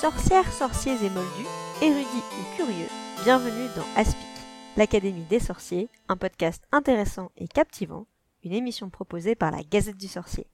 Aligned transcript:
Sorcières, 0.00 0.52
sorciers 0.52 0.94
et 1.04 1.10
moldus, 1.10 1.48
érudits 1.82 2.06
ou 2.06 2.56
curieux, 2.56 2.86
bienvenue 3.24 3.66
dans 3.74 4.00
Aspic, 4.00 4.28
l'Académie 4.76 5.24
des 5.24 5.40
sorciers, 5.40 5.88
un 6.08 6.16
podcast 6.16 6.62
intéressant 6.70 7.32
et 7.36 7.48
captivant, 7.48 8.06
une 8.44 8.52
émission 8.52 8.90
proposée 8.90 9.34
par 9.34 9.50
la 9.50 9.64
Gazette 9.64 9.96
du 9.96 10.06
Sorcier. 10.06 10.46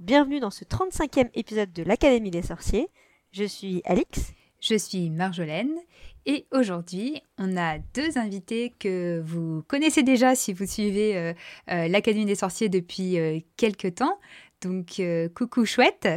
Bienvenue 0.00 0.40
dans 0.40 0.50
ce 0.50 0.64
35e 0.64 1.28
épisode 1.34 1.70
de 1.74 1.82
l'Académie 1.82 2.30
des 2.30 2.40
sorciers. 2.40 2.88
Je 3.30 3.44
suis 3.44 3.82
Alix. 3.84 4.32
Je 4.62 4.74
suis 4.74 5.10
Marjolaine 5.10 5.76
et 6.24 6.46
aujourd'hui 6.50 7.20
on 7.36 7.58
a 7.58 7.76
deux 7.76 8.16
invités 8.16 8.72
que 8.78 9.20
vous 9.22 9.64
connaissez 9.68 10.02
déjà 10.02 10.34
si 10.34 10.54
vous 10.54 10.64
suivez 10.64 11.14
euh, 11.18 11.34
euh, 11.70 11.88
l'Académie 11.88 12.24
des 12.24 12.36
sorciers 12.36 12.70
depuis 12.70 13.18
euh, 13.18 13.38
quelques 13.58 13.96
temps. 13.96 14.18
Donc 14.62 15.02
coucou 15.34 15.66
chouette. 15.66 16.08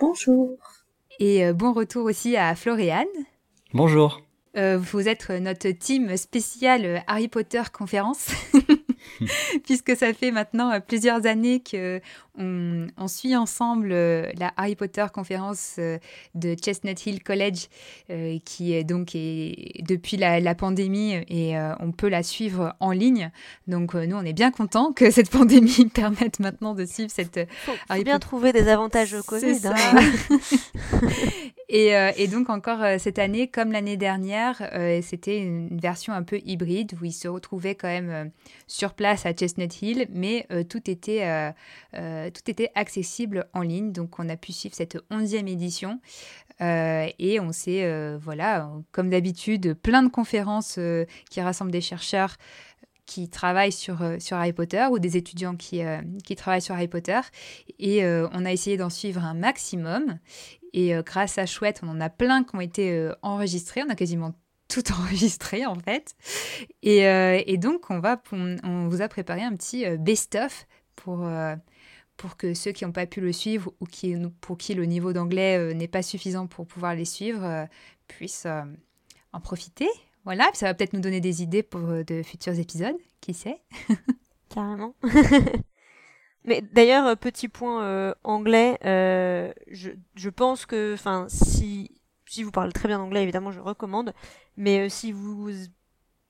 Bonjour. 0.00 0.58
Et 1.18 1.52
bon 1.52 1.72
retour 1.72 2.04
aussi 2.04 2.36
à 2.36 2.54
Floriane. 2.54 3.06
Bonjour. 3.72 4.20
vous 4.54 5.08
êtes 5.08 5.30
notre 5.30 5.70
team 5.70 6.16
spécial 6.16 7.02
Harry 7.06 7.28
Potter 7.28 7.62
conférence. 7.72 8.28
puisque 9.64 9.96
ça 9.96 10.12
fait 10.12 10.30
maintenant 10.30 10.70
euh, 10.72 10.80
plusieurs 10.80 11.26
années 11.26 11.60
que 11.60 12.00
on, 12.38 13.08
suit 13.08 13.36
ensemble 13.36 13.90
euh, 13.92 14.30
la 14.38 14.52
Harry 14.56 14.76
Potter 14.76 15.06
conférence 15.12 15.76
euh, 15.78 15.98
de 16.34 16.54
Chestnut 16.54 17.06
Hill 17.06 17.22
College, 17.22 17.68
qui 18.44 18.72
est 18.72 18.84
donc 18.84 19.14
est 19.14 19.82
depuis 19.82 20.16
la, 20.16 20.54
pandémie 20.54 21.14
et 21.28 21.54
on 21.80 21.92
peut 21.92 22.08
la 22.08 22.22
suivre 22.22 22.74
en 22.80 22.92
ligne. 22.92 23.30
Donc 23.66 23.94
nous, 23.94 24.16
on 24.16 24.24
est 24.24 24.32
bien 24.32 24.50
contents 24.50 24.92
que 24.92 25.10
cette 25.10 25.30
pandémie 25.36 25.86
permette 25.92 26.40
maintenant 26.40 26.74
de 26.74 26.84
suivre 26.84 27.10
cette. 27.10 27.48
Faut, 27.64 27.72
faut 27.88 28.02
bien 28.02 28.18
trouver 28.18 28.52
des 28.52 28.68
avantages 28.68 29.14
au 29.14 29.22
Covid. 29.22 29.60
Hein. 29.64 30.00
Et, 31.68 31.88
et, 32.16 32.28
donc 32.28 32.48
encore 32.48 32.78
cette 33.00 33.18
année, 33.18 33.48
comme 33.48 33.72
l'année 33.72 33.96
dernière, 33.96 34.70
c'était 35.02 35.38
une 35.38 35.80
version 35.80 36.12
un 36.12 36.22
peu 36.22 36.38
hybride 36.44 36.92
où 37.02 37.04
ils 37.04 37.12
se 37.12 37.26
retrouvaient 37.26 37.74
quand 37.74 37.88
même 37.88 38.30
sur 38.68 38.94
place 38.94 39.26
à 39.26 39.32
Chestnut 39.32 39.82
Hill, 39.82 40.06
mais 40.10 40.46
euh, 40.50 40.64
tout, 40.64 40.90
était, 40.90 41.22
euh, 42.26 42.28
euh, 42.28 42.30
tout 42.30 42.50
était 42.50 42.70
accessible 42.74 43.46
en 43.52 43.62
ligne. 43.62 43.92
Donc 43.92 44.18
on 44.18 44.28
a 44.28 44.36
pu 44.36 44.52
suivre 44.52 44.74
cette 44.74 44.98
onzième 45.10 45.48
édition. 45.48 46.00
et 46.60 47.38
on 47.40 47.52
s'est, 47.52 48.16
voilà, 48.18 48.70
comme 48.92 49.10
d'habitude, 49.10 49.74
plein 49.74 50.02
de 50.02 50.08
conférences 50.08 50.78
qui 51.30 51.40
rassemblent 51.40 51.70
des 51.70 51.80
chercheurs 51.80 52.36
qui 53.04 53.28
travaillent 53.28 53.72
sur, 53.72 53.98
sur 54.18 54.36
Harry 54.36 54.52
Potter 54.52 54.86
ou 54.90 54.98
des 54.98 55.16
étudiants 55.16 55.54
qui, 55.54 55.82
qui 56.24 56.34
travaillent 56.34 56.62
sur 56.62 56.74
Harry 56.74 56.88
Potter. 56.88 57.20
Et 57.78 58.04
on 58.06 58.44
a 58.44 58.52
essayé 58.52 58.76
d'en 58.76 58.90
suivre 58.90 59.22
un 59.22 59.34
maximum. 59.34 60.18
Et 60.72 60.94
grâce 61.04 61.36
à 61.38 61.46
Chouette, 61.46 61.80
on 61.82 61.88
en 61.88 62.00
a 62.00 62.08
plein 62.08 62.42
qui 62.42 62.56
ont 62.56 62.60
été 62.60 63.10
enregistrés. 63.22 63.82
On 63.86 63.90
a 63.90 63.94
quasiment 63.94 64.32
tout 64.68 64.82
enregistré 64.92 65.66
en 65.66 65.76
fait. 65.76 66.14
Et, 66.82 67.06
euh, 67.06 67.42
donc 67.56 67.90
on, 67.90 68.00
va, 68.00 68.20
on, 68.32 68.88
vous 68.88 69.02
a 69.02 69.08
préparé 69.08 69.42
un 69.42 69.54
petit 69.54 69.86
euh, 69.86 69.96
best-of 69.96 70.66
pour, 70.94 71.26
euh, 71.26 71.54
pour 72.16 72.36
que 72.36 72.54
ceux 72.54 72.72
qui 72.72 72.84
n'ont 72.84 72.92
pas 72.92 73.06
pu 73.06 73.20
le 73.20 73.32
suivre 73.32 73.72
ou 73.80 73.86
qui, 73.86 74.16
pour 74.40 74.58
qui 74.58 74.74
le 74.74 74.84
niveau 74.84 75.12
d'anglais 75.12 75.74
n'est 75.74 75.88
pas 75.88 76.02
suffisant 76.02 76.46
pour 76.46 76.66
pouvoir 76.66 76.94
les 76.94 77.04
suivre 77.04 77.66
puissent 78.08 78.46
en 79.32 79.40
profiter. 79.40 79.88
Voilà, 80.24 80.48
ça 80.54 80.66
va 80.66 80.74
peut-être 80.74 80.92
nous 80.92 81.00
donner 81.00 81.20
des 81.20 81.42
idées 81.42 81.62
pour 81.62 81.80
de 81.80 82.22
futurs 82.22 82.58
épisodes, 82.58 82.96
qui 83.20 83.34
sait 83.34 83.60
Carrément. 84.48 84.94
Mais 86.44 86.62
d'ailleurs, 86.72 87.16
petit 87.16 87.48
point 87.48 88.14
anglais, 88.24 88.78
je, 88.82 89.90
je 90.14 90.30
pense 90.30 90.64
que, 90.66 90.94
enfin, 90.94 91.26
si 91.28 91.90
si 92.28 92.42
vous 92.42 92.50
parlez 92.50 92.72
très 92.72 92.88
bien 92.88 93.00
anglais, 93.00 93.22
évidemment, 93.22 93.52
je 93.52 93.60
recommande. 93.60 94.12
Mais 94.56 94.86
euh, 94.86 94.88
si 94.88 95.12
vous, 95.12 95.50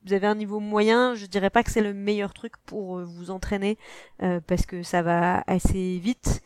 vous 0.07 0.13
avez 0.13 0.27
un 0.27 0.35
niveau 0.35 0.61
moyen, 0.61 1.15
je 1.15 1.27
dirais 1.27 1.51
pas 1.51 1.63
que 1.63 1.71
c'est 1.71 1.83
le 1.83 1.95
meilleur 1.95 2.33
truc 2.33 2.55
pour 2.65 2.99
euh, 2.99 3.05
vous 3.05 3.31
entraîner 3.31 3.77
euh, 4.23 4.41
parce 4.47 4.67
que 4.67 4.83
ça 4.83 5.03
va 5.03 5.43
assez 5.47 5.99
vite. 5.99 6.43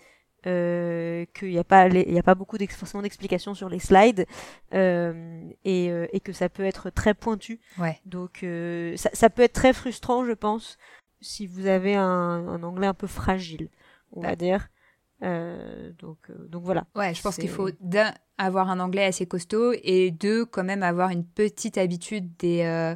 Euh, 0.47 1.26
qu'il 1.34 1.50
n'y 1.50 1.59
a 1.59 1.65
pas 1.65 1.87
il 1.88 2.15
y 2.15 2.19
a 2.19 2.22
pas 2.22 2.34
beaucoup 2.34 2.56
forcément 2.71 3.03
d'explications 3.03 3.53
sur 3.53 3.69
les 3.69 3.78
slides 3.78 4.25
et, 4.72 5.93
et, 6.12 6.21
que 6.21 6.32
ça 6.32 6.48
peut 6.48 6.62
être 6.65 6.88
très 6.88 7.12
pointu 7.12 7.60
ouais. 7.76 8.00
donc 8.06 8.43
ça, 8.97 9.10
ça, 9.12 9.28
peut 9.28 9.43
être 9.43 9.53
très 9.53 9.75
frustrant 9.75 10.25
je 10.25 10.32
pense 10.32 10.78
si 11.21 11.47
vous 11.47 11.66
avez 11.66 11.94
un, 11.94 12.03
un 12.03 12.62
anglais 12.62 12.87
un 12.87 12.94
peu 12.94 13.06
fragile 13.06 13.69
on 14.12 14.22
va 14.22 14.34
dire 14.34 14.71
euh, 15.22 15.91
donc, 15.98 16.19
euh, 16.31 16.48
donc 16.48 16.65
voilà. 16.65 16.87
Ouais, 16.94 17.15
je 17.15 17.21
pense 17.21 17.37
qu'il 17.37 17.48
faut 17.48 17.71
d'un 17.81 18.12
avoir 18.38 18.71
un 18.71 18.81
anglais 18.81 19.04
assez 19.04 19.27
costaud 19.27 19.75
et 19.82 20.10
deux 20.10 20.47
quand 20.47 20.65
même 20.65 20.82
avoir 20.82 21.10
une 21.10 21.25
petite 21.25 21.77
habitude 21.77 22.37
des, 22.38 22.62
euh, 22.62 22.94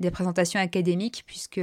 des 0.00 0.10
présentations 0.10 0.60
académiques 0.60 1.24
puisque 1.26 1.60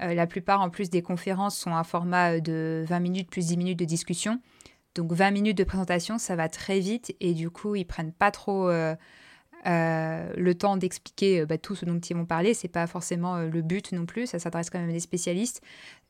la 0.00 0.26
plupart 0.26 0.60
en 0.60 0.70
plus 0.70 0.90
des 0.90 1.02
conférences 1.02 1.58
sont 1.58 1.74
un 1.74 1.84
format 1.84 2.40
de 2.40 2.84
20 2.86 3.00
minutes 3.00 3.30
plus 3.30 3.46
10 3.46 3.56
minutes 3.56 3.78
de 3.78 3.84
discussion. 3.84 4.40
Donc 4.94 5.12
20 5.12 5.30
minutes 5.32 5.58
de 5.58 5.64
présentation, 5.64 6.18
ça 6.18 6.36
va 6.36 6.48
très 6.48 6.78
vite 6.78 7.14
et 7.20 7.34
du 7.34 7.50
coup 7.50 7.74
ils 7.74 7.84
prennent 7.84 8.12
pas 8.12 8.30
trop 8.30 8.70
le 9.64 10.52
temps 10.52 10.76
d'expliquer 10.76 11.46
bah, 11.46 11.58
tout 11.58 11.74
ce 11.74 11.84
dont 11.84 11.98
ils 11.98 12.16
vont 12.16 12.26
parler. 12.26 12.54
C'est 12.54 12.68
pas 12.68 12.86
forcément 12.86 13.38
le 13.38 13.62
but 13.62 13.92
non 13.92 14.06
plus. 14.06 14.26
Ça 14.26 14.38
s'adresse 14.38 14.70
quand 14.70 14.78
même 14.78 14.90
à 14.90 14.92
des 14.92 15.00
spécialistes. 15.00 15.62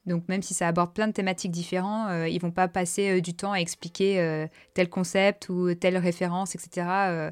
Donc 0.09 0.27
même 0.29 0.43
si 0.43 0.55
ça 0.55 0.67
aborde 0.67 0.93
plein 0.93 1.07
de 1.07 1.13
thématiques 1.13 1.53
différentes, 1.53 2.11
euh, 2.11 2.29
ils 2.29 2.41
vont 2.41 2.51
pas 2.51 2.67
passer 2.67 3.19
euh, 3.19 3.21
du 3.21 3.35
temps 3.35 3.53
à 3.53 3.59
expliquer 3.59 4.19
euh, 4.21 4.47
tel 4.75 4.89
concept 4.89 5.49
ou 5.51 5.75
telle 5.75 5.97
référence, 5.97 6.55
etc. 6.55 7.31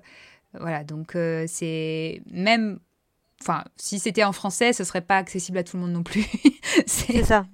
voilà, 0.59 0.84
donc 0.84 1.17
c'est 1.47 2.23
même, 2.31 2.78
enfin, 3.42 3.64
si 3.76 3.98
c'était 3.98 4.24
en 4.24 4.32
français, 4.32 4.72
ce 4.72 4.84
serait 4.84 5.00
pas 5.00 5.16
accessible 5.16 5.58
à 5.58 5.64
tout 5.64 5.76
le 5.76 5.82
monde 5.82 5.92
non 5.92 6.02
plus. 6.02 6.26
c'est 6.86 7.24
ça. 7.24 7.47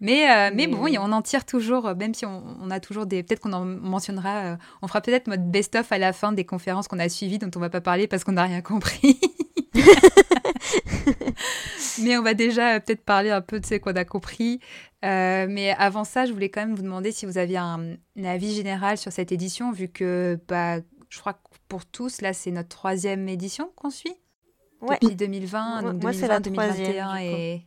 Mais, 0.00 0.50
mais, 0.52 0.66
bon, 0.66 0.88
on 0.98 1.12
en 1.12 1.22
tire 1.22 1.44
toujours, 1.44 1.94
même 1.94 2.14
si 2.14 2.24
on, 2.24 2.70
a 2.70 2.80
toujours 2.80 3.06
des. 3.06 3.22
Peut-être 3.22 3.40
qu'on 3.40 3.52
en 3.52 3.64
mentionnera, 3.64 4.56
on 4.80 4.88
fera 4.88 5.00
peut-être 5.00 5.28
notre 5.28 5.44
best-of 5.44 5.92
à 5.92 5.98
la 5.98 6.12
fin 6.12 6.32
des 6.32 6.44
conférences 6.44 6.88
qu'on 6.88 6.98
a 6.98 7.08
suivies, 7.08 7.38
dont 7.38 7.50
on 7.54 7.60
va 7.60 7.70
pas 7.70 7.82
parler 7.82 8.08
parce 8.08 8.24
qu'on 8.24 8.32
n'a 8.32 8.44
rien 8.44 8.62
compris. 8.62 9.20
mais 12.02 12.16
on 12.16 12.22
va 12.22 12.34
déjà 12.34 12.74
euh, 12.74 12.80
peut-être 12.80 13.04
parler 13.04 13.30
un 13.30 13.40
peu 13.40 13.60
de 13.60 13.66
ce 13.66 13.76
qu'on 13.76 13.94
a 13.94 14.04
compris. 14.04 14.60
Euh, 15.04 15.46
mais 15.48 15.72
avant 15.72 16.04
ça, 16.04 16.26
je 16.26 16.32
voulais 16.32 16.48
quand 16.48 16.60
même 16.60 16.74
vous 16.74 16.82
demander 16.82 17.12
si 17.12 17.26
vous 17.26 17.38
aviez 17.38 17.58
un, 17.58 17.96
avis 18.24 18.54
général 18.54 18.98
sur 18.98 19.12
cette 19.12 19.32
édition, 19.32 19.72
vu 19.72 19.88
que 19.88 20.38
bah, 20.48 20.78
je 21.08 21.20
crois 21.20 21.34
que 21.34 21.38
pour 21.68 21.86
tous, 21.86 22.20
là, 22.20 22.32
c'est 22.32 22.50
notre 22.50 22.68
troisième 22.68 23.28
édition 23.28 23.70
qu'on 23.76 23.90
suit. 23.90 24.14
Ouais. 24.82 24.98
Depuis 25.00 25.16
2020, 25.16 25.82
donc 25.82 25.98
2020, 25.98 26.40
2021 26.40 27.16
et, 27.18 27.64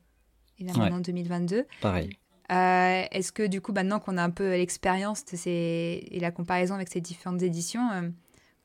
et 0.59 0.63
maintenant 0.63 0.99
2022. 0.99 1.65
Pareil. 1.81 2.09
Euh, 2.51 3.03
est-ce 3.11 3.31
que 3.31 3.47
du 3.47 3.61
coup, 3.61 3.71
maintenant 3.71 3.99
qu'on 3.99 4.17
a 4.17 4.23
un 4.23 4.29
peu 4.29 4.51
l'expérience 4.51 5.23
et 5.47 6.19
la 6.21 6.31
comparaison 6.31 6.75
avec 6.75 6.89
ces 6.89 7.01
différentes 7.01 7.41
éditions, 7.41 7.89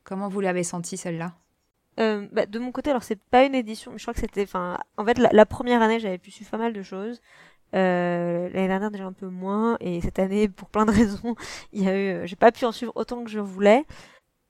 comment 0.04 0.28
vous 0.28 0.40
l'avez 0.40 0.64
senti 0.64 0.96
celle-là? 0.96 1.32
Euh, 1.98 2.26
bah, 2.32 2.46
de 2.46 2.58
mon 2.58 2.72
côté, 2.72 2.90
alors 2.90 3.02
c'est 3.02 3.20
pas 3.20 3.44
une 3.44 3.54
édition, 3.54 3.92
mais 3.92 3.98
je 3.98 4.04
crois 4.04 4.14
que 4.14 4.20
c'était, 4.20 4.42
enfin, 4.42 4.78
en 4.96 5.04
fait, 5.04 5.18
la, 5.18 5.46
première 5.46 5.82
année, 5.82 6.00
j'avais 6.00 6.18
pu 6.18 6.30
suivre 6.30 6.50
pas 6.50 6.58
mal 6.58 6.72
de 6.72 6.82
choses. 6.82 7.20
Euh, 7.74 8.48
l'année 8.48 8.68
dernière 8.68 8.90
déjà 8.90 9.04
un 9.04 9.12
peu 9.12 9.28
moins, 9.28 9.76
et 9.80 10.00
cette 10.00 10.18
année, 10.18 10.48
pour 10.48 10.68
plein 10.70 10.86
de 10.86 10.90
raisons, 10.92 11.34
il 11.72 11.84
y 11.84 11.88
a 11.88 11.96
eu, 11.96 12.08
euh, 12.08 12.26
j'ai 12.26 12.36
pas 12.36 12.52
pu 12.52 12.64
en 12.64 12.72
suivre 12.72 12.92
autant 12.94 13.22
que 13.24 13.30
je 13.30 13.40
voulais. 13.40 13.84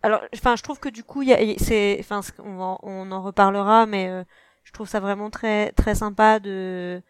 Alors, 0.02 0.22
enfin, 0.34 0.56
je 0.56 0.62
trouve 0.62 0.80
que 0.80 0.88
du 0.88 1.04
coup, 1.04 1.22
il 1.22 1.28
y 1.28 1.32
a, 1.32 1.58
c'est, 1.58 1.96
enfin, 2.00 2.20
on, 2.38 3.12
en 3.12 3.22
reparlera, 3.22 3.86
mais 3.86 4.08
euh, 4.08 4.24
je 4.64 4.72
trouve 4.72 4.88
ça 4.88 5.00
vraiment 5.00 5.30
très, 5.30 5.72
très 5.72 5.94
sympa 5.94 6.40
de 6.40 7.02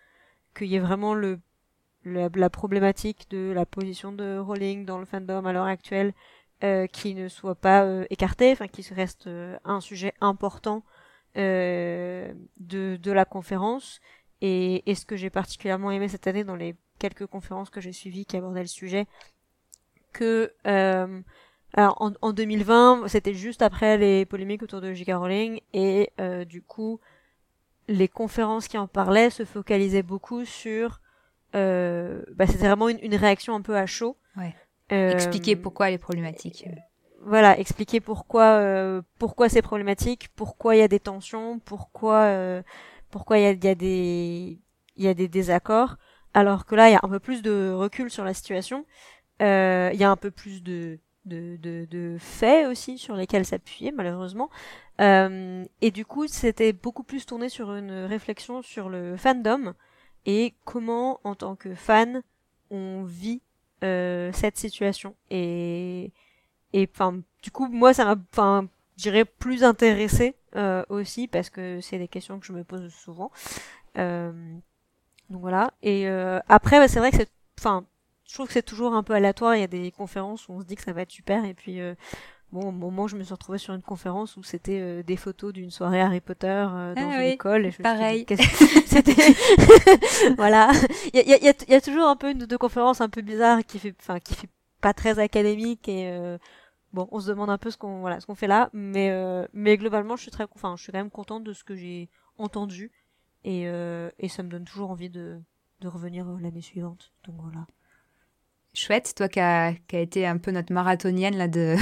qu'il 0.57 0.67
y 0.69 0.77
ait 0.77 0.81
vraiment 0.81 1.15
le 1.15 1.41
la, 2.05 2.51
problématique 2.51 3.31
de 3.31 3.53
la 3.53 3.67
position 3.67 4.13
de 4.13 4.39
Rowling 4.39 4.87
dans 4.87 4.99
le 4.99 5.05
fandom 5.05 5.45
à 5.45 5.53
l'heure 5.53 5.67
actuelle 5.67 6.15
euh, 6.65 6.87
qui 6.87 7.15
ne 7.15 7.29
soit 7.29 7.55
pas 7.55 7.85
euh, 7.85 8.07
écarté, 8.11 8.53
enfin 8.53 8.69
qui 8.69 8.83
reste 8.95 9.29
un 9.65 9.81
sujet 9.81 10.15
important 10.21 10.83
de, 11.37 12.35
de 12.59 13.13
la 13.13 13.25
conférence. 13.25 14.01
Et, 14.41 14.91
et 14.91 14.95
ce 14.95 15.07
que 15.07 15.17
j'ai 15.17 15.31
particulièrement 15.31 15.91
aimé 15.91 16.09
cette 16.09 16.27
année 16.27 16.45
dans 16.45 16.57
les 16.57 16.75
quelques 16.99 17.27
conférences 17.27 17.71
que 17.71 17.81
j'ai 17.81 17.93
suivies 17.93 18.25
qui 18.25 18.37
abordaient 18.37 18.63
le 18.63 18.67
sujet, 18.67 19.07
que 20.13 20.53
alors 21.75 21.97
en, 22.01 22.13
en 22.21 22.33
2020, 22.33 23.09
c'était 23.09 23.35
juste 23.35 23.63
après 23.63 23.97
les 23.99 24.25
polémiques 24.25 24.63
autour 24.63 24.81
de 24.81 24.93
J.K. 24.93 25.13
Rowling 25.13 25.61
et 25.73 26.11
du 26.47 26.63
coup, 26.63 27.01
les 27.91 28.09
conférences 28.09 28.69
qui 28.69 28.79
en 28.79 28.87
parlaient 28.87 29.31
se 29.31 29.45
focalisaient 29.45 30.03
beaucoup 30.03 30.45
sur, 30.45 31.01
euh, 31.55 32.23
bah, 32.35 32.47
c'était 32.47 32.67
vraiment 32.67 32.89
une, 32.89 33.01
une, 33.03 33.17
réaction 33.17 33.55
un 33.55 33.61
peu 33.61 33.77
à 33.77 33.87
chaud. 33.87 34.17
Ouais. 34.37 34.55
Euh, 34.93 35.11
expliquer 35.11 35.57
pourquoi 35.57 35.91
les 35.91 35.99
problématiques. 35.99 36.67
Voilà, 37.23 37.59
expliquer 37.59 38.01
pourquoi 38.01 38.45
euh, 38.45 39.03
pourquoi 39.19 39.49
c'est 39.49 39.61
problématique, 39.61 40.29
pourquoi 40.37 40.75
il 40.75 40.79
y 40.79 40.83
a 40.83 40.89
des 40.89 41.01
tensions, 41.01 41.59
pourquoi 41.59 42.23
euh, 42.23 42.63
pourquoi 43.11 43.39
il 43.39 43.43
y 43.43 43.47
a, 43.47 43.53
y 43.53 43.69
a 43.69 43.75
des 43.75 44.59
il 44.97 45.05
y 45.05 45.09
a 45.09 45.15
des 45.15 45.29
désaccords, 45.29 45.97
alors 46.33 46.65
que 46.65 46.75
là 46.75 46.89
il 46.89 46.93
y 46.93 46.97
a 46.97 47.01
un 47.03 47.09
peu 47.09 47.21
plus 47.21 47.43
de 47.43 47.73
recul 47.73 48.11
sur 48.11 48.25
la 48.25 48.35
situation, 48.35 48.87
il 49.41 49.45
y 49.45 50.05
a 50.05 50.11
un 50.11 50.17
peu 50.17 50.31
plus 50.31 50.63
de 50.63 50.99
de, 51.25 51.57
de, 51.57 51.87
de 51.91 52.17
faits 52.19 52.67
aussi 52.67 52.99
sur 52.99 53.15
lesquels 53.15 53.45
s'appuyer 53.45 53.93
malheureusement. 53.93 54.51
Euh, 55.01 55.65
et 55.81 55.91
du 55.91 56.05
coup, 56.05 56.27
c'était 56.27 56.73
beaucoup 56.73 57.03
plus 57.03 57.27
tourné 57.27 57.49
sur 57.49 57.75
une 57.75 58.05
réflexion 58.05 58.63
sur 58.63 58.89
le 58.89 59.17
fandom 59.17 59.75
et 60.27 60.55
comment, 60.65 61.21
en 61.25 61.35
tant 61.35 61.57
que 61.57 61.75
fan, 61.75 62.23
on 62.71 63.05
vit 63.05 63.41
euh, 63.85 64.31
cette 64.33 64.59
situation. 64.59 65.15
Et 65.31 66.13
et 66.73 66.89
enfin, 66.93 67.21
du 67.43 67.51
coup, 67.51 67.67
moi, 67.67 67.93
ça 67.95 68.05
m'a, 68.05 68.17
enfin, 68.33 68.69
dirais 68.97 69.25
plus 69.25 69.65
intéressé 69.65 70.37
euh, 70.57 70.85
aussi 70.89 71.27
parce 71.27 71.51
que 71.51 71.81
c'est 71.81 71.99
des 71.99 72.09
questions 72.09 72.39
que 72.39 72.47
je 72.47 72.53
me 72.53 72.65
pose 72.65 72.93
souvent. 72.93 73.31
Euh, 73.99 74.33
donc 75.31 75.41
voilà. 75.41 75.73
Et 75.83 76.09
euh, 76.09 76.41
après, 76.49 76.79
bah, 76.79 76.89
c'est 76.89 77.01
vrai 77.01 77.11
que 77.11 77.17
c'est, 77.17 77.31
enfin, 77.59 77.85
je 78.31 78.35
trouve 78.35 78.47
que 78.47 78.53
c'est 78.53 78.63
toujours 78.63 78.95
un 78.95 79.03
peu 79.03 79.13
aléatoire. 79.15 79.57
Il 79.57 79.61
y 79.61 79.65
a 79.65 79.67
des 79.67 79.91
conférences 79.91 80.49
où 80.49 80.53
on 80.53 80.61
se 80.61 80.65
dit 80.67 80.77
que 80.77 80.83
ça 80.83 80.93
va 80.93 81.03
être 81.03 81.11
super 81.11 81.45
et 81.45 81.53
puis 81.55 81.81
euh, 81.81 81.95
bon, 82.53 82.69
au 82.69 82.73
moment 82.73 83.05
où 83.05 83.09
je 83.09 83.17
me 83.17 83.25
suis 83.25 83.35
retrouvée 83.35 83.59
sur 83.59 83.75
une 83.75 83.83
conférence 83.83 84.37
où 84.37 84.43
c'était 84.45 84.81
euh, 84.81 85.03
des 85.03 85.17
photos 85.17 85.53
d'une 85.53 85.71
soirée 85.71 86.01
Harry 86.01 86.21
Potter 86.21 86.47
euh, 86.49 86.95
dans 86.95 87.11
Ah 87.11 87.15
une 87.17 87.21
oui, 87.27 87.29
école. 87.33 87.67
Et 87.67 87.71
je 87.73 87.83
pareil. 87.83 88.27
c'était? 88.87 89.15
Voilà. 90.37 90.71
Il 91.13 91.17
y 91.29 91.33
a, 91.33 91.39
y, 91.39 91.49
a, 91.49 91.55
y 91.69 91.75
a- 91.75 91.81
toujours 91.81 92.07
un 92.09 92.17
peu 92.17 92.31
une 92.31 92.43
ou 92.43 92.47
deux 92.47 92.59
conférences 92.59 93.01
un 93.01 93.09
peu 93.09 93.23
bizarres 93.23 93.65
qui 93.67 93.79
fait, 93.79 93.95
enfin, 94.01 94.21
qui 94.21 94.35
fait 94.35 94.49
pas 94.81 94.95
très 94.95 95.19
académique 95.19 95.89
et 95.89 96.09
euh, 96.09 96.39
bon, 96.93 97.09
on 97.13 97.21
se 97.21 97.29
demande 97.29 97.51
un 97.51 97.59
peu 97.59 97.71
ce 97.71 97.77
qu'on 97.79 98.01
voilà, 98.01 98.21
ce 98.21 98.27
qu'on 98.27 98.35
fait 98.35 98.47
là, 98.47 98.71
mais 98.73 99.11
euh, 99.11 99.47
mais 99.53 99.77
globalement, 99.77 100.17
je 100.17 100.23
suis 100.23 100.31
très, 100.31 100.47
enfin, 100.55 100.75
je 100.77 100.83
suis 100.83 100.93
quand 100.93 100.99
même 100.99 101.11
contente 101.11 101.45
de 101.45 101.53
ce 101.53 101.65
que 101.65 101.75
j'ai 101.77 102.09
entendu 102.39 102.91
et 103.45 103.65
euh, 103.69 104.11
et 104.19 104.29
ça 104.29 104.43
me 104.43 104.49
donne 104.49 104.65
toujours 104.65 104.91
envie 104.91 105.11
de 105.11 105.41
de 105.81 105.89
revenir 105.89 106.27
l'année 106.41 106.63
suivante. 106.63 107.13
Donc 107.27 107.37
voilà. 107.43 107.67
Chouette, 108.73 109.13
toi 109.17 109.29
qui 109.29 109.41
as 109.41 109.75
qui 109.89 109.97
a 109.97 110.01
été 110.01 110.27
un 110.27 110.39
peu 110.39 110.51
notre 110.53 110.73
marathonienne 110.73 111.37
là 111.37 111.49
de, 111.49 111.77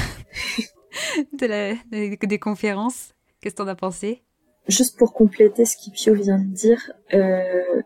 de 1.38 1.46
la, 1.46 1.74
des, 1.90 2.16
des 2.16 2.38
conférences. 2.38 3.14
Qu'est-ce 3.40 3.54
que 3.54 3.62
t'en 3.62 3.68
as 3.68 3.74
pensé? 3.76 4.22
Juste 4.68 4.98
pour 4.98 5.12
compléter 5.12 5.64
ce 5.64 5.76
qu'Ipio 5.76 6.14
vient 6.14 6.38
de 6.38 6.52
dire, 6.52 6.92
euh, 7.14 7.82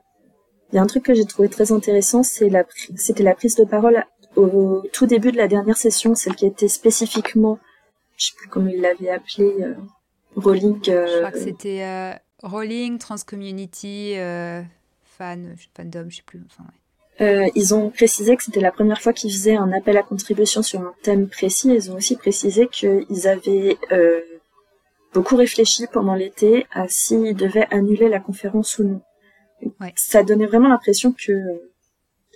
il 0.73 0.77
y 0.77 0.79
a 0.79 0.83
un 0.83 0.87
truc 0.87 1.05
que 1.05 1.15
j'ai 1.15 1.25
trouvé 1.25 1.49
très 1.49 1.71
intéressant, 1.73 2.23
c'est 2.23 2.49
la, 2.49 2.65
c'était 2.97 3.23
la 3.23 3.35
prise 3.35 3.55
de 3.57 3.65
parole 3.65 4.05
au 4.37 4.83
tout 4.93 5.07
début 5.07 5.31
de 5.31 5.37
la 5.37 5.47
dernière 5.47 5.77
session, 5.77 6.15
celle 6.15 6.35
qui 6.35 6.47
était 6.47 6.69
spécifiquement, 6.69 7.59
je 8.17 8.27
sais 8.27 8.33
plus 8.37 8.49
comment 8.49 8.69
il 8.71 8.81
l'avait 8.81 9.11
appelé, 9.11 9.45
euh, 9.63 9.75
Rowling. 10.37 10.81
euh, 10.89 11.07
Je 11.07 11.19
crois 11.19 11.31
que 11.31 11.39
c'était 11.39 12.19
Rolling, 12.43 12.99
Transcommunity, 12.99 14.15
fan, 15.05 15.55
fandom, 15.77 16.07
je 16.09 16.17
sais 16.17 16.23
plus. 16.23 16.43
Enfin, 16.47 16.65
ouais. 16.65 16.82
Euh, 17.21 17.49
ils 17.55 17.75
ont 17.75 17.91
précisé 17.91 18.37
que 18.37 18.43
c'était 18.43 18.61
la 18.61 18.73
première 18.73 19.01
fois 19.01 19.13
qu'ils 19.13 19.31
faisaient 19.31 19.57
un 19.57 19.71
appel 19.73 19.97
à 19.97 20.03
contribution 20.03 20.63
sur 20.63 20.81
un 20.81 20.95
thème 21.03 21.29
précis. 21.29 21.69
Ils 21.73 21.91
ont 21.91 21.97
aussi 21.97 22.17
précisé 22.17 22.69
qu'ils 22.69 23.29
avaient 23.29 23.77
euh, 23.93 24.21
beaucoup 25.13 25.37
réfléchi 25.37 25.87
pendant 25.93 26.15
l'été 26.15 26.67
à 26.73 26.89
s'ils 26.89 27.37
devaient 27.37 27.67
annuler 27.71 28.09
la 28.09 28.19
conférence 28.19 28.79
ou 28.79 28.85
non. 28.85 29.01
Ouais. 29.81 29.93
Ça 29.95 30.23
donnait 30.23 30.47
vraiment 30.47 30.69
l'impression 30.69 31.13
que 31.13 31.33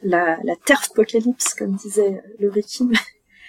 la, 0.02 0.38
la 0.44 0.54
terre 0.64 0.82
apocalypse, 0.90 1.54
comme 1.54 1.74
disait 1.74 2.22
Laurie 2.38 2.62
Kim, 2.62 2.92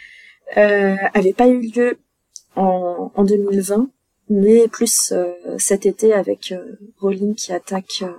euh, 0.58 0.96
avait 1.14 1.34
pas 1.34 1.48
eu 1.48 1.60
lieu 1.60 2.00
en, 2.56 3.12
en 3.14 3.24
2020, 3.24 3.90
mais 4.30 4.68
plus 4.68 5.12
euh, 5.12 5.34
cet 5.58 5.86
été 5.86 6.14
avec 6.14 6.52
euh, 6.52 6.78
Rowling 7.00 7.36
qui 7.36 7.54
attaque 7.54 8.02
euh, 8.02 8.14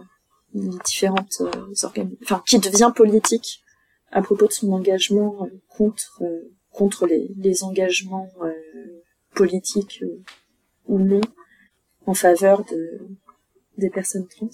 différentes 0.55 1.41
euh, 1.41 1.75
organisations, 1.83 2.19
enfin 2.23 2.43
qui 2.47 2.59
devient 2.59 2.93
politique 2.95 3.63
à 4.11 4.23
propos 4.23 4.47
de 4.47 4.53
son 4.53 4.73
engagement 4.73 5.45
euh, 5.45 5.49
contre 5.69 6.23
euh, 6.23 6.55
contre 6.71 7.07
les, 7.07 7.31
les 7.37 7.65
engagements 7.65 8.31
politiques 9.35 10.05
ou 10.87 10.99
non 10.99 11.21
en 12.07 12.15
faveur 12.15 12.65
de 12.65 13.01
des 13.79 13.91
personnes 13.91 14.29
trans. 14.29 14.49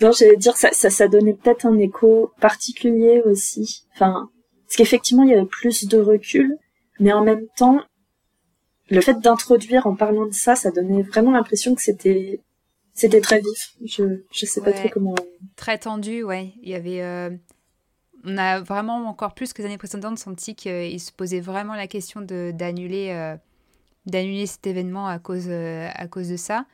Non, 0.00 0.12
j'allais 0.12 0.36
dire 0.36 0.56
ça, 0.56 0.70
ça, 0.72 0.90
ça 0.90 1.08
donnait 1.08 1.34
peut-être 1.34 1.66
un 1.66 1.78
écho 1.78 2.32
particulier 2.40 3.22
aussi. 3.24 3.86
Enfin, 3.94 4.30
parce 4.66 4.76
qu'effectivement 4.76 5.24
il 5.24 5.30
y 5.30 5.34
avait 5.34 5.46
plus 5.46 5.86
de 5.86 5.98
recul, 5.98 6.56
mais 7.00 7.12
en 7.12 7.24
même 7.24 7.46
temps, 7.56 7.80
le 8.90 9.00
fait 9.00 9.18
d'introduire 9.20 9.86
en 9.86 9.96
parlant 9.96 10.26
de 10.26 10.34
ça, 10.34 10.54
ça 10.54 10.70
donnait 10.70 11.02
vraiment 11.02 11.32
l'impression 11.32 11.74
que 11.74 11.82
c'était 11.82 12.40
c'était 12.94 13.20
très 13.20 13.40
vif. 13.40 13.74
Je 13.84 14.22
je 14.32 14.46
sais 14.46 14.60
pas 14.60 14.72
trop 14.72 14.88
comment. 14.88 15.14
Très 15.56 15.78
tendu, 15.78 16.22
ouais. 16.22 16.52
Il 16.62 16.68
y 16.68 16.74
avait. 16.74 17.02
euh, 17.02 17.30
on 18.24 18.38
a 18.38 18.60
vraiment 18.60 19.06
encore 19.06 19.34
plus 19.34 19.52
que 19.52 19.60
les 19.60 19.66
années 19.66 19.78
précédentes 19.78 20.18
senti 20.18 20.54
qu'il 20.54 20.98
se 21.00 21.12
posait 21.12 21.40
vraiment 21.40 21.74
la 21.74 21.86
question 21.86 22.20
de 22.22 22.52
d'annuler 22.54 23.10
euh, 23.10 23.36
d'annuler 24.06 24.46
cet 24.46 24.66
événement 24.66 25.06
à 25.06 25.18
cause 25.18 25.46
euh, 25.48 25.88
à 25.94 26.06
cause 26.08 26.28
de 26.28 26.36
ça. 26.36 26.66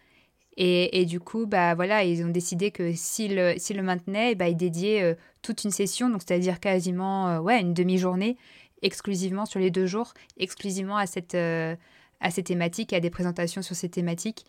Et, 0.56 1.00
et 1.00 1.06
du 1.06 1.20
coup, 1.20 1.46
bah 1.46 1.74
voilà, 1.74 2.04
ils 2.04 2.22
ont 2.24 2.28
décidé 2.28 2.70
que 2.70 2.92
s'ils 2.92 3.34
le- 3.36 3.82
maintenaient, 3.82 4.34
bah, 4.34 4.48
ils 4.48 4.56
dédiaient 4.56 5.16
toute 5.42 5.64
une 5.64 5.70
session, 5.70 6.10
donc 6.10 6.22
c'est-à-dire 6.26 6.60
quasiment 6.60 7.38
ouais 7.38 7.60
une 7.60 7.72
demi-journée 7.72 8.36
exclusivement 8.82 9.46
sur 9.46 9.60
les 9.60 9.70
deux 9.70 9.86
jours, 9.86 10.12
exclusivement 10.36 10.96
à 10.98 11.06
cette 11.06 11.34
à 11.34 12.30
ces 12.30 12.42
thématiques, 12.42 12.92
à 12.92 13.00
des 13.00 13.10
présentations 13.10 13.62
sur 13.62 13.74
ces 13.74 13.88
thématiques. 13.88 14.44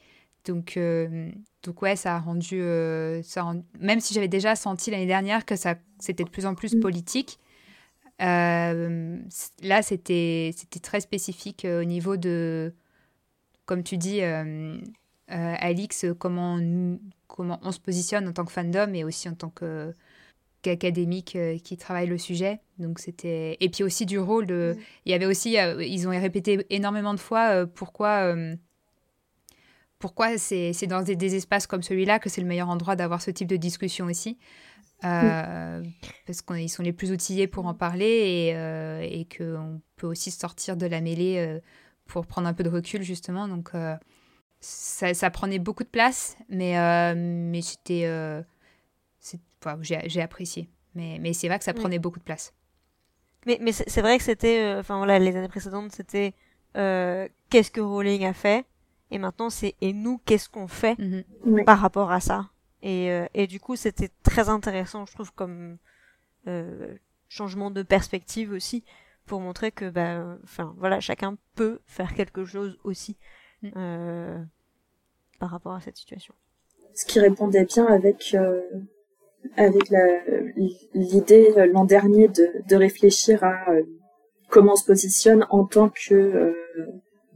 Donc, 0.45 0.75
euh, 0.77 1.29
donc 1.63 1.81
ouais, 1.83 1.95
ça 1.95 2.15
a 2.15 2.19
rendu, 2.19 2.61
euh, 2.61 3.21
ça 3.21 3.41
a 3.41 3.43
rendu- 3.43 3.63
même 3.79 3.99
si 3.99 4.13
j'avais 4.13 4.27
déjà 4.27 4.55
senti 4.55 4.89
l'année 4.89 5.05
dernière 5.05 5.45
que 5.45 5.55
ça, 5.55 5.75
c'était 5.99 6.23
de 6.23 6.29
plus 6.29 6.45
en 6.45 6.55
plus 6.55 6.73
Mm. 6.75 6.79
politique. 6.79 7.39
euh, 8.21 9.17
là, 9.63 9.81
c'était, 9.81 10.51
c'était 10.55 10.79
très 10.79 10.99
spécifique 10.99 11.65
euh, 11.65 11.81
au 11.81 11.83
niveau 11.85 12.17
de, 12.17 12.73
comme 13.65 13.83
tu 13.83 13.97
dis, 13.97 14.21
Alix, 15.27 16.05
comment 16.19 16.55
on, 16.55 16.99
comment 17.27 17.59
on 17.63 17.71
se 17.71 17.79
positionne 17.79 18.27
en 18.27 18.33
tant 18.33 18.45
que 18.45 18.51
fandom 18.51 18.94
et 18.94 19.03
aussi 19.03 19.29
en 19.29 19.35
tant 19.35 19.49
que 19.49 19.94
qu'académique 20.61 21.35
qui 21.63 21.77
travaille 21.77 22.05
le 22.07 22.19
sujet. 22.19 22.59
Donc 22.77 22.99
c'était 22.99 23.57
et 23.59 23.69
puis 23.69 23.83
aussi 23.83 24.05
du 24.05 24.19
rôle 24.19 24.45
de. 24.45 24.75
Il 25.05 25.11
y 25.11 25.15
avait 25.15 25.25
aussi, 25.25 25.53
ils 25.55 26.07
ont 26.07 26.11
répété 26.11 26.65
énormément 26.69 27.13
de 27.13 27.19
fois 27.19 27.65
pourquoi. 27.65 28.35
Pourquoi 30.01 30.38
c'est 30.38 30.74
c'est 30.74 30.88
dans 30.88 31.01
des, 31.01 31.15
des 31.15 31.35
espaces 31.35 31.68
comme 31.68 31.83
celui-là 31.83 32.19
que 32.19 32.28
c'est 32.30 32.42
le 32.42 32.47
meilleur 32.47 32.68
endroit 32.69 32.95
d'avoir 32.97 33.21
ce 33.21 33.31
type 33.31 33.47
de 33.47 33.56
discussion 33.56 34.07
aussi. 34.07 34.37
Euh, 35.04 35.81
Parce 36.28 36.42
qu'ils 36.44 36.69
sont 36.69 36.83
les 36.83 36.94
plus 36.94 37.11
outillés 37.11 37.47
pour 37.47 37.66
en 37.66 37.73
parler 37.73 38.06
et, 38.06 38.56
euh, 38.56 39.02
et 39.02 39.25
qu'on 39.35 39.81
peut 39.95 40.06
aussi 40.07 40.30
sortir 40.30 40.78
de 40.78 40.85
la 40.85 41.02
mêlée 41.02 41.37
euh, 41.40 41.59
pour 42.06 42.28
prendre 42.28 42.47
un 42.47 42.54
peu 42.54 42.61
de 42.64 42.69
recul, 42.69 43.02
justement. 43.02 43.47
Donc, 43.47 43.71
ça, 44.59 45.14
ça 45.14 45.30
prenait 45.31 45.57
beaucoup 45.59 45.83
de 45.83 45.90
place, 45.90 46.35
mais, 46.49 46.75
mais 47.16 47.61
c'était. 47.64 48.06
enfin, 49.64 49.80
j'ai 49.81 50.21
apprécié. 50.21 50.69
Mais, 50.94 51.18
mais 51.19 51.33
c'est 51.33 51.47
vrai 51.47 51.57
que 51.57 51.64
ça 51.66 51.71
Oui. 51.73 51.80
prenait 51.80 51.99
beaucoup 51.99 52.19
de 52.19 52.23
place. 52.23 52.54
Mais, 53.47 53.57
mais 53.61 53.71
c'est 53.71 54.02
vrai 54.02 54.18
que 54.19 54.23
c'était, 54.23 54.75
enfin 54.78 54.97
voilà, 54.97 55.18
les 55.18 55.35
années 55.35 55.47
précédentes, 55.47 55.94
c'était 55.94 56.33
qu'est-ce 56.75 57.71
que 57.71 57.81
Rowling 57.81 58.25
a 58.25 58.33
fait, 58.33 58.66
et 59.11 59.19
maintenant 59.19 59.49
c'est 59.49 59.75
et 59.81 59.94
nous 59.94 60.19
qu'est-ce 60.25 60.49
qu'on 60.49 60.68
fait 60.68 60.97
Mhm. 60.97 61.65
Par 61.65 61.80
rapport 61.80 62.11
à 62.11 62.19
ça? 62.19 62.49
Et, 62.83 63.11
euh, 63.11 63.25
et 63.35 63.45
du 63.45 63.59
coup, 63.59 63.75
c'était 63.75 64.09
très 64.23 64.49
intéressant, 64.49 65.06
je 65.06 65.13
trouve, 65.13 65.31
comme 65.33 65.77
euh, 66.47 66.95
changement 67.30 67.69
de 67.69 67.83
perspective 67.83 68.51
aussi, 68.51 68.83
pour 69.27 69.39
montrer 69.39 69.71
que, 69.71 69.87
bah, 69.89 70.37
enfin 70.44 70.73
voilà, 70.77 70.99
chacun 70.99 71.37
peut 71.56 71.80
faire 71.85 72.13
quelque 72.15 72.44
chose 72.45 72.80
aussi 72.83 73.18
Mm. 73.63 73.69
euh, 73.77 74.44
par 75.39 75.51
rapport 75.51 75.73
à 75.73 75.81
cette 75.81 75.97
situation. 75.97 76.33
ce 76.95 77.06
qui 77.06 77.19
répondait 77.19 77.65
bien 77.65 77.85
avec 77.85 78.33
euh, 78.33 78.59
avec 79.56 79.85
l'idée 80.95 81.53
l'an 81.71 81.85
dernier 81.85 82.27
de, 82.27 82.47
de 82.68 82.75
réfléchir 82.75 83.44
à 83.44 83.69
euh, 83.69 83.83
comment 84.49 84.73
on 84.73 84.75
se 84.75 84.85
positionne 84.85 85.45
en 85.51 85.63
tant 85.65 85.89
que 85.89 86.13
euh, 86.15 86.53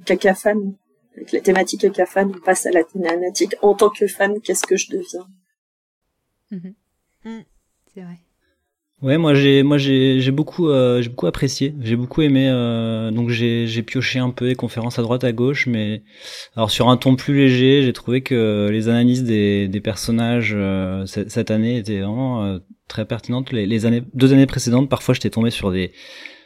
caca 0.05 0.33
fan 0.33 0.73
avec 1.15 1.31
la 1.31 1.41
thématique 1.41 1.81
caca 1.81 2.05
fan 2.05 2.31
on 2.35 2.39
passe 2.39 2.65
à 2.65 2.71
la 2.71 2.83
thématique. 2.83 3.55
En 3.61 3.73
tant 3.73 3.89
que 3.89 4.07
fan 4.07 4.39
qu'est-ce 4.41 4.65
que 4.65 4.77
je 4.77 4.89
deviens? 4.91 5.27
C'est 7.93 8.01
vrai. 8.01 8.19
Ouais, 9.01 9.17
moi 9.17 9.33
j'ai 9.33 9.61
moi 9.61 9.77
j'ai 9.77 10.21
j'ai 10.21 10.31
beaucoup 10.31 10.69
euh, 10.69 11.01
j'ai 11.01 11.09
beaucoup 11.09 11.27
apprécié, 11.27 11.75
j'ai 11.81 11.97
beaucoup 11.97 12.21
aimé 12.21 12.49
euh, 12.49 13.11
donc 13.11 13.29
j'ai 13.29 13.67
j'ai 13.67 13.83
pioché 13.83 14.19
un 14.19 14.29
peu 14.29 14.47
les 14.47 14.55
conférences 14.55 14.97
à 14.97 15.01
droite 15.01 15.25
à 15.25 15.33
gauche 15.33 15.67
mais 15.67 16.01
alors 16.55 16.71
sur 16.71 16.87
un 16.87 16.95
ton 16.95 17.17
plus 17.17 17.35
léger, 17.35 17.83
j'ai 17.83 17.91
trouvé 17.93 18.21
que 18.21 18.69
les 18.71 18.87
analyses 18.87 19.23
des 19.23 19.67
des 19.67 19.81
personnages 19.81 20.53
euh, 20.55 21.05
cette, 21.05 21.29
cette 21.29 21.51
année 21.51 21.77
étaient 21.77 21.99
vraiment 21.99 22.45
euh, 22.45 22.59
très 22.87 23.05
pertinentes. 23.05 23.51
Les, 23.51 23.65
les 23.65 23.85
années 23.85 24.03
deux 24.13 24.31
années 24.31 24.47
précédentes, 24.47 24.89
parfois 24.89 25.13
j'étais 25.13 25.29
tombé 25.29 25.51
sur 25.51 25.71
des 25.71 25.91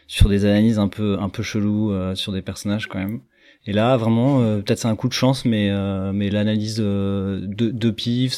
sur 0.08 0.28
des 0.28 0.44
analyses 0.46 0.80
un 0.80 0.88
peu 0.88 1.18
un 1.20 1.30
peu 1.30 1.44
cheloues 1.44 1.94
euh, 1.94 2.16
sur 2.16 2.34
des 2.34 2.42
personnages 2.42 2.88
quand 2.88 3.00
même. 3.00 3.22
Et 3.66 3.74
là 3.74 3.98
vraiment 3.98 4.42
euh, 4.42 4.62
peut-être 4.62 4.80
c'est 4.80 4.88
un 4.88 4.96
coup 4.96 5.08
de 5.10 5.14
chance 5.14 5.46
mais 5.46 5.70
euh, 5.70 6.12
mais 6.14 6.30
l'analyse 6.30 6.78
euh, 6.80 7.42
de 7.46 7.70
de 7.70 7.90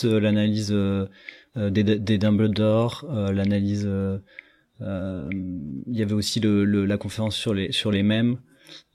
euh, 0.06 0.20
l'analyse 0.20 0.72
euh, 0.72 1.06
euh, 1.58 1.70
des, 1.70 1.84
des 1.84 2.18
Dumbledore, 2.18 3.06
euh, 3.10 3.32
l'analyse. 3.32 3.86
euh, 3.88 4.18
euh, 4.82 5.30
Il 5.32 5.98
y 5.98 6.02
avait 6.04 6.14
aussi 6.14 6.40
le, 6.40 6.66
le- 6.66 6.86
la 6.86 6.98
conférence 6.98 7.36
sur 7.36 7.54
les 7.54 7.72
sur 7.72 7.92
les 7.92 8.04
mèmes. 8.04 8.38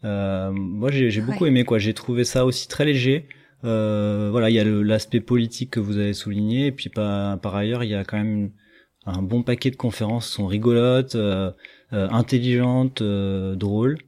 moi, 0.03 0.91
j'ai 0.91 1.21
beaucoup 1.21 1.47
aimé 1.47 1.65
quoi. 1.65 1.79
J'ai 1.79 1.95
trouvé 1.95 2.25
ça 2.25 2.45
aussi 2.47 2.69
très 2.69 2.85
léger. 2.85 3.29
voilà, 3.63 4.51
il 4.51 4.55
y 4.55 4.61
a 4.61 4.65
l'aspect 4.65 5.21
politique 5.21 5.71
que 5.71 5.81
vous 5.81 5.99
avez 5.99 6.15
souligné, 6.15 6.67
et 6.69 6.73
puis 6.73 6.89
par, 6.91 7.39
par 7.41 7.55
ailleurs, 7.57 7.85
il 7.85 7.91
y 7.91 7.95
a 7.95 8.05
quand 8.05 8.19
même 8.19 8.51
un 9.07 9.23
bon 9.23 9.43
paquet 9.43 9.71
de 9.71 9.77
conférences 9.77 10.29
sont 10.29 10.47
rigolotes, 10.47 11.17
intelligentes, 11.93 13.03
drôles 13.03 13.99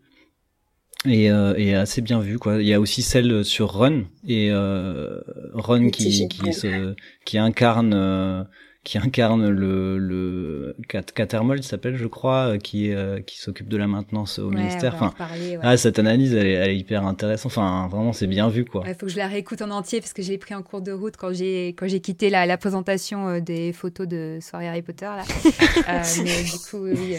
et, 1.07 1.31
euh, 1.31 1.55
et 1.57 1.75
assez 1.75 2.01
bien 2.01 2.21
vu 2.21 2.39
quoi. 2.39 2.61
Il 2.61 2.67
y 2.67 2.75
a 2.75 2.81
aussi 2.81 3.03
celle 3.03 3.45
sur 3.45 3.71
Run 3.73 4.05
et 4.27 4.51
euh, 4.51 5.21
Run 5.55 5.91
qui 5.91 6.29
qui, 6.29 6.53
se, 6.53 6.95
qui 7.25 7.39
incarne 7.39 7.95
euh, 7.95 8.43
qui 8.83 8.99
incarne 8.99 9.49
le 9.49 9.97
le 9.99 10.77
Catermold 10.89 11.63
s'appelle 11.63 11.97
je 11.97 12.07
crois 12.07 12.55
euh, 12.55 12.59
qui 12.59 12.93
euh, 12.93 13.21
qui 13.21 13.39
s'occupe 13.39 13.69
de 13.69 13.77
la 13.77 13.87
maintenance 13.87 14.41
au 14.41 14.51
ministère. 14.51 14.97
Enfin, 14.97 15.15
ah 15.63 15.77
cette 15.77 16.01
analyse 16.01 16.35
elle 16.35 16.47
est, 16.49 16.53
elle 16.53 16.71
est, 16.71 16.79
hyper 16.79 17.07
intéressante. 17.07 17.53
Enfin 17.53 17.87
vraiment 17.89 18.13
c'est 18.13 18.27
bien 18.27 18.49
vu 18.49 18.65
quoi. 18.65 18.83
Il 18.89 18.95
faut 18.95 19.07
que 19.07 19.13
je 19.13 19.19
la 19.19 19.29
réécoute 19.29 19.63
en 19.63 19.71
entier 19.71 20.01
parce 20.01 20.13
que 20.13 20.23
je 20.23 20.31
l'ai 20.31 20.39
pris 20.39 20.57
en 20.57 20.63
cours 20.63 20.81
de 20.81 20.91
route 20.91 21.17
quand 21.17 21.33
j'ai 21.33 21.69
quand 21.69 21.87
j'ai 21.87 22.01
quitté 22.01 22.29
la, 22.29 22.45
la 22.45 22.57
présentation 22.57 23.39
des 23.39 23.73
photos 23.73 24.09
de 24.09 24.39
soirée 24.41 24.67
Harry 24.67 24.83
Potter 24.83 25.07
là. 25.07 25.23
mais 26.25 26.43
du 26.43 26.59
coup 26.59 26.79
oui. 26.79 27.17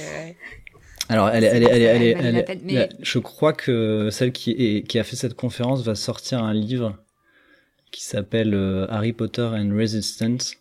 Alors, 1.09 1.29
elle, 1.29 1.43
elle, 1.43 1.63
elle, 1.63 1.81
elle, 1.81 2.45
elle, 2.69 2.97
je 2.99 3.17
crois 3.17 3.51
que 3.51 4.09
celle 4.11 4.31
qui, 4.31 4.51
est, 4.51 4.87
qui 4.87 4.99
a 4.99 5.03
fait 5.03 5.15
cette 5.15 5.33
conférence 5.33 5.83
va 5.83 5.95
sortir 5.95 6.43
un 6.43 6.53
livre 6.53 7.03
qui 7.91 8.03
s'appelle 8.03 8.53
euh, 8.53 8.85
Harry 8.89 9.11
Potter 9.11 9.41
and 9.41 9.75
Resistance 9.75 10.55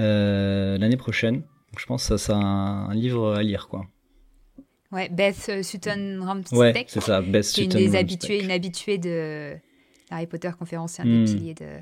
euh, 0.00 0.76
l'année 0.76 0.98
prochaine. 0.98 1.36
Donc, 1.36 1.78
je 1.78 1.86
pense 1.86 2.02
que 2.02 2.08
ça, 2.08 2.18
c'est 2.18 2.32
un, 2.32 2.92
livre 2.92 3.34
à 3.34 3.42
lire, 3.42 3.68
quoi. 3.68 3.86
Ouais, 4.92 5.08
Beth 5.08 5.46
euh, 5.48 5.62
Sutton 5.62 6.20
Ramstead. 6.22 6.58
Ouais, 6.58 6.84
c'est 6.86 7.00
ça, 7.00 7.22
Beth 7.22 7.44
Sutton. 7.44 7.78
Une 7.78 7.86
des 7.86 7.96
habituées, 7.96 8.44
une 8.44 8.50
habituée 8.50 8.98
de 8.98 9.56
Harry 10.10 10.26
Potter 10.26 10.50
conférence, 10.58 11.00
un 11.00 11.04
des 11.04 11.10
hmm. 11.10 11.24
piliers 11.24 11.54
de, 11.54 11.78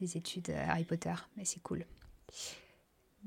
des 0.00 0.16
études 0.16 0.50
Harry 0.68 0.84
Potter. 0.84 1.14
Mais 1.36 1.44
c'est 1.44 1.62
cool. 1.62 1.86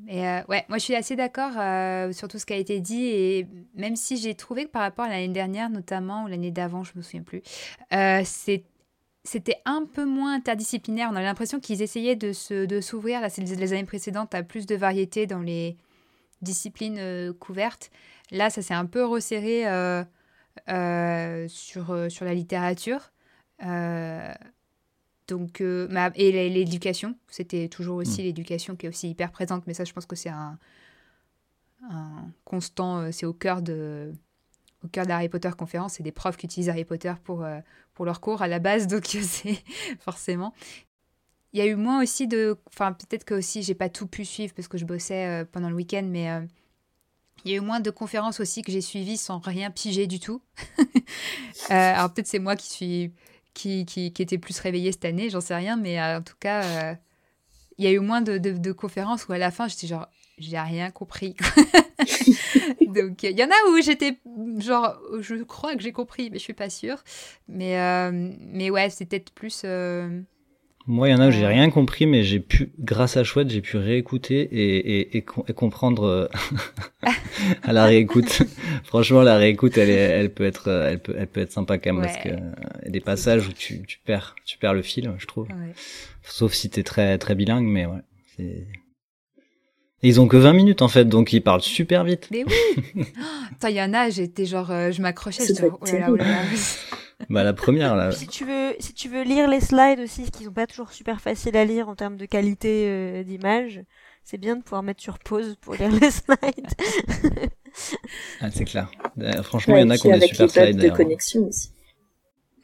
Euh, 0.10 0.42
ouais, 0.48 0.66
moi 0.70 0.78
je 0.78 0.84
suis 0.84 0.96
assez 0.96 1.16
d'accord 1.16 1.54
euh, 1.58 2.12
sur 2.14 2.28
tout 2.28 2.38
ce 2.40 2.46
qui 2.46 2.54
a 2.54 2.58
été 2.58 2.80
dit 2.80 3.06
et 3.06 3.48
même 3.76 3.96
si 3.96 4.18
j'ai 4.18 4.36
trouvé 4.36 4.66
que 4.66 4.70
par 4.70 4.84
rapport 4.84 5.06
à 5.06 5.10
l'année 5.10 5.28
dernière 5.28 5.70
notamment 5.70 6.24
ou 6.24 6.28
l'année 6.28 6.52
d'avant, 6.52 6.84
je 6.84 6.92
me 6.96 7.02
souviens 7.02 7.24
plus, 7.24 7.42
euh, 7.94 8.22
c'était 8.24 9.62
un 9.66 9.86
peu 9.86 10.06
moins 10.06 10.36
interdisciplinaire. 10.36 11.10
On 11.12 11.16
avait 11.16 11.26
l'impression 11.26 11.60
qu'ils 11.60 11.82
essayaient 11.82 12.16
de 12.16 12.32
s'ouvrir, 12.32 13.22
là 13.22 13.30
c'est 13.30 13.42
les 13.42 13.74
années 13.74 13.86
précédentes, 13.86 14.34
à 14.36 14.44
plus 14.44 14.66
de 14.66 14.76
variété 14.76 15.26
dans 15.26 15.42
les 15.42 15.76
disciplines 16.42 17.34
couvertes. 17.40 17.90
Là, 18.32 18.50
ça 18.50 18.62
s'est 18.62 18.74
un 18.74 18.86
peu 18.86 19.04
resserré 19.04 19.64
sur, 21.48 22.12
sur 22.12 22.26
la 22.26 22.34
littérature. 22.34 23.12
Donc, 25.28 25.60
euh, 25.60 25.88
et 26.16 26.50
l'éducation, 26.50 27.16
c'était 27.30 27.68
toujours 27.68 27.98
aussi 27.98 28.22
mm. 28.22 28.26
l'éducation 28.26 28.76
qui 28.76 28.86
est 28.86 28.90
aussi 28.90 29.10
hyper 29.10 29.32
présente, 29.32 29.68
mais 29.68 29.74
ça, 29.74 29.84
je 29.84 29.94
pense 29.94 30.06
que 30.06 30.16
c'est 30.16 30.30
un, 30.30 30.58
constant, 32.46 33.00
euh, 33.00 33.12
c'est 33.12 33.26
au 33.26 33.34
cœur 33.34 33.62
de 33.62 34.12
au 34.84 34.88
cœur 34.88 35.08
d'Harry 35.08 35.28
Potter 35.28 35.50
conférence, 35.58 35.94
c'est 35.94 36.04
des 36.04 36.12
profs 36.12 36.38
qui 36.38 36.46
utilisent 36.46 36.70
Harry 36.70 36.86
Potter 36.86 37.12
pour, 37.24 37.44
euh, 37.44 37.60
pour 37.96 38.06
leurs 38.06 38.22
cours 38.22 38.44
à 38.44 38.48
la 38.48 38.60
base, 38.60 38.88
donc 38.88 39.06
c'est 39.06 39.58
forcément. 40.00 40.54
Il 41.52 41.60
y 41.60 41.62
a 41.62 41.66
eu 41.66 41.76
moins 41.76 42.04
aussi 42.04 42.28
de... 42.28 42.56
Enfin, 42.68 42.94
peut-être 42.94 43.24
que 43.24 43.34
aussi, 43.34 43.64
j'ai 43.64 43.74
pas 43.74 43.90
tout 43.90 44.06
pu 44.06 44.24
suivre 44.24 44.54
parce 44.54 44.68
que 44.68 44.78
je 44.78 44.86
bossais 44.86 45.46
pendant 45.52 45.70
le 45.70 45.76
week-end, 45.76 46.06
mais 46.08 46.30
il 47.44 47.52
y 47.52 47.54
a 47.56 47.58
eu 47.58 47.62
moins 47.62 47.80
de 47.80 47.90
conférences 47.90 48.40
aussi 48.40 48.62
que 48.62 48.72
j'ai 48.72 48.82
suivies 48.82 49.18
sans 49.18 49.40
rien 49.40 49.72
piger 49.72 50.06
du 50.06 50.20
tout. 50.20 50.42
alors 51.70 52.14
peut-être 52.14 52.28
c'est 52.28 52.40
moi 52.40 52.56
qui 52.56 52.70
suis 52.70 53.14
qui, 53.58 53.86
qui, 53.86 54.22
était 54.22 54.38
plus 54.38 54.60
réveillé 54.60 54.92
cette 54.92 55.06
année, 55.06 55.30
j'en 55.30 55.42
sais 55.42 55.56
rien, 55.56 55.78
mais 55.78 56.00
euh, 56.00 56.20
en 56.20 56.22
tout 56.22 56.36
cas, 56.40 56.64
euh, 56.64 56.96
il 57.78 57.86
y 57.86 57.88
a 57.88 57.92
eu 57.92 58.00
moins 58.00 58.22
de, 58.22 58.38
de, 58.38 58.72
conférences 58.72 59.28
où 59.28 59.34
à 59.34 59.40
la 59.40 59.50
fin, 59.50 59.68
j'étais 59.68 59.88
genre, 59.88 60.08
j'ai 60.38 60.60
rien 60.60 60.92
compris. 60.92 61.36
Donc, 62.88 63.24
il 63.24 63.38
y 63.38 63.44
en 63.44 63.48
a 63.48 63.72
où 63.72 63.82
j'étais 63.82 64.20
genre, 64.60 65.00
je 65.20 65.36
crois 65.44 65.76
que 65.76 65.82
j'ai 65.82 65.92
compris, 65.92 66.30
mais 66.30 66.38
je 66.38 66.44
suis 66.44 66.54
pas 66.54 66.70
sûre. 66.70 67.04
Mais, 67.48 67.80
euh, 67.80 68.32
mais 68.40 68.70
ouais, 68.70 68.90
c'était 68.92 69.20
peut-être 69.20 69.34
plus. 69.34 69.66
Moi, 70.90 71.10
il 71.10 71.12
y 71.12 71.14
en 71.14 71.20
a 71.20 71.28
où 71.28 71.32
j'ai 71.32 71.46
rien 71.46 71.70
compris, 71.70 72.06
mais 72.06 72.24
j'ai 72.24 72.40
pu, 72.40 72.72
grâce 72.80 73.18
à 73.18 73.26
Chouette, 73.26 73.50
j'ai 73.50 73.60
pu 73.60 73.76
réécouter 73.76 74.40
et, 74.40 75.00
et, 75.00 75.18
et, 75.18 75.22
comprendre 75.22 76.04
euh, 76.04 76.28
à 77.64 77.74
la 77.74 77.86
réécoute. 77.86 78.44
Franchement, 78.86 79.22
la 79.22 79.36
réécoute, 79.36 79.78
elle, 79.78 79.90
est, 79.90 79.94
elle 79.94 80.34
peut 80.34 80.46
être, 80.46 80.70
elle 80.70 81.00
peut, 81.00 81.14
elle 81.18 81.28
peut 81.28 81.42
être 81.42 81.52
sympa 81.52 81.78
quand 81.78 81.92
même 81.92 82.02
parce 82.02 82.18
que 82.18 82.30
y 82.30 82.88
a 82.88 82.90
des 82.90 83.02
passages 83.02 83.46
où 83.48 83.52
tu, 83.52 83.84
tu 83.84 84.00
perds, 84.06 84.36
tu 84.46 84.58
perds 84.58 84.74
le 84.74 84.82
fil, 84.82 85.14
je 85.18 85.26
trouve. 85.26 85.50
Sauf 86.24 86.54
si 86.54 86.70
t'es 86.70 86.84
très, 86.84 87.18
très 87.18 87.36
bilingue, 87.36 87.68
mais 87.68 87.86
ouais. 87.86 88.00
Et 88.40 88.66
ils 90.04 90.22
ont 90.22 90.28
que 90.28 90.38
20 90.38 90.54
minutes 90.54 90.82
en 90.82 90.88
fait, 90.88 91.06
donc 91.06 91.34
ils 91.34 91.42
parlent 91.42 91.62
super 91.62 92.06
vite. 92.06 92.30
Mais 92.32 92.46
oui. 92.46 93.04
Attends, 93.52 93.68
il 93.68 93.76
y 93.76 93.82
en 93.82 93.94
a, 93.94 94.10
j'étais 94.10 94.46
genre, 94.46 94.72
euh, 94.72 94.92
je 94.92 95.02
m'accrochais, 95.02 95.44
je 95.48 95.66
oh 95.66 95.86
là 95.86 96.10
là, 96.10 96.44
bah 97.30 97.44
la 97.44 97.54
première 97.54 97.96
là. 97.96 98.12
Si 98.12 98.28
tu 98.28 98.46
veux, 98.46 98.76
si 98.80 98.94
tu 98.94 99.10
veux 99.10 99.24
lire 99.24 99.48
les 99.48 99.60
slides 99.60 100.00
aussi, 100.00 100.30
qui 100.30 100.44
sont 100.44 100.52
pas 100.52 100.68
toujours 100.68 100.92
super 100.92 101.20
faciles 101.20 101.58
à 101.58 101.66
lire 101.66 101.90
en 101.90 101.96
termes 101.96 102.16
de 102.16 102.26
qualité 102.26 102.86
euh, 102.88 103.24
d'image, 103.24 103.82
c'est 104.24 104.38
bien 104.38 104.56
de 104.56 104.62
pouvoir 104.62 104.84
mettre 104.84 105.02
sur 105.02 105.20
pause 105.20 105.56
pour 105.60 105.76
lire 105.76 105.92
les 105.92 106.12
slides. 106.12 106.68
ah, 108.42 108.52
c'est 108.52 108.66
clair. 108.66 108.92
Euh, 109.20 109.42
franchement, 109.42 109.78
il 109.78 109.82
y 109.82 109.84
en 109.84 109.90
a 109.90 109.98
qui 109.98 110.08
ont 110.08 110.18
des 110.18 110.28
super 110.28 110.50
slides. 110.50 110.78
de 110.78 110.90
connexion 110.90 111.48
aussi. 111.48 111.72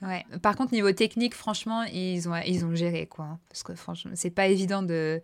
Ouais. 0.02 0.26
Par 0.42 0.56
contre, 0.56 0.74
niveau 0.74 0.92
technique, 0.92 1.34
franchement, 1.34 1.84
ils 1.84 2.28
ont, 2.28 2.36
ils 2.46 2.66
ont 2.66 2.76
géré 2.76 3.08
quoi. 3.08 3.40
Parce 3.50 3.64
que 3.64 3.74
franchement, 3.74 4.12
c'est 4.16 4.30
pas 4.30 4.48
évident 4.48 4.84
de, 4.84 5.22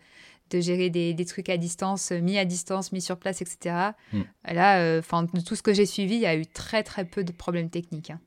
de 0.49 0.59
gérer 0.59 0.89
des, 0.89 1.13
des, 1.13 1.25
trucs 1.25 1.49
à 1.49 1.57
distance, 1.57 2.11
mis 2.11 2.37
à 2.37 2.45
distance, 2.45 2.91
mis 2.91 3.01
sur 3.01 3.17
place, 3.17 3.41
etc. 3.41 3.91
Hmm. 4.13 4.21
Là, 4.45 4.79
euh, 4.79 4.99
enfin, 4.99 5.23
de 5.23 5.41
tout 5.41 5.55
ce 5.55 5.61
que 5.61 5.73
j'ai 5.73 5.85
suivi, 5.85 6.15
il 6.15 6.21
y 6.21 6.25
a 6.25 6.35
eu 6.35 6.47
très 6.47 6.83
très 6.83 7.05
peu 7.05 7.23
de 7.23 7.31
problèmes 7.31 7.69
techniques. 7.69 8.11
Hein. 8.11 8.21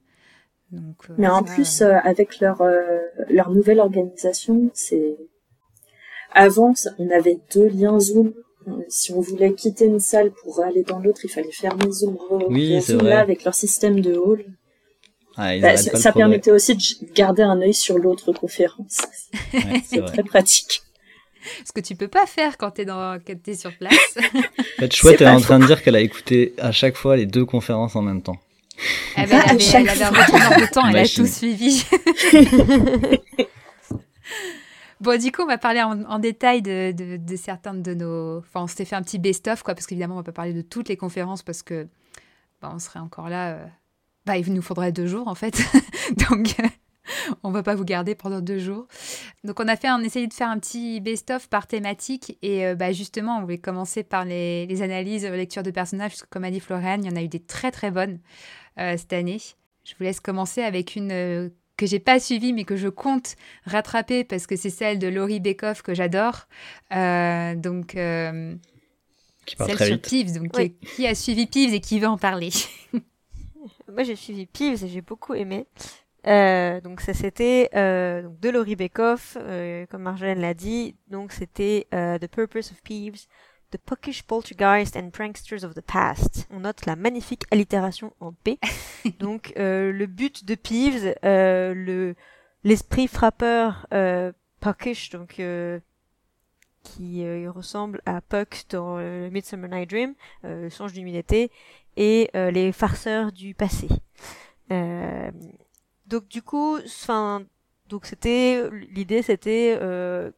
Euh, 0.73 0.79
Mais 1.19 1.29
en 1.29 1.43
plus, 1.43 1.83
euh, 1.83 1.97
avec 2.03 2.41
leur, 2.41 2.63
euh, 2.63 2.99
leur 3.29 3.51
nouvelle 3.51 3.81
organisation, 3.81 4.71
c'est... 4.75 5.17
Avant, 6.33 6.73
on 6.99 7.11
avait 7.11 7.39
deux 7.55 7.69
liens 7.69 8.01
Zoom. 8.01 8.33
Si 8.89 9.13
on 9.13 9.21
voulait 9.21 9.53
quitter 9.53 9.87
une 9.87 10.01
salle 10.01 10.31
pour 10.31 10.61
aller 10.61 10.83
dans 10.83 10.99
l'autre, 10.99 11.21
il 11.25 11.29
fallait 11.29 11.53
fermer 11.53 11.91
Zoom. 11.91 12.17
Oui, 12.49 12.81
c'est 12.81 12.95
vrai. 12.95 13.11
Là, 13.11 13.21
avec 13.21 13.45
leur 13.45 13.55
système 13.55 14.01
de 14.01 14.15
hall. 14.15 14.45
Ah, 15.37 15.59
bah, 15.59 15.77
ça, 15.77 16.13
permettait 16.13 16.51
aussi 16.51 16.77
de 16.77 17.13
garder 17.13 17.43
un 17.43 17.61
œil 17.61 17.75
sur 17.75 17.99
l'autre 17.99 18.33
conférence. 18.33 18.99
c'est 19.85 20.05
très 20.05 20.23
pratique. 20.23 20.83
Ce 21.65 21.73
que 21.73 21.81
tu 21.81 21.97
peux 21.97 22.09
pas 22.09 22.27
faire 22.27 22.57
quand 22.57 22.71
t'es 22.71 22.85
dans, 22.85 23.19
quand 23.19 23.49
es 23.49 23.55
sur 23.55 23.77
place. 23.77 24.17
en 24.17 24.81
fait, 24.81 24.93
Chouette 24.93 25.21
est 25.21 25.29
en 25.29 25.41
train 25.41 25.59
de 25.59 25.67
dire 25.67 25.83
qu'elle 25.83 25.97
a 25.97 26.01
écouté 26.01 26.55
à 26.59 26.71
chaque 26.71 26.97
fois 26.97 27.17
les 27.17 27.27
deux 27.27 27.45
conférences 27.45 27.97
en 27.97 28.03
même 28.03 28.23
temps. 28.23 28.39
Ben, 29.17 29.25
elle, 29.25 29.33
avait, 29.35 29.65
elle 29.75 29.89
avait 29.89 30.05
un 30.05 30.11
de 30.11 30.73
temps, 30.73 30.89
elle 30.89 30.99
a 30.99 31.09
tout 31.09 31.27
suivi. 31.27 31.85
Bon, 35.03 35.21
du 35.21 35.33
coup, 35.33 35.43
on 35.43 35.47
va 35.47 35.59
parler 35.59 35.83
en, 35.83 36.19
détail 36.21 36.63
de, 36.63 36.93
de, 36.93 37.37
certains 37.37 37.75
de 37.75 37.93
nos. 37.93 38.39
Enfin, 38.39 38.63
on 38.63 38.67
s'était 38.69 38.85
fait 38.85 38.95
un 38.95 39.03
petit 39.03 39.19
best-of, 39.19 39.65
quoi, 39.65 39.75
parce 39.75 39.85
qu'évidemment, 39.89 40.15
on 40.15 40.19
va 40.19 40.23
pas 40.23 40.31
parler 40.31 40.53
de 40.53 40.63
toutes 40.63 40.89
les 40.89 40.97
conférences 40.97 41.43
parce 41.43 41.65
que 41.65 41.89
bah, 42.61 42.71
on 42.73 42.79
serait 42.79 43.01
encore 43.01 43.29
là. 43.29 43.55
Euh, 43.55 43.67
bah, 44.27 44.39
il 44.39 44.53
nous 44.55 44.63
faudrait 44.63 44.93
deux 44.93 45.09
jours, 45.09 45.27
en 45.27 45.35
fait. 45.35 45.61
Donc, 46.31 46.55
on 47.43 47.51
va 47.51 47.65
pas 47.65 47.75
vous 47.75 47.85
garder 47.85 48.15
pendant 48.15 48.41
deux 48.41 48.61
jours. 48.61 48.87
Donc, 49.43 49.59
on 49.59 49.67
a 49.67 49.75
fait, 49.75 49.91
on 49.91 49.97
a 49.97 50.03
essayé 50.03 50.29
de 50.29 50.35
faire 50.35 50.49
un 50.49 50.61
petit 50.61 51.01
best-of 51.01 51.49
par 51.49 51.67
thématique. 51.67 52.39
Et 52.41 52.65
euh, 52.65 52.77
bah, 52.77 52.93
justement, 52.93 53.39
on 53.39 53.41
voulait 53.41 53.59
commencer 53.59 54.05
par 54.05 54.25
les, 54.25 54.67
les 54.67 54.83
analyses, 54.83 55.27
lecture 55.27 55.65
de 55.65 55.73
personnages, 55.73 56.13
parce 56.13 56.23
que 56.23 56.29
comme 56.29 56.45
a 56.45 56.51
dit 56.53 56.61
Floriane, 56.61 57.05
il 57.05 57.11
y 57.11 57.13
en 57.13 57.17
a 57.17 57.23
eu 57.23 57.29
des 57.29 57.41
très, 57.41 57.73
très 57.73 57.91
bonnes. 57.91 58.21
Euh, 58.79 58.97
cette 58.97 59.13
année. 59.13 59.39
Je 59.85 59.95
vous 59.99 60.05
laisse 60.05 60.21
commencer 60.21 60.63
avec 60.63 60.97
une 60.97 61.13
euh, 61.13 61.51
que 61.77 61.85
j'ai 61.85 61.99
pas 61.99 62.19
suivie 62.19 62.55
mais 62.55 62.65
que 62.65 62.77
je 62.77 62.89
compte 62.89 63.37
rattraper 63.65 64.25
parce 64.25 64.47
que 64.47 64.57
c'est 64.57 64.71
celle 64.71 64.99
de 64.99 65.09
Laurie 65.09 65.41
Bekoff 65.41 65.83
que 65.83 65.93
j'adore. 65.93 66.47
Euh, 66.95 67.55
donc 67.55 67.89
qui 69.45 69.57
celle 69.59 69.79
sur 69.79 70.01
Peeves. 70.01 70.39
Donc 70.39 70.53
qui 70.97 71.07
a 71.07 71.15
suivi 71.15 71.47
Peeves 71.47 71.75
et 71.75 71.81
qui 71.81 72.01
veut 72.01 72.07
en 72.07 72.17
parler? 72.17 72.51
Moi 73.93 74.05
j'ai 74.05 74.17
suivi 74.17 74.47
Peeves 74.47 74.85
et 74.85 74.89
j'ai 74.89 75.03
beaucoup 75.03 75.35
aimé. 75.35 75.67
donc 76.25 77.03
ça 77.03 77.13
c'était 77.13 77.69
de 77.75 78.49
Laurie 78.49 78.77
Bekoff, 78.77 79.37
comme 79.91 80.03
Marjolaine 80.03 80.41
l'a 80.41 80.55
dit. 80.55 80.97
Donc 81.09 81.33
c'était 81.33 81.89
The 81.91 82.27
Purpose 82.27 82.71
of 82.71 82.83
Peeves, 82.83 83.27
The 83.73 83.79
Puckish 83.79 84.23
Poltergeist 84.23 84.97
and 84.97 85.11
Pranksters 85.11 85.65
of 85.65 85.75
the 85.75 85.81
Past. 85.81 86.47
On 86.51 86.61
note 86.61 86.87
la 86.87 86.95
magnifique 86.95 87.45
allitération 87.51 88.13
en 88.21 88.33
P. 88.33 88.59
Donc 89.19 89.53
euh, 89.57 89.91
le 89.93 90.07
but 90.07 90.45
de 90.45 90.55
Peeves, 90.55 91.15
euh, 91.25 91.75
le 91.75 92.15
l'esprit 92.65 93.09
frappeur 93.09 93.87
euh, 93.93 94.31
Puckish, 94.61 95.11
donc 95.11 95.41
euh, 95.41 95.81
qui 96.85 97.25
euh, 97.25 97.51
ressemble 97.51 98.01
à 98.07 98.21
Puck 98.21 98.67
dans 98.71 98.99
euh, 98.99 99.29
Midsummer 99.31 99.69
Night 99.69 99.91
Dream, 99.91 100.15
le 100.45 100.71
songe 100.71 100.93
d'humilité, 100.93 101.51
et 101.97 102.31
les 102.35 102.71
farceurs 102.71 103.33
du 103.33 103.55
passé. 103.55 103.89
Euh, 104.71 105.31
donc 106.07 106.29
du 106.29 106.43
coup, 106.43 106.79
enfin, 106.85 107.45
donc 107.89 108.07
c'était 108.07 108.69
l'idée, 108.91 109.23
c'était 109.23 109.77
euh, 109.81 110.31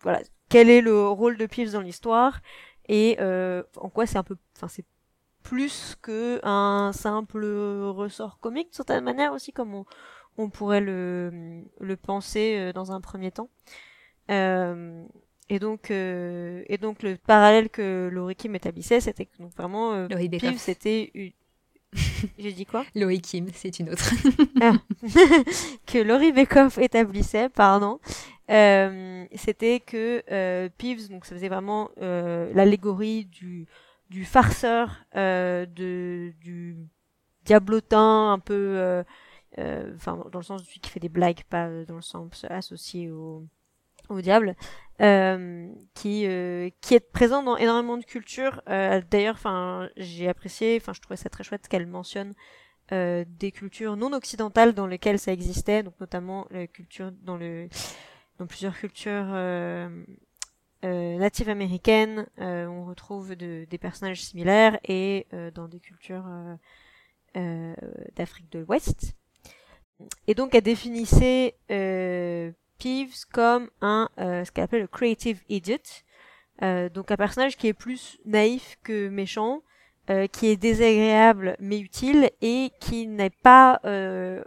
voilà, 0.00 0.20
quel 0.48 0.70
est 0.70 0.80
le 0.80 1.08
rôle 1.08 1.36
de 1.36 1.46
Peeves 1.46 1.72
dans 1.72 1.80
l'histoire? 1.80 2.40
Et 2.88 3.16
euh, 3.20 3.62
en 3.76 3.88
quoi 3.90 4.06
c'est 4.06 4.18
un 4.18 4.22
peu, 4.22 4.36
enfin 4.56 4.68
c'est 4.68 4.84
plus 5.42 5.96
que 6.02 6.40
un 6.44 6.92
simple 6.92 7.44
ressort 7.44 8.38
comique 8.40 8.70
de 8.70 8.74
certaine 8.74 9.04
manière 9.04 9.32
aussi 9.32 9.52
comme 9.52 9.74
on, 9.74 9.84
on 10.38 10.50
pourrait 10.50 10.80
le, 10.80 11.62
le 11.80 11.96
penser 11.96 12.56
euh, 12.58 12.72
dans 12.72 12.92
un 12.92 13.00
premier 13.00 13.30
temps. 13.30 13.48
Euh, 14.30 15.04
et 15.48 15.60
donc, 15.60 15.92
euh, 15.92 16.64
et 16.66 16.78
donc 16.78 17.04
le 17.04 17.16
parallèle 17.16 17.70
que 17.70 18.08
Laurie 18.12 18.34
Kim 18.34 18.56
établissait, 18.56 19.00
c'était 19.00 19.26
que 19.26 19.38
donc 19.38 19.54
vraiment 19.54 19.92
euh, 19.92 20.08
c'était 20.56 21.34
J'ai 22.38 22.52
dit 22.52 22.66
quoi? 22.66 22.84
Laurie 22.94 23.20
Kim, 23.20 23.48
c'est 23.54 23.78
une 23.78 23.90
autre. 23.90 24.10
ah. 24.60 24.72
que 25.86 25.98
Laurie 25.98 26.32
Bekoff 26.32 26.78
établissait, 26.78 27.48
pardon, 27.48 28.00
euh, 28.50 29.24
c'était 29.34 29.80
que 29.80 30.22
euh, 30.30 30.68
Peeves, 30.78 31.08
donc 31.08 31.24
ça 31.24 31.34
faisait 31.34 31.48
vraiment 31.48 31.90
euh, 32.00 32.52
l'allégorie 32.54 33.24
du, 33.26 33.66
du 34.10 34.24
farceur, 34.24 35.04
euh, 35.16 35.66
de, 35.66 36.32
du 36.40 36.76
diablotin 37.44 38.32
un 38.32 38.38
peu, 38.38 39.04
enfin 39.56 40.22
dans 40.30 40.38
le 40.38 40.44
sens 40.44 40.62
de 40.62 40.66
celui 40.66 40.80
qui 40.80 40.90
fait 40.90 41.00
des 41.00 41.08
blagues, 41.08 41.42
pas 41.48 41.68
dans 41.84 41.96
le 41.96 42.02
sens 42.02 42.44
associé 42.50 43.10
au, 43.10 43.46
au 44.08 44.20
diable, 44.20 44.56
euh, 45.00 45.68
qui 45.94 46.26
euh, 46.26 46.70
qui 46.80 46.94
est 46.94 47.00
présent 47.00 47.42
dans 47.42 47.56
énormément 47.56 47.96
de 47.98 48.04
cultures. 48.04 48.62
Euh, 48.68 49.02
D'ailleurs, 49.10 49.34
enfin, 49.34 49.88
j'ai 49.96 50.28
apprécié, 50.28 50.78
enfin, 50.80 50.92
je 50.92 51.00
trouvais 51.00 51.16
ça 51.16 51.28
très 51.28 51.44
chouette 51.44 51.68
qu'elle 51.68 51.86
mentionne 51.86 52.34
euh, 52.92 53.24
des 53.28 53.52
cultures 53.52 53.96
non 53.96 54.12
occidentales 54.12 54.72
dans 54.72 54.86
lesquelles 54.86 55.18
ça 55.18 55.32
existait, 55.32 55.82
donc 55.82 55.94
notamment 56.00 56.46
la 56.50 56.66
culture 56.66 57.12
dans 57.12 57.36
le 57.36 57.68
dans 58.38 58.46
plusieurs 58.46 58.76
cultures 58.76 59.32
euh, 59.32 59.88
natives 60.82 61.48
américaines, 61.48 62.26
on 62.38 62.84
retrouve 62.84 63.34
de, 63.34 63.66
des 63.68 63.78
personnages 63.78 64.22
similaires 64.22 64.78
et 64.84 65.26
dans 65.54 65.68
des 65.68 65.80
cultures 65.80 66.26
d'Afrique 67.34 68.52
de 68.52 68.60
l'Ouest. 68.60 69.14
Et 70.28 70.34
donc 70.34 70.54
elle 70.54 70.62
définissait 70.62 71.56
Peeves 72.78 73.24
comme 73.32 73.70
un 73.80 74.08
euh, 74.18 74.44
ce 74.44 74.52
qu'elle 74.52 74.64
appelle 74.64 74.82
le 74.82 74.86
creative 74.86 75.42
idiot, 75.48 75.76
euh, 76.62 76.88
donc 76.88 77.10
un 77.10 77.16
personnage 77.16 77.56
qui 77.56 77.68
est 77.68 77.74
plus 77.74 78.18
naïf 78.24 78.78
que 78.82 79.08
méchant, 79.08 79.62
euh, 80.10 80.26
qui 80.26 80.46
est 80.46 80.56
désagréable 80.56 81.56
mais 81.58 81.78
utile 81.80 82.30
et 82.40 82.70
qui 82.80 83.06
n'est 83.06 83.30
pas 83.30 83.80
euh, 83.84 84.42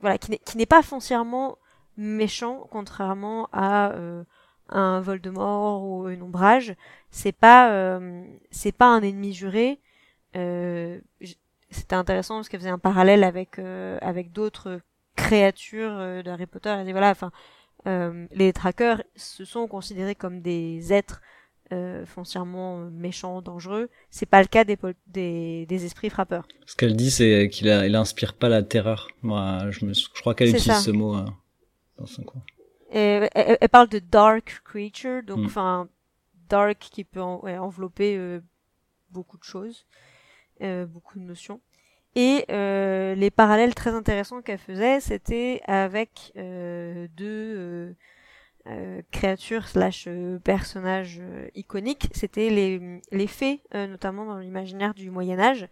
voilà 0.00 0.18
qui 0.18 0.56
n'est 0.56 0.66
pas 0.66 0.82
foncièrement 0.82 1.58
méchant 1.96 2.66
contrairement 2.70 3.48
à 3.52 3.92
euh, 3.92 4.24
un 4.68 5.00
Voldemort 5.00 5.84
ou 5.84 6.06
un 6.06 6.20
ombrage. 6.20 6.74
C'est 7.10 7.32
pas 7.32 7.70
euh, 7.72 8.24
c'est 8.50 8.72
pas 8.72 8.88
un 8.88 9.02
ennemi 9.02 9.32
juré. 9.32 9.80
C'était 11.70 11.94
intéressant 11.94 12.36
parce 12.36 12.48
qu'elle 12.48 12.60
faisait 12.60 12.70
un 12.70 12.78
parallèle 12.78 13.22
avec 13.24 13.58
avec 13.58 14.32
d'autres 14.32 14.80
créatures 15.22 15.98
euh, 15.98 16.22
d'Harry 16.22 16.46
Potter 16.46 16.74
dit 16.84 16.92
voilà 16.92 17.10
enfin 17.10 17.30
euh, 17.86 18.26
les 18.32 18.52
trackers 18.52 19.02
se 19.16 19.44
sont 19.44 19.66
considérés 19.66 20.14
comme 20.14 20.40
des 20.40 20.92
êtres 20.92 21.20
euh, 21.72 22.04
foncièrement 22.04 22.90
méchants, 22.90 23.40
dangereux. 23.40 23.88
C'est 24.10 24.26
pas 24.26 24.42
le 24.42 24.48
cas 24.48 24.64
des, 24.64 24.76
des, 25.06 25.64
des 25.64 25.84
esprits 25.86 26.10
frappeurs. 26.10 26.46
Ce 26.66 26.76
qu'elle 26.76 26.94
dit, 26.94 27.10
c'est 27.10 27.48
qu'il 27.50 27.66
il 27.66 27.96
inspire 27.96 28.34
pas 28.34 28.50
la 28.50 28.62
terreur. 28.62 29.08
Moi, 29.22 29.70
je, 29.70 29.86
me, 29.86 29.94
je 29.94 30.20
crois 30.20 30.34
qu'elle 30.34 30.48
utilise 30.48 30.66
ça. 30.66 30.74
ce 30.74 30.90
mot 30.90 31.16
euh, 31.16 31.24
dans 31.96 32.04
son. 32.04 32.24
Et, 32.90 33.26
elle, 33.34 33.56
elle, 33.58 33.68
parle 33.70 33.88
de 33.88 34.00
dark 34.00 34.60
creature, 34.64 35.22
donc 35.22 35.46
enfin 35.46 35.84
mm. 35.84 35.88
dark 36.50 36.78
qui 36.78 37.04
peut 37.04 37.22
en, 37.22 37.40
ouais, 37.40 37.56
envelopper 37.56 38.18
euh, 38.18 38.40
beaucoup 39.08 39.38
de 39.38 39.44
choses, 39.44 39.86
euh, 40.60 40.84
beaucoup 40.84 41.18
de 41.18 41.24
notions. 41.24 41.62
Et 42.14 42.44
euh, 42.50 43.14
les 43.14 43.30
parallèles 43.30 43.74
très 43.74 43.90
intéressants 43.90 44.42
qu'elle 44.42 44.58
faisait, 44.58 45.00
c'était 45.00 45.62
avec 45.66 46.32
euh, 46.36 47.08
deux 47.16 47.96
euh, 48.66 49.02
créatures 49.10 49.66
slash 49.66 50.08
personnages 50.44 51.22
iconiques. 51.54 52.08
C'était 52.12 52.50
les, 52.50 53.00
les 53.10 53.26
fées, 53.26 53.62
notamment 53.72 54.26
dans 54.26 54.38
l'imaginaire 54.38 54.92
du 54.92 55.10
Moyen 55.10 55.40
Âge, 55.40 55.68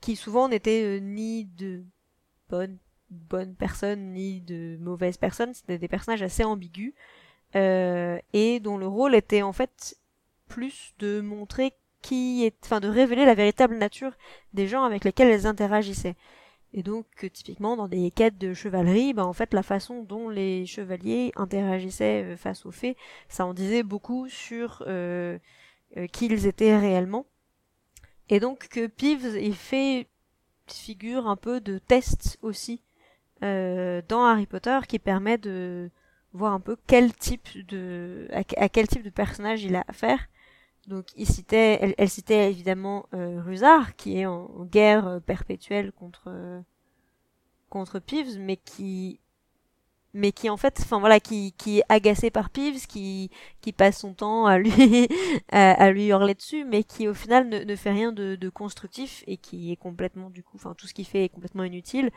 qui 0.00 0.16
souvent 0.16 0.48
n'étaient 0.48 1.00
ni 1.00 1.44
de 1.44 1.84
bonnes 2.50 2.78
bonnes 3.10 3.54
personnes 3.54 4.12
ni 4.12 4.40
de 4.40 4.76
mauvaises 4.80 5.16
personnes. 5.16 5.54
C'était 5.54 5.78
des 5.78 5.88
personnages 5.88 6.22
assez 6.22 6.42
ambigus 6.42 6.94
et 7.54 8.60
dont 8.60 8.78
le 8.78 8.88
rôle 8.88 9.14
était 9.14 9.42
en 9.42 9.52
fait 9.52 9.96
plus 10.48 10.92
de 10.98 11.20
montrer 11.20 11.72
qui 12.04 12.44
est, 12.44 12.54
enfin, 12.64 12.80
de 12.80 12.88
révéler 12.88 13.24
la 13.24 13.34
véritable 13.34 13.78
nature 13.78 14.12
des 14.52 14.68
gens 14.68 14.84
avec 14.84 15.04
lesquels 15.04 15.28
elles 15.28 15.46
interagissaient. 15.46 16.16
Et 16.74 16.82
donc, 16.82 17.06
typiquement, 17.32 17.76
dans 17.76 17.88
des 17.88 18.10
quêtes 18.10 18.36
de 18.36 18.52
chevalerie, 18.52 19.14
bah, 19.14 19.24
en 19.24 19.32
fait, 19.32 19.54
la 19.54 19.62
façon 19.62 20.02
dont 20.02 20.28
les 20.28 20.66
chevaliers 20.66 21.32
interagissaient 21.34 22.36
face 22.36 22.66
aux 22.66 22.72
fées, 22.72 22.98
ça 23.28 23.46
en 23.46 23.54
disait 23.54 23.82
beaucoup 23.82 24.28
sur 24.28 24.84
euh, 24.86 25.38
euh, 25.96 26.06
qui 26.08 26.26
ils 26.26 26.46
étaient 26.46 26.76
réellement. 26.76 27.24
Et 28.28 28.38
donc, 28.38 28.68
que 28.68 28.86
Peeves, 28.86 29.38
il 29.40 29.54
fait 29.54 30.06
figure 30.66 31.26
un 31.26 31.36
peu 31.36 31.60
de 31.60 31.78
test 31.78 32.38
aussi 32.42 32.82
euh, 33.42 34.02
dans 34.08 34.24
Harry 34.24 34.46
Potter 34.46 34.78
qui 34.86 34.98
permet 34.98 35.38
de 35.38 35.90
voir 36.32 36.52
un 36.52 36.60
peu 36.60 36.76
quel 36.86 37.14
type 37.14 37.48
de 37.66 38.28
à 38.32 38.68
quel 38.70 38.88
type 38.88 39.02
de 39.02 39.10
personnage 39.10 39.62
il 39.62 39.76
a 39.76 39.84
affaire 39.88 40.18
donc 40.88 41.06
il 41.16 41.26
citait, 41.26 41.94
elle, 41.96 42.08
citait 42.08 42.50
évidemment 42.50 43.06
euh, 43.14 43.40
Rusard, 43.40 43.96
qui 43.96 44.18
est 44.18 44.26
en, 44.26 44.48
guerre 44.64 45.06
euh, 45.06 45.20
perpétuelle 45.20 45.92
contre 45.92 46.24
euh, 46.28 46.60
contre 47.70 47.98
Peeves, 47.98 48.38
mais 48.38 48.56
qui 48.56 49.20
mais 50.16 50.30
qui 50.30 50.48
en 50.48 50.56
fait, 50.56 50.78
enfin 50.80 51.00
voilà, 51.00 51.18
qui 51.20 51.52
qui 51.58 51.80
est 51.80 51.84
agacé 51.88 52.30
par 52.30 52.50
Peeves, 52.50 52.86
qui 52.86 53.30
qui 53.60 53.72
passe 53.72 53.98
son 54.00 54.14
temps 54.14 54.46
à 54.46 54.58
lui 54.58 54.70
à, 55.50 55.72
à, 55.72 55.90
lui 55.90 56.06
hurler 56.06 56.34
dessus, 56.34 56.64
mais 56.64 56.84
qui 56.84 57.08
au 57.08 57.14
final 57.14 57.48
ne, 57.48 57.60
ne 57.60 57.76
fait 57.76 57.90
rien 57.90 58.12
de, 58.12 58.36
de, 58.36 58.48
constructif 58.48 59.24
et 59.26 59.36
qui 59.36 59.72
est 59.72 59.76
complètement 59.76 60.30
du 60.30 60.42
coup, 60.42 60.56
enfin 60.56 60.74
tout 60.76 60.86
ce 60.86 60.94
qu'il 60.94 61.06
fait 61.06 61.24
est 61.24 61.28
complètement 61.28 61.64
inutile. 61.64 62.10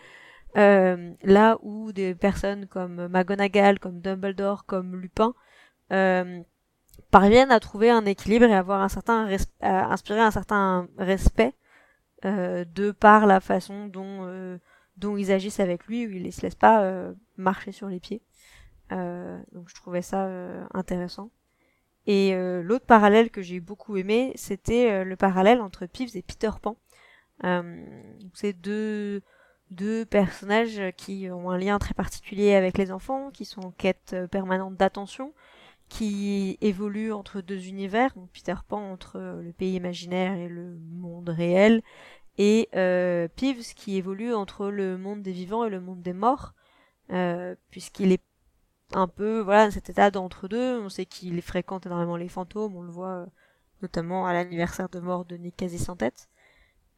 Euh, 0.56 1.14
là 1.24 1.58
où 1.62 1.92
des 1.92 2.16
personnes 2.16 2.68
comme 2.68 3.08
McGonagall, 3.08 3.80
comme 3.80 4.00
Dumbledore, 4.00 4.66
comme 4.66 4.96
Lupin 4.96 5.34
euh, 5.92 6.42
parviennent 7.12 7.52
à 7.52 7.60
trouver 7.60 7.90
un 7.90 8.06
équilibre 8.06 8.46
et 8.46 8.54
avoir 8.54 8.82
un 8.82 8.90
certain 8.90 9.30
à 9.62 9.92
inspirer 9.92 10.20
un 10.20 10.32
certain 10.32 10.88
respect 10.98 11.54
euh, 12.26 12.66
de 12.66 12.92
par 12.92 13.26
la 13.28 13.40
façon 13.40 13.88
dont 13.88 14.26
euh, 14.26 14.58
dont 14.98 15.18
ils 15.18 15.32
agissent 15.32 15.60
avec 15.60 15.86
lui 15.86 16.08
où 16.08 16.12
ils 16.12 16.34
se 16.34 16.42
laissent 16.42 16.56
pas 16.56 16.84
euh, 16.84 17.14
marcher 17.38 17.72
sur 17.72 17.88
les 17.88 18.00
pieds. 18.00 18.22
Euh, 18.92 19.40
donc 19.52 19.70
je 19.70 19.76
trouvais 19.76 20.02
ça 20.02 20.26
euh, 20.26 20.66
intéressant. 20.74 21.32
Et 22.06 22.34
euh, 22.34 22.64
l'autre 22.64 22.86
parallèle 22.86 23.30
que 23.30 23.42
j'ai 23.42 23.60
beaucoup 23.60 23.98
aimé 23.98 24.32
c'était 24.36 25.04
le 25.04 25.16
parallèle 25.16 25.62
entre 25.62 25.86
Peeves 25.86 26.16
et 26.16 26.22
Peter 26.22 26.52
Pan. 26.62 26.78
C'est 28.34 28.54
deux 28.54 29.22
deux 29.70 30.06
personnages 30.06 30.82
qui 30.96 31.30
ont 31.30 31.52
un 31.52 31.58
lien 31.58 31.78
très 31.78 31.94
particulier 31.94 32.56
avec 32.56 32.78
les 32.78 32.92
enfants 32.92 33.32
qui 33.32 33.44
sont 33.44 33.62
en 33.62 33.72
quête 33.72 34.16
permanente 34.32 34.78
d'attention 34.78 35.34
qui 35.90 36.58
évolue 36.62 37.12
entre 37.14 37.42
deux 37.42 37.68
univers, 37.68 38.14
donc 38.16 38.30
Peter 38.32 38.56
Pan 38.68 38.92
entre 38.92 39.20
le 39.20 39.54
pays 39.54 39.76
imaginaire 39.76 40.34
et 40.34 40.50
le 40.50 40.78
monde 40.92 41.30
réel, 41.30 41.82
et 42.38 42.70
euh, 42.76 43.28
Peeves 43.36 43.74
qui 43.74 43.98
évolue 43.98 44.34
entre 44.34 44.68
le 44.68 44.98
monde 44.98 45.22
des 45.22 45.32
vivants 45.32 45.66
et 45.66 45.70
le 45.70 45.80
monde 45.80 46.02
des 46.02 46.14
morts, 46.14 46.54
euh, 47.12 47.56
puisqu'il 47.72 48.12
est 48.12 48.24
un 48.94 49.08
peu 49.08 49.40
voilà 49.40 49.72
cet 49.72 49.90
état 49.90 50.12
d'entre 50.12 50.48
deux. 50.48 50.80
On 50.80 50.90
sait 50.90 51.06
qu'il 51.06 51.42
fréquente 51.42 51.86
énormément 51.86 52.18
les 52.18 52.30
fantômes, 52.30 52.76
on 52.76 52.82
le 52.82 52.92
voit 52.92 53.22
euh, 53.22 53.26
notamment 53.82 54.28
à 54.28 54.34
l'anniversaire 54.34 54.90
de 54.90 55.00
mort 55.00 55.26
de 55.26 55.38
Nick 55.38 55.56
quasi 55.56 55.80
sans 55.80 55.96
tête, 55.96 56.30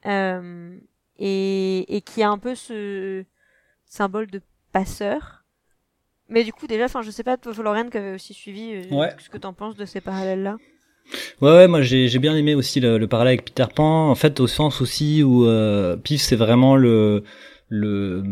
euh, 0.05 0.79
et 1.17 2.03
qui 2.05 2.23
a 2.23 2.29
un 2.29 2.37
peu 2.37 2.55
ce 2.55 3.25
symbole 3.85 4.27
de 4.27 4.41
passeur 4.71 5.38
mais 6.29 6.43
du 6.43 6.53
coup, 6.53 6.67
déjà, 6.67 6.85
enfin, 6.85 7.01
je 7.01 7.11
sais 7.11 7.23
pas, 7.23 7.37
toi, 7.37 7.53
Florian, 7.53 7.89
qui 7.89 7.97
avait 7.97 8.13
aussi 8.13 8.33
suivi, 8.33 8.73
euh, 8.73 8.95
ouais. 8.95 9.15
ce 9.19 9.29
que 9.29 9.37
t'en 9.37 9.53
penses 9.53 9.75
de 9.75 9.85
ces 9.85 10.01
parallèles-là? 10.01 10.57
Ouais, 11.41 11.51
ouais, 11.51 11.67
moi 11.67 11.81
j'ai 11.81 12.19
bien 12.19 12.35
aimé 12.35 12.53
aussi 12.53 12.79
le, 12.79 12.97
le, 12.97 13.07
parallèle 13.07 13.33
avec 13.33 13.45
Peter 13.45 13.65
Pan, 13.73 14.09
en 14.09 14.15
fait, 14.15 14.39
au 14.39 14.47
sens 14.47 14.81
aussi 14.81 15.23
où 15.23 15.45
euh, 15.45 15.97
Pif, 15.97 16.21
c'est 16.21 16.35
vraiment 16.35 16.75
le, 16.75 17.23
le, 17.67 18.23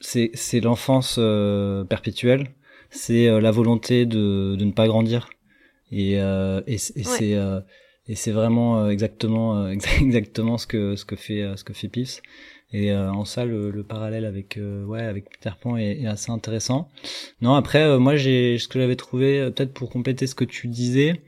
c'est 0.00 0.60
l'enfance 0.60 1.16
euh, 1.18 1.84
perpétuelle, 1.84 2.48
c'est 2.90 3.28
euh, 3.28 3.40
la 3.40 3.50
volonté 3.50 4.06
de, 4.06 4.56
de 4.56 4.64
ne 4.64 4.72
pas 4.72 4.86
grandir, 4.88 5.30
et, 5.92 6.20
euh, 6.20 6.62
et, 6.66 6.74
et 6.74 6.76
ouais. 6.76 7.04
c'est 7.04 7.34
euh, 7.34 7.60
et 8.06 8.16
c'est 8.16 8.32
vraiment 8.32 8.88
exactement 8.88 9.68
exactement 10.00 10.58
ce 10.58 10.66
que 10.66 10.96
ce 10.96 11.04
que 11.04 11.16
fait 11.16 11.52
ce 11.56 11.64
que 11.64 11.72
fait 11.72 11.88
Pif 11.88 12.20
Et 12.74 12.90
euh, 12.90 13.08
en 13.12 13.24
ça, 13.24 13.44
le, 13.44 13.70
le 13.70 13.84
parallèle 13.84 14.24
avec 14.24 14.56
euh, 14.56 14.84
ouais 14.84 15.00
avec 15.00 15.30
Peter 15.30 15.54
Pan 15.60 15.76
est, 15.76 16.00
est 16.02 16.06
assez 16.08 16.32
intéressant. 16.32 16.88
Non, 17.40 17.54
après, 17.54 17.84
euh, 17.84 18.00
moi, 18.00 18.16
j'ai 18.16 18.58
ce 18.58 18.66
que 18.66 18.80
j'avais 18.80 18.96
trouvé 18.96 19.48
peut-être 19.52 19.72
pour 19.72 19.90
compléter 19.90 20.26
ce 20.26 20.34
que 20.34 20.44
tu 20.44 20.66
disais. 20.66 21.22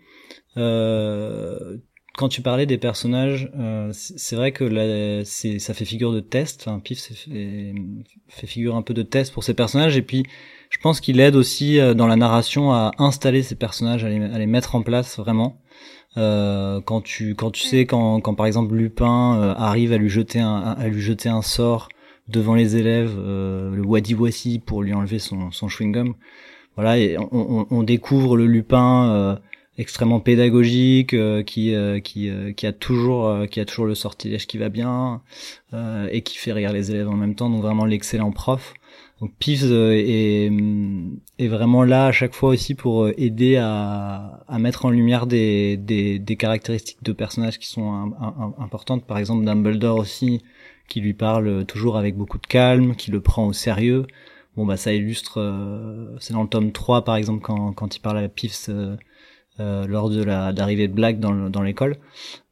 quand 0.56 2.28
tu 2.28 2.42
parlais 2.42 2.66
des 2.66 2.78
personnages, 2.78 3.48
c'est 3.92 4.34
vrai 4.34 4.50
que 4.50 4.64
là, 4.64 5.24
ça 5.24 5.74
fait 5.74 5.84
figure 5.84 6.12
de 6.12 6.20
test. 6.20 6.62
Enfin, 6.66 6.80
Pif 6.80 7.00
fait, 7.00 7.74
fait 8.28 8.46
figure 8.48 8.74
un 8.74 8.82
peu 8.82 8.94
de 8.94 9.02
test 9.02 9.32
pour 9.32 9.44
ces 9.44 9.54
personnages. 9.54 9.96
Et 9.96 10.02
puis, 10.02 10.24
je 10.70 10.78
pense 10.78 11.00
qu'il 11.00 11.20
aide 11.20 11.36
aussi 11.36 11.78
dans 11.94 12.08
la 12.08 12.16
narration 12.16 12.72
à 12.72 12.90
installer 12.98 13.44
ces 13.44 13.54
personnages, 13.54 14.02
à 14.02 14.08
les, 14.08 14.20
à 14.20 14.38
les 14.38 14.46
mettre 14.46 14.74
en 14.74 14.82
place 14.82 15.18
vraiment. 15.18 15.60
Euh, 16.18 16.80
quand 16.80 17.02
tu 17.02 17.34
quand 17.34 17.50
tu 17.50 17.62
sais 17.62 17.84
quand 17.84 18.20
quand 18.20 18.34
par 18.34 18.46
exemple 18.46 18.74
Lupin 18.74 19.38
euh, 19.38 19.54
arrive 19.54 19.92
à 19.92 19.98
lui 19.98 20.08
jeter 20.08 20.40
un 20.40 20.56
à 20.56 20.88
lui 20.88 21.02
jeter 21.02 21.28
un 21.28 21.42
sort 21.42 21.88
devant 22.28 22.54
les 22.54 22.76
élèves 22.76 23.14
euh, 23.18 23.74
le 23.74 23.82
wadi 23.82 24.14
wasi 24.14 24.58
pour 24.58 24.82
lui 24.82 24.94
enlever 24.94 25.18
son 25.18 25.50
son 25.50 25.68
chewing 25.68 25.92
gum 25.92 26.14
voilà 26.74 26.96
et 26.98 27.18
on, 27.18 27.28
on, 27.32 27.66
on 27.70 27.82
découvre 27.82 28.38
le 28.38 28.46
Lupin 28.46 29.10
euh, 29.10 29.36
extrêmement 29.76 30.20
pédagogique 30.20 31.14
qui 31.44 31.74
qui 32.02 32.30
qui 32.56 32.66
a 32.66 32.72
toujours 32.72 33.46
qui 33.50 33.60
a 33.60 33.66
toujours 33.66 33.84
le 33.84 33.94
sortilège 33.94 34.46
qui 34.46 34.56
va 34.56 34.70
bien 34.70 35.20
et 36.10 36.22
qui 36.22 36.38
fait 36.38 36.52
rire 36.52 36.72
les 36.72 36.90
élèves 36.90 37.10
en 37.10 37.16
même 37.16 37.34
temps 37.34 37.50
donc 37.50 37.60
vraiment 37.60 37.84
l'excellent 37.84 38.32
prof 38.32 38.72
donc 39.20 39.32
Pives 39.38 39.64
euh, 39.64 39.94
est, 39.94 41.48
vraiment 41.48 41.84
là 41.84 42.06
à 42.06 42.12
chaque 42.12 42.34
fois 42.34 42.50
aussi 42.50 42.74
pour 42.74 43.04
euh, 43.04 43.14
aider 43.16 43.56
à, 43.56 44.44
mettre 44.58 44.84
en 44.84 44.90
lumière 44.90 45.26
des, 45.26 46.36
caractéristiques 46.38 47.02
de 47.02 47.12
personnages 47.12 47.58
qui 47.58 47.66
sont 47.66 48.12
importantes. 48.58 49.06
Par 49.06 49.16
exemple 49.18 49.44
Dumbledore 49.44 49.98
aussi, 49.98 50.42
qui 50.88 51.00
lui 51.00 51.14
parle 51.14 51.64
toujours 51.64 51.96
avec 51.96 52.16
beaucoup 52.16 52.38
de 52.38 52.46
calme, 52.46 52.94
qui 52.94 53.10
le 53.10 53.20
prend 53.20 53.46
au 53.46 53.52
sérieux. 53.54 54.06
Bon 54.56 54.66
bah 54.66 54.76
ça 54.76 54.92
illustre, 54.92 55.40
euh, 55.40 56.16
c'est 56.20 56.34
dans 56.34 56.42
le 56.42 56.48
tome 56.48 56.72
3 56.72 57.04
par 57.04 57.16
exemple 57.16 57.40
quand, 57.42 57.96
il 57.96 58.00
parle 58.00 58.18
à 58.18 58.28
euh, 59.60 59.86
lors 59.86 60.10
de 60.10 60.22
la 60.22 60.52
d'arrivée 60.52 60.88
de 60.88 60.92
Black 60.94 61.18
dans 61.20 61.62
l'école. 61.62 61.96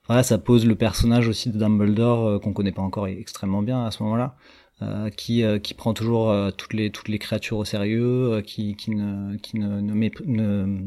Voilà, 0.07 0.23
ça 0.23 0.39
pose 0.39 0.67
le 0.67 0.75
personnage 0.75 1.29
aussi 1.29 1.51
de 1.51 1.59
Dumbledore 1.59 2.41
qu'on 2.41 2.53
connaît 2.53 2.73
pas 2.73 2.83
encore 2.83 3.07
extrêmement 3.07 3.63
bien 3.63 3.85
à 3.85 3.91
ce 3.91 4.03
moment-là. 4.03 4.37
Euh, 4.83 5.09
qui, 5.09 5.45
euh, 5.45 5.61
qui 5.61 5.73
prend 5.73 5.95
toujours 5.95 6.31
euh, 6.31 6.51
toutes 6.51 6.73
les 6.73 6.91
toutes 6.91 7.07
les 7.07 7.21
créatures 7.21 7.59
au 7.59 7.65
sérieux, 7.65 8.43
qui, 8.45 8.75
qui 8.75 8.91
ne 8.91 9.37
qui 9.37 9.57
ne 9.57 9.81
ne, 9.81 9.95
ne, 10.27 10.79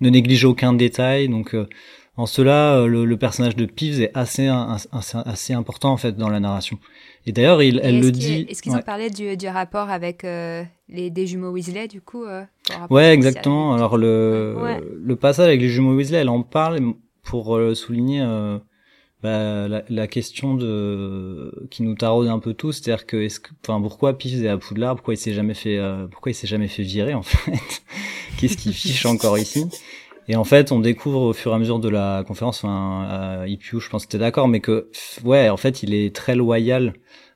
ne 0.00 0.10
néglige 0.10 0.44
aucun 0.44 0.72
détail. 0.72 1.28
Donc 1.28 1.56
en 2.16 2.26
cela, 2.26 2.84
le, 2.86 3.04
le, 3.04 3.16
personnage 3.16 3.54
de 3.54 3.66
Peeves 3.66 4.00
est 4.00 4.10
assez, 4.14 4.48
assez, 4.48 5.18
assez 5.24 5.52
important 5.52 5.92
en 5.92 5.96
fait 5.96 6.16
dans 6.16 6.28
la 6.28 6.40
narration. 6.40 6.80
Et 7.24 7.30
d'ailleurs, 7.30 7.62
il, 7.62 7.80
elle 7.84 8.00
le 8.00 8.10
dit. 8.10 8.46
Est-ce 8.48 8.62
qu'ils 8.62 8.74
ont 8.74 8.82
parlé 8.82 9.10
du, 9.10 9.36
du, 9.36 9.46
rapport 9.46 9.90
avec 9.90 10.24
les 10.24 11.10
des 11.10 11.26
jumeaux 11.28 11.52
Weasley 11.52 11.86
du 11.86 12.00
coup 12.00 12.24
Ouais, 12.90 13.14
exactement. 13.14 13.74
Alors 13.74 13.96
le 13.96 14.56
le 15.00 15.16
passage 15.16 15.46
avec 15.46 15.60
les 15.60 15.68
jumeaux 15.68 15.94
Weasley, 15.94 16.18
elle 16.18 16.28
en 16.28 16.42
parle 16.42 16.80
pour 17.22 17.56
souligner 17.74 18.26
bah, 19.24 19.68
la, 19.68 19.82
la, 19.88 20.06
question 20.06 20.52
de 20.52 21.66
qui 21.70 21.82
nous 21.82 21.94
taraude 21.94 22.28
un 22.28 22.38
peu 22.38 22.52
tous, 22.52 22.72
c'est-à-dire 22.72 23.06
que 23.06 23.16
est-ce 23.16 23.40
que, 23.40 23.52
enfin, 23.62 23.80
pourquoi 23.80 24.18
Piff 24.18 24.34
est 24.34 24.48
à 24.48 24.58
Poudlard, 24.58 24.96
pourquoi 24.96 25.14
il 25.14 25.16
s'est 25.16 25.32
jamais 25.32 25.54
fait, 25.54 25.78
euh, 25.78 26.06
pourquoi 26.06 26.30
il 26.30 26.34
s'est 26.34 26.46
jamais 26.46 26.68
fait 26.68 26.82
virer 26.82 27.14
en 27.14 27.22
fait, 27.22 27.82
qu'est-ce 28.36 28.58
qui 28.58 28.74
fiche 28.74 29.06
encore 29.06 29.38
ici? 29.38 29.64
Et 30.28 30.36
en 30.36 30.44
fait, 30.44 30.72
on 30.72 30.78
découvre 30.78 31.22
au 31.22 31.32
fur 31.32 31.52
et 31.52 31.54
à 31.54 31.58
mesure 31.58 31.78
de 31.78 31.88
la 31.88 32.22
conférence, 32.26 32.64
enfin, 32.64 33.08
euh, 33.40 33.48
IPU, 33.48 33.80
je 33.80 33.88
pense 33.88 34.04
que 34.04 34.10
t'es 34.10 34.18
d'accord, 34.18 34.46
mais 34.46 34.60
que 34.60 34.90
ouais, 35.24 35.48
en 35.48 35.56
fait, 35.56 35.82
il 35.82 35.94
est 35.94 36.14
très 36.14 36.36
loyal 36.36 36.92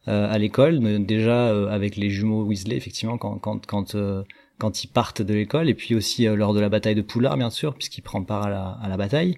euh, 0.08 0.30
à 0.30 0.36
l'école, 0.36 1.06
déjà 1.06 1.48
euh, 1.48 1.68
avec 1.68 1.96
les 1.96 2.10
jumeaux 2.10 2.44
Weasley, 2.44 2.76
effectivement, 2.76 3.16
quand 3.16 3.38
quand 3.38 3.64
quand 3.64 3.94
euh, 3.94 4.24
quand 4.58 4.84
ils 4.84 4.88
partent 4.88 5.22
de 5.22 5.34
l'école, 5.34 5.68
et 5.68 5.74
puis 5.74 5.94
aussi 5.94 6.26
lors 6.26 6.54
de 6.54 6.60
la 6.60 6.68
bataille 6.68 6.94
de 6.94 7.02
Poudlard, 7.02 7.36
bien 7.36 7.50
sûr, 7.50 7.74
puisqu'il 7.74 8.02
prend 8.02 8.22
part 8.22 8.46
à 8.46 8.50
la, 8.50 8.78
à 8.82 8.88
la 8.88 8.96
bataille. 8.96 9.36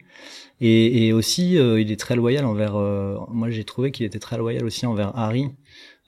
Et, 0.60 1.06
et 1.06 1.12
aussi, 1.12 1.58
euh, 1.58 1.80
il 1.80 1.90
est 1.90 1.98
très 1.98 2.16
loyal 2.16 2.44
envers. 2.44 2.76
Euh, 2.76 3.16
moi, 3.30 3.50
j'ai 3.50 3.64
trouvé 3.64 3.90
qu'il 3.90 4.04
était 4.04 4.18
très 4.18 4.36
loyal 4.36 4.64
aussi 4.64 4.86
envers 4.86 5.16
Harry, 5.16 5.48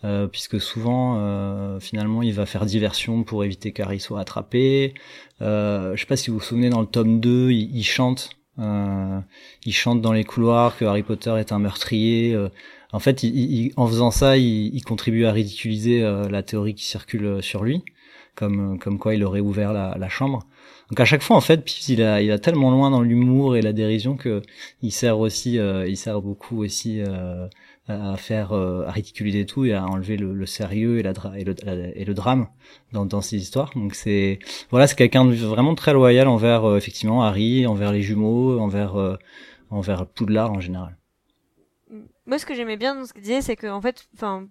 euh, 0.05 0.27
puisque 0.27 0.61
souvent, 0.61 1.79
finalement, 1.81 2.23
il 2.23 2.35
va 2.35 2.47
faire 2.47 2.67
diversion 2.67 3.25
pour 3.25 3.45
éviter 3.45 3.73
qu'Harry 3.73 4.01
soit 4.01 4.21
attrapé. 4.21 4.95
je 5.41 5.95
sais 5.97 6.07
pas 6.07 6.17
si 6.17 6.31
vous 6.31 6.39
vous 6.39 6.45
souvenez, 6.45 6.69
dans 6.69 6.81
le 6.81 6.87
tome 6.87 7.21
2, 7.21 7.51
il, 7.51 7.77
il 7.77 7.85
chante. 7.85 8.31
il 8.59 9.73
chante 9.73 10.03
dans 10.03 10.13
les 10.13 10.25
couloirs 10.25 10.77
que 10.77 10.85
Harry 10.85 11.03
Potter 11.03 11.35
est 11.39 11.53
un 11.53 11.59
meurtrier. 11.59 12.37
en 12.93 12.99
fait, 12.99 13.23
il, 13.23 13.73
en 13.77 13.87
faisant 13.87 14.11
ça, 14.11 14.37
il, 14.37 14.83
contribue 14.85 15.25
à 15.25 15.33
ridiculiser 15.33 16.03
la 16.03 16.43
théorie 16.43 16.75
qui 16.75 16.85
circule 16.85 17.43
sur 17.43 17.65
lui, 17.65 17.83
comme 18.35 18.79
comme 18.79 18.99
quoi 18.99 19.15
il 19.15 19.25
aurait 19.25 19.41
ouvert 19.41 19.73
la, 19.73 19.97
la 19.99 20.09
chambre. 20.09 20.41
Donc 20.91 21.01
à 21.01 21.05
chaque 21.05 21.23
fois 21.23 21.37
en 21.37 21.41
fait, 21.41 21.65
Pips 21.65 21.89
il 21.89 22.03
a 22.03 22.23
il 22.23 22.31
a 22.31 22.39
tellement 22.39 22.71
loin 22.71 22.91
dans 22.91 23.01
l'humour 23.03 23.57
et 23.57 23.63
la 23.63 23.73
dérision 23.73 24.17
que 24.17 24.43
il 24.83 24.93
sert 24.93 25.19
aussi 25.19 25.59
euh, 25.59 25.89
il 25.89 25.97
sert 25.97 26.21
beaucoup 26.21 26.63
aussi 26.63 27.01
euh, 27.01 27.47
à 27.89 28.17
faire 28.17 28.53
euh, 28.53 28.87
à 28.87 28.93
ridiculiser 28.93 29.45
tout 29.47 29.65
et 29.65 29.75
à 29.75 29.85
enlever 29.87 30.17
le, 30.17 30.33
le 30.33 30.47
sérieux 30.47 30.99
et 30.99 31.03
la 31.03 31.13
et 31.37 31.45
le 31.45 31.55
et 31.67 32.05
le 32.05 32.15
drame 32.15 32.47
dans 32.93 33.05
dans 33.07 33.21
ces 33.21 33.37
histoires. 33.37 33.71
Donc 33.75 33.95
c'est 33.95 34.39
voilà, 34.71 34.87
c'est 34.87 34.97
quelqu'un 34.97 35.25
de 35.25 35.35
vraiment 35.35 35.75
très 35.75 35.93
loyal 35.93 36.29
envers 36.29 36.65
euh, 36.65 36.77
effectivement 36.77 37.23
Harry, 37.23 37.67
envers 37.67 37.93
les 37.93 38.03
jumeaux, 38.03 38.59
envers 38.59 38.97
euh, 38.97 39.17
envers 39.71 40.07
Poudlard 40.07 40.53
en 40.53 40.61
général. 40.61 40.97
Moi 42.27 42.39
ce 42.39 42.47
que 42.47 42.55
j'aimais 42.55 42.77
bien 42.77 42.95
dans 42.95 43.05
ce 43.05 43.13
qu'il 43.13 43.23
disait 43.23 43.43
c'est 43.43 43.57
que 43.57 43.67
en 43.67 43.81
fait 43.81 44.09
enfin 44.15 44.47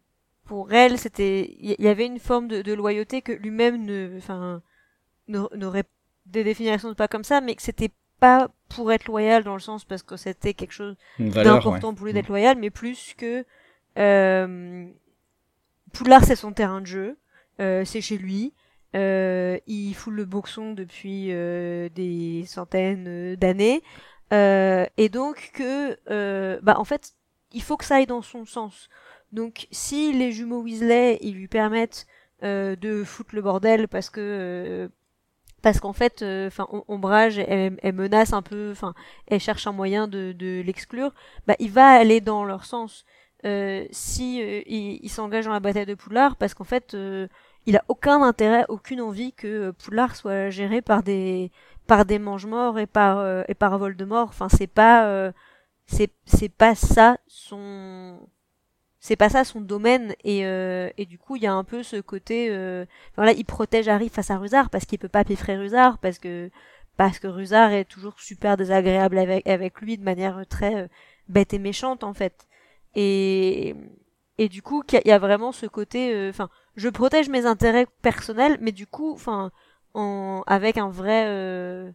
pour 0.52 0.74
elle, 0.74 0.98
c'était 0.98 1.56
il 1.62 1.78
y, 1.80 1.88
avait 1.88 2.06
une 2.06 2.20
forme 2.20 2.50
de, 2.50 2.62
de 2.62 2.74
loyauté 2.74 3.22
que 3.22 3.32
lui-même 3.32 3.86
ne 3.86 4.18
enfin 4.18 4.62
n'aurait 5.30 5.86
des 6.26 6.44
définitions 6.44 6.94
pas 6.94 7.08
comme 7.08 7.24
ça, 7.24 7.40
mais 7.40 7.56
que 7.56 7.62
c'était 7.62 7.92
pas 8.20 8.50
pour 8.68 8.92
être 8.92 9.06
loyal 9.06 9.46
dans 9.46 9.54
le 9.54 9.62
sens 9.62 9.86
parce 9.86 10.04
que 10.04 10.18
c'était 10.18 10.54
quelque 10.54 10.74
chose 10.74 10.98
d'important 11.20 11.94
pour 11.94 12.06
lui 12.06 12.12
d'être 12.12 12.28
loyal, 12.28 12.58
mais 12.60 12.70
plus 12.70 13.14
que 13.18 13.46
euh, 13.98 14.88
Poulard 15.94 16.26
c'est 16.26 16.36
son 16.36 16.52
terrain 16.52 16.82
de 16.82 16.86
jeu, 16.86 17.18
euh, 17.62 17.86
c'est 17.86 18.02
chez 18.02 18.18
lui, 18.18 18.54
euh, 18.94 19.58
il 19.68 19.94
fout 19.94 20.14
le 20.14 20.26
boxon 20.26 20.74
depuis 20.74 21.28
euh, 21.30 21.88
des 21.96 22.44
centaines 22.46 23.38
d'années, 23.38 23.82
euh, 24.34 24.86
et 24.98 25.08
donc 25.08 25.52
que 25.54 25.98
euh, 26.10 26.60
bah 26.62 26.78
en 26.78 26.84
fait 26.84 27.14
il 27.54 27.62
faut 27.62 27.78
que 27.78 27.86
ça 27.86 27.96
aille 27.96 28.06
dans 28.06 28.22
son 28.22 28.46
sens. 28.46 28.90
Donc 29.32 29.67
si 29.72 30.13
les 30.13 30.32
jumeaux 30.32 30.62
Weasley 30.62 31.17
ils 31.22 31.36
lui 31.36 31.48
permettent 31.48 32.06
de 32.41 33.04
foutre 33.04 33.36
le 33.36 33.41
bordel 33.41 33.88
parce 33.88 34.10
que 34.10 34.89
parce 35.62 35.80
qu'en 35.80 35.94
fait, 35.94 36.22
euh, 36.22 36.48
enfin, 36.48 36.67
Ombrage, 36.88 37.38
elle, 37.38 37.78
menace 37.94 38.34
un 38.34 38.41
peu, 38.41 38.72
enfin, 38.72 38.94
elle 39.28 39.39
cherche 39.39 39.67
un 39.67 39.72
moyen 39.72 40.08
de, 40.08 40.32
de 40.32 40.62
l'exclure. 40.62 41.13
Bah, 41.48 41.56
il 41.60 41.72
va 41.72 41.88
aller 41.88 42.22
dans 42.22 42.44
leur 42.44 42.65
sens 42.65 43.06
euh, 43.46 43.86
si 43.91 44.41
euh, 44.41 44.62
il, 44.67 45.10
s'engage 45.10 45.46
dans 45.46 45.52
la 45.52 45.60
bataille 45.60 45.86
de 45.86 45.94
Poudlard, 45.96 46.36
parce 46.36 46.54
qu'en 46.54 46.63
fait, 46.63 46.98
il 47.65 47.78
a 47.78 47.84
aucun 47.88 48.22
intérêt, 48.24 48.65
aucune 48.70 49.02
envie 49.02 49.34
que 49.34 49.72
Poudlard 49.72 50.15
soit 50.15 50.50
géré 50.50 50.82
par 50.82 51.04
des 51.04 51.52
par 51.88 52.06
des 52.06 52.20
mange-morts 52.20 52.80
et 52.80 52.88
par 52.88 53.44
et 53.50 53.56
par 53.56 53.78
Voldemort. 53.78 54.30
Enfin, 54.30 54.50
c'est 54.50 54.67
pas 54.67 55.32
c'est 55.86 56.12
c'est 56.26 56.50
pas 56.50 56.76
ça 56.76 57.17
son 57.28 58.20
c'est 59.02 59.18
pas 59.18 59.30
ça 59.30 59.44
son 59.44 59.60
domaine 59.60 60.16
et, 60.24 60.46
euh, 60.46 60.90
et 60.98 61.06
du 61.06 61.18
coup 61.18 61.36
il 61.36 61.42
y 61.42 61.48
a 61.48 61.54
un 61.54 61.64
peu 61.66 61.84
ce 61.84 61.98
côté 61.98 62.48
euh, 62.52 62.86
voilà 63.16 63.34
il 63.34 63.44
protège 63.44 63.90
Harry 63.90 64.08
face 64.10 64.32
à 64.32 64.38
Rusard 64.38 64.70
parce 64.70 64.86
qu'il 64.86 65.00
peut 65.00 65.10
pas 65.10 65.26
piffrer 65.26 65.58
Rusard 65.58 65.98
parce 65.98 66.20
que 66.20 66.50
parce 66.98 67.18
que 67.18 67.28
Rusard 67.28 67.72
est 67.72 67.86
toujours 67.86 68.20
super 68.20 68.58
désagréable 68.58 69.18
avec 69.18 69.48
avec 69.48 69.82
lui 69.82 69.98
de 69.98 70.04
manière 70.04 70.46
très 70.48 70.76
euh, 70.84 70.88
bête 71.30 71.54
et 71.54 71.60
méchante 71.60 72.04
en 72.04 72.14
fait. 72.14 72.48
Et 72.96 73.76
et 74.38 74.50
du 74.50 74.62
coup 74.62 74.84
il 74.92 75.08
y, 75.08 75.12
a 75.12 75.20
vraiment 75.20 75.52
ce 75.52 75.66
côté 75.66 76.14
euh, 76.14 76.30
enfin 76.30 76.50
je 76.76 76.90
protège 76.90 77.30
mes 77.30 77.46
intérêts 77.48 77.88
personnels 78.04 78.58
mais 78.62 78.72
du 78.72 78.86
coup 78.88 79.14
enfin 79.14 79.52
en 79.96 80.44
avec 80.48 80.78
un 80.78 80.90
vrai 80.90 81.26
euh, 81.28 81.92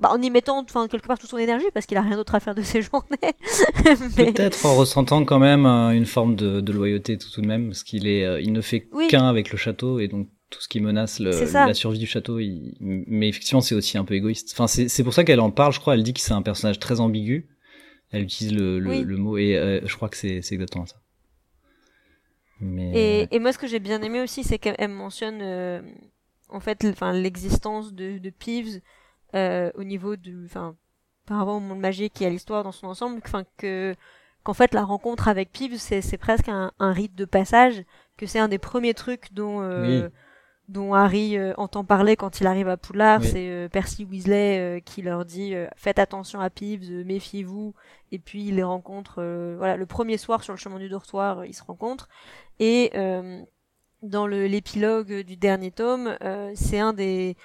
bah, 0.00 0.10
en 0.12 0.20
y 0.20 0.28
mettant 0.28 0.60
enfin 0.60 0.88
quelque 0.88 1.06
part 1.06 1.18
toute 1.18 1.30
son 1.30 1.38
énergie 1.38 1.66
parce 1.72 1.86
qu'il 1.86 1.96
a 1.96 2.02
rien 2.02 2.16
d'autre 2.16 2.34
à 2.34 2.40
faire 2.40 2.54
de 2.54 2.62
ses 2.62 2.82
journées. 2.82 3.06
Peut-être 4.16 4.66
en 4.66 4.74
ressentant 4.74 5.24
quand 5.24 5.38
même 5.38 5.66
euh, 5.66 5.90
une 5.90 6.06
forme 6.06 6.34
de, 6.34 6.60
de 6.60 6.72
loyauté 6.72 7.16
tout, 7.16 7.40
de 7.40 7.46
même 7.46 7.68
parce 7.68 7.84
qu'il 7.84 8.08
est 8.08 8.24
euh, 8.24 8.40
il 8.40 8.52
ne 8.52 8.60
fait 8.60 8.88
qu'un 9.08 9.28
avec 9.28 9.52
le 9.52 9.58
château 9.58 10.00
et 10.00 10.08
donc 10.08 10.28
tout 10.50 10.60
ce 10.60 10.68
qui 10.68 10.80
menace 10.80 11.20
le, 11.20 11.30
la 11.52 11.74
survie 11.74 11.98
du 11.98 12.06
château. 12.06 12.40
Il... 12.40 12.76
Mais 12.80 13.28
effectivement 13.28 13.60
c'est 13.60 13.74
aussi 13.74 13.96
un 13.96 14.04
peu 14.04 14.14
égoïste. 14.14 14.50
Enfin 14.52 14.66
c'est 14.66 15.04
pour 15.04 15.14
ça 15.14 15.22
qu'elle 15.22 15.40
en 15.40 15.50
parle. 15.50 15.72
Je 15.72 15.80
crois 15.80 15.94
elle 15.94 16.02
dit 16.02 16.12
que 16.12 16.20
c'est 16.20 16.34
un 16.34 16.42
personnage 16.42 16.80
très 16.80 17.00
ambigu. 17.00 17.48
Elle 18.10 18.22
utilise 18.22 18.52
le, 18.52 18.78
le, 18.78 19.02
le 19.02 19.16
mot 19.16 19.38
et 19.38 19.56
euh, 19.56 19.80
je 19.84 19.96
crois 19.96 20.08
que 20.08 20.16
c'est 20.16 20.38
exactement 20.38 20.86
ça. 20.86 20.96
Mais... 22.60 22.92
Et, 22.94 23.34
et 23.34 23.38
moi 23.38 23.52
ce 23.52 23.58
que 23.58 23.66
j'ai 23.66 23.80
bien 23.80 24.02
aimé 24.02 24.20
aussi 24.20 24.42
c'est 24.42 24.58
qu'elle 24.58 24.88
mentionne 24.88 25.42
en 26.48 26.60
fait 26.60 26.84
enfin 26.84 27.12
l'existence 27.12 27.92
de, 27.92 28.18
de 28.18 28.30
Peeves 28.30 28.80
euh, 29.34 29.70
au 29.74 29.84
niveau 29.84 30.16
du, 30.16 30.44
enfin, 30.46 30.76
par 31.26 31.38
rapport 31.38 31.56
au 31.56 31.60
monde 31.60 31.80
magique 31.80 32.20
et 32.22 32.26
à 32.26 32.30
l'histoire 32.30 32.64
dans 32.64 32.72
son 32.72 32.86
ensemble, 32.86 33.20
enfin 33.24 33.44
que 33.56 33.94
qu'en 34.42 34.54
fait 34.54 34.74
la 34.74 34.84
rencontre 34.84 35.28
avec 35.28 35.52
Peeves 35.52 35.78
c'est 35.78 36.18
presque 36.18 36.48
un, 36.48 36.70
un, 36.78 36.92
rite 36.92 37.14
de 37.14 37.24
passage, 37.24 37.82
que 38.16 38.26
c'est 38.26 38.38
un 38.38 38.48
des 38.48 38.58
premiers 38.58 38.94
trucs 38.94 39.32
dont 39.32 39.62
euh, 39.62 40.08
dont 40.68 40.94
Harry 40.94 41.36
euh, 41.36 41.52
entend 41.56 41.84
parler 41.84 42.16
quand 42.16 42.40
il 42.40 42.46
arrive 42.46 42.68
à 42.68 42.76
Poudlard, 42.76 43.22
c'est 43.22 43.48
euh, 43.48 43.68
Percy 43.68 44.04
Weasley 44.04 44.82
qui 44.84 45.02
leur 45.02 45.24
dit 45.24 45.54
faites 45.76 45.98
attention 45.98 46.40
à 46.40 46.50
Peeves, 46.50 47.04
méfiez-vous, 47.04 47.74
et 48.12 48.18
puis 48.18 48.44
il 48.44 48.56
les 48.56 48.62
rencontre 48.62 49.22
voilà 49.56 49.76
le 49.76 49.86
premier 49.86 50.18
soir 50.18 50.42
sur 50.42 50.52
le 50.52 50.58
chemin 50.58 50.78
du 50.78 50.88
dortoir, 50.88 51.46
ils 51.46 51.54
se 51.54 51.64
rencontrent. 51.64 52.08
Et 52.60 52.92
dans 54.02 54.26
l'épilogue 54.26 55.22
du 55.22 55.36
dernier 55.36 55.70
tome, 55.70 56.16
c'est 56.54 56.80
un 56.80 56.92
des 56.92 57.36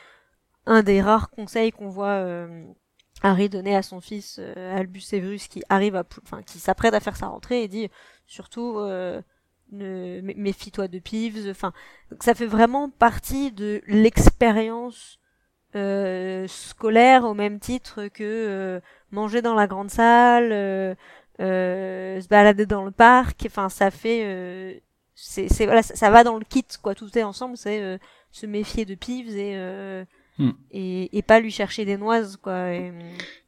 un 0.69 0.83
des 0.83 1.01
rares 1.01 1.29
conseils 1.29 1.71
qu'on 1.71 1.89
voit 1.89 2.23
Harry 3.21 3.49
donner 3.49 3.75
à 3.75 3.81
son 3.81 3.99
fils 3.99 4.37
euh, 4.39 4.77
Albus 4.77 5.01
Severus 5.01 5.47
qui 5.47 5.61
arrive 5.69 5.95
à 5.95 6.03
enfin 6.23 6.41
qui 6.41 6.59
s'apprête 6.59 6.93
à 6.93 6.99
faire 6.99 7.15
sa 7.15 7.27
rentrée 7.27 7.63
et 7.63 7.67
dit 7.67 7.89
surtout 8.25 8.77
euh, 8.77 9.21
ne 9.71 10.21
méfie-toi 10.21 10.87
de 10.87 10.99
Peeves. 10.99 11.49
Enfin 11.49 11.73
ça 12.19 12.33
fait 12.33 12.45
vraiment 12.45 12.89
partie 12.89 13.51
de 13.51 13.81
l'expérience 13.87 15.19
euh, 15.75 16.47
scolaire 16.47 17.25
au 17.25 17.33
même 17.33 17.59
titre 17.59 18.07
que 18.07 18.23
euh, 18.23 18.79
manger 19.11 19.41
dans 19.41 19.53
la 19.53 19.67
grande 19.67 19.91
salle 19.91 20.51
euh, 20.51 20.95
se 21.39 22.27
balader 22.27 22.65
dans 22.65 22.85
le 22.85 22.91
parc. 22.91 23.43
Enfin 23.47 23.67
ça 23.67 23.91
fait 23.91 24.81
c'est 25.13 25.65
voilà 25.65 25.83
ça, 25.83 26.09
va 26.09 26.23
dans 26.23 26.37
le 26.37 26.45
kit 26.45 26.65
quoi. 26.81 26.95
Tout 26.95 27.17
est 27.17 27.23
ensemble 27.23 27.57
c'est 27.57 27.99
se 28.31 28.45
méfier 28.45 28.85
de 28.85 28.95
Peeves 28.95 29.35
et 29.35 30.05
Hmm. 30.39 30.51
Et, 30.71 31.17
et, 31.17 31.21
pas 31.21 31.39
lui 31.39 31.51
chercher 31.51 31.85
des 31.85 31.97
noises 31.97 32.37
quoi. 32.41 32.73
Et... 32.73 32.91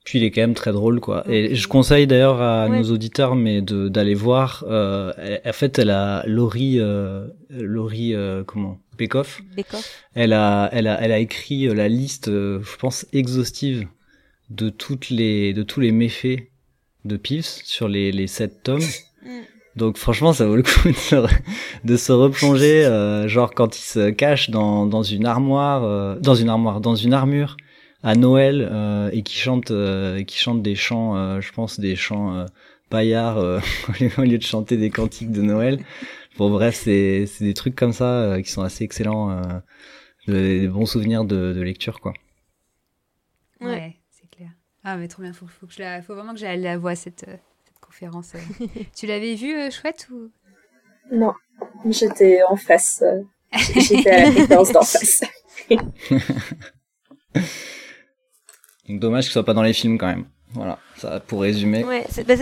Puis 0.03 0.19
il 0.19 0.25
est 0.25 0.31
quand 0.31 0.41
même 0.41 0.53
très 0.53 0.73
drôle 0.73 0.99
quoi. 0.99 1.23
Et 1.29 1.55
je 1.55 1.67
conseille 1.67 2.05
d'ailleurs 2.05 2.41
à 2.41 2.67
nos 2.67 2.83
auditeurs 2.91 3.35
mais 3.35 3.61
de 3.61 3.87
d'aller 3.87 4.13
voir. 4.13 4.65
Euh, 4.67 5.13
en 5.45 5.53
fait, 5.53 5.79
elle 5.79 5.89
a 5.89 6.23
Laurie, 6.27 6.79
euh, 6.79 7.27
Laurie 7.49 8.13
euh, 8.13 8.43
comment? 8.43 8.77
Bekoff. 8.97 9.41
Elle 10.13 10.33
a 10.33 10.69
elle 10.71 10.87
a 10.87 11.01
elle 11.01 11.11
a 11.11 11.19
écrit 11.19 11.67
euh, 11.67 11.73
la 11.73 11.87
liste, 11.87 12.27
euh, 12.27 12.61
je 12.63 12.77
pense 12.77 13.05
exhaustive 13.13 13.87
de 14.49 14.69
toutes 14.69 15.09
les 15.09 15.53
de 15.53 15.63
tous 15.63 15.79
les 15.79 15.91
méfaits 15.91 16.49
de 17.05 17.17
Peeves 17.17 17.61
sur 17.63 17.87
les 17.87 18.11
les 18.11 18.27
sept 18.27 18.63
tomes. 18.63 18.83
Hmm. 19.23 19.41
Donc 19.75 19.97
franchement, 19.97 20.33
ça 20.33 20.45
vaut 20.45 20.55
le 20.55 20.63
coup 20.63 20.69
de 20.87 20.93
se, 20.93 21.15
de 21.85 21.95
se 21.95 22.11
replonger, 22.11 22.85
euh, 22.85 23.27
genre 23.27 23.53
quand 23.53 23.77
il 23.77 23.81
se 23.83 24.09
cache 24.09 24.49
dans, 24.49 24.85
dans 24.85 25.03
une 25.03 25.25
armoire, 25.25 25.83
euh, 25.83 26.15
dans 26.19 26.35
une 26.35 26.49
armoire, 26.49 26.81
dans 26.81 26.95
une 26.95 27.13
armure 27.13 27.55
à 28.03 28.15
Noël 28.15 28.67
euh, 28.69 29.09
et 29.13 29.23
qui 29.23 29.37
chante, 29.37 29.71
qui 30.25 30.37
chante 30.37 30.61
des 30.61 30.75
chants, 30.75 31.39
je 31.39 31.51
pense 31.51 31.79
des 31.79 31.95
chants 31.95 32.45
paillards 32.89 33.37
au 34.17 34.21
lieu 34.21 34.37
de 34.37 34.43
chanter 34.43 34.75
des 34.75 34.89
cantiques 34.89 35.31
de 35.31 35.41
Noël. 35.41 35.79
Bon 36.37 36.49
bref, 36.49 36.75
c'est 36.75 37.25
c'est 37.27 37.45
des 37.45 37.53
trucs 37.53 37.75
comme 37.75 37.93
ça 37.93 38.37
qui 38.43 38.49
sont 38.49 38.63
assez 38.63 38.83
excellents, 38.83 39.41
des 40.27 40.67
bons 40.67 40.85
souvenirs 40.87 41.23
de, 41.25 41.53
de 41.53 41.61
lecture 41.61 41.99
quoi. 41.99 42.13
Ouais, 43.61 43.97
c'est 44.09 44.29
clair. 44.29 44.49
Ah 44.83 44.97
mais 44.97 45.07
trop 45.07 45.21
bien, 45.21 45.33
faut, 45.33 45.45
faut 45.45 45.67
que 45.67 45.73
je 45.73 45.79
la, 45.79 46.01
faut 46.01 46.15
vraiment 46.15 46.33
que 46.33 46.39
j'aille 46.39 46.61
la 46.61 46.79
voir 46.79 46.97
cette 46.97 47.25
conférence. 48.09 48.33
Tu 48.95 49.05
l'avais 49.05 49.35
vu, 49.35 49.55
euh, 49.55 49.69
chouette 49.69 50.07
ou? 50.11 50.29
Non, 51.11 51.33
j'étais 51.85 52.41
en 52.43 52.55
face. 52.55 53.03
Euh, 53.03 53.21
j'étais 53.75 54.09
à 54.09 54.29
la 54.29 54.31
conférence 54.31 54.71
d'en 54.71 54.81
face. 54.83 55.21
Donc 58.89 58.99
dommage 58.99 59.25
que 59.25 59.27
ce 59.27 59.33
soit 59.33 59.45
pas 59.45 59.53
dans 59.53 59.61
les 59.63 59.73
films 59.73 59.97
quand 59.97 60.07
même. 60.07 60.25
Voilà, 60.53 60.79
ça 60.97 61.21
pour 61.21 61.41
résumer. 61.41 61.83
Ouais, 61.85 62.05
c'est 62.09 62.27
bah, 62.27 62.33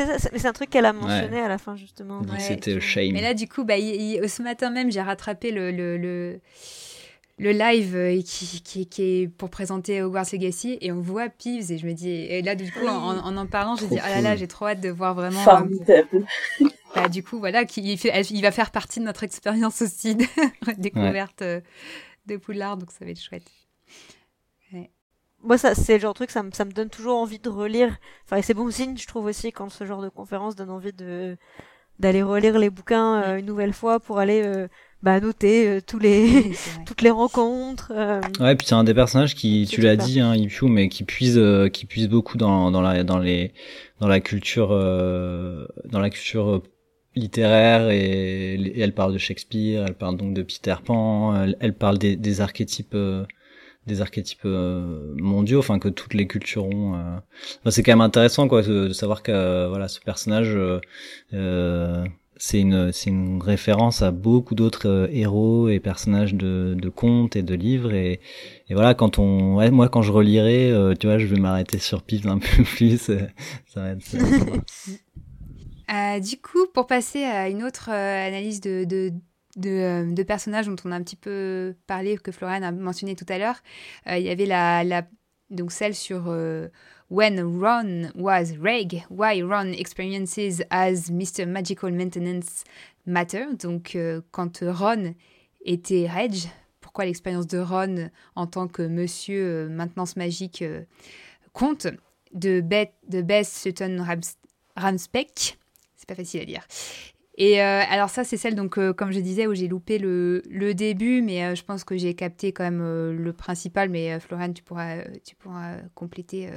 un 0.44 0.54
truc 0.54 0.72
qu'elle 0.72 0.86
a 0.86 0.94
mentionné 0.94 1.40
à 1.40 1.48
la 1.48 1.60
fin 1.60 1.76
justement. 1.76 2.22
C'était 2.40 2.80
shame. 2.80 3.12
Mais 3.14 3.22
là 3.22 3.34
du 3.36 3.48
coup, 3.48 3.64
bah, 3.66 3.76
ce 3.78 4.42
matin 4.42 4.72
même, 4.72 4.92
j'ai 4.92 5.02
rattrapé 5.02 5.52
le, 5.52 5.72
le, 5.72 5.98
le 5.98 6.40
le 7.40 7.52
live 7.52 7.96
euh, 7.96 8.22
qui, 8.22 8.62
qui, 8.62 8.86
qui, 8.86 9.02
est 9.02 9.28
pour 9.28 9.50
présenter 9.50 10.02
Hogwarts 10.02 10.26
Legacy 10.34 10.78
et 10.82 10.92
on 10.92 11.00
voit 11.00 11.30
Peeves 11.30 11.72
et 11.72 11.78
je 11.78 11.88
me 11.88 11.94
dis 11.94 12.10
et 12.10 12.42
là 12.42 12.54
du 12.54 12.70
coup 12.70 12.86
en, 12.86 13.38
en, 13.38 13.46
parlant 13.48 13.78
je 13.78 13.86
me 13.86 13.90
dis 13.90 14.00
ah 14.00 14.10
là 14.10 14.22
là 14.22 14.36
j'ai 14.36 14.48
trop 14.48 14.68
hâte 14.68 14.82
de 14.82 14.90
voir 14.90 15.16
vraiment 15.16 15.42
formidable. 15.42 16.26
bah, 16.96 17.08
du 17.08 17.24
coup 17.24 17.40
voilà 17.40 17.64
qui, 17.64 17.82
il, 17.82 18.26
il 18.32 18.42
va 18.42 18.52
faire 18.52 18.72
partie 18.72 19.00
de 19.00 19.06
notre 19.06 19.24
expérience 19.24 19.82
aussi 19.82 20.16
de 20.16 20.26
découverte 20.78 21.42
euh, 21.42 21.62
de 22.26 22.36
Poudlard 22.36 22.76
donc 22.76 22.92
ça 22.92 23.06
va 23.06 23.12
être 23.12 23.22
chouette. 23.22 23.50
Moi 25.42 25.58
ça 25.58 25.74
c'est 25.74 25.94
le 25.94 26.00
genre 26.00 26.12
de 26.12 26.18
truc 26.18 26.32
ça 26.32 26.44
me, 26.44 26.52
ça 26.52 26.66
me 26.66 26.72
donne 26.72 26.90
toujours 26.90 27.18
envie 27.18 27.40
de 27.40 27.48
relire. 27.48 27.98
Enfin 28.26 28.42
c'est 28.42 28.54
bon 28.54 28.70
signe 28.70 28.98
je 28.98 29.08
trouve 29.08 29.26
aussi 29.26 29.54
quand 29.54 29.70
ce 29.70 29.86
genre 29.86 30.02
de 30.02 30.10
conférence 30.10 30.58
donne 30.58 30.70
envie 30.70 30.92
de 30.92 31.38
d'aller 32.00 32.22
relire 32.22 32.60
les 32.60 32.70
bouquins 32.70 33.24
euh, 33.24 33.38
une 33.38 33.46
nouvelle 33.46 33.74
fois 33.74 34.02
pour 34.02 34.20
aller 34.20 34.68
bah, 35.02 35.20
noter 35.20 35.68
euh, 35.68 35.82
tous 35.86 36.00
les 36.00 36.52
toutes 36.86 37.02
les 37.02 37.10
rencontres. 37.10 37.92
Euh. 37.96 38.22
Ouais, 38.40 38.56
puis 38.56 38.68
c'est 38.68 38.76
un 38.76 38.84
des 38.84 38.94
personnages 38.94 39.36
qui, 39.36 39.68
tu 39.70 39.82
l'as 39.82 39.96
dit, 39.96 40.20
hein, 40.20 40.36
Ippiu, 40.36 40.68
mais 40.68 40.90
qui 40.90 41.04
puise 41.04 41.38
euh, 41.38 41.70
qui 41.70 41.86
puise 41.86 42.10
beaucoup 42.10 42.38
dans 42.38 42.72
dans 42.72 42.82
la 42.82 43.04
dans 43.04 43.18
les 43.18 43.54
dans 44.00 44.08
la 44.08 44.20
culture 44.20 44.70
dans 44.70 46.00
la 46.00 46.10
culture 46.10 46.62
littéraire 47.16 47.90
et, 47.90 48.80
elle 48.80 48.94
parle 48.94 49.14
de 49.14 49.18
Shakespeare, 49.18 49.86
elle 49.88 49.96
parle 49.96 50.16
donc 50.16 50.34
de 50.34 50.42
Peter 50.42 50.76
Pan, 50.86 51.46
elle, 51.60 51.74
parle 51.74 51.98
des, 51.98 52.16
des 52.16 52.40
archétypes 52.40 52.96
des 53.88 54.02
archétypes 54.02 54.46
mondiaux, 54.46 55.60
enfin 55.60 55.80
que 55.80 55.90
toutes 55.90 56.14
les 56.14 56.28
cultures 56.28 56.66
ont. 56.66 56.98
c'est 57.70 57.84
quand 57.84 57.92
même 57.92 58.02
intéressant 58.02 58.48
quoi 58.48 58.62
de, 58.62 58.88
de 58.88 58.94
savoir 58.94 59.22
que 59.22 59.68
voilà 59.68 59.90
ce 59.90 60.00
personnage 60.00 60.56
euh, 61.34 62.06
c'est 62.40 62.62
une 62.62 62.92
une 63.06 63.44
référence 63.44 64.02
à 64.02 64.12
beaucoup 64.12 64.56
d'autres 64.56 64.88
euh, 64.88 65.08
héros 65.12 65.70
et 65.70 65.80
personnages 65.80 66.34
de, 66.34 66.76
de 66.80 66.90
contes 66.90 67.36
et 67.36 67.44
de 67.44 67.54
livres 67.54 67.94
et, 67.94 68.22
et 68.70 68.74
voilà 68.74 68.94
quand 68.94 69.20
on 69.20 69.70
moi 69.72 69.90
quand 69.90 70.02
je 70.02 70.12
relirai 70.12 70.72
euh, 70.72 70.96
tu 70.96 71.08
vois 71.08 71.20
je 71.20 71.28
vais 71.28 71.40
m'arrêter 71.40 71.80
sur 71.80 72.02
Pives 72.02 72.28
un 72.28 72.40
peu 72.40 72.64
plus 72.76 73.10
euh, 73.14 73.28
du 76.20 76.38
coup 76.42 76.68
pour 76.74 76.88
passer 76.88 77.24
à 77.24 77.50
une 77.50 77.64
autre 77.64 77.90
analyse 77.90 78.62
de, 78.62 78.86
de 78.86 79.12
de, 79.58 80.14
de, 80.14 80.24
personnages 80.24 80.68
dont 80.68 80.76
on 80.86 80.92
a 80.92 80.96
un 80.96 81.02
petit 81.02 81.16
peu 81.16 81.74
parlé, 81.88 82.18
que 82.18 82.32
Florian 82.32 82.62
a 82.62 82.72
mentionné 82.72 83.16
tout 83.16 83.26
à 83.28 83.40
l'heure. 83.40 83.64
il 84.06 84.22
y 84.22 84.30
avait 84.30 84.46
la, 84.46 84.84
la, 84.86 85.08
donc 85.50 85.72
celle 85.72 85.96
sur 85.96 86.32
When 87.10 87.60
Ron 87.60 88.12
was 88.14 88.56
Reg, 88.60 89.04
why 89.10 89.42
Ron 89.42 89.74
experiences 89.74 90.62
as 90.70 91.10
Mr. 91.10 91.48
Magical 91.48 91.92
Maintenance 91.92 92.64
matter. 93.08 93.48
Donc, 93.56 93.96
euh, 93.96 94.22
quand 94.30 94.60
Ron 94.62 95.16
était 95.66 96.08
Reg, 96.08 96.36
pourquoi 96.82 97.06
l'expérience 97.06 97.48
de 97.48 97.58
Ron 97.58 98.12
en 98.36 98.46
tant 98.46 98.68
que 98.68 98.84
monsieur 98.84 99.44
euh, 99.44 99.70
maintenance 99.70 100.18
magique 100.18 100.62
euh, 100.62 100.84
compte? 101.52 101.88
De, 102.32 102.62
Beth, 102.62 102.94
de 103.08 103.24
Beth 103.24 103.48
Sutton 103.48 104.06
Ramspeck. 104.76 105.58
C'est 105.96 106.08
pas 106.08 106.14
facile 106.14 106.42
à 106.42 106.46
dire. 106.46 106.68
Et 107.40 107.60
alors 107.60 108.10
ça, 108.12 108.24
c'est 108.24 108.38
celle, 108.38 108.54
donc, 108.54 108.76
comme 108.94 109.12
je 109.12 109.20
disais, 109.20 109.48
où 109.48 109.56
j'ai 109.56 109.68
loupé 109.68 109.98
le, 109.98 110.74
début, 110.76 111.24
mais 111.24 111.56
je 111.56 111.64
pense 111.64 111.84
que 111.84 111.98
j'ai 111.98 112.14
capté 112.14 112.52
quand 112.52 112.66
même 112.66 112.84
le 113.18 113.34
principal. 113.34 113.90
Mais 113.90 114.20
Florian, 114.20 114.54
tu 114.54 114.62
pourras 114.62 115.78
compléter 115.96 116.50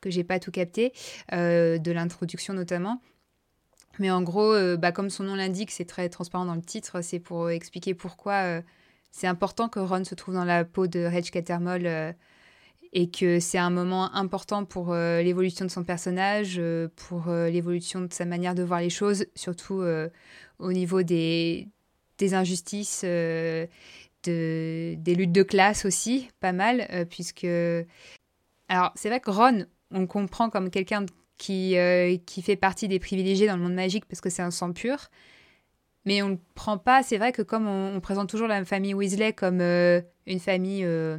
que 0.00 0.10
j'ai 0.10 0.24
pas 0.24 0.38
tout 0.38 0.50
capté, 0.50 0.92
euh, 1.32 1.78
de 1.78 1.92
l'introduction 1.92 2.54
notamment. 2.54 3.00
Mais 3.98 4.10
en 4.10 4.22
gros, 4.22 4.52
euh, 4.52 4.76
bah, 4.76 4.92
comme 4.92 5.10
son 5.10 5.24
nom 5.24 5.34
l'indique, 5.34 5.70
c'est 5.70 5.84
très 5.84 6.08
transparent 6.08 6.44
dans 6.44 6.54
le 6.54 6.62
titre, 6.62 7.02
c'est 7.02 7.18
pour 7.18 7.50
expliquer 7.50 7.94
pourquoi 7.94 8.34
euh, 8.44 8.62
c'est 9.10 9.26
important 9.26 9.68
que 9.68 9.80
Ron 9.80 10.04
se 10.04 10.14
trouve 10.14 10.34
dans 10.34 10.44
la 10.44 10.64
peau 10.64 10.86
de 10.86 11.04
Reg 11.04 11.28
Catermole 11.30 12.14
et 12.92 13.10
que 13.10 13.40
c'est 13.40 13.58
un 13.58 13.70
moment 13.70 14.12
important 14.14 14.64
pour 14.64 14.94
l'évolution 14.94 15.64
de 15.64 15.70
son 15.70 15.82
personnage, 15.84 16.60
pour 16.94 17.28
l'évolution 17.28 18.00
de 18.02 18.12
sa 18.12 18.24
manière 18.24 18.54
de 18.54 18.62
voir 18.62 18.80
les 18.80 18.90
choses, 18.90 19.26
surtout 19.34 19.82
au 20.60 20.72
niveau 20.72 21.02
des, 21.02 21.66
des 22.18 22.34
injustices, 22.34 23.02
de, 23.02 23.66
des 24.24 25.14
luttes 25.16 25.32
de 25.32 25.42
classe 25.42 25.84
aussi, 25.84 26.28
pas 26.38 26.52
mal, 26.52 27.06
puisque... 27.10 27.46
Alors, 28.70 28.92
c'est 28.94 29.08
vrai 29.08 29.18
que 29.18 29.32
Ron, 29.32 29.66
on 29.90 30.06
comprend 30.06 30.50
comme 30.50 30.70
quelqu'un 30.70 31.04
qui, 31.40 31.78
euh, 31.78 32.18
qui 32.26 32.42
fait 32.42 32.54
partie 32.54 32.86
des 32.86 32.98
privilégiés 32.98 33.46
dans 33.46 33.56
le 33.56 33.62
monde 33.62 33.74
magique 33.74 34.04
parce 34.04 34.20
que 34.20 34.28
c'est 34.28 34.42
un 34.42 34.50
sang 34.50 34.72
pur. 34.72 35.08
Mais 36.04 36.22
on 36.22 36.28
ne 36.28 36.36
prend 36.54 36.76
pas, 36.76 37.02
c'est 37.02 37.16
vrai 37.16 37.32
que 37.32 37.42
comme 37.42 37.66
on, 37.66 37.98
présente 38.00 38.28
toujours 38.28 38.46
la 38.46 38.64
famille 38.64 38.94
Weasley 38.94 39.32
comme 39.32 39.60
euh, 39.60 40.02
une 40.26 40.38
famille 40.38 40.84
euh, 40.84 41.16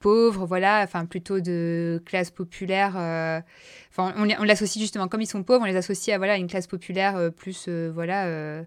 pauvre, 0.00 0.46
voilà, 0.46 0.80
enfin 0.82 1.04
plutôt 1.04 1.40
de 1.40 2.02
classe 2.06 2.30
populaire. 2.30 2.92
Enfin, 3.90 4.14
on, 4.16 4.28
on 4.38 4.44
l'associe 4.44 4.82
justement, 4.82 5.06
comme 5.06 5.20
ils 5.20 5.26
sont 5.26 5.42
pauvres, 5.42 5.62
on 5.62 5.66
les 5.66 5.76
associe 5.76 6.14
à 6.14 6.18
voilà, 6.18 6.36
une 6.36 6.46
classe 6.46 6.66
populaire 6.66 7.30
plus, 7.34 7.68
voilà, 7.68 8.64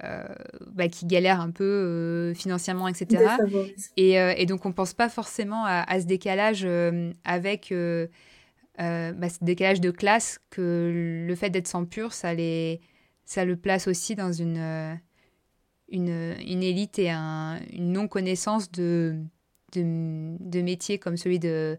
bah, 0.00 0.88
qui 0.88 1.06
galère 1.06 1.40
un 1.40 1.50
peu 1.50 2.32
financièrement, 2.34 2.88
etc. 2.88 3.24
Et, 3.96 4.14
et, 4.14 4.46
donc 4.46 4.66
on 4.66 4.70
ne 4.70 4.74
pense 4.74 4.92
pas 4.92 5.08
forcément 5.08 5.64
à, 5.64 5.84
à 5.88 6.00
ce 6.00 6.06
décalage 6.06 6.66
avec 7.24 7.72
bah, 8.78 9.28
ce 9.28 9.42
décalage 9.42 9.80
de 9.80 9.90
classe 9.90 10.38
que 10.50 11.24
le 11.26 11.34
fait 11.34 11.50
d'être 11.50 11.66
sans 11.66 11.84
pur, 11.84 12.12
ça, 12.12 12.32
les, 12.34 12.80
ça 13.24 13.44
le 13.44 13.56
place 13.56 13.88
aussi 13.88 14.14
dans 14.14 14.32
une, 14.32 14.98
une, 15.88 16.34
une 16.46 16.62
élite 16.62 16.98
et 16.98 17.10
un, 17.10 17.60
une 17.72 17.92
non-connaissance 17.92 18.70
de, 18.70 19.16
de, 19.72 20.36
de, 20.38 20.62
métiers 20.62 20.98
comme 20.98 21.16
celui 21.16 21.38
de, 21.38 21.78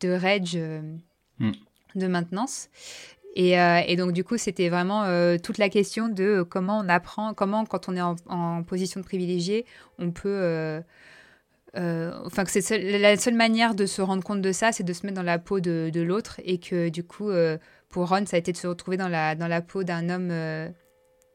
de 0.00 0.10
Reg 0.10 0.56
mm. 1.38 1.52
de 1.94 2.06
maintenance. 2.06 2.68
Et, 3.38 3.58
euh, 3.58 3.80
et, 3.86 3.94
donc, 3.94 4.12
du 4.12 4.24
coup, 4.24 4.36
c'était 4.36 4.68
vraiment 4.68 5.04
euh, 5.04 5.36
toute 5.38 5.58
la 5.58 5.68
question 5.68 6.08
de 6.08 6.42
comment 6.42 6.78
on 6.78 6.88
apprend, 6.88 7.34
comment, 7.34 7.64
quand 7.66 7.88
on 7.88 7.94
est 7.94 8.00
en, 8.00 8.62
position 8.64 9.00
de 9.00 9.04
privilégié, 9.04 9.64
on 9.98 10.10
peut. 10.10 10.28
Euh, 10.28 10.80
enfin, 11.74 12.44
que 12.44 12.50
c'est 12.50 12.98
la 12.98 13.16
seule 13.16 13.34
manière 13.34 13.74
de 13.74 13.86
se 13.86 14.02
rendre 14.02 14.22
compte 14.22 14.42
de 14.42 14.52
ça, 14.52 14.72
c'est 14.72 14.84
de 14.84 14.92
se 14.92 15.06
mettre 15.06 15.16
dans 15.16 15.22
la 15.22 15.38
peau 15.38 15.60
de, 15.60 15.90
de 15.92 16.00
l'autre. 16.00 16.40
Et 16.44 16.58
que, 16.58 16.88
du 16.88 17.04
coup, 17.04 17.30
pour 17.88 18.08
Ron, 18.08 18.26
ça 18.26 18.36
a 18.36 18.38
été 18.38 18.52
de 18.52 18.56
se 18.56 18.66
retrouver 18.66 18.96
dans 18.96 19.08
la, 19.08 19.34
dans 19.34 19.48
la 19.48 19.60
peau 19.60 19.84
d'un 19.84 20.08
homme. 20.08 20.28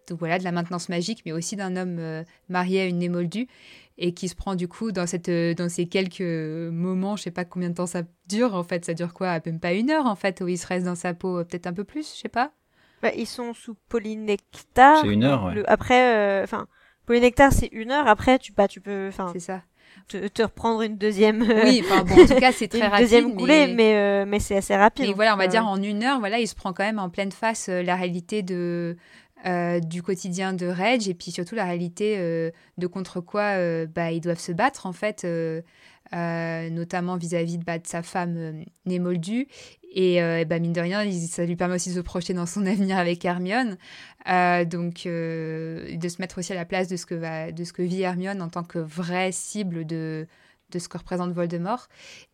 donc 0.07 0.19
voilà, 0.19 0.39
de 0.39 0.43
la 0.43 0.51
maintenance 0.51 0.89
magique, 0.89 1.21
mais 1.25 1.31
aussi 1.31 1.55
d'un 1.55 1.75
homme 1.75 2.23
marié 2.49 2.81
à 2.81 2.85
une 2.85 3.01
émoldue 3.01 3.47
et 3.97 4.13
qui 4.13 4.27
se 4.27 4.35
prend 4.35 4.55
du 4.55 4.67
coup 4.67 4.91
dans, 4.91 5.05
cette, 5.05 5.29
euh, 5.29 5.53
dans 5.53 5.69
ces 5.69 5.87
quelques 5.87 6.21
moments, 6.21 7.15
je 7.15 7.23
sais 7.23 7.31
pas 7.31 7.45
combien 7.45 7.69
de 7.69 7.75
temps 7.75 7.85
ça 7.85 8.01
dure 8.27 8.55
en 8.55 8.63
fait, 8.63 8.85
ça 8.85 8.93
dure 8.93 9.13
quoi, 9.13 9.39
même 9.45 9.59
pas 9.59 9.73
une 9.73 9.91
heure 9.91 10.05
en 10.05 10.15
fait, 10.15 10.41
où 10.41 10.47
il 10.47 10.57
se 10.57 10.67
reste 10.67 10.85
dans 10.85 10.95
sa 10.95 11.13
peau, 11.13 11.39
euh, 11.39 11.43
peut-être 11.43 11.67
un 11.67 11.73
peu 11.73 11.83
plus, 11.83 12.13
je 12.15 12.21
sais 12.21 12.29
pas. 12.29 12.51
Bah, 13.01 13.11
ils 13.15 13.27
sont 13.27 13.53
sous 13.53 13.75
polynectar. 13.89 15.01
C'est 15.01 15.07
une 15.07 15.23
heure, 15.23 15.43
ouais. 15.45 15.63
après, 15.67 16.15
euh, 16.15 16.43
enfin, 16.43 16.67
polynectar 17.05 17.51
c'est 17.51 17.69
une 17.71 17.91
heure, 17.91 18.07
après 18.07 18.39
tu, 18.39 18.51
bah, 18.53 18.67
tu 18.67 18.81
peux. 18.81 19.11
C'est 19.33 19.39
ça. 19.39 19.61
Te, 20.07 20.27
te, 20.27 20.41
reprendre 20.43 20.81
une 20.81 20.97
deuxième. 20.97 21.41
Oui, 21.41 21.81
enfin 21.83 22.03
bon, 22.03 22.21
en 22.21 22.27
tout 22.27 22.35
cas, 22.35 22.51
c'est 22.51 22.67
très 22.69 22.87
rapide. 22.87 23.05
Deuxième 23.05 23.35
coulée, 23.35 23.67
mais, 23.67 24.25
mais, 24.25 24.39
c'est 24.39 24.57
assez 24.57 24.75
rapide. 24.75 25.07
Mais 25.07 25.13
voilà, 25.13 25.33
on 25.33 25.37
va 25.37 25.47
dire 25.47 25.67
en 25.67 25.81
une 25.81 26.03
heure, 26.03 26.19
voilà, 26.19 26.39
il 26.39 26.47
se 26.47 26.55
prend 26.55 26.73
quand 26.73 26.83
même 26.83 26.99
en 26.99 27.09
pleine 27.09 27.31
face 27.31 27.67
la 27.69 27.95
réalité 27.95 28.43
de, 28.43 28.97
euh, 29.45 29.81
du 29.81 30.01
quotidien 30.01 30.53
de 30.53 30.67
Reg 30.67 31.09
et 31.09 31.13
puis 31.13 31.29
surtout 31.31 31.53
la 31.53 31.65
réalité 31.65 32.15
euh, 32.17 32.49
de 32.77 32.87
contre 32.87 33.19
quoi 33.19 33.57
euh, 33.57 33.85
bah, 33.85 34.13
ils 34.13 34.21
doivent 34.21 34.39
se 34.39 34.53
battre 34.53 34.85
en 34.85 34.93
fait, 34.93 35.27
notamment 36.13 37.17
vis-à-vis 37.17 37.57
de, 37.57 37.63
bah, 37.63 37.77
sa 37.83 38.03
femme 38.03 38.63
Némoldu. 38.85 39.47
Et, 39.95 40.19
bah, 40.45 40.59
mine 40.59 40.73
de 40.73 40.81
rien, 40.81 41.09
ça 41.11 41.45
lui 41.45 41.55
permet 41.55 41.75
aussi 41.75 41.89
de 41.89 41.95
se 41.95 41.99
projeter 41.99 42.33
dans 42.33 42.45
son 42.45 42.65
avenir 42.65 42.97
avec 42.97 43.25
Hermione. 43.25 43.77
donc 44.25 45.03
de 45.05 46.07
se 46.07 46.21
mettre 46.21 46.39
aussi 46.39 46.53
à 46.53 46.55
la 46.55 46.65
place 46.65 46.87
de 46.87 46.97
ce 46.97 47.05
que, 47.05 47.51
de 47.51 47.63
ce 47.63 47.73
que 47.73 47.81
vit 47.81 48.01
Hermione 48.01 48.41
en 48.41 48.49
tant 48.49 48.63
que 48.63 48.79
vraie 48.79 49.31
cible 49.31 49.85
de, 49.85 50.27
de 50.73 50.79
ce 50.79 50.89
que 50.89 50.97
représente 50.97 51.31
Voldemort. 51.31 51.87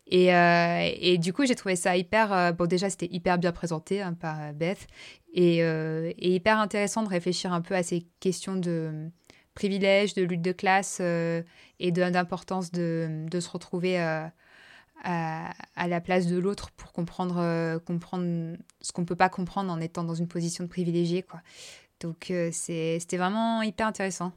Et, 0.08 0.34
euh, 0.34 0.89
et 1.00 1.18
du 1.18 1.34
coup, 1.34 1.46
j'ai 1.46 1.56
trouvé 1.56 1.76
ça 1.76 1.96
hyper. 1.96 2.34
Euh, 2.34 2.52
bon, 2.52 2.68
déjà, 2.68 2.89
c'était 2.89 3.10
hyper 3.12 3.38
bien 3.38 3.52
présenté 3.52 4.02
hein, 4.02 4.13
par 4.13 4.42
euh, 4.42 4.52
Beth. 4.54 4.88
Et, 5.34 5.60
et, 5.60 6.34
hyper 6.34 6.58
intéressant 6.58 7.04
de 7.04 7.10
réfléchir 7.10 7.54
un 7.54 7.62
peu 7.62 7.76
à 7.76 7.84
ces 7.84 8.08
questions 8.20 8.56
de 8.56 9.12
privilèges, 9.54 10.14
de 10.14 10.24
lutte 10.24 10.42
de 10.42 10.52
classe 10.52 11.02
et 11.02 11.92
d'importance 11.92 12.72
de, 12.72 13.28
se 13.40 13.50
retrouver 13.50 13.98
à, 14.00 14.32
à, 15.04 15.88
la 15.88 16.02
place 16.02 16.28
de 16.28 16.38
l'autre 16.38 16.72
pour 16.72 16.94
comprendre, 16.94 17.80
comprendre 17.86 18.58
ce 18.82 18.92
qu'on 18.92 19.02
ne 19.02 19.08
peut 19.08 19.16
pas 19.16 19.30
comprendre 19.30 19.72
en 19.72 19.80
étant 19.80 20.04
dans 20.04 20.16
une 20.16 20.28
position 20.28 20.64
de 20.64 20.70
privilégié. 20.70 21.24
Quoi. 21.24 21.42
Donc, 22.00 22.32
c'était 22.52 23.18
vraiment 23.18 23.62
hyper 23.62 23.88
intéressant. 23.88 24.34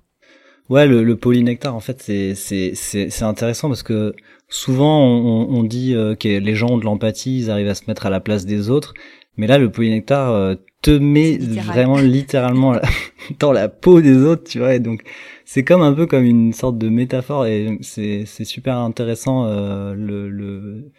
Ouais, 0.68 0.86
le, 0.86 1.02
le 1.02 1.16
polynectar, 1.16 1.74
en 1.74 1.80
fait, 1.80 2.00
c'est 2.02 3.22
intéressant 3.22 3.68
parce 3.68 3.82
que 3.82 4.14
souvent 4.48 5.00
on, 5.00 5.64
dit 5.64 5.94
euh, 5.94 6.14
que 6.14 6.28
les 6.28 6.54
gens 6.54 6.68
ont 6.70 6.78
de 6.78 6.84
l'empathie, 6.84 7.38
ils 7.38 7.50
arrivent 7.50 7.68
à 7.68 7.74
se 7.74 7.84
mettre 7.88 8.06
à 8.06 8.10
la 8.10 8.20
place 8.20 8.46
des 8.46 8.70
autres, 8.70 8.94
mais 9.36 9.46
là, 9.46 9.58
le 9.58 9.70
polynectar 9.70 10.30
euh, 10.30 10.54
te 10.82 10.90
met 10.90 11.38
vraiment 11.38 11.98
littéralement 11.98 12.74
dans 13.38 13.52
la 13.52 13.68
peau 13.68 14.00
des 14.00 14.16
autres, 14.16 14.44
tu 14.44 14.58
vois. 14.58 14.74
Et 14.74 14.80
donc, 14.80 15.02
c'est 15.44 15.64
comme 15.64 15.82
un 15.82 15.92
peu 15.92 16.06
comme 16.06 16.24
une 16.24 16.52
sorte 16.52 16.78
de 16.78 16.88
métaphore 16.88 17.46
et 17.46 17.78
c'est 17.82 18.26
super 18.44 18.76
intéressant 18.76 19.46
euh, 19.46 19.94
le, 19.94 20.28
le 20.28 20.90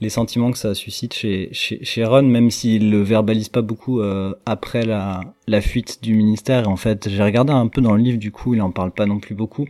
les 0.00 0.10
sentiments 0.10 0.50
que 0.50 0.58
ça 0.58 0.74
suscite 0.74 1.14
chez, 1.14 1.48
chez, 1.52 1.82
chez 1.82 2.04
Ron, 2.04 2.22
même 2.22 2.50
s'il 2.50 2.90
le 2.90 3.02
verbalise 3.02 3.48
pas 3.48 3.62
beaucoup 3.62 4.00
euh, 4.00 4.34
après 4.44 4.84
la, 4.84 5.20
la 5.46 5.60
fuite 5.60 6.02
du 6.02 6.14
ministère. 6.14 6.68
En 6.68 6.76
fait, 6.76 7.08
j'ai 7.08 7.22
regardé 7.22 7.52
un 7.52 7.66
peu 7.68 7.80
dans 7.80 7.94
le 7.94 8.02
livre, 8.02 8.18
du 8.18 8.30
coup, 8.30 8.54
il 8.54 8.60
en 8.60 8.70
parle 8.70 8.90
pas 8.90 9.06
non 9.06 9.20
plus 9.20 9.34
beaucoup. 9.34 9.66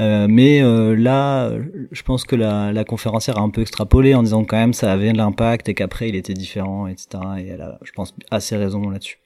Euh, 0.00 0.26
mais 0.28 0.62
euh, 0.62 0.94
là, 0.94 1.50
je 1.90 2.02
pense 2.02 2.24
que 2.24 2.36
la, 2.36 2.72
la 2.72 2.84
conférencière 2.84 3.38
a 3.38 3.40
un 3.40 3.50
peu 3.50 3.62
extrapolé 3.62 4.14
en 4.14 4.22
disant 4.22 4.44
quand 4.44 4.56
même 4.56 4.72
ça 4.72 4.92
avait 4.92 5.12
de 5.12 5.16
l'impact 5.16 5.68
et 5.68 5.74
qu'après 5.74 6.08
il 6.08 6.14
était 6.14 6.34
différent, 6.34 6.86
etc. 6.86 7.08
Et 7.38 7.48
elle 7.48 7.62
a, 7.62 7.78
je 7.82 7.92
pense, 7.92 8.14
assez 8.30 8.56
raison 8.56 8.90
là-dessus. 8.90 9.18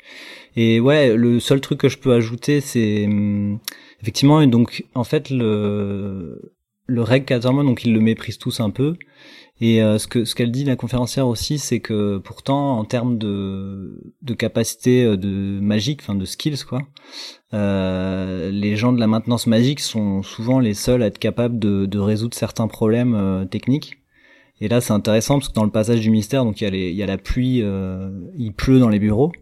Et 0.56 0.80
ouais, 0.80 1.14
le 1.16 1.40
seul 1.40 1.61
truc 1.61 1.78
que 1.80 1.88
je 1.88 1.98
peux 1.98 2.12
ajouter, 2.12 2.61
c'est 2.61 3.04
hum, 3.04 3.58
effectivement, 4.00 4.46
donc 4.46 4.85
en 4.94 5.04
fait 5.04 5.30
le 5.30 6.52
le 6.87 7.02
Reg 7.02 7.24
Caterman, 7.24 7.64
donc 7.64 7.85
ils 7.85 7.92
le 7.92 8.00
méprisent 8.00 8.38
tous 8.38 8.61
un 8.61 8.70
peu. 8.70 8.96
Et 9.61 9.82
euh, 9.82 9.98
ce 9.98 10.08
que 10.08 10.24
ce 10.24 10.35
qu'elle 10.35 10.50
dit 10.50 10.64
la 10.64 10.76
conférencière 10.76 11.28
aussi, 11.28 11.58
c'est 11.58 11.80
que 11.80 12.18
pourtant 12.18 12.78
en 12.78 12.85
termes 12.85 13.16
de 13.18 14.00
de 14.22 14.35
capacité 14.35 15.04
euh, 15.04 15.16
de 15.16 15.61
magique, 15.61 16.00
enfin 16.02 16.14
de 16.14 16.24
skills 16.24 16.64
quoi, 16.68 16.82
euh, 17.54 18.50
les 18.50 18.76
gens 18.76 18.92
de 18.92 19.00
la 19.00 19.06
maintenance 19.06 19.46
magique 19.46 19.80
sont 19.80 20.22
souvent 20.22 20.58
les 20.58 20.74
seuls 20.74 21.02
à 21.02 21.06
être 21.06 21.18
capables 21.18 21.58
de, 21.58 21.86
de 21.86 21.98
résoudre 21.98 22.34
certains 22.34 22.68
problèmes 22.68 23.14
euh, 23.14 23.44
techniques. 23.44 23.98
Et 24.60 24.68
là, 24.68 24.80
c'est 24.80 24.92
intéressant 24.92 25.38
parce 25.38 25.48
que 25.48 25.54
dans 25.54 25.64
le 25.64 25.70
passage 25.70 26.00
du 26.00 26.10
mystère, 26.10 26.44
donc 26.44 26.60
il 26.60 26.64
y 26.64 26.66
a, 26.66 26.90
y 26.90 27.02
a 27.02 27.06
la 27.06 27.18
pluie, 27.18 27.64
il 28.38 28.52
pleut 28.52 28.78
dans 28.78 28.88
les 28.88 29.00
bureaux. 29.00 29.32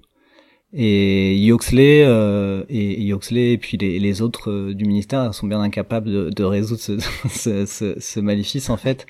Et 0.73 1.37
Yoxley 1.37 2.05
euh, 2.07 2.65
et 2.69 3.03
Yoxley 3.03 3.55
et 3.55 3.59
puis 3.59 3.77
les, 3.77 4.23
autres 4.23 4.73
du 4.73 4.85
ministère 4.85 5.35
sont 5.35 5.49
bien 5.49 5.61
incapables 5.61 6.09
de, 6.09 6.31
de 6.31 6.45
résoudre 6.45 6.81
ce, 6.81 6.99
ce, 7.29 7.67
ce, 7.67 7.99
ce, 7.99 8.21
maléfice 8.21 8.71
en 8.71 8.77
fait. 8.77 9.07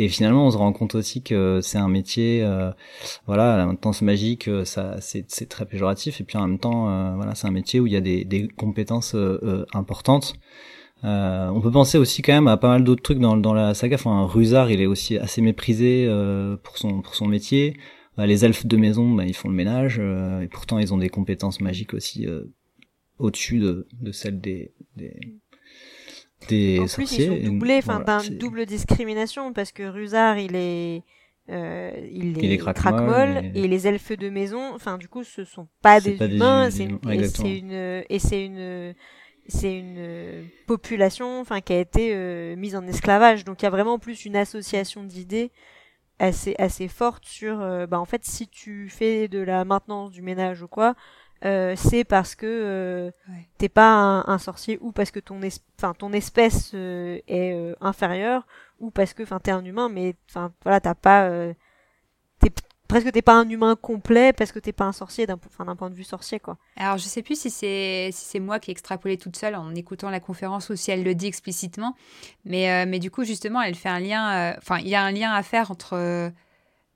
Et 0.00 0.08
finalement, 0.08 0.46
on 0.46 0.50
se 0.52 0.56
rend 0.56 0.72
compte 0.72 0.94
aussi 0.94 1.22
que 1.22 1.58
c'est 1.60 1.76
un 1.76 1.88
métier, 1.88 2.44
euh, 2.44 2.70
voilà, 3.26 3.56
la 3.56 3.66
maintenance 3.66 4.00
magique, 4.00 4.46
euh, 4.46 4.64
ça, 4.64 4.94
c'est, 5.00 5.26
très 5.48 5.66
péjoratif. 5.66 6.20
Et 6.20 6.24
puis 6.24 6.38
en 6.38 6.46
même 6.46 6.60
temps, 6.60 6.88
euh, 6.88 7.16
voilà, 7.16 7.34
c'est 7.34 7.48
un 7.48 7.50
métier 7.50 7.80
où 7.80 7.88
il 7.88 7.92
y 7.92 7.96
a 7.96 8.00
des, 8.00 8.24
des 8.24 8.46
compétences 8.46 9.16
importantes. 9.74 10.34
on 11.02 11.60
peut 11.60 11.72
penser 11.72 11.98
aussi 11.98 12.22
quand 12.22 12.32
même 12.32 12.46
à 12.46 12.56
pas 12.56 12.68
mal 12.68 12.84
d'autres 12.84 13.02
trucs 13.02 13.18
dans, 13.18 13.36
dans 13.36 13.54
la 13.54 13.74
saga. 13.74 13.96
Enfin, 13.96 14.24
Rusard, 14.24 14.70
il 14.70 14.80
est 14.80 14.86
aussi 14.86 15.18
assez 15.18 15.42
méprisé 15.42 16.08
pour 16.62 16.78
son 16.78 17.02
pour 17.02 17.16
son 17.16 17.26
métier. 17.26 17.76
les 18.18 18.44
elfes 18.44 18.66
de 18.66 18.76
maison, 18.76 19.12
bah, 19.16 19.24
ils 19.26 19.34
font 19.34 19.48
le 19.48 19.54
ménage, 19.56 19.98
et 19.98 20.46
pourtant 20.46 20.78
ils 20.78 20.94
ont 20.94 20.98
des 20.98 21.08
compétences 21.08 21.60
magiques 21.60 21.92
aussi 21.92 22.24
au-dessus 23.18 23.58
de, 23.58 23.88
de 24.00 24.12
celles 24.12 24.40
des, 24.40 24.72
des 24.96 25.16
des 26.48 26.78
en 26.80 26.86
sorciers. 26.86 27.26
Plus, 27.26 27.34
ils 27.34 27.44
sont 27.44 27.50
doublés, 27.50 27.78
enfin, 27.78 28.02
voilà, 28.04 28.22
d'un 28.22 28.30
double 28.30 28.66
discrimination 28.66 29.52
parce 29.52 29.72
que 29.72 29.82
Rusard, 29.82 30.38
il 30.38 30.54
est, 30.54 31.02
euh, 31.50 31.90
il 32.12 32.38
est, 32.38 32.44
il 32.44 32.52
est 32.52 32.58
craquemol 32.58 33.50
et... 33.54 33.64
et... 33.64 33.68
les 33.68 33.86
elfes 33.86 34.16
de 34.16 34.28
maison, 34.30 34.74
enfin, 34.74 34.98
du 34.98 35.08
coup, 35.08 35.24
ce 35.24 35.44
sont 35.44 35.68
pas 35.82 36.00
des 36.00 36.12
pas 36.12 36.26
humains, 36.26 36.70
c'est 36.70 36.84
une, 36.84 36.98
et 37.10 37.24
c'est 37.24 37.58
une, 37.58 37.72
et 38.08 38.18
c'est 38.18 38.44
une, 38.44 38.94
c'est 39.46 39.78
une 39.78 40.44
population, 40.66 41.40
enfin, 41.40 41.60
qui 41.60 41.72
a 41.72 41.80
été 41.80 42.14
euh, 42.14 42.54
mise 42.56 42.76
en 42.76 42.86
esclavage. 42.86 43.44
Donc, 43.44 43.62
il 43.62 43.64
y 43.64 43.66
a 43.66 43.70
vraiment 43.70 43.98
plus 43.98 44.24
une 44.24 44.36
association 44.36 45.02
d'idées 45.04 45.50
assez, 46.18 46.54
assez 46.58 46.88
forte 46.88 47.24
sur, 47.24 47.60
euh, 47.60 47.86
bah, 47.86 47.98
en 47.98 48.04
fait, 48.04 48.24
si 48.24 48.48
tu 48.48 48.88
fais 48.88 49.28
de 49.28 49.38
la 49.38 49.64
maintenance 49.64 50.10
du 50.10 50.20
ménage 50.20 50.62
ou 50.62 50.68
quoi, 50.68 50.94
euh, 51.44 51.74
c'est 51.76 52.02
parce 52.04 52.34
que 52.34 52.46
euh, 52.46 53.10
t'es 53.58 53.68
pas 53.68 53.92
un, 53.92 54.24
un, 54.26 54.38
sorcier 54.38 54.78
ou 54.80 54.90
parce 54.90 55.12
que 55.12 55.20
ton, 55.20 55.40
es 55.42 55.50
enfin, 55.78 55.94
ton 55.94 56.12
espèce 56.12 56.72
euh, 56.74 57.20
est 57.28 57.52
euh, 57.52 57.74
inférieure 57.80 58.44
ou 58.80 58.90
parce 58.90 59.14
que 59.14 59.22
t'es 59.38 59.52
un 59.52 59.64
humain 59.64 59.88
mais 59.88 60.16
enfin 60.28 60.52
voilà 60.64 60.80
t'as 60.80 60.96
pas 60.96 61.30
t'es 62.40 62.50
presque 62.88 63.12
t'es 63.12 63.22
pas 63.22 63.34
un 63.34 63.48
humain 63.48 63.76
complet 63.76 64.32
parce 64.32 64.50
que 64.50 64.58
t'es 64.58 64.72
pas 64.72 64.86
un 64.86 64.92
sorcier 64.92 65.26
d'un 65.26 65.38
d'un 65.64 65.76
point 65.76 65.90
de 65.90 65.94
vue 65.94 66.02
sorcier 66.02 66.40
quoi. 66.40 66.58
Alors 66.76 66.98
je 66.98 67.04
sais 67.04 67.22
plus 67.22 67.38
si 67.38 67.50
c'est 67.50 68.10
si 68.12 68.24
c'est 68.24 68.40
moi 68.40 68.58
qui 68.58 68.70
ai 68.70 68.72
extrapolé 68.72 69.16
toute 69.16 69.36
seule 69.36 69.54
en 69.54 69.72
écoutant 69.76 70.10
la 70.10 70.20
conférence 70.20 70.70
ou 70.70 70.76
si 70.76 70.90
elle 70.90 71.04
le 71.04 71.14
dit 71.14 71.26
explicitement 71.26 71.94
mais 72.44 72.84
mais 72.84 72.98
du 72.98 73.12
coup 73.12 73.22
justement 73.22 73.62
elle 73.62 73.76
fait 73.76 73.88
un 73.88 74.00
lien 74.00 74.56
enfin 74.58 74.78
il 74.78 74.88
y 74.88 74.96
a 74.96 75.02
un 75.02 75.12
lien 75.12 75.32
à 75.32 75.44
faire 75.44 75.70
entre 75.70 76.32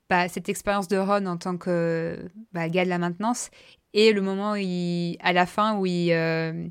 bah, 0.09 0.27
cette 0.27 0.49
expérience 0.49 0.89
de 0.89 0.97
Ron 0.97 1.25
en 1.27 1.37
tant 1.37 1.57
que 1.57 2.29
bah, 2.51 2.67
gars 2.67 2.83
de 2.83 2.89
la 2.89 2.97
maintenance 2.97 3.49
et 3.93 4.11
le 4.11 4.21
moment 4.21 4.53
où 4.53 5.15
à 5.19 5.33
la 5.33 5.45
fin 5.45 5.77
où 5.77 5.85
il, 5.85 6.11
euh, 6.11 6.67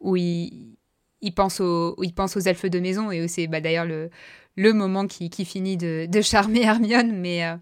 où 0.00 0.16
il, 0.16 0.76
il, 1.20 1.34
pense 1.34 1.60
aux, 1.60 1.96
il 2.02 2.14
pense 2.14 2.36
aux 2.36 2.40
elfes 2.40 2.66
de 2.66 2.78
maison, 2.78 3.10
et 3.10 3.26
c'est 3.28 3.46
bah, 3.48 3.60
d'ailleurs 3.60 3.84
le, 3.84 4.10
le 4.56 4.72
moment 4.72 5.06
qui, 5.06 5.28
qui 5.28 5.44
finit 5.44 5.76
de, 5.76 6.06
de, 6.08 6.20
charmer 6.22 6.60
Hermione, 6.62 7.12
mais, 7.12 7.44
euh, 7.44 7.56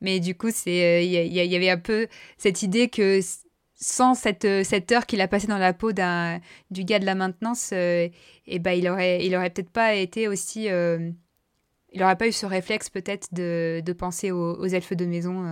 mais 0.00 0.20
du 0.20 0.34
coup, 0.34 0.50
c'est 0.52 1.04
il 1.04 1.10
y, 1.10 1.48
y, 1.48 1.56
avait 1.56 1.70
un 1.70 1.78
peu 1.78 2.08
cette 2.38 2.62
idée 2.62 2.88
que 2.88 3.20
sans 3.74 4.14
cette, 4.14 4.46
cette 4.64 4.92
heure 4.92 5.06
qu'il 5.06 5.20
a 5.20 5.28
passée 5.28 5.46
dans 5.46 5.58
la 5.58 5.72
peau 5.72 5.92
du 5.92 6.84
gars 6.84 6.98
de 6.98 7.06
la 7.06 7.14
maintenance, 7.14 7.70
euh, 7.72 8.08
et 8.46 8.58
bah, 8.58 8.74
il 8.74 8.88
aurait, 8.88 9.24
il 9.24 9.36
aurait 9.36 9.50
peut-être 9.50 9.70
pas 9.70 9.94
été 9.94 10.28
aussi 10.28 10.68
il 11.92 11.98
n'aurait 11.98 12.16
pas 12.16 12.28
eu 12.28 12.32
ce 12.32 12.46
réflexe 12.46 12.88
peut-être 12.88 13.34
de, 13.34 13.82
de, 13.84 13.92
penser 13.92 14.30
aux, 14.30 14.64
elfes 14.64 14.92
de 14.92 15.06
maison 15.06 15.44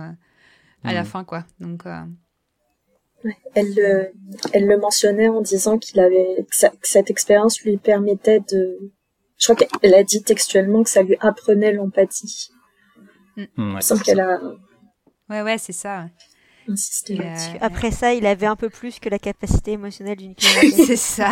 à 0.83 0.93
la 0.93 1.03
mm. 1.03 1.05
fin, 1.05 1.23
quoi. 1.23 1.45
Donc. 1.59 1.83
Elle, 3.53 3.73
le, 3.75 4.11
elle 4.53 4.65
le 4.65 4.77
mentionnait 4.77 5.27
en 5.27 5.41
disant 5.41 5.77
qu'il 5.77 5.99
avait 5.99 6.45
que, 6.49 6.67
cette 6.83 7.09
expérience 7.09 7.61
lui 7.61 7.77
permettait 7.77 8.39
de. 8.51 8.77
Je 9.37 9.51
crois 9.51 9.55
qu'elle 9.55 9.93
a 9.93 10.03
dit 10.03 10.23
textuellement 10.23 10.83
que 10.83 10.89
ça 10.89 11.01
lui 11.01 11.17
apprenait 11.19 11.73
l'empathie. 11.73 12.49
Mm. 13.55 13.75
Ouais, 13.75 13.81
qu'elle 14.03 14.19
a. 14.19 14.39
Ouais, 15.29 15.41
ouais, 15.41 15.57
c'est 15.57 15.73
ça. 15.73 16.07
Insisté. 16.67 17.19
Euh, 17.19 17.35
Après 17.61 17.91
ça, 17.91 18.13
il 18.13 18.25
avait 18.25 18.45
un 18.45 18.55
peu 18.55 18.69
plus 18.69 18.99
que 18.99 19.09
la 19.09 19.19
capacité 19.19 19.71
émotionnelle 19.71 20.17
d'une 20.17 20.35
c'est 20.37 20.95
ça. 20.95 21.31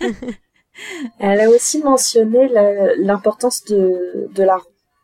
elle 1.18 1.40
a 1.40 1.48
aussi 1.48 1.82
mentionné 1.82 2.48
l'importance 2.98 3.64
de, 3.64 4.28
de 4.32 4.42
la 4.42 4.58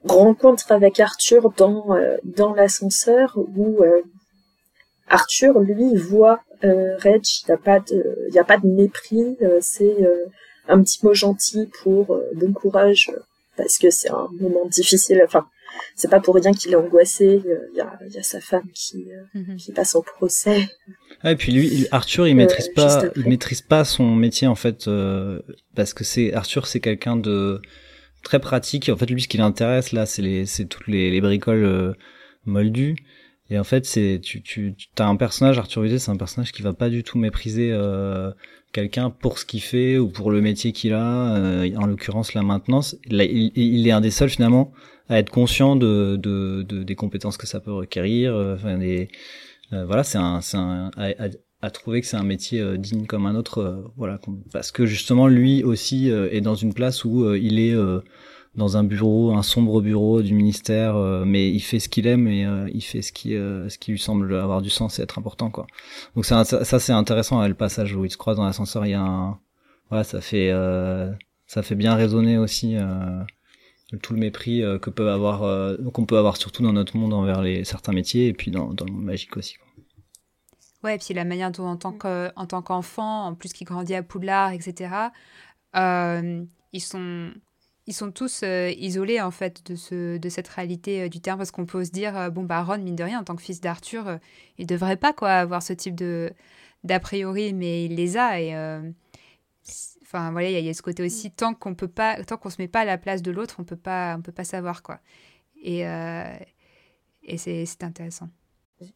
rencontre 0.09 0.71
avec 0.73 1.01
Arthur 1.01 1.51
dans, 1.57 1.95
euh, 1.95 2.17
dans 2.25 2.53
l'ascenseur 2.55 3.37
où 3.37 3.83
euh, 3.83 4.03
Arthur, 5.09 5.59
lui, 5.61 5.97
voit 5.97 6.41
euh, 6.65 6.97
Reg, 6.99 7.23
il 7.25 7.49
n'y 7.49 7.55
a, 7.55 7.59
pas 7.59 7.81
de, 7.81 8.29
y 8.33 8.39
a 8.39 8.45
pas 8.45 8.59
de 8.59 8.67
mépris, 8.67 9.37
euh, 9.43 9.59
c'est 9.61 10.03
euh, 10.03 10.27
un 10.69 10.83
petit 10.83 11.05
mot 11.05 11.15
gentil 11.15 11.69
pour 11.83 12.19
bon 12.35 12.53
courage, 12.53 13.11
parce 13.57 13.79
que 13.79 13.91
c'est 13.91 14.11
un 14.11 14.29
moment 14.41 14.67
difficile, 14.67 15.21
enfin, 15.25 15.47
c'est 15.95 16.11
pas 16.11 16.21
pour 16.21 16.37
rien 16.37 16.53
qu'il 16.53 16.73
est 16.73 16.77
angoissé, 16.77 17.43
il 17.45 17.77
y 17.77 17.81
a, 17.81 17.99
y, 18.09 18.19
a, 18.19 18.23
sa 18.23 18.41
femme 18.41 18.69
qui, 18.73 19.09
mhm. 19.35 19.57
qui 19.57 19.73
passe 19.73 19.95
au 19.95 20.03
procès. 20.03 20.69
Ah, 21.23 21.33
et 21.33 21.37
puis 21.37 21.53
lui, 21.53 21.87
Arthur, 21.91 22.27
il 22.27 22.37
maîtrise 22.37 22.69
pas, 22.69 23.03
il 23.17 23.29
maîtrise 23.29 23.61
pas 23.61 23.85
son 23.85 24.15
métier 24.15 24.47
en 24.47 24.55
fait, 24.55 24.89
parce 25.75 25.93
que 25.93 26.05
c'est 26.05 26.33
Arthur, 26.33 26.67
c'est 26.67 26.81
quelqu'un 26.81 27.17
de 27.17 27.61
très 28.23 28.39
pratique. 28.39 28.89
En 28.89 28.97
fait, 28.97 29.11
lui, 29.11 29.21
ce 29.21 29.29
qui 29.29 29.37
l'intéresse 29.37 29.93
là, 29.93 30.07
c'est 30.07 30.23
les, 30.23 30.47
c'est 30.47 30.65
toutes 30.65 30.87
les, 30.87 31.11
les 31.11 31.21
bricoles 31.21 31.95
moldues. 32.47 32.97
Et 33.51 33.59
en 33.59 33.65
fait, 33.65 33.85
c'est 33.85 34.21
tu 34.23 34.43
tu 34.43 34.77
as 34.99 35.07
un 35.07 35.17
personnage 35.17 35.59
Arthur 35.59 35.85
Uset, 35.85 35.99
c'est 35.99 36.11
un 36.11 36.17
personnage 36.17 36.53
qui 36.53 36.63
va 36.63 36.73
pas 36.73 36.89
du 36.89 37.03
tout 37.03 37.19
mépriser 37.19 37.71
euh, 37.73 38.31
quelqu'un 38.75 39.09
pour 39.09 39.39
ce 39.39 39.47
qu'il 39.47 39.63
fait 39.63 39.97
ou 39.97 40.09
pour 40.09 40.31
le 40.31 40.43
métier 40.43 40.73
qu'il 40.73 40.93
a. 40.93 41.37
Euh, 41.37 41.75
en 41.77 41.87
l'occurrence, 41.87 42.35
la 42.35 42.43
maintenance. 42.43 42.97
Il, 43.07 43.87
est 43.87 43.91
un 43.91 44.03
des 44.03 44.11
seuls 44.11 44.29
finalement 44.29 44.73
à 45.09 45.19
être 45.19 45.31
conscient 45.31 45.77
de, 45.77 46.17
de, 46.17 46.63
de 46.63 46.83
des 46.83 46.95
compétences 46.95 47.39
que 47.39 47.47
ça 47.47 47.61
peut 47.61 47.73
requérir. 47.73 48.35
Euh, 48.35 48.57
enfin, 48.57 48.77
des, 48.77 49.09
euh, 49.73 49.87
voilà, 49.87 50.05
c'est 50.05 50.19
un 50.19 50.43
c'est 50.43 50.59
un 50.59 50.91
à, 50.97 51.11
à, 51.63 51.71
trouver 51.71 52.03
que 52.03 52.07
c'est 52.07 52.17
un 52.19 52.25
métier 52.25 52.77
digne 52.77 53.07
comme 53.07 53.25
un 53.25 53.37
autre. 53.37 53.93
voilà, 53.97 54.21
parce 54.53 54.71
que 54.71 54.85
justement 54.85 55.29
lui 55.29 55.63
aussi 55.63 56.09
est 56.09 56.43
dans 56.43 56.57
une 56.57 56.75
place 56.75 57.05
où 57.05 57.33
il 57.35 57.59
est 57.59 57.75
dans 58.57 58.77
un 58.77 58.85
bureau, 58.85 59.33
un 59.33 59.43
sombre 59.43 59.81
bureau 59.81 60.23
du 60.23 60.35
ministère, 60.35 60.97
euh, 60.97 61.25
mais 61.25 61.51
il 61.51 61.61
fait 61.61 61.81
ce 61.81 61.89
qu'il 61.89 62.07
aime 62.07 62.29
et 62.29 62.47
euh, 62.47 62.69
il 62.73 62.83
fait 62.83 63.03
ce 63.03 63.13
qui, 63.13 63.35
euh, 63.35 63.69
ce 63.69 63.79
qui 63.79 63.91
lui 63.91 63.99
semble 63.99 64.35
avoir 64.37 64.63
du 64.63 64.71
sens 64.71 64.99
et 64.99 65.03
être 65.03 65.19
important, 65.19 65.51
quoi. 65.51 65.67
Donc 66.15 66.25
ça, 66.25 66.45
ça, 66.45 66.79
c'est 66.79 66.93
intéressant, 66.93 67.47
le 67.47 67.55
passage 67.55 67.95
où 67.95 68.05
il 68.05 68.11
se 68.11 68.17
croise 68.17 68.37
dans 68.37 68.45
l'ascenseur, 68.45 68.87
il 68.87 68.91
y 68.91 68.95
a 68.95 69.01
un, 69.01 69.39
voilà, 69.91 70.05
ça 70.05 70.21
fait, 70.21 70.53
ça 71.47 71.63
fait 71.63 71.75
bien 71.75 71.95
résonner 71.95 72.39
aussi 72.39 72.77
tout 74.03 74.15
le 74.15 74.19
mépris 74.19 74.63
que 74.81 74.91
peut 74.91 75.11
avoir, 75.11 75.77
qu'on 75.93 76.07
peut 76.07 76.17
avoir 76.17 76.37
surtout 76.37 76.63
dans 76.63 76.73
notre 76.73 76.97
monde 76.97 77.13
envers 77.13 77.43
les 77.43 77.65
certains 77.65 77.93
métiers 77.93 78.29
et 78.29 78.33
puis 78.33 78.51
dans, 78.51 78.73
dans 78.73 78.85
le 78.85 78.93
monde 78.93 79.05
magique 79.05 79.37
aussi. 79.37 79.57
Quoi. 79.57 79.67
Ouais, 80.85 80.97
et 80.97 80.99
puis 80.99 81.15
la 81.15 81.25
manière 81.25 81.51
dont 81.51 81.67
en 81.67 81.77
tant 81.77 81.93
que, 81.93 82.31
en 82.37 82.47
tant 82.47 82.63
qu'enfant, 82.63 83.27
en 83.27 83.35
plus 83.35 83.53
qui 83.53 83.65
grandit 83.65 83.95
à 83.95 84.03
Poudlard, 84.03 84.53
etc. 84.53 84.91
ils 85.75 86.81
sont 86.81 87.31
ils 87.87 87.95
sont 87.95 88.11
tous 88.11 88.41
euh, 88.43 88.71
isolés 88.79 89.21
en 89.21 89.31
fait 89.31 89.67
de, 89.67 89.77
ce, 89.77 90.17
de 90.17 90.29
cette 90.29 90.49
réalité 90.49 91.03
euh, 91.03 91.09
du 91.09 91.21
terrain 91.21 91.37
parce 91.37 91.51
qu'on 91.51 91.67
peut 91.67 91.85
se 91.85 91.91
dire 91.91 92.17
euh, 92.17 92.31
bon 92.31 92.43
bah 92.43 92.63
Ron 92.63 92.79
mine 92.79 92.97
de 92.97 93.05
rien 93.05 93.21
en 93.21 93.25
tant 93.25 93.37
que 93.37 93.43
fils 93.43 93.61
d'Arthur 93.61 94.19
il 94.59 94.67
devrait 94.67 94.97
pas 94.97 95.13
quoi 95.13 95.33
avoir 95.33 95.63
ce 95.63 95.73
type 95.73 95.95
de 95.95 96.33
d'a 96.83 97.01
priori 97.01 97.53
mais 97.53 97.85
il 97.85 97.95
les 97.97 98.17
a 98.17 98.41
et 98.41 98.55
enfin 100.03 100.31
voilà 100.33 100.51
il 100.51 100.65
y, 100.65 100.69
a 100.69 100.75
ce 100.75 100.83
côté 100.83 101.03
aussi 101.03 101.31
tant 101.31 101.55
qu'on 101.55 101.75
peut 101.75 101.89
pas 101.89 102.23
tant 102.25 102.37
qu'on 102.37 102.51
se 102.51 102.61
met 102.61 102.69
pas 102.69 102.81
à 102.81 102.85
la 102.85 102.99
place 102.99 103.23
de 103.23 103.31
l'autre 103.31 103.57
on 103.59 103.65
peut 103.65 103.77
pas 103.77 104.17
on 104.17 104.23
peut 104.23 104.33
pas 104.33 104.45
savoir 104.45 104.83
quoi. 104.83 105.01
Et 105.63 105.85
et 107.27 107.39
c'est 107.39 107.83
intéressant. 107.83 108.29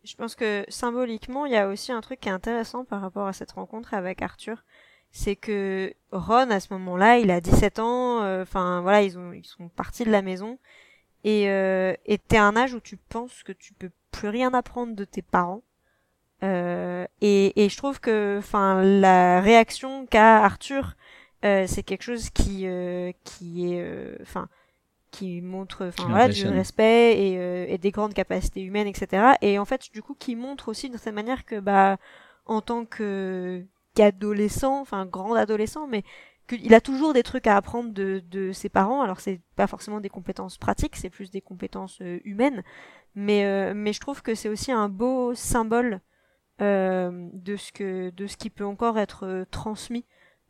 Je 0.05 0.15
pense 0.17 0.35
que 0.35 0.67
symboliquement 0.69 1.47
il 1.47 1.53
y 1.53 1.57
a 1.57 1.69
aussi 1.69 1.93
un 1.93 2.03
truc 2.03 2.21
qui 2.21 2.29
est 2.29 2.33
intéressant 2.33 2.85
par 2.85 3.01
rapport 3.01 3.27
à 3.27 3.33
cette 3.33 3.53
rencontre 3.53 3.95
avec 3.95 4.21
Arthur 4.21 4.65
c'est 5.11 5.37
que 5.37 5.93
Ron 6.13 6.51
à 6.51 6.61
ce 6.61 6.73
moment-là, 6.75 7.19
il 7.19 7.31
a 7.31 7.41
17 7.41 7.79
ans, 7.79 8.23
euh, 8.23 8.43
enfin 8.43 8.81
voilà, 8.83 9.03
ils 9.03 9.19
ont 9.19 9.33
ils 9.33 9.45
sont 9.45 9.69
partis 9.69 10.05
de 10.05 10.11
la 10.11 10.23
maison. 10.23 10.59
Et 11.25 11.51
euh, 11.51 11.95
et 12.07 12.19
t'es 12.19 12.37
à 12.37 12.45
un 12.45 12.57
âge 12.57 12.75
où 12.75 12.81
tu 12.81 12.97
penses 12.97 13.43
que 13.43 13.53
tu 13.53 13.73
peux 13.75 13.91
plus 14.13 14.29
rien 14.29 14.55
apprendre 14.55 14.95
de 14.95 15.05
tes 15.05 15.23
parents. 15.23 15.63
Euh, 16.45 17.05
et, 17.21 17.65
et 17.65 17.69
je 17.69 17.77
trouve 17.77 17.99
que 17.99 18.37
enfin 18.39 18.81
la 18.81 19.41
réaction 19.41 20.07
qu'a 20.07 20.45
Arthur 20.45 20.95
euh, 21.45 21.65
c'est 21.67 21.83
quelque 21.83 22.05
chose 22.05 22.31
qui 22.31 22.63
euh, 22.67 23.11
qui 23.25 23.75
est 23.75 24.17
enfin 24.23 24.49
qui 25.11 25.41
montre 25.41 25.87
enfin 25.87 26.09
voilà 26.09 26.29
du 26.29 26.47
respect 26.47 27.19
et, 27.19 27.73
et 27.75 27.79
des 27.79 27.91
grandes 27.91 28.15
capacités 28.15 28.63
humaines 28.63 28.87
etc 28.87 29.33
et 29.41 29.59
en 29.59 29.65
fait 29.65 29.91
du 29.93 30.01
coup 30.01 30.15
qui 30.17 30.37
montre 30.37 30.69
aussi 30.69 30.91
de 30.91 30.97
cette 30.97 31.15
manière 31.15 31.45
que 31.45 31.59
bah 31.59 31.97
en 32.47 32.61
tant 32.61 32.85
que 32.85 33.65
adolescent, 34.01 34.81
enfin 34.81 35.07
grand 35.07 35.35
adolescent, 35.35 35.87
mais 35.87 36.05
qu'il 36.49 36.75
a 36.75 36.81
toujours 36.81 37.13
des 37.13 37.23
trucs 37.23 37.47
à 37.47 37.57
apprendre 37.57 37.93
de, 37.93 38.53
ses 38.53 38.69
parents. 38.69 39.03
Alors 39.03 39.21
c'est 39.21 39.41
pas 39.55 39.67
forcément 39.67 40.01
des 40.01 40.09
compétences 40.09 40.59
pratiques, 40.59 40.97
c'est 40.97 41.11
plus 41.11 41.31
des 41.31 41.41
compétences 41.41 41.99
euh, 42.01 42.19
humaines. 42.25 42.65
Mais, 43.15 43.45
euh, 43.45 43.73
mais 43.75 43.93
je 43.93 44.01
trouve 44.01 44.23
que 44.23 44.35
c'est 44.35 44.49
aussi 44.49 44.73
un 44.73 44.89
beau 44.89 45.35
symbole 45.35 46.01
euh, 46.61 47.29
de 47.33 47.57
ce 47.57 48.37
qui 48.37 48.51
peut 48.51 48.65
encore 48.65 48.99
être 48.99 49.47
transmis 49.51 50.05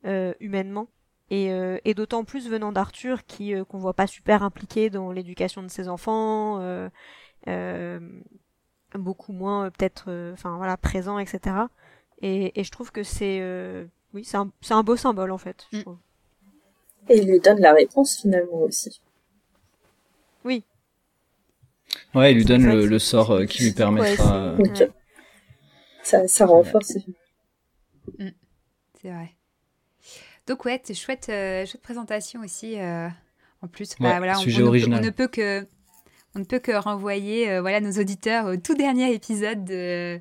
humainement. 0.04 0.88
Et, 1.30 1.50
et 1.84 1.92
d'autant 1.92 2.24
plus 2.24 2.48
venant 2.48 2.72
d'Arthur 2.72 3.26
qui 3.26 3.52
qu'on 3.68 3.76
voit 3.78 3.92
pas 3.92 4.06
super 4.06 4.42
impliqué 4.42 4.88
dans 4.88 5.12
l'éducation 5.12 5.62
de 5.62 5.68
ses 5.68 5.86
enfants, 5.88 6.58
beaucoup 8.94 9.32
moins 9.32 9.70
peut-être, 9.70 10.32
enfin 10.32 10.56
voilà 10.56 10.78
présent, 10.78 11.18
etc. 11.18 11.56
Et, 12.22 12.58
et 12.58 12.64
je 12.64 12.70
trouve 12.70 12.90
que 12.90 13.02
c'est 13.02 13.38
euh, 13.40 13.84
oui, 14.14 14.24
c'est 14.24 14.36
un, 14.36 14.50
un, 14.70 14.82
beau 14.82 14.96
symbole 14.96 15.30
en 15.30 15.38
fait. 15.38 15.66
Je 15.72 15.78
mm. 15.78 15.98
Et 17.10 17.18
il 17.18 17.28
lui 17.28 17.40
donne 17.40 17.60
la 17.60 17.72
réponse 17.72 18.20
finalement 18.20 18.62
aussi. 18.62 19.00
Oui. 20.44 20.64
Ouais, 22.14 22.32
il 22.32 22.36
lui 22.36 22.44
donne 22.44 22.66
le, 22.66 22.86
le, 22.86 22.98
sort 22.98 23.30
euh, 23.30 23.44
qui 23.46 23.62
lui 23.64 23.72
permettra. 23.72 24.54
Ouais, 24.54 24.90
ça, 26.02 26.28
ça 26.28 26.46
renforce. 26.46 26.96
Mm. 28.18 28.28
C'est 29.00 29.10
vrai. 29.10 29.34
Donc 30.46 30.64
ouais, 30.64 30.80
chouette, 30.94 31.28
euh, 31.28 31.66
chouette 31.66 31.82
présentation 31.82 32.40
aussi. 32.40 32.78
Euh, 32.78 33.08
en 33.60 33.68
plus, 33.68 33.94
bah, 34.00 34.18
voilà, 34.18 34.34
sujet 34.36 34.62
original. 34.62 35.00
on 35.00 35.04
ne 35.04 35.10
peut 35.10 35.28
que 35.28 35.66
on 36.38 36.42
ne 36.42 36.46
peut 36.46 36.60
que 36.60 36.72
renvoyer 36.72 37.50
euh, 37.50 37.60
voilà, 37.60 37.80
nos 37.80 37.90
auditeurs 37.90 38.46
au 38.46 38.56
tout 38.56 38.74
dernier 38.74 39.12
épisode 39.12 39.64
de, 39.64 40.20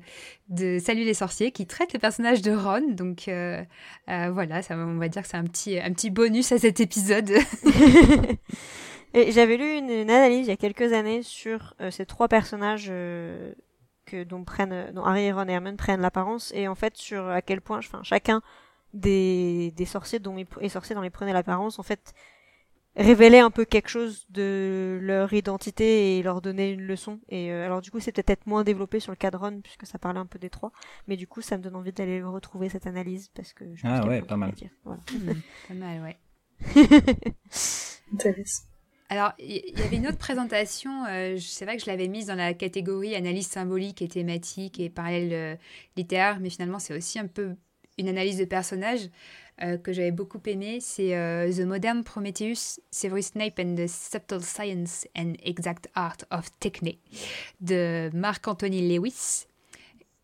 Salut 0.80 1.04
les 1.04 1.14
sorciers 1.14 1.52
qui 1.52 1.66
traite 1.66 1.92
le 1.92 2.00
personnage 2.00 2.42
de 2.42 2.50
Ron. 2.50 2.90
Donc 2.90 3.28
euh, 3.28 3.62
euh, 4.10 4.30
voilà, 4.32 4.60
on 4.70 4.98
va 4.98 5.08
dire 5.08 5.22
que 5.22 5.28
c'est 5.28 5.36
un 5.36 5.44
petit, 5.44 5.78
un 5.78 5.92
petit 5.92 6.10
bonus 6.10 6.50
à 6.50 6.58
cet 6.58 6.80
épisode. 6.80 7.30
J'avais 9.14 9.56
lu 9.56 9.76
une, 9.76 10.10
analyse 10.10 10.46
il 10.46 10.50
y 10.50 10.52
a 10.52 10.56
quelques 10.56 10.92
années 10.92 11.22
sur 11.22 11.74
ces 11.90 12.04
trois 12.04 12.28
personnages 12.28 12.92
dont, 14.12 14.44
prennent, 14.44 14.90
dont 14.92 15.04
Harry, 15.04 15.30
Ron 15.30 15.48
et 15.48 15.52
Hermione 15.52 15.76
prennent 15.76 16.00
l'apparence 16.00 16.52
et 16.54 16.66
en 16.66 16.74
fait 16.74 16.96
sur 16.96 17.28
à 17.28 17.42
quel 17.42 17.60
point 17.60 17.80
chacun 18.02 18.42
des, 18.92 19.72
des 19.76 19.86
sorciers 19.86 20.18
dont 20.18 20.36
les, 20.60 20.68
sorciers 20.68 20.94
dont 20.94 21.02
ils 21.02 21.10
prenaient 21.10 21.32
l'apparence 21.32 21.78
en 21.78 21.82
fait 21.82 22.14
révéler 22.98 23.38
un 23.38 23.50
peu 23.50 23.64
quelque 23.64 23.88
chose 23.88 24.26
de 24.30 24.98
leur 25.00 25.32
identité 25.32 26.18
et 26.18 26.22
leur 26.22 26.42
donner 26.42 26.72
une 26.72 26.82
leçon. 26.82 27.20
Et 27.28 27.52
euh, 27.52 27.64
alors 27.64 27.80
du 27.80 27.90
coup, 27.90 28.00
c'est 28.00 28.12
peut-être 28.12 28.46
moins 28.46 28.64
développé 28.64 29.00
sur 29.00 29.12
le 29.12 29.16
cadron 29.16 29.60
puisque 29.62 29.86
ça 29.86 29.98
parlait 29.98 30.18
un 30.18 30.26
peu 30.26 30.38
des 30.38 30.50
trois, 30.50 30.72
mais 31.06 31.16
du 31.16 31.26
coup, 31.26 31.40
ça 31.40 31.56
me 31.56 31.62
donne 31.62 31.76
envie 31.76 31.92
d'aller 31.92 32.22
retrouver 32.22 32.68
cette 32.68 32.86
analyse 32.86 33.28
parce 33.34 33.52
que 33.52 33.64
je 33.74 33.82
ah 33.86 34.06
ouais, 34.06 34.22
pas 34.22 34.36
mal. 34.36 34.52
Voilà. 34.84 35.00
Hmm, 35.12 35.32
pas 35.68 35.74
mal, 35.74 36.02
ouais. 36.02 36.16
Intéressant. 38.12 38.64
Alors, 39.10 39.32
il 39.38 39.78
y, 39.78 39.82
avait 39.82 39.96
une 39.96 40.06
autre 40.06 40.18
présentation, 40.18 41.06
euh, 41.06 41.38
c'est 41.38 41.64
vrai 41.64 41.78
que 41.78 41.82
je 41.82 41.86
l'avais 41.86 42.08
mise 42.08 42.26
dans 42.26 42.34
la 42.34 42.52
catégorie 42.52 43.14
analyse 43.14 43.46
symbolique 43.46 44.02
et 44.02 44.08
thématique 44.08 44.78
et 44.80 44.90
parallèle 44.90 45.32
euh, 45.32 45.56
littéraire, 45.96 46.40
mais 46.40 46.50
finalement, 46.50 46.78
c'est 46.78 46.94
aussi 46.94 47.18
un 47.18 47.26
peu 47.26 47.56
une 47.96 48.08
analyse 48.08 48.36
de 48.36 48.44
personnage. 48.44 49.08
Euh, 49.62 49.76
que 49.76 49.92
j'avais 49.92 50.12
beaucoup 50.12 50.40
aimé, 50.46 50.78
c'est 50.80 51.16
euh, 51.16 51.52
The 51.52 51.66
Modern 51.66 52.04
Prometheus, 52.04 52.80
Severus 52.90 53.26
Snape 53.26 53.58
and 53.58 53.74
the 53.74 53.88
Subtle 53.88 54.42
Science 54.42 55.06
and 55.16 55.32
Exact 55.42 55.88
Art 55.94 56.18
of 56.30 56.46
Techne 56.60 56.92
de 57.60 58.10
Marc 58.14 58.46
Anthony 58.46 58.96
Lewis. 58.96 59.46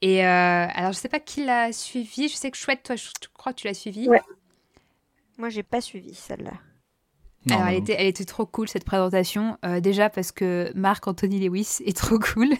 Et 0.02 0.24
euh, 0.24 0.66
alors, 0.72 0.92
je 0.92 0.98
sais 0.98 1.08
pas 1.08 1.18
qui 1.18 1.44
l'a 1.44 1.72
suivi. 1.72 2.28
Je 2.28 2.34
sais 2.36 2.50
que 2.50 2.56
Chouette, 2.56 2.82
toi, 2.84 2.94
je 2.94 3.08
crois 3.32 3.52
que 3.52 3.60
tu 3.60 3.66
l'as 3.66 3.74
suivi. 3.74 4.08
Ouais. 4.08 4.20
Moi, 5.38 5.48
j'ai 5.48 5.62
pas 5.62 5.80
suivi 5.80 6.14
celle-là. 6.14 6.52
Alors, 7.50 7.68
elle 7.68 7.76
était, 7.76 7.96
elle 7.98 8.06
était 8.06 8.24
trop 8.24 8.46
cool 8.46 8.68
cette 8.68 8.84
présentation. 8.84 9.58
Euh, 9.64 9.80
déjà 9.80 10.08
parce 10.08 10.32
que 10.32 10.72
Marc 10.74 11.06
Anthony 11.06 11.46
Lewis 11.46 11.78
est 11.84 11.96
trop 11.96 12.18
cool. 12.18 12.52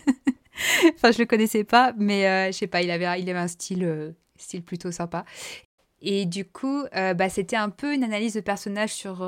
enfin, 0.94 1.10
je 1.10 1.18
le 1.18 1.24
connaissais 1.24 1.64
pas, 1.64 1.92
mais 1.96 2.26
euh, 2.26 2.46
je 2.52 2.58
sais 2.58 2.66
pas, 2.66 2.82
il 2.82 2.90
avait, 2.90 3.20
il 3.20 3.28
avait 3.30 3.38
un 3.38 3.48
style, 3.48 3.84
euh, 3.84 4.12
style 4.36 4.62
plutôt 4.62 4.90
sympa. 4.92 5.24
Et 6.04 6.26
du 6.26 6.44
coup, 6.44 6.84
bah, 6.92 7.28
c'était 7.28 7.56
un 7.56 7.70
peu 7.70 7.94
une 7.94 8.04
analyse 8.04 8.34
de 8.34 8.40
personnage 8.40 8.92
sur 8.92 9.18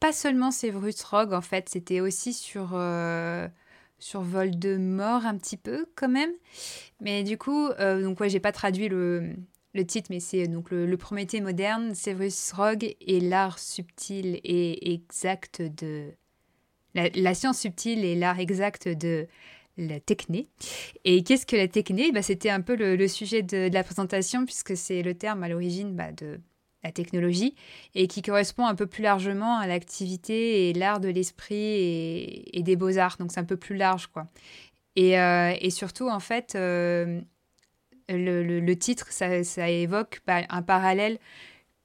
pas 0.00 0.12
seulement 0.12 0.50
Severus 0.50 1.02
Rogue 1.04 1.32
en 1.32 1.40
fait, 1.40 1.68
c'était 1.68 2.00
aussi 2.00 2.32
sur 2.32 2.68
sur 3.98 4.22
Voldemort 4.22 5.26
un 5.26 5.36
petit 5.36 5.56
peu 5.56 5.86
quand 5.94 6.08
même. 6.08 6.30
Mais 7.00 7.22
du 7.22 7.36
coup, 7.36 7.68
donc 7.78 8.20
ouais, 8.20 8.30
j'ai 8.30 8.40
pas 8.40 8.52
traduit 8.52 8.88
le 8.88 9.34
le 9.74 9.86
titre, 9.86 10.08
mais 10.10 10.20
c'est 10.20 10.48
donc 10.48 10.70
le, 10.70 10.96
Prométhée 10.96 11.40
moderne, 11.40 11.94
Severus 11.94 12.52
Rogue 12.52 12.94
et 13.00 13.20
l'art 13.20 13.58
subtil 13.58 14.40
et 14.44 14.92
exact 14.92 15.62
de... 15.62 16.12
La, 16.94 17.34
science 17.34 17.60
subtile 17.60 18.04
et 18.04 18.16
l'art 18.16 18.40
exact 18.40 18.88
de 18.88 19.28
la 19.78 20.00
techné. 20.00 20.48
Et 21.04 21.22
qu'est-ce 21.22 21.46
que 21.46 21.56
la 21.56 21.68
techné? 21.68 22.12
Bah, 22.12 22.22
C'était 22.22 22.50
un 22.50 22.60
peu 22.60 22.74
le, 22.76 23.08
sujet 23.08 23.42
de, 23.42 23.70
la 23.72 23.84
présentation, 23.84 24.44
puisque 24.44 24.76
c'est 24.76 25.02
le 25.02 25.14
terme 25.14 25.42
à 25.42 25.48
l'origine 25.48 25.94
bah, 25.94 26.12
de 26.12 26.40
la 26.84 26.92
technologie, 26.92 27.54
et 27.94 28.06
qui 28.06 28.22
correspond 28.22 28.66
un 28.66 28.74
peu 28.74 28.86
plus 28.86 29.02
largement 29.02 29.58
à 29.58 29.66
l'activité 29.66 30.68
et 30.68 30.72
l'art 30.72 31.00
de 31.00 31.08
l'esprit 31.08 32.44
et, 32.52 32.62
des 32.62 32.76
beaux-arts. 32.76 33.16
Donc 33.18 33.32
c'est 33.32 33.40
un 33.40 33.44
peu 33.44 33.56
plus 33.56 33.76
large, 33.76 34.08
quoi. 34.08 34.26
Et, 34.96 35.18
euh, 35.18 35.54
surtout, 35.70 36.08
en 36.08 36.20
fait, 36.20 36.54
euh, 36.54 37.20
le, 38.08 38.74
titre, 38.74 39.08
ça, 39.10 39.70
évoque 39.70 40.20
bah, 40.26 40.42
un 40.48 40.62
parallèle 40.62 41.18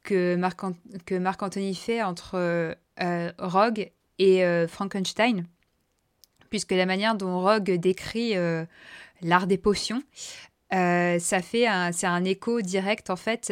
que 0.04 0.36
Marc, 0.36 0.62
que 1.06 1.16
Marc 1.16 1.42
Anthony 1.42 1.76
fait 1.76 2.04
entre 2.04 2.76
euh, 3.02 3.32
Rogue 3.40 3.92
et 4.20 4.44
euh, 4.44 4.68
Frankenstein, 4.68 5.46
puisque 6.54 6.72
la 6.72 6.86
manière 6.86 7.16
dont 7.16 7.42
Rogue 7.42 7.72
décrit 7.72 8.38
euh, 8.38 8.64
l'art 9.24 9.48
des 9.48 9.58
potions, 9.58 10.04
ça 10.72 11.42
fait 11.42 11.68
c'est 11.92 12.08
un 12.08 12.24
écho 12.24 12.62
direct 12.62 13.10
en 13.10 13.16
fait. 13.16 13.52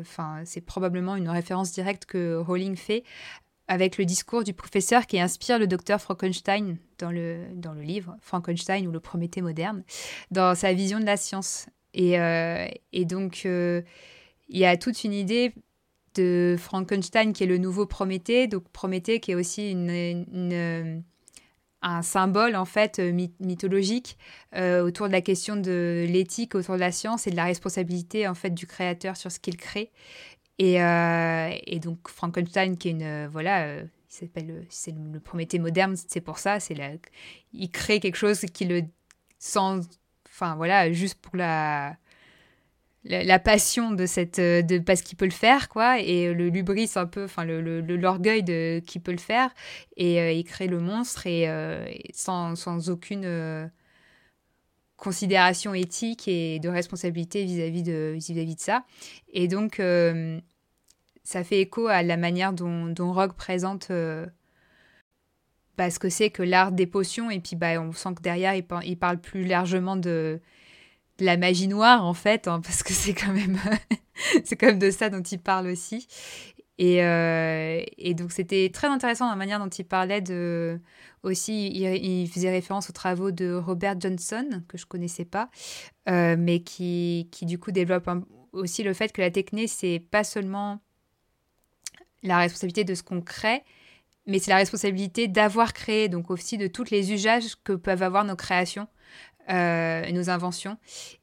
Enfin, 0.00 0.40
c'est 0.44 0.60
probablement 0.60 1.16
une 1.16 1.28
référence 1.28 1.72
directe 1.72 2.06
que 2.06 2.36
Rowling 2.36 2.76
fait 2.76 3.04
avec 3.70 3.98
le 3.98 4.04
discours 4.04 4.42
du 4.42 4.52
professeur 4.52 5.06
qui 5.06 5.20
inspire 5.20 5.58
le 5.58 5.68
docteur 5.68 6.00
Frankenstein 6.00 6.76
dans 6.98 7.12
le, 7.12 7.44
dans 7.54 7.72
le 7.72 7.82
livre 7.82 8.16
Frankenstein 8.20 8.84
ou 8.88 8.90
le 8.90 8.98
Prométhée 8.98 9.42
moderne, 9.42 9.84
dans 10.32 10.56
sa 10.56 10.72
vision 10.72 10.98
de 10.98 11.04
la 11.04 11.16
science. 11.16 11.66
Euh, 11.96 12.66
et, 12.92 13.04
donc, 13.04 13.42
euh, 13.44 13.82
il 14.48 14.58
y 14.58 14.64
a 14.64 14.76
toute 14.76 15.04
une 15.04 15.12
idée 15.12 15.52
de 16.16 16.56
Frankenstein 16.58 17.32
qui 17.32 17.44
est 17.44 17.46
le 17.46 17.58
nouveau 17.58 17.86
Prométhée, 17.86 18.48
donc 18.48 18.64
Prométhée 18.70 19.20
qui 19.20 19.30
est 19.30 19.36
aussi 19.36 19.70
une, 19.70 21.04
un 21.82 22.02
symbole 22.02 22.56
en 22.56 22.64
fait 22.64 22.98
mythologique 23.40 24.18
euh, 24.54 24.82
autour 24.82 25.06
de 25.06 25.12
la 25.12 25.20
question 25.20 25.56
de 25.56 26.06
l'éthique, 26.08 26.54
autour 26.54 26.74
de 26.74 26.80
la 26.80 26.92
science 26.92 27.26
et 27.26 27.30
de 27.30 27.36
la 27.36 27.44
responsabilité 27.44 28.28
en 28.28 28.34
fait 28.34 28.50
du 28.50 28.66
créateur 28.66 29.16
sur 29.16 29.32
ce 29.32 29.38
qu'il 29.38 29.56
crée. 29.56 29.90
Et, 30.58 30.74
et, 30.74 31.78
donc 31.80 32.06
Frankenstein 32.08 32.76
qui 32.76 32.88
est 32.88 32.90
une 32.90 33.26
voilà, 33.28 33.76
il 33.76 33.88
s'appelle 34.08 34.66
c'est 34.68 34.92
le, 34.92 35.18
Prométhée 35.18 35.58
moderne, 35.58 35.96
c'est 35.96 36.20
pour 36.20 36.38
ça, 36.38 36.60
c'est 36.60 36.76
il 37.54 37.70
crée 37.70 37.98
quelque 37.98 38.16
chose 38.16 38.40
qui 38.40 38.66
le 38.66 38.82
sans 39.38 39.80
Enfin, 40.40 40.54
voilà, 40.54 40.90
juste 40.92 41.20
pour 41.20 41.36
la, 41.36 41.96
la, 43.04 43.38
passion 43.38 43.92
de 43.92 44.06
cette 44.06 44.38
euh, 44.38 44.62
de 44.62 44.78
parce 44.78 45.02
qu'il 45.02 45.16
peut 45.16 45.24
le 45.24 45.30
faire 45.30 45.68
quoi 45.68 46.00
et 46.00 46.32
le 46.34 46.48
lubris 46.48 46.90
un 46.96 47.06
peu 47.06 47.24
enfin 47.24 47.44
le 47.44 47.80
l'orgueil 47.80 48.42
de 48.42 48.80
qui 48.86 48.98
peut 49.00 49.12
le 49.12 49.18
faire 49.18 49.50
et 49.96 50.20
euh, 50.20 50.32
il 50.32 50.44
crée 50.44 50.66
le 50.66 50.80
monstre 50.80 51.26
et, 51.26 51.48
euh, 51.48 51.86
sans, 52.12 52.56
sans, 52.56 52.90
aucune 52.90 53.70
considération 54.96 55.72
éthique 55.72 56.28
et 56.28 56.58
de 56.58 56.68
responsabilité 56.68 57.44
vis-à-vis 57.44 57.82
de 57.82 58.14
vis-à-vis 58.16 58.56
de 58.56 58.60
ça 58.60 58.84
et 59.32 59.48
donc 59.48 59.80
ça 61.24 61.44
fait 61.44 61.60
écho 61.60 61.86
à 61.86 62.02
la 62.02 62.16
manière 62.16 62.52
dont, 62.52 62.86
dont 62.86 63.12
Rogue 63.12 63.34
présente 63.34 63.90
ce 65.88 65.98
que 65.98 66.10
c'est 66.10 66.28
que 66.28 66.42
l'art 66.42 66.72
des 66.72 66.86
potions. 66.86 67.30
Et 67.30 67.40
puis, 67.40 67.56
bah, 67.56 67.80
on 67.80 67.92
sent 67.92 68.14
que 68.16 68.22
derrière, 68.22 68.54
il 68.54 68.98
parle 68.98 69.18
plus 69.18 69.46
largement 69.46 69.96
de, 69.96 70.40
la 71.20 71.36
magie 71.36 71.68
noire, 71.68 72.04
en 72.04 72.14
fait, 72.14 72.48
hein, 72.48 72.60
parce 72.64 72.82
que 72.82 72.92
c'est 72.92 73.14
quand 73.14 73.32
même 73.32 73.58
c'est 74.44 74.56
quand 74.56 74.76
de 74.78 74.90
ça 74.90 75.10
dont 75.10 75.22
il 75.22 75.38
parle 75.38 75.68
aussi. 75.68 76.06
Et, 76.78 77.04
euh, 77.04 77.82
et 77.98 78.14
donc, 78.14 78.32
c'était 78.32 78.70
très 78.72 78.86
intéressant 78.86 79.28
la 79.28 79.36
manière 79.36 79.58
dont 79.58 79.68
il 79.68 79.84
parlait 79.84 80.22
de. 80.22 80.80
Aussi, 81.22 81.68
il, 81.68 82.26
faisait 82.30 82.50
référence 82.50 82.88
aux 82.88 82.94
travaux 82.94 83.30
de 83.30 83.52
Robert 83.52 84.00
Johnson, 84.00 84.62
que 84.66 84.78
je 84.78 84.86
connaissais 84.86 85.26
pas, 85.26 85.50
euh, 86.08 86.36
mais 86.38 86.60
qui, 86.60 87.28
qui, 87.30 87.44
du 87.44 87.58
coup, 87.58 87.72
développe 87.72 88.08
aussi 88.52 88.82
le 88.82 88.94
fait 88.94 89.12
que 89.12 89.20
la 89.20 89.30
techné, 89.30 89.66
c'est 89.66 90.02
pas 90.10 90.24
seulement 90.24 90.80
la 92.22 92.38
responsabilité 92.38 92.84
de 92.84 92.94
ce 92.94 93.02
qu'on 93.02 93.20
crée, 93.20 93.62
mais 94.26 94.38
c'est 94.38 94.50
la 94.50 94.56
responsabilité 94.56 95.28
d'avoir 95.28 95.74
créé, 95.74 96.08
donc 96.08 96.30
aussi 96.30 96.56
de 96.56 96.66
tous 96.66 96.90
les 96.90 97.12
usages 97.12 97.56
que 97.64 97.72
peuvent 97.72 98.02
avoir 98.02 98.24
nos 98.24 98.36
créations. 98.36 98.88
Euh, 99.50 100.08
nos 100.12 100.30
inventions. 100.30 100.76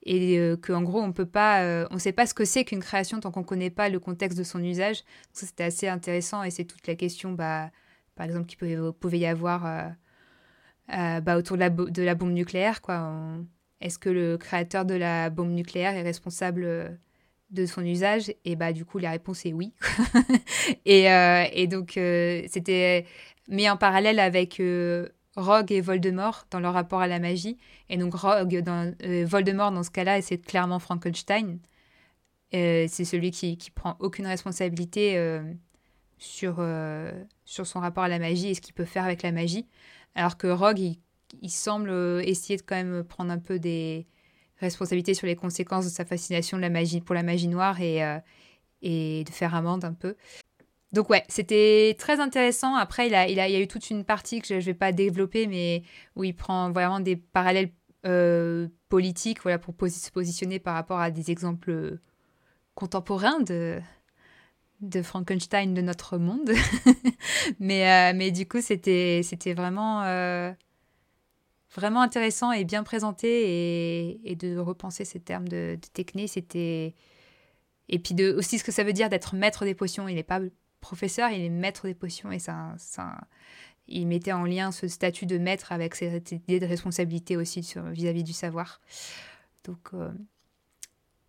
Et 0.03 0.37
euh, 0.37 0.57
qu'en 0.57 0.81
gros 0.81 1.01
on 1.01 1.13
peut 1.13 1.25
pas 1.25 1.61
euh, 1.63 1.87
on 1.91 1.97
sait 1.97 2.11
pas 2.11 2.25
ce 2.25 2.33
que 2.33 2.43
c'est 2.43 2.65
qu'une 2.65 2.81
création 2.81 3.21
tant 3.21 3.31
qu'on 3.31 3.43
connaît 3.43 3.69
pas 3.69 3.87
le 3.87 3.99
contexte 3.99 4.37
de 4.37 4.43
son 4.43 4.61
usage. 4.61 5.03
Ça 5.31 5.45
c'était 5.45 5.63
assez 5.63 5.87
intéressant 5.87 6.43
et 6.43 6.51
c'est 6.51 6.65
toute 6.65 6.85
la 6.87 6.95
question 6.95 7.31
bah 7.31 7.71
par 8.15 8.25
exemple 8.25 8.47
qu'il 8.47 8.57
pouvait, 8.99 9.19
y 9.19 9.25
avoir 9.25 9.93
bah, 10.89 11.37
autour 11.37 11.55
de 11.57 12.01
la, 12.01 12.15
bombe 12.15 12.31
nucléaire 12.31 12.81
quoi. 12.81 13.13
Est-ce 13.79 13.99
que 13.99 14.09
le 14.09 14.37
créateur 14.37 14.83
de 14.83 14.95
la 14.95 15.29
bombe 15.29 15.51
nucléaire 15.51 15.95
est 15.95 16.01
responsable 16.01 16.99
de 17.51 17.65
son 17.65 17.85
usage? 17.85 18.33
Et 18.43 18.57
bah 18.57 18.73
du 18.73 18.83
coup 18.83 18.97
la 18.97 19.11
réponse 19.11 19.45
est 19.45 19.53
oui. 19.53 19.73
et, 20.85 21.67
donc 21.67 21.91
c'était 21.93 23.05
mis 23.47 23.69
en 23.69 23.77
parallèle 23.77 24.19
avec 24.19 24.59
Rogue 25.37 25.71
et 25.71 25.79
Voldemort 25.79 26.45
dans 26.51 26.59
leur 26.59 26.73
rapport 26.73 26.99
à 26.99 27.07
la 27.07 27.19
magie. 27.19 27.57
Et 27.89 27.97
donc 27.97 28.13
Rogue, 28.15 28.61
dans, 28.61 28.93
Voldemort 29.25 29.71
dans 29.71 29.83
ce 29.83 29.91
cas-là, 29.91 30.21
c'est 30.21 30.37
clairement 30.37 30.79
Frankenstein. 30.79 31.59
c'est 32.51 32.87
celui 32.87 33.31
qui, 33.31 33.57
qui 33.57 33.71
prend 33.71 33.95
aucune 33.99 34.27
responsabilité 34.27 35.39
sur, 36.17 36.65
sur 37.45 37.67
son 37.67 37.79
rapport 37.79 38.03
à 38.03 38.07
la 38.09 38.19
magie 38.19 38.49
et 38.49 38.53
ce 38.55 38.61
qu'il 38.61 38.73
peut 38.73 38.85
faire 38.85 39.05
avec 39.05 39.21
la 39.21 39.31
magie. 39.31 39.67
Alors 40.15 40.37
que 40.37 40.47
Rogue, 40.47 40.79
il, 40.79 40.99
il 41.41 41.51
semble 41.51 41.91
essayer 42.25 42.57
de 42.57 42.63
quand 42.63 42.75
même 42.75 43.03
prendre 43.03 43.31
un 43.31 43.39
peu 43.39 43.59
des 43.59 44.07
responsabilité 44.59 45.13
sur 45.13 45.27
les 45.27 45.35
conséquences 45.35 45.85
de 45.85 45.89
sa 45.89 46.05
fascination 46.05 46.57
de 46.57 46.61
la 46.61 46.69
magie, 46.69 47.01
pour 47.01 47.15
la 47.15 47.23
magie 47.23 47.47
noire 47.47 47.79
et, 47.81 48.03
euh, 48.03 48.19
et 48.81 49.23
de 49.23 49.29
faire 49.31 49.55
amende 49.55 49.85
un 49.85 49.93
peu. 49.93 50.15
Donc 50.93 51.09
ouais, 51.09 51.23
c'était 51.27 51.95
très 51.99 52.19
intéressant. 52.19 52.75
Après, 52.75 53.07
il, 53.07 53.11
y 53.11 53.39
a 53.39 53.59
eu 53.59 53.67
toute 53.67 53.89
une 53.89 54.05
partie 54.05 54.41
que 54.41 54.47
je 54.47 54.55
ne 54.55 54.61
vais 54.61 54.73
pas 54.73 54.91
développer, 54.91 55.47
mais 55.47 55.83
où 56.15 56.23
il 56.23 56.33
prend 56.35 56.71
vraiment 56.71 56.99
des 56.99 57.17
parallèles 57.17 57.71
euh, 58.05 58.67
politiques 58.89 59.41
voilà, 59.41 59.59
pour 59.59 59.75
se 59.89 60.11
positionner 60.11 60.59
par 60.59 60.75
rapport 60.75 60.99
à 60.99 61.11
des 61.11 61.29
exemples 61.29 61.99
contemporains 62.75 63.41
de, 63.41 63.79
de 64.81 65.01
Frankenstein 65.01 65.73
de 65.73 65.81
notre 65.81 66.17
monde. 66.17 66.51
mais, 67.59 68.13
euh, 68.13 68.13
mais 68.15 68.31
du 68.31 68.47
coup, 68.47 68.61
c'était 68.61 69.21
vraiment 69.53 70.01
intéressant 72.01 72.53
et 72.53 72.63
bien 72.63 72.83
présenté 72.83 74.21
et, 74.23 74.35
de 74.35 74.57
repenser 74.57 75.03
ces 75.03 75.19
termes 75.19 75.49
de, 75.49 75.77
de 75.81 75.87
techné, 75.93 76.27
c'était 76.27 76.93
et 77.89 77.99
puis 77.99 78.13
de 78.15 78.33
aussi 78.33 78.59
ce 78.59 78.63
que 78.63 78.71
ça 78.71 78.83
veut 78.83 78.93
dire 78.93 79.09
d'être 79.09 79.35
maître 79.35 79.65
des 79.65 79.75
potions. 79.75 80.07
Il 80.07 80.15
n'est 80.15 80.23
pas 80.23 80.41
professeur, 80.87 81.29
il 81.31 81.43
est 81.43 81.49
maître 81.49 81.85
des 81.85 81.93
potions 81.93 82.31
et 82.31 82.39
ça, 82.39 82.73
ça, 82.77 83.17
il 83.87 84.07
mettait 84.07 84.31
en 84.31 84.45
lien 84.45 84.71
ce 84.71 84.87
statut 84.87 85.25
de 85.25 85.37
maître 85.37 85.73
avec 85.73 85.95
cette 85.95 86.31
idée 86.31 86.61
de 86.61 86.65
responsabilité 86.65 87.35
aussi 87.35 87.59
vis-à-vis 87.91 88.23
du 88.23 88.31
savoir. 88.31 88.79
Donc 89.65 89.89
euh, 89.93 90.09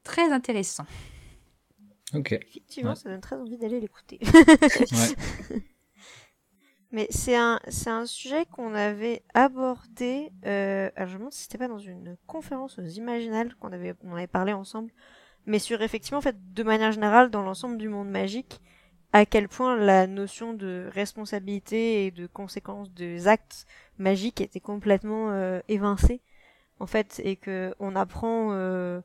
très 0.05 0.31
intéressant. 0.31 0.87
Ok. 2.15 2.33
Effectivement, 2.33 2.95
ça 2.95 3.11
donne 3.11 3.21
très 3.21 3.35
envie 3.35 3.59
d'aller 3.59 3.81
l'écouter. 3.81 4.21
ouais. 4.23 5.63
Mais 6.93 7.09
c'est 7.11 7.37
un, 7.37 7.61
c'est 7.69 7.91
un 7.91 8.07
sujet 8.07 8.47
qu'on 8.47 8.75
avait 8.75 9.23
abordé. 9.35 10.31
Euh, 10.47 10.89
alors 10.95 11.09
je 11.09 11.15
me 11.15 11.19
demande 11.19 11.33
si 11.33 11.43
c'était 11.43 11.59
pas 11.59 11.69
dans 11.69 11.79
une 11.79 12.17
conférence 12.29 12.79
aux 12.79 12.87
Imaginales 12.87 13.55
qu'on 13.57 13.73
avait, 13.73 13.95
on 14.05 14.15
avait 14.15 14.29
parlé 14.29 14.53
ensemble. 14.53 14.93
Mais 15.47 15.59
sur 15.59 15.83
effectivement, 15.83 16.19
en 16.19 16.23
fait, 16.23 16.37
de 16.55 16.63
manière 16.63 16.93
générale, 16.93 17.29
dans 17.31 17.43
l'ensemble 17.43 17.77
du 17.77 17.89
monde 17.89 18.09
magique, 18.09 18.61
à 19.13 19.25
quel 19.25 19.49
point 19.49 19.77
la 19.77 20.07
notion 20.07 20.53
de 20.53 20.89
responsabilité 20.93 22.07
et 22.07 22.11
de 22.11 22.27
conséquence 22.27 22.93
des 22.93 23.27
actes 23.27 23.67
magiques 23.99 24.41
était 24.41 24.61
complètement 24.61 25.31
euh, 25.31 25.61
évincée, 25.69 26.21
en 26.81 26.87
fait, 26.87 27.21
et 27.25 27.37
que 27.37 27.75
on 27.79 27.97
apprend, 27.97 28.51
euh, 28.53 29.01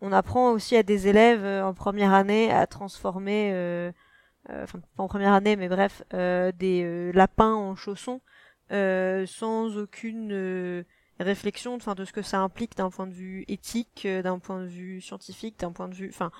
on 0.00 0.12
apprend 0.12 0.50
aussi 0.52 0.76
à 0.76 0.82
des 0.82 1.08
élèves 1.08 1.44
euh, 1.44 1.64
en 1.64 1.74
première 1.74 2.12
année 2.12 2.50
à 2.50 2.66
transformer 2.66 3.52
euh, 3.52 3.92
enfin 4.50 4.80
pas 4.96 5.02
en 5.02 5.08
première 5.08 5.32
année, 5.32 5.56
mais 5.56 5.68
bref, 5.68 6.02
des 6.10 7.12
lapins 7.14 7.54
en 7.54 7.76
chaussons 7.76 8.20
sans 8.70 9.76
aucune 9.76 10.84
réflexion 11.20 11.74
enfin 11.76 11.94
de 11.94 12.04
ce 12.04 12.12
que 12.12 12.22
ça 12.22 12.40
implique 12.40 12.76
d'un 12.76 12.90
point 12.90 13.06
de 13.06 13.12
vue 13.12 13.44
éthique 13.46 14.08
d'un 14.08 14.38
point 14.40 14.60
de 14.62 14.66
vue 14.66 15.00
scientifique 15.00 15.60
d'un 15.60 15.70
point 15.70 15.88
de 15.88 15.94
vue 15.94 16.08
enfin 16.08 16.32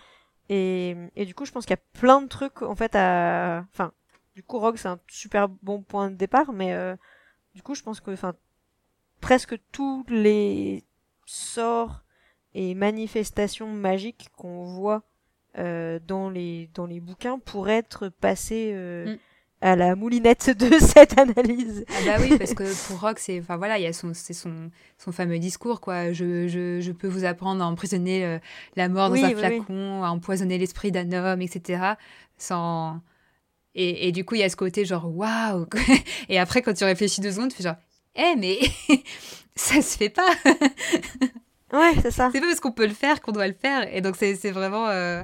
et, 0.48 1.24
du 1.26 1.34
coup 1.34 1.44
je 1.44 1.52
pense 1.52 1.64
qu'il 1.64 1.74
y 1.74 1.80
a 1.80 1.98
plein 1.98 2.20
de 2.20 2.28
trucs 2.28 2.62
en 2.62 2.74
fait 2.74 2.94
à 2.94 3.64
enfin 3.72 3.92
du 4.34 4.42
coup 4.42 4.58
Rogue 4.58 4.76
c'est 4.76 4.88
un 4.88 5.00
super 5.08 5.48
bon 5.48 5.82
point 5.82 6.10
de 6.10 6.16
départ 6.16 6.52
mais 6.52 6.76
du 7.54 7.62
coup 7.62 7.74
je 7.74 7.82
pense 7.82 8.00
que 8.00 8.10
enfin 8.10 8.34
presque 9.20 9.58
tous 9.70 10.04
les 10.08 10.84
sorts 11.26 12.02
et 12.54 12.74
manifestations 12.74 13.68
magiques 13.68 14.28
qu'on 14.36 14.64
voit 14.64 15.02
euh, 15.58 15.98
dans 16.06 16.30
les 16.30 16.70
dans 16.74 16.86
les 16.86 17.00
bouquins 17.00 17.38
pourraient 17.38 17.76
être 17.76 18.08
passés 18.08 18.72
euh, 18.74 19.14
mm. 19.14 19.18
À 19.62 19.76
la 19.76 19.94
moulinette 19.94 20.50
de 20.50 20.78
cette 20.80 21.18
analyse. 21.18 21.84
Ah 21.88 22.04
bah 22.04 22.16
oui 22.20 22.36
parce 22.36 22.52
que 22.52 22.88
pour 22.88 23.00
Rock 23.00 23.18
c'est 23.18 23.38
enfin 23.40 23.56
voilà 23.56 23.78
il 23.78 23.84
y 23.84 23.86
a 23.86 23.92
son 23.92 24.12
c'est 24.12 24.32
son 24.32 24.70
son 24.98 25.12
fameux 25.12 25.38
discours 25.38 25.80
quoi. 25.80 26.12
Je, 26.12 26.48
je, 26.48 26.80
je 26.80 26.92
peux 26.92 27.08
vous 27.08 27.24
apprendre 27.24 27.62
à 27.62 27.66
emprisonner 27.66 28.24
euh, 28.24 28.38
la 28.76 28.88
mort 28.88 29.10
dans 29.10 29.24
un 29.24 29.34
flacon 29.34 30.02
à 30.02 30.10
empoisonner 30.10 30.58
l'esprit 30.58 30.90
d'un 30.90 31.12
homme 31.12 31.40
etc 31.40 31.94
sans 32.36 33.00
et, 33.74 34.08
et, 34.08 34.12
du 34.12 34.24
coup 34.24 34.34
il 34.34 34.40
y 34.40 34.44
a 34.44 34.50
ce 34.50 34.56
côté 34.56 34.84
genre 34.84 35.08
waouh 35.16 35.66
et 36.28 36.38
après 36.38 36.60
quand 36.60 36.74
tu 36.74 36.84
réfléchis 36.84 37.20
deux 37.20 37.32
secondes 37.32 37.50
tu 37.50 37.56
fais 37.56 37.62
genre 37.62 37.76
eh 38.16 38.34
mais 38.36 38.58
ça 39.54 39.80
se 39.80 39.96
fait 39.96 40.10
pas. 40.10 40.28
Ouais 41.72 41.94
c'est 42.02 42.10
ça. 42.10 42.28
C'est 42.30 42.40
pas 42.40 42.48
parce 42.48 42.60
qu'on 42.60 42.72
peut 42.72 42.86
le 42.86 42.92
faire 42.92 43.22
qu'on 43.22 43.32
doit 43.32 43.48
le 43.48 43.54
faire. 43.54 43.88
Et 43.94 44.02
donc 44.02 44.16
c'est 44.16 44.34
vraiment 44.50 44.88
euh, 44.88 45.22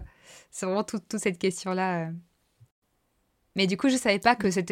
c'est 0.51 0.65
vraiment 0.65 0.83
toute 0.83 1.19
cette 1.19 1.39
question 1.39 1.73
là 1.73 2.07
euh. 2.07 2.11
Mais 3.59 3.67
du 3.67 3.77
coup 3.77 3.91
je 3.91 3.97
savais 3.97 4.19
pas 4.21 4.37
que 4.37 4.51
ce, 4.51 4.63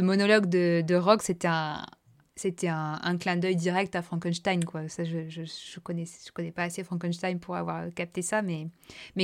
monologue 0.00 0.46
de, 0.46 0.84
de 0.86 0.94
Rock 0.94 1.22
c'était 1.22 1.48
un 1.48 3.18
clin 3.18 3.36
d'œil 3.36 3.56
direct 3.56 3.96
à 3.96 4.02
Frankenstein 4.02 4.60
ça 4.88 5.02
je, 5.02 5.28
je, 5.28 5.42
je 5.44 5.80
connais 5.80 6.52
pas 6.52 6.64
assez 6.64 6.84
Frankenstein 6.84 7.40
pour 7.40 7.56
avoir 7.56 7.92
capté 7.94 8.22
ça 8.22 8.42
mais 8.42 8.68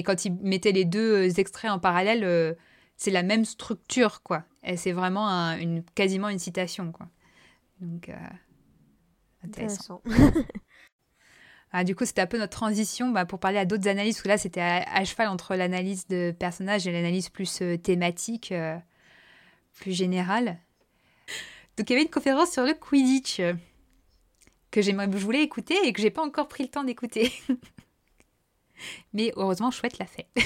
quand 0.03 0.25
il 0.25 0.33
mettait 0.37 0.73
les 0.73 0.87
deux 0.87 1.29
euh, 1.29 1.41
extraits 1.41 1.71
en 1.71 1.79
parallèle 1.79 2.57
c'est 2.97 3.11
la 3.11 3.23
même 3.23 3.45
structure, 3.45 4.23
c'est 4.77 4.93
vraiment 4.93 5.57
quasiment 5.95 6.29
une 6.29 6.39
citation. 6.39 6.93
Donc, 7.81 8.09
euh, 8.09 8.15
intéressant. 9.45 10.03
ah, 11.73 11.85
du 11.85 11.95
coup, 11.95 12.05
c'était 12.05 12.21
un 12.21 12.27
peu 12.27 12.39
notre 12.39 12.57
transition 12.57 13.11
bah, 13.11 13.25
pour 13.25 13.39
parler 13.39 13.59
à 13.59 13.65
d'autres 13.65 13.89
analyses, 13.89 14.17
parce 14.17 14.27
là, 14.27 14.39
c'était 14.39 14.61
à, 14.61 15.05
cheval 15.05 15.29
entre 15.29 15.55
l'analyse 15.55 16.07
de 16.07 16.35
personnage 16.39 16.87
et 16.87 16.93
l'analyse 16.93 17.31
plus 17.31 17.63
euh, 17.63 17.79
thématique, 17.79 18.53
euh, 18.53 18.77
plus 19.81 19.93
générale. 19.93 20.59
Donc, 21.79 21.89
il 21.89 21.95
y 21.95 21.97
avait 21.97 22.03
une 22.03 22.11
conférence 22.11 22.51
sur 22.51 22.65
le 22.65 22.75
Quidditch 22.75 23.41
que 24.71 24.83
j'aimerais, 24.83 25.09
je 25.11 25.25
voulais 25.25 25.43
écouter 25.43 25.77
et 25.85 25.93
que 25.93 26.03
j'ai 26.03 26.11
pas 26.11 26.23
encore 26.23 26.49
pris 26.49 26.65
le 26.65 26.69
temps 26.69 26.85
d'écouter. 26.85 27.33
Mais 29.15 29.33
heureusement, 29.37 29.71
Chouette 29.71 29.99
l'a 29.99 30.07
fait. 30.07 30.27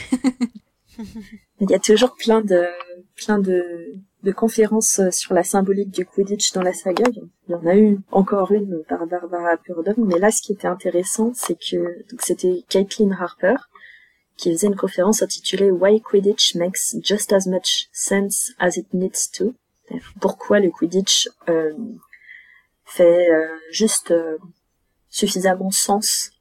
Il 1.60 1.70
y 1.70 1.74
a 1.74 1.78
toujours 1.78 2.14
plein 2.14 2.40
de 2.40 2.66
plein 3.16 3.38
de, 3.38 3.94
de 4.26 4.32
conférences 4.32 4.98
euh, 4.98 5.10
sur 5.10 5.32
la 5.32 5.44
symbolique 5.44 5.90
du 5.90 6.04
Quidditch 6.04 6.52
dans 6.52 6.62
la 6.62 6.74
saga. 6.74 7.04
Il 7.48 7.52
y 7.52 7.54
en 7.54 7.66
a 7.66 7.76
eu 7.76 7.98
encore 8.10 8.52
une 8.52 8.82
par 8.88 9.06
Barbara 9.06 9.56
Purdom, 9.56 9.94
mais 9.98 10.18
là, 10.18 10.30
ce 10.30 10.42
qui 10.42 10.52
était 10.52 10.66
intéressant, 10.66 11.32
c'est 11.34 11.58
que 11.58 12.04
c'était 12.18 12.64
Caitlin 12.68 13.12
Harper 13.12 13.56
qui 14.36 14.52
faisait 14.52 14.66
une 14.66 14.76
conférence 14.76 15.22
intitulée 15.22 15.70
Why 15.70 16.00
Quidditch 16.00 16.54
makes 16.56 16.96
just 17.02 17.32
as 17.32 17.46
much 17.46 17.88
sense 17.92 18.52
as 18.58 18.76
it 18.76 18.92
needs 18.92 19.30
to. 19.32 19.54
Pourquoi 20.20 20.60
le 20.60 20.70
Quidditch 20.70 21.28
euh, 21.48 21.72
fait 22.84 23.30
euh, 23.30 23.46
juste 23.70 24.10
euh, 24.10 24.36
suffisamment 25.08 25.70
sens, 25.70 26.32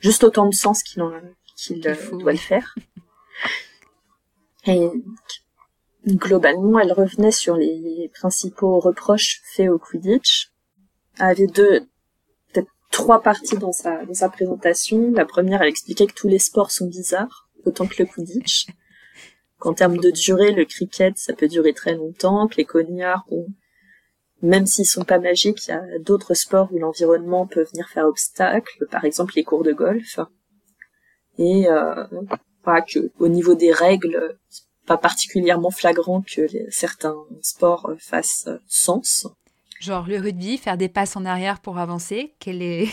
juste 0.00 0.24
autant 0.24 0.46
de 0.46 0.54
sens 0.54 0.82
qu'il 0.82 1.02
qu'il 1.56 1.80
doit 1.80 2.32
le 2.32 2.38
faire. 2.38 2.74
Et 4.66 4.88
globalement, 6.16 6.78
elle 6.78 6.92
revenait 6.92 7.32
sur 7.32 7.56
les 7.56 8.10
principaux 8.14 8.80
reproches 8.80 9.42
faits 9.44 9.70
au 9.70 9.78
Quidditch. 9.78 10.52
Elle 11.18 11.26
avait 11.26 11.46
deux, 11.46 11.80
peut-être 12.52 12.70
trois 12.90 13.22
parties 13.22 13.58
dans 13.58 13.72
sa, 13.72 14.04
dans 14.04 14.14
sa 14.14 14.28
présentation. 14.28 15.10
La 15.12 15.24
première, 15.24 15.62
elle 15.62 15.68
expliquait 15.68 16.06
que 16.06 16.14
tous 16.14 16.28
les 16.28 16.38
sports 16.38 16.70
sont 16.70 16.86
bizarres, 16.86 17.48
autant 17.64 17.86
que 17.86 18.02
le 18.02 18.06
Quidditch. 18.06 18.66
Qu'en 19.58 19.74
termes 19.74 19.98
de 19.98 20.10
durée, 20.10 20.52
le 20.52 20.64
cricket, 20.64 21.18
ça 21.18 21.32
peut 21.32 21.48
durer 21.48 21.72
très 21.72 21.94
longtemps, 21.94 22.46
que 22.46 22.56
les 22.56 22.64
cognards, 22.64 23.24
bon, 23.28 23.46
même 24.40 24.66
s'ils 24.66 24.86
sont 24.86 25.04
pas 25.04 25.18
magiques, 25.18 25.66
il 25.66 25.70
y 25.70 25.74
a 25.74 25.82
d'autres 25.98 26.34
sports 26.34 26.68
où 26.72 26.78
l'environnement 26.78 27.46
peut 27.46 27.64
venir 27.64 27.88
faire 27.88 28.06
obstacle, 28.06 28.86
par 28.90 29.04
exemple 29.04 29.32
les 29.34 29.42
cours 29.42 29.64
de 29.64 29.72
golf. 29.72 30.20
Et 31.38 31.68
euh, 31.68 32.04
que 32.86 33.10
au 33.18 33.28
niveau 33.28 33.54
des 33.54 33.72
règles, 33.72 34.38
pas 34.88 34.96
particulièrement 34.96 35.70
flagrant 35.70 36.22
que 36.22 36.48
certains 36.70 37.14
sports 37.42 37.92
fassent 37.98 38.48
sens. 38.66 39.26
Genre 39.80 40.08
le 40.08 40.18
rugby, 40.18 40.56
faire 40.56 40.78
des 40.78 40.88
passes 40.88 41.14
en 41.14 41.24
arrière 41.24 41.60
pour 41.60 41.78
avancer, 41.78 42.34
quelle 42.40 42.62
est... 42.62 42.88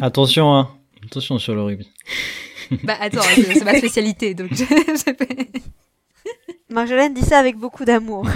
Attention, 0.00 0.54
hein. 0.54 0.70
Attention 1.04 1.38
sur 1.38 1.54
le 1.54 1.62
rugby. 1.62 1.88
bah 2.84 2.96
attends, 2.98 3.20
c'est 3.20 3.64
ma 3.64 3.76
spécialité, 3.76 4.34
donc 4.34 4.50
Marjolaine 6.70 7.12
dit 7.12 7.20
ça 7.20 7.38
avec 7.38 7.56
beaucoup 7.56 7.84
d'amour. 7.84 8.26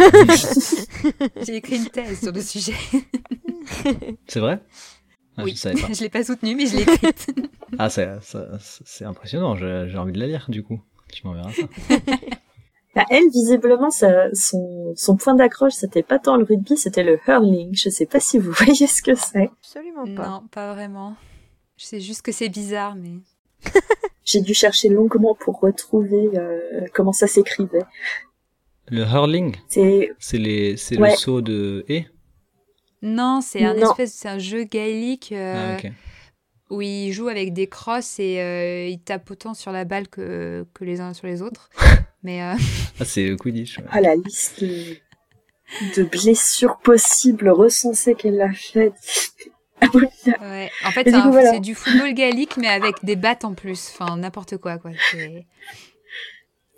J'ai 1.47 1.57
écrit 1.57 1.77
une 1.77 1.89
thèse 1.89 2.20
sur 2.20 2.33
le 2.33 2.43
sujet. 2.43 2.74
C'est 4.27 4.41
vrai? 4.41 4.61
Ah, 5.39 5.45
oui, 5.45 5.55
je 5.57 5.68
ne 5.70 6.01
l'ai 6.03 6.11
pas 6.11 6.22
soutenue, 6.22 6.55
mais 6.55 6.66
je 6.66 6.77
l'ai 6.77 6.83
écrite. 6.83 7.29
ah, 7.79 7.89
c'est 7.89 9.05
impressionnant, 9.07 9.57
j'ai 9.57 9.97
envie 9.97 10.12
de 10.12 10.20
la 10.20 10.27
lire, 10.27 10.45
du 10.49 10.62
coup. 10.62 10.83
Tu 11.11 11.27
m'enverras 11.27 11.53
ça. 11.53 11.62
Bah, 12.97 13.05
elle, 13.11 13.29
visiblement, 13.31 13.91
son, 13.91 14.93
son 14.97 15.17
point 15.17 15.35
d'accroche, 15.35 15.75
c'était 15.75 16.03
pas 16.03 16.19
tant 16.19 16.37
le 16.37 16.45
rugby, 16.45 16.79
c'était 16.79 17.05
le 17.05 17.21
hurling. 17.29 17.75
Je 17.75 17.91
sais 17.91 18.07
pas 18.07 18.21
si 18.21 18.39
vous 18.39 18.51
voyez 18.65 18.87
ce 18.87 19.03
que 19.03 19.15
c'est. 19.15 19.51
Absolument 19.61 20.15
pas. 20.15 20.29
Non, 20.29 20.43
pas 20.51 20.73
vraiment. 20.73 21.15
Je 21.77 21.85
sais 21.85 22.01
juste 22.01 22.23
que 22.23 22.33
c'est 22.33 22.49
bizarre, 22.49 22.97
mais... 22.97 23.13
J'ai 24.25 24.41
dû 24.41 24.55
chercher 24.55 24.89
longuement 24.89 25.37
pour 25.39 25.61
retrouver 25.61 26.31
euh, 26.37 26.87
comment 26.93 27.13
ça 27.13 27.27
s'écrivait. 27.29 27.85
Le 28.89 29.03
hurling? 29.03 29.55
C'est 29.69 30.39
le 30.39 31.17
saut 31.17 31.43
de 31.43 31.85
et 31.89 32.07
non, 33.03 33.41
c'est 33.41 33.65
un 33.65 33.77
espèce, 33.77 34.15
c'est 34.15 34.29
un 34.29 34.39
jeu 34.39 34.65
gaélique 34.65 35.31
euh, 35.31 35.77
ah, 35.79 35.89
où 36.71 36.83
ils 36.83 37.12
jouent 37.12 37.29
avec 37.29 37.53
des 37.53 37.67
crosses 37.67 38.19
et 38.19 38.41
euh, 38.41 38.89
ils 38.89 39.01
tapent 39.01 39.31
autant 39.31 39.55
sur 39.55 39.73
la 39.73 39.85
balle 39.85 40.09
que, 40.09 40.67
que 40.75 40.85
les 40.85 41.01
uns 41.01 41.14
sur 41.14 41.27
les 41.27 41.43
autres. 41.43 41.71
Mais 42.23 42.43
euh, 42.43 42.55
ah, 43.01 43.05
c'est 43.05 43.37
Quidditch. 43.37 43.79
Ah, 43.91 44.01
la 44.01 44.17
liste 44.17 44.64
de, 44.64 46.03
blessures 46.03 46.79
possibles 46.79 47.49
recensées 47.49 48.14
qu'elle 48.14 48.41
a 48.41 48.53
faites. 48.53 48.95
ouais. 49.95 50.71
En 50.85 50.91
fait, 50.91 51.09
c'est 51.09 51.61
du 51.61 51.75
football 51.75 52.14
gaélique, 52.14 52.57
mais 52.57 52.69
avec 52.69 53.05
des 53.05 53.14
battes 53.14 53.45
en 53.45 53.55
plus. 53.55 53.93
Enfin, 53.93 54.17
n'importe 54.17 54.57
quoi, 54.57 54.79
quoi. 54.79 54.91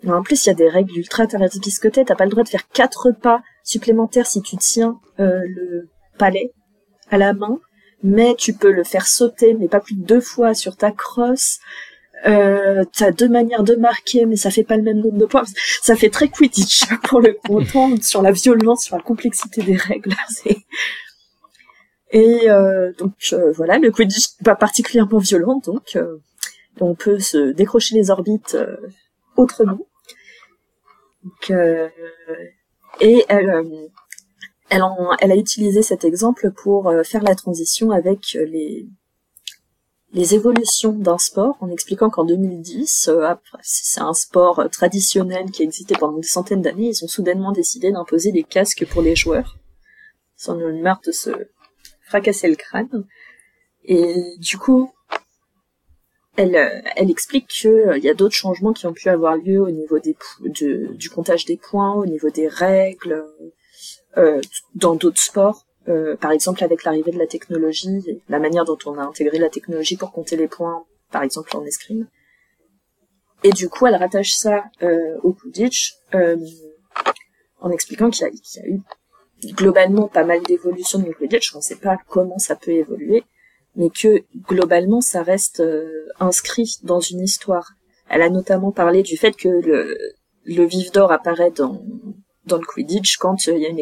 En 0.05 0.21
plus, 0.21 0.45
il 0.45 0.49
y 0.49 0.51
a 0.51 0.55
des 0.55 0.69
règles 0.69 0.97
ultra 0.97 1.25
biscotées. 1.61 2.05
T'as 2.05 2.15
pas 2.15 2.25
le 2.25 2.31
droit 2.31 2.43
de 2.43 2.49
faire 2.49 2.67
quatre 2.67 3.11
pas 3.11 3.41
supplémentaires 3.63 4.27
si 4.27 4.41
tu 4.41 4.57
tiens 4.57 4.99
le 5.17 5.89
palais 6.17 6.51
à 7.09 7.17
la 7.17 7.33
main, 7.33 7.59
mais 8.03 8.35
tu 8.35 8.53
peux 8.53 8.71
le 8.71 8.83
faire 8.83 9.07
sauter, 9.07 9.53
mais 9.53 9.67
pas 9.67 9.79
plus 9.79 9.95
de 9.95 10.03
deux 10.03 10.21
fois 10.21 10.53
sur 10.53 10.75
ta 10.77 10.91
crosse. 10.91 11.59
Euh, 12.25 12.83
t'as 12.97 13.11
deux 13.11 13.29
manières 13.29 13.63
de 13.63 13.75
marquer, 13.75 14.25
mais 14.25 14.35
ça 14.35 14.51
fait 14.51 14.63
pas 14.63 14.75
le 14.75 14.83
même 14.83 14.99
nombre 14.99 15.17
de 15.17 15.25
points. 15.25 15.43
Ça 15.81 15.95
fait 15.95 16.09
très 16.09 16.27
Quidditch 16.27 16.85
pour 17.03 17.21
le 17.21 17.33
content 17.33 17.95
sur 18.01 18.21
la 18.21 18.31
violence, 18.31 18.85
sur 18.85 18.97
la 18.97 19.03
complexité 19.03 19.61
des 19.61 19.77
règles. 19.77 20.13
Et 22.11 22.49
euh, 22.49 22.91
donc 22.97 23.13
euh, 23.33 23.51
voilà, 23.51 23.77
le 23.77 23.91
Quidditch 23.91 24.37
pas 24.43 24.55
particulièrement 24.55 25.19
violent, 25.19 25.61
donc 25.63 25.95
euh, 25.95 26.17
on 26.79 26.95
peut 26.95 27.19
se 27.19 27.51
décrocher 27.51 27.95
les 27.95 28.09
orbites 28.09 28.57
autrement. 29.35 29.79
Donc, 31.23 31.53
et 33.01 33.25
elle, 33.27 33.63
elle, 34.69 34.83
elle 35.19 35.31
a 35.31 35.35
utilisé 35.35 35.81
cet 35.81 36.05
exemple 36.05 36.51
pour 36.51 36.87
euh, 36.87 37.03
faire 37.03 37.23
la 37.23 37.35
transition 37.35 37.91
avec 37.91 38.35
euh, 38.35 38.45
les, 38.45 38.87
les 40.13 40.35
évolutions 40.35 40.93
d'un 40.93 41.17
sport 41.17 41.57
en 41.59 41.69
expliquant 41.69 42.09
qu'en 42.09 42.23
2010, 42.23 43.09
euh, 43.09 43.33
c'est 43.61 44.01
un 44.01 44.13
sport 44.13 44.69
traditionnel 44.71 45.51
qui 45.51 45.63
a 45.63 45.65
existé 45.65 45.95
pendant 45.95 46.17
des 46.17 46.27
centaines 46.27 46.61
d'années, 46.61 46.89
ils 46.89 47.03
ont 47.03 47.07
soudainement 47.07 47.51
décidé 47.51 47.91
d'imposer 47.91 48.31
des 48.31 48.43
casques 48.43 48.85
pour 48.87 49.01
les 49.01 49.15
joueurs. 49.15 49.57
Ils 50.41 50.51
en 50.51 50.59
ont 50.59 50.81
marre 50.81 51.01
de 51.05 51.11
se 51.11 51.31
fracasser 52.01 52.47
le 52.47 52.55
crâne. 52.55 53.05
Et 53.83 54.35
du 54.37 54.57
coup, 54.57 54.91
elle, 56.35 56.83
elle 56.95 57.11
explique 57.11 57.47
qu'il 57.47 57.93
il 57.97 58.03
y 58.03 58.09
a 58.09 58.13
d'autres 58.13 58.35
changements 58.35 58.71
qui 58.71 58.87
ont 58.87 58.93
pu 58.93 59.09
avoir 59.09 59.35
lieu 59.35 59.59
au 59.59 59.71
niveau 59.71 59.99
des 59.99 60.15
du 60.45 61.09
comptage 61.09 61.45
des 61.45 61.57
points, 61.57 61.93
au 61.93 62.05
niveau 62.05 62.29
des 62.29 62.47
règles, 62.47 63.25
dans 64.75 64.95
d'autres 64.95 65.21
sports. 65.21 65.65
par 66.19 66.31
exemple, 66.31 66.63
avec 66.63 66.83
l'arrivée 66.83 67.11
de 67.11 67.19
la 67.19 67.27
technologie, 67.27 68.21
la 68.27 68.39
manière 68.39 68.65
dont 68.65 68.77
on 68.85 68.97
a 68.97 69.03
intégré 69.03 69.37
la 69.37 69.49
technologie 69.49 69.97
pour 69.97 70.11
compter 70.11 70.35
les 70.35 70.47
points, 70.47 70.85
par 71.11 71.23
exemple 71.23 71.55
en 71.55 71.63
escrime. 71.65 72.07
Et 73.43 73.51
du 73.51 73.69
coup, 73.69 73.87
elle 73.87 73.95
rattache 73.95 74.33
ça 74.33 74.65
euh, 74.83 75.17
au 75.23 75.35
euh, 76.15 76.37
en 77.61 77.71
expliquant 77.71 78.09
qu'il 78.09 78.27
y, 78.27 78.59
a 78.59 78.67
eu 78.67 78.81
globalement 79.53 80.07
pas 80.07 80.25
mal 80.25 80.41
d'évolutions 80.43 80.99
du 80.99 81.13
Quidditch. 81.15 81.55
On 81.55 81.59
ne 81.59 81.63
sait 81.63 81.77
pas 81.77 81.97
comment 82.07 82.37
ça 82.37 82.55
peut 82.55 82.71
évoluer, 82.71 83.23
mais 83.75 83.89
que 83.89 84.23
globalement, 84.47 85.01
ça 85.01 85.23
reste 85.23 85.61
euh, 85.61 86.07
inscrit 86.19 86.79
dans 86.83 86.99
une 86.99 87.21
histoire. 87.21 87.71
Elle 88.09 88.21
a 88.21 88.29
notamment 88.29 88.71
parlé 88.71 89.03
du 89.03 89.15
fait 89.15 89.31
que 89.31 89.47
le, 89.47 89.97
le 90.43 90.63
vif 90.65 90.91
d'or 90.91 91.11
apparaît 91.11 91.51
dans 91.51 91.81
dans 92.49 92.57
le 92.57 92.65
Quidditch 92.65 93.17
quand 93.17 93.47
il 93.47 93.59
y 93.59 93.65
a 93.65 93.69
une, 93.69 93.81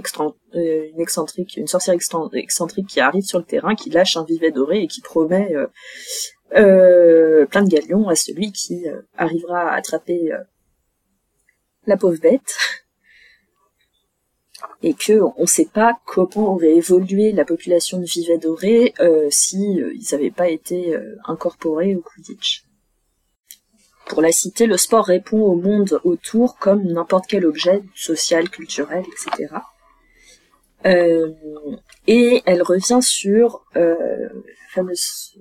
une 0.54 1.02
excentrique, 1.02 1.58
une 1.58 1.68
sorcière 1.68 1.96
excentrique 2.34 2.88
qui 2.88 3.00
arrive 3.00 3.24
sur 3.24 3.40
le 3.40 3.46
terrain, 3.46 3.76
qui 3.76 3.90
lâche 3.90 4.18
un 4.18 4.24
vivet 4.24 4.52
doré 4.52 4.84
et 4.84 4.88
qui 4.88 5.02
promet 5.02 5.56
euh, 6.56 7.46
plein 7.46 7.64
de 7.64 7.70
galions 7.70 8.08
à 8.08 8.16
celui 8.16 8.52
qui 8.52 8.88
euh, 8.88 9.02
arrivera 9.18 9.70
à 9.70 9.76
attraper 9.76 10.32
euh, 10.32 10.44
la 11.86 11.98
pauvre 11.98 12.20
bête 12.20 12.56
et 14.82 14.94
que 14.94 15.22
on 15.22 15.42
ne 15.42 15.46
sait 15.46 15.70
pas 15.72 16.00
comment 16.06 16.56
aurait 16.56 16.76
évolué 16.76 17.32
la 17.32 17.46
population 17.46 18.00
de 18.00 18.06
Vivet 18.06 18.38
Doré 18.38 18.94
euh, 19.00 19.28
si 19.30 19.58
ils 19.58 20.08
n'avaient 20.12 20.32
pas 20.32 20.50
été 20.50 20.98
incorporés 21.26 21.96
au 21.96 22.02
Quidditch. 22.02 22.67
Pour 24.10 24.22
la 24.22 24.32
citer, 24.32 24.68
le 24.68 24.78
sport 24.78 25.06
répond 25.06 25.42
au 25.42 25.56
monde 25.56 26.00
autour 26.04 26.58
comme 26.58 26.84
n'importe 26.84 27.26
quel 27.28 27.46
objet 27.46 27.84
social, 27.96 28.50
culturel, 28.50 29.04
etc. 29.06 29.54
et 32.08 32.42
elle 32.46 32.62
revient 32.62 33.02
sur 33.02 33.66
la 33.74 33.96
fameuse 34.70 35.38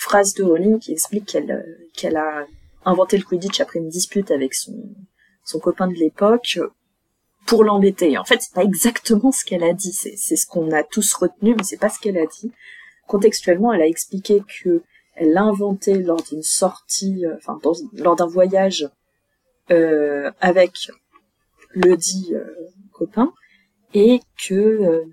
phrase 0.00 0.32
de 0.34 0.42
Rowling 0.42 0.78
qui 0.78 0.92
explique 0.92 1.26
qu'elle 1.26 1.50
euh, 1.50 1.88
qu'elle 1.94 2.16
a 2.16 2.46
inventé 2.86 3.18
le 3.18 3.24
Quidditch 3.24 3.60
après 3.60 3.78
une 3.78 3.90
dispute 3.90 4.30
avec 4.30 4.54
son 4.54 4.74
son 5.44 5.58
copain 5.58 5.88
de 5.88 5.94
l'époque 5.94 6.58
pour 7.46 7.64
l'embêter. 7.64 8.16
En 8.16 8.24
fait, 8.24 8.40
c'est 8.40 8.54
pas 8.54 8.64
exactement 8.64 9.30
ce 9.32 9.44
qu'elle 9.44 9.64
a 9.64 9.74
dit. 9.74 9.92
C'est 9.92 10.36
ce 10.36 10.46
qu'on 10.46 10.70
a 10.70 10.82
tous 10.82 11.12
retenu, 11.14 11.54
mais 11.54 11.64
c'est 11.64 11.78
pas 11.78 11.90
ce 11.90 11.98
qu'elle 11.98 12.18
a 12.18 12.26
dit. 12.26 12.52
Contextuellement, 13.08 13.72
elle 13.72 13.82
a 13.82 13.86
expliqué 13.86 14.42
que 14.62 14.82
elle 15.14 15.32
l'a 15.32 15.42
inventé 15.42 15.98
lors 15.98 16.22
d'une 16.22 16.42
sortie, 16.42 17.26
euh, 17.26 17.36
enfin 17.36 17.58
lors 17.92 18.16
d'un 18.16 18.26
voyage 18.26 18.88
euh, 19.70 20.30
avec 20.40 20.90
le 21.70 21.96
dit 21.96 22.34
euh, 22.34 22.44
copain, 22.92 23.32
et 23.94 24.20
que 24.46 25.04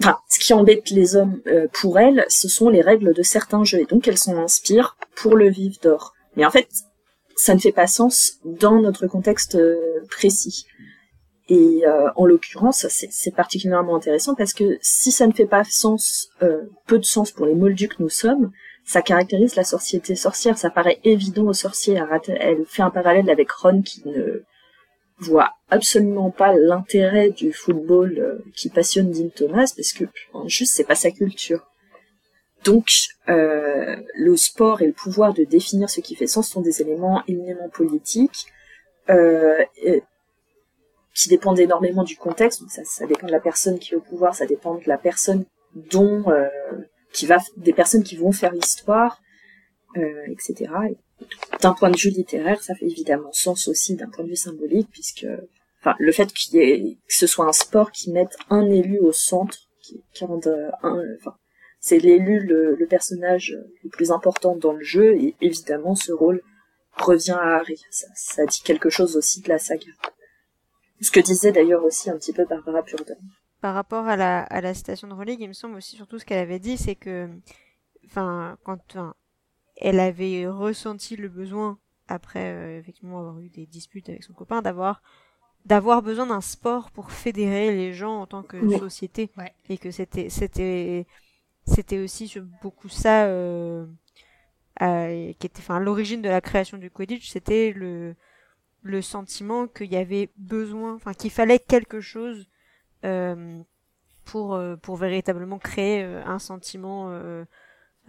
enfin, 0.00 0.18
ce 0.28 0.38
qui 0.38 0.52
embête 0.52 0.90
les 0.90 1.16
hommes 1.16 1.40
pour 1.72 1.98
elle, 1.98 2.24
ce 2.28 2.48
sont 2.48 2.68
les 2.68 2.80
règles 2.80 3.14
de 3.14 3.22
certains 3.22 3.64
jeux, 3.64 3.80
et 3.80 3.84
donc 3.84 4.08
elles 4.08 4.18
s'en 4.18 4.36
inspirent 4.36 4.96
pour 5.14 5.36
le 5.36 5.48
vif 5.48 5.80
d'or. 5.80 6.12
Mais 6.36 6.44
en 6.44 6.50
fait, 6.50 6.68
ça 7.36 7.54
ne 7.54 7.60
fait 7.60 7.72
pas 7.72 7.86
sens 7.86 8.38
dans 8.44 8.80
notre 8.80 9.06
contexte 9.06 9.58
précis. 10.10 10.66
Et 11.48 11.82
en 12.16 12.26
l'occurrence, 12.26 12.86
c'est 12.88 13.34
particulièrement 13.34 13.94
intéressant 13.96 14.34
parce 14.34 14.52
que 14.52 14.78
si 14.82 15.12
ça 15.12 15.26
ne 15.28 15.32
fait 15.32 15.46
pas 15.46 15.62
sens, 15.64 16.30
peu 16.86 16.98
de 16.98 17.04
sens 17.04 17.30
pour 17.30 17.46
les 17.46 17.54
moldus 17.54 17.88
que 17.88 18.02
nous 18.02 18.08
sommes, 18.08 18.50
ça 18.88 19.02
caractérise 19.02 19.54
la 19.54 19.64
société 19.64 20.16
sorcière. 20.16 20.56
Ça 20.56 20.70
paraît 20.70 20.98
évident 21.04 21.44
aux 21.44 21.52
sorciers. 21.52 22.00
Elle 22.40 22.64
fait 22.64 22.80
un 22.80 22.88
parallèle 22.88 23.28
avec 23.28 23.52
Ron 23.52 23.82
qui 23.82 24.02
ne 24.08 24.44
voit 25.18 25.52
absolument 25.68 26.30
pas 26.30 26.54
l'intérêt 26.54 27.28
du 27.28 27.52
football 27.52 28.18
euh, 28.18 28.38
qui 28.56 28.70
passionne 28.70 29.10
Dean 29.10 29.28
Thomas 29.28 29.74
parce 29.76 29.92
que 29.92 30.04
juste 30.46 30.74
c'est 30.74 30.84
pas 30.84 30.94
sa 30.94 31.10
culture. 31.10 31.68
Donc 32.64 32.88
euh, 33.28 33.96
le 34.14 34.36
sport 34.38 34.80
et 34.80 34.86
le 34.86 34.94
pouvoir 34.94 35.34
de 35.34 35.44
définir 35.44 35.90
ce 35.90 36.00
qui 36.00 36.14
fait 36.14 36.26
sens 36.26 36.48
sont 36.48 36.62
des 36.62 36.80
éléments 36.80 37.22
éminemment 37.28 37.68
politiques 37.68 38.46
euh, 39.10 39.62
qui 41.14 41.28
dépendent 41.28 41.60
énormément 41.60 42.04
du 42.04 42.16
contexte. 42.16 42.62
Ça, 42.68 43.06
dépend 43.06 43.26
de 43.26 43.32
la 43.32 43.40
personne 43.40 43.78
qui 43.78 43.92
est 43.92 43.96
au 43.98 44.00
pouvoir, 44.00 44.34
ça 44.34 44.46
dépend 44.46 44.76
de 44.76 44.88
la 44.88 44.96
personne 44.96 45.44
dont 45.74 46.24
qui 47.12 47.26
va 47.26 47.38
des 47.56 47.72
personnes 47.72 48.02
qui 48.02 48.16
vont 48.16 48.32
faire 48.32 48.52
l'histoire, 48.52 49.20
etc. 50.26 50.70
D'un 51.60 51.74
point 51.74 51.90
de 51.90 51.96
vue 51.96 52.10
littéraire, 52.10 52.62
ça 52.62 52.74
fait 52.74 52.86
évidemment 52.86 53.32
sens 53.32 53.68
aussi 53.68 53.96
d'un 53.96 54.08
point 54.08 54.24
de 54.24 54.30
vue 54.30 54.36
symbolique, 54.36 54.88
puisque 54.92 55.26
le 55.98 56.12
fait 56.12 56.32
qu'il 56.32 56.96
que 56.96 57.14
ce 57.14 57.26
soit 57.26 57.46
un 57.46 57.52
sport 57.52 57.90
qui 57.92 58.10
mette 58.10 58.36
un 58.50 58.68
élu 58.70 58.98
au 58.98 59.12
centre, 59.12 59.58
qui, 59.80 60.24
rende 60.24 60.46
euh, 60.46 60.70
un, 60.82 61.02
enfin, 61.18 61.34
c'est 61.80 61.98
l'élu 61.98 62.40
le, 62.40 62.74
le, 62.74 62.86
personnage 62.86 63.56
le 63.82 63.88
plus 63.88 64.10
important 64.10 64.54
dans 64.54 64.72
le 64.72 64.84
jeu, 64.84 65.14
et 65.16 65.34
évidemment 65.40 65.94
ce 65.94 66.12
rôle 66.12 66.42
revient 66.92 67.38
à 67.40 67.56
Harry. 67.56 67.80
Ça, 67.90 68.08
ça 68.14 68.44
dit 68.44 68.60
quelque 68.62 68.90
chose 68.90 69.16
aussi 69.16 69.40
de 69.40 69.48
la 69.48 69.58
saga. 69.58 69.90
Ce 71.00 71.10
que 71.10 71.20
disait 71.20 71.52
d'ailleurs 71.52 71.84
aussi 71.84 72.10
un 72.10 72.18
petit 72.18 72.32
peu 72.32 72.44
Barbara 72.44 72.82
Purdon. 72.82 73.16
Par 73.60 73.74
rapport 73.74 74.06
à 74.06 74.16
la, 74.16 74.42
à 74.42 74.60
la 74.60 74.72
citation 74.74 75.08
de 75.08 75.14
Rowling, 75.14 75.40
il 75.40 75.48
me 75.48 75.52
semble 75.52 75.76
aussi 75.76 75.96
surtout 75.96 76.18
ce 76.18 76.24
qu'elle 76.24 76.38
avait 76.38 76.60
dit, 76.60 76.76
c'est 76.76 76.94
que, 76.94 77.28
enfin, 78.06 78.56
quand, 78.62 78.78
enfin, 78.90 79.14
elle 79.76 80.00
avait 80.00 80.46
ressenti 80.46 81.16
le 81.16 81.28
besoin, 81.28 81.78
après 82.08 82.52
euh, 82.52 82.78
effectivement 82.78 83.18
avoir 83.18 83.38
eu 83.40 83.48
des 83.48 83.66
disputes 83.66 84.08
avec 84.08 84.24
son 84.24 84.32
copain, 84.32 84.62
d'avoir 84.62 85.02
d'avoir 85.64 86.02
besoin 86.02 86.26
d'un 86.26 86.40
sport 86.40 86.90
pour 86.90 87.10
fédérer 87.10 87.74
les 87.74 87.92
gens 87.92 88.20
en 88.20 88.26
tant 88.26 88.42
que 88.42 88.78
société. 88.78 89.30
Et 89.68 89.78
que 89.78 89.90
c'était 89.90 90.30
c'était 90.30 91.06
c'était 91.66 91.98
aussi 91.98 92.34
beaucoup 92.62 92.88
ça 92.88 93.26
euh, 93.26 93.86
euh, 94.80 95.32
qui 95.38 95.46
était 95.46 95.58
enfin 95.58 95.78
l'origine 95.80 96.22
de 96.22 96.28
la 96.28 96.40
création 96.40 96.78
du 96.78 96.90
Quidditch 96.90 97.28
c'était 97.28 97.72
le 97.72 98.14
le 98.82 99.02
sentiment 99.02 99.66
qu'il 99.66 99.92
y 99.92 99.96
avait 99.96 100.30
besoin 100.36 100.94
enfin 100.94 101.12
qu'il 101.12 101.30
fallait 101.30 101.58
quelque 101.58 102.00
chose 102.00 102.46
euh, 102.46 102.57
pour 104.24 104.60
pour 104.82 104.96
véritablement 104.96 105.58
créer 105.58 106.02
un 106.02 106.38
sentiment 106.38 107.10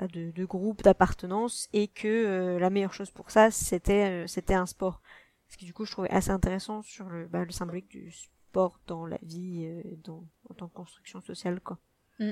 de, 0.08 0.46
groupe 0.46 0.82
d'appartenance 0.82 1.68
et 1.74 1.88
que 1.88 2.08
euh, 2.08 2.60
la 2.60 2.70
meilleure 2.70 2.94
chose 2.94 3.12
pour 3.12 3.32
ça 3.32 3.52
c'était 3.52 4.24
euh, 4.24 4.28
c'était 4.28 4.54
un 4.54 4.66
sport. 4.66 5.02
Ce 5.50 5.58
qui 5.58 5.66
du 5.66 5.74
coup 5.74 5.86
je 5.86 5.92
trouvais 5.92 6.10
assez 6.10 6.30
intéressant 6.30 6.82
sur 6.82 7.10
le 7.10 7.28
bah, 7.28 7.44
le 7.44 7.52
symbolique 7.52 7.90
du 7.90 8.12
sport 8.12 8.80
dans 8.88 9.06
la 9.06 9.20
vie 9.24 9.66
euh, 9.66 9.82
dans 10.04 10.24
en 10.50 10.54
tant 10.54 10.68
que 10.68 10.74
construction 10.74 11.22
sociale 11.22 11.60
quoi. 11.60 11.80
Mm. 12.20 12.32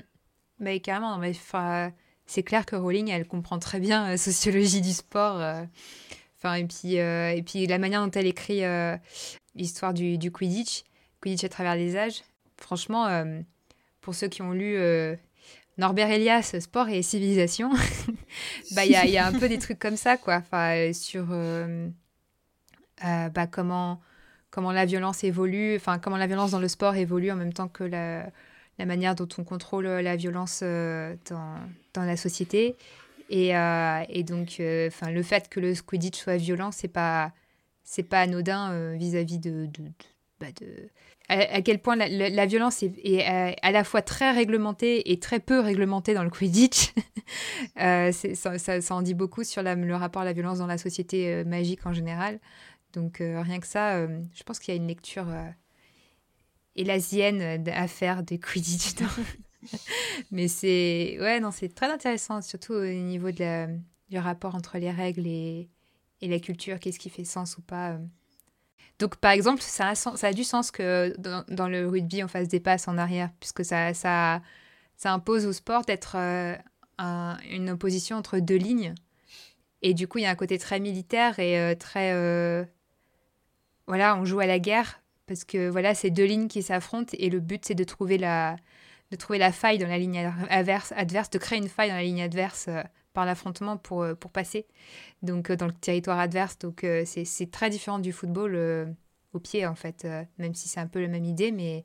mais 0.59 0.79
carrément 0.79 1.17
mais 1.17 1.33
c'est 2.25 2.43
clair 2.43 2.65
que 2.65 2.75
Rowling 2.75 3.09
elle 3.09 3.27
comprend 3.27 3.59
très 3.59 3.79
bien 3.79 4.07
la 4.07 4.17
sociologie 4.17 4.81
du 4.81 4.91
sport 4.91 5.41
enfin 6.37 6.55
et 6.55 6.65
puis 6.65 6.95
et 6.95 7.43
puis 7.45 7.67
la 7.67 7.77
manière 7.77 8.05
dont 8.05 8.11
elle 8.11 8.27
écrit 8.27 8.63
l'histoire 9.55 9.93
du, 9.93 10.17
du 10.17 10.31
Quidditch 10.31 10.83
Quidditch 11.21 11.45
à 11.45 11.49
travers 11.49 11.75
les 11.75 11.95
âges 11.95 12.21
franchement 12.57 13.23
pour 14.01 14.15
ceux 14.15 14.27
qui 14.27 14.41
ont 14.41 14.51
lu 14.51 14.77
Norbert 15.77 16.09
Elias, 16.09 16.55
sport 16.59 16.89
et 16.89 17.03
civilisation. 17.03 17.69
bah 18.75 18.85
il 18.85 18.91
y 18.91 19.17
a, 19.17 19.27
un 19.27 19.31
peu 19.31 19.47
des 19.47 19.59
trucs 19.59 19.79
comme 19.79 19.95
ça 19.95 20.17
quoi. 20.17 20.37
Enfin 20.37 20.75
euh, 20.75 20.93
sur 20.93 21.27
euh, 21.31 21.87
euh, 23.05 23.29
bah, 23.29 23.47
comment 23.47 24.01
comment 24.49 24.71
la 24.71 24.85
violence 24.85 25.23
évolue, 25.23 25.75
enfin 25.75 25.99
comment 25.99 26.17
la 26.17 26.25
violence 26.25 26.51
dans 26.51 26.59
le 26.59 26.67
sport 26.67 26.95
évolue 26.95 27.31
en 27.31 27.35
même 27.35 27.53
temps 27.53 27.67
que 27.67 27.83
la, 27.83 28.25
la 28.79 28.85
manière 28.85 29.13
dont 29.13 29.27
on 29.37 29.43
contrôle 29.43 29.85
la 29.85 30.15
violence 30.15 30.63
dans, 30.63 31.55
dans 31.93 32.03
la 32.03 32.17
société. 32.17 32.75
Et, 33.29 33.49
et 33.49 34.23
donc, 34.23 34.55
le 34.59 35.21
fait 35.21 35.49
que 35.49 35.59
le 35.59 35.73
Quidditch 35.75 36.17
soit 36.17 36.37
violent, 36.37 36.71
c'est 36.71 36.87
pas 36.87 37.33
pas 38.09 38.21
anodin 38.21 38.95
vis-à-vis 38.95 39.37
de, 39.37 39.65
de, 39.65 39.83
de, 39.83 39.91
bah, 40.39 40.47
de 40.59 40.89
à, 41.29 41.61
quel 41.61 41.79
point 41.79 41.95
la, 41.95 42.45
violence 42.45 42.83
est, 42.83 43.25
à, 43.25 43.71
la 43.71 43.83
fois 43.83 44.01
très 44.01 44.31
réglementée 44.31 45.11
et 45.11 45.19
très 45.19 45.39
peu 45.39 45.59
réglementée 45.59 46.13
dans 46.13 46.23
le 46.23 46.29
Quidditch. 46.29 46.93
euh, 47.81 48.11
ça, 48.11 48.95
en 48.95 49.01
dit 49.01 49.13
beaucoup 49.13 49.43
sur 49.43 49.61
le 49.61 49.95
rapport 49.95 50.21
à 50.21 50.25
la 50.25 50.33
violence 50.33 50.59
dans 50.59 50.67
la 50.67 50.77
société 50.77 51.33
euh, 51.33 51.43
magique 51.43 51.85
en 51.85 51.93
général. 51.93 52.39
Donc 52.93 53.19
euh, 53.19 53.41
rien 53.41 53.59
que 53.59 53.67
ça, 53.67 53.95
euh, 53.95 54.21
je 54.33 54.43
pense 54.43 54.59
qu'il 54.59 54.73
y 54.73 54.77
a 54.77 54.81
une 54.81 54.87
lecture 54.87 55.27
élasienne 56.75 57.67
à 57.67 57.87
faire 57.87 58.23
de 58.23 58.37
Quidditch. 58.37 58.95
Mais 60.31 60.47
c'est 60.47 61.17
ouais 61.19 61.39
non 61.39 61.51
c'est 61.51 61.73
très 61.73 61.91
intéressant 61.91 62.41
surtout 62.41 62.73
au 62.73 62.85
niveau 62.85 63.31
du 63.31 64.17
rapport 64.17 64.55
entre 64.55 64.77
les 64.77 64.91
règles 64.91 65.27
et 65.27 65.67
la 66.21 66.39
culture, 66.39 66.79
qu'est-ce 66.79 66.99
qui 66.99 67.09
fait 67.09 67.25
sens 67.25 67.57
ou 67.57 67.61
pas. 67.61 67.99
Donc, 68.99 69.17
par 69.17 69.31
exemple, 69.31 69.61
ça 69.61 69.93
a, 70.21 70.33
du 70.33 70.43
sens 70.43 70.71
que 70.71 71.13
dans, 71.17 71.67
le 71.67 71.87
rugby, 71.87 72.23
on 72.23 72.27
fasse 72.27 72.47
des 72.47 72.59
passes 72.59 72.87
en 72.87 72.97
arrière, 72.97 73.29
puisque 73.39 73.63
ça, 73.63 74.41
impose 75.03 75.45
au 75.45 75.53
sport 75.53 75.83
d'être 75.85 76.15
euh, 76.17 76.55
une 77.49 77.69
opposition 77.69 78.17
entre 78.17 78.39
deux 78.39 78.55
lignes. 78.55 78.95
Et 79.83 79.93
du 79.93 80.07
coup, 80.07 80.17
il 80.17 80.23
y 80.23 80.25
a 80.25 80.31
un 80.31 80.35
côté 80.35 80.57
très 80.57 80.79
militaire 80.79 81.37
et 81.39 81.75
très. 81.77 82.67
voilà, 83.85 84.17
on 84.17 84.25
joue 84.25 84.39
à 84.39 84.47
la 84.47 84.57
guerre 84.57 85.01
parce 85.27 85.43
que 85.43 85.69
voilà, 85.69 85.93
c'est 85.93 86.09
deux 86.09 86.23
lignes 86.23 86.47
qui 86.47 86.63
s'affrontent 86.63 87.15
et 87.19 87.29
le 87.29 87.39
but, 87.39 87.63
c'est 87.65 87.75
de 87.75 87.83
trouver 87.83 88.17
la 88.17 88.55
de 89.11 89.15
trouver 89.15 89.39
la 89.39 89.51
faille 89.51 89.77
dans 89.77 89.87
la 89.87 89.97
ligne 89.97 90.31
adverse 90.49 91.29
de 91.29 91.37
créer 91.37 91.59
une 91.59 91.69
faille 91.69 91.89
dans 91.89 91.95
la 91.95 92.03
ligne 92.03 92.21
adverse 92.21 92.69
par 93.17 93.25
l'affrontement 93.25 93.77
pour, 93.77 94.05
pour 94.19 94.29
passer 94.29 94.67
donc 95.23 95.51
dans 95.51 95.65
le 95.65 95.73
territoire 95.73 96.19
adverse. 96.19 96.59
Donc 96.59 96.85
c'est 97.05 97.49
très 97.49 97.71
différent 97.71 97.97
du 97.97 98.13
football 98.13 98.95
au 99.33 99.39
pied 99.39 99.65
en 99.65 99.73
fait, 99.73 100.07
même 100.37 100.53
si 100.53 100.69
c'est 100.69 100.79
un 100.79 100.85
peu 100.85 101.01
la 101.01 101.07
même 101.07 101.25
idée, 101.25 101.51
mais 101.51 101.83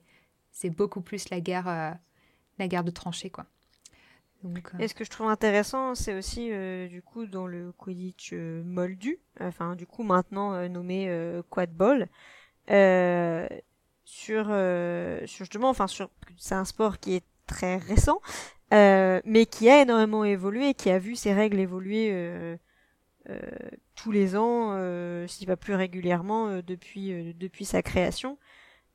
c'est 0.51 0.69
beaucoup 0.69 1.01
plus 1.01 1.31
la 1.31 1.41
guerre, 1.41 1.97
la 2.59 2.69
guerre 2.69 2.85
de 2.85 2.91
tranchées 2.91 3.31
quoi. 3.31 3.47
Donc, 4.43 4.73
Et 4.79 4.89
ce 4.89 4.95
que 4.95 5.05
je 5.05 5.11
trouve 5.11 5.29
intéressant, 5.29 5.95
c'est 5.95 6.13
aussi 6.13 6.51
du 6.91 7.01
coup 7.01 7.25
dans 7.25 7.47
le 7.47 7.73
Quidditch 7.79 8.35
moldu, 8.35 9.19
enfin 9.41 9.75
du 9.75 9.87
coup 9.87 10.03
maintenant 10.03 10.69
nommé 10.69 11.11
quad 11.49 11.73
ball, 11.73 12.09
sur, 14.05 14.45
sur 14.45 14.45
justement, 15.25 15.71
enfin 15.71 15.87
sur, 15.87 16.11
c'est 16.37 16.57
un 16.57 16.67
sport 16.67 16.99
qui 16.99 17.15
est 17.15 17.25
très 17.47 17.79
récent, 17.79 18.21
mais 18.73 19.47
qui 19.47 19.69
a 19.71 19.83
énormément 19.83 20.25
évolué, 20.25 20.75
qui 20.75 20.91
a 20.91 20.99
vu 20.99 21.15
ses 21.17 21.33
règles 21.33 21.61
évoluer 21.61 22.59
tous 23.95 24.11
les 24.11 24.37
ans, 24.37 24.77
s'il 25.29 25.47
va 25.47 25.57
plus 25.57 25.75
régulièrement 25.75 26.61
depuis 26.67 27.35
depuis 27.35 27.65
sa 27.65 27.83
création, 27.83 28.39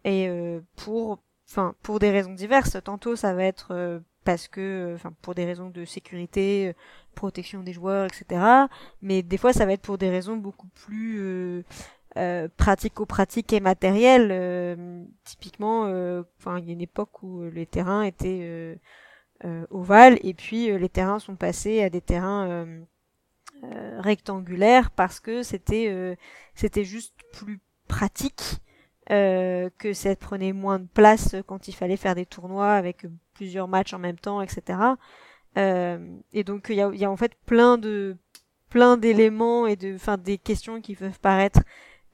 et 0.03 0.29
pour 0.75 1.19
enfin 1.49 1.75
pour 1.83 1.99
des 1.99 2.11
raisons 2.11 2.33
diverses. 2.33 2.77
Tantôt 2.83 3.15
ça 3.15 3.33
va 3.33 3.43
être 3.43 3.71
euh, 3.71 3.99
parce 4.23 4.47
que, 4.47 4.61
euh, 4.61 4.95
enfin 4.95 5.13
pour 5.21 5.35
des 5.35 5.45
raisons 5.45 5.69
de 5.69 5.85
sécurité, 5.85 6.69
euh, 6.69 6.73
protection 7.15 7.63
des 7.63 7.73
joueurs, 7.73 8.05
etc. 8.05 8.67
Mais 9.01 9.23
des 9.23 9.37
fois 9.37 9.53
ça 9.53 9.65
va 9.65 9.73
être 9.73 9.81
pour 9.81 9.97
des 9.97 10.09
raisons 10.09 10.37
beaucoup 10.37 10.67
plus 10.67 11.63
euh, 12.17 12.47
pratico-pratiques 12.57 13.53
et 13.53 13.59
matérielles. 13.59 15.07
typiquement, 15.23 15.83
enfin 16.37 16.59
il 16.59 16.65
y 16.65 16.69
a 16.69 16.73
une 16.73 16.81
époque 16.81 17.23
où 17.23 17.43
les 17.49 17.65
terrains 17.65 18.03
étaient 18.03 18.79
ovales 19.69 20.17
et 20.23 20.33
puis 20.33 20.77
les 20.77 20.89
terrains 20.89 21.19
sont 21.19 21.35
passés 21.35 21.83
à 21.83 21.89
des 21.89 22.01
terrains 22.01 22.67
rectangulaires 23.99 24.91
parce 24.91 25.19
que 25.19 25.43
c'était 25.43 26.17
c'était 26.55 26.83
juste 26.83 27.13
plus 27.33 27.59
pratique 27.87 28.61
euh, 29.09 29.69
que 29.77 29.93
ça 29.93 30.15
prenait 30.17 30.51
moins 30.51 30.79
de 30.79 30.87
place 30.93 31.35
quand 31.45 31.69
il 31.69 31.73
fallait 31.73 31.95
faire 31.95 32.13
des 32.13 32.25
tournois 32.25 32.73
avec 32.73 33.05
plusieurs 33.33 33.69
matchs 33.69 33.93
en 33.93 33.99
même 33.99 34.17
temps, 34.17 34.41
etc. 34.41 34.79
Euh, 35.57 36.17
et 36.33 36.43
donc 36.43 36.67
il 36.69 36.75
y 36.75 36.81
a, 36.81 36.93
y 36.93 37.05
a, 37.05 37.09
en 37.09 37.15
fait 37.15 37.33
plein 37.45 37.77
de 37.77 38.17
plein 38.69 38.97
d'éléments 38.97 39.65
et 39.65 39.77
de, 39.77 39.95
enfin 39.95 40.17
des 40.17 40.37
questions 40.37 40.81
qui 40.81 40.93
peuvent 40.93 41.21
paraître 41.21 41.61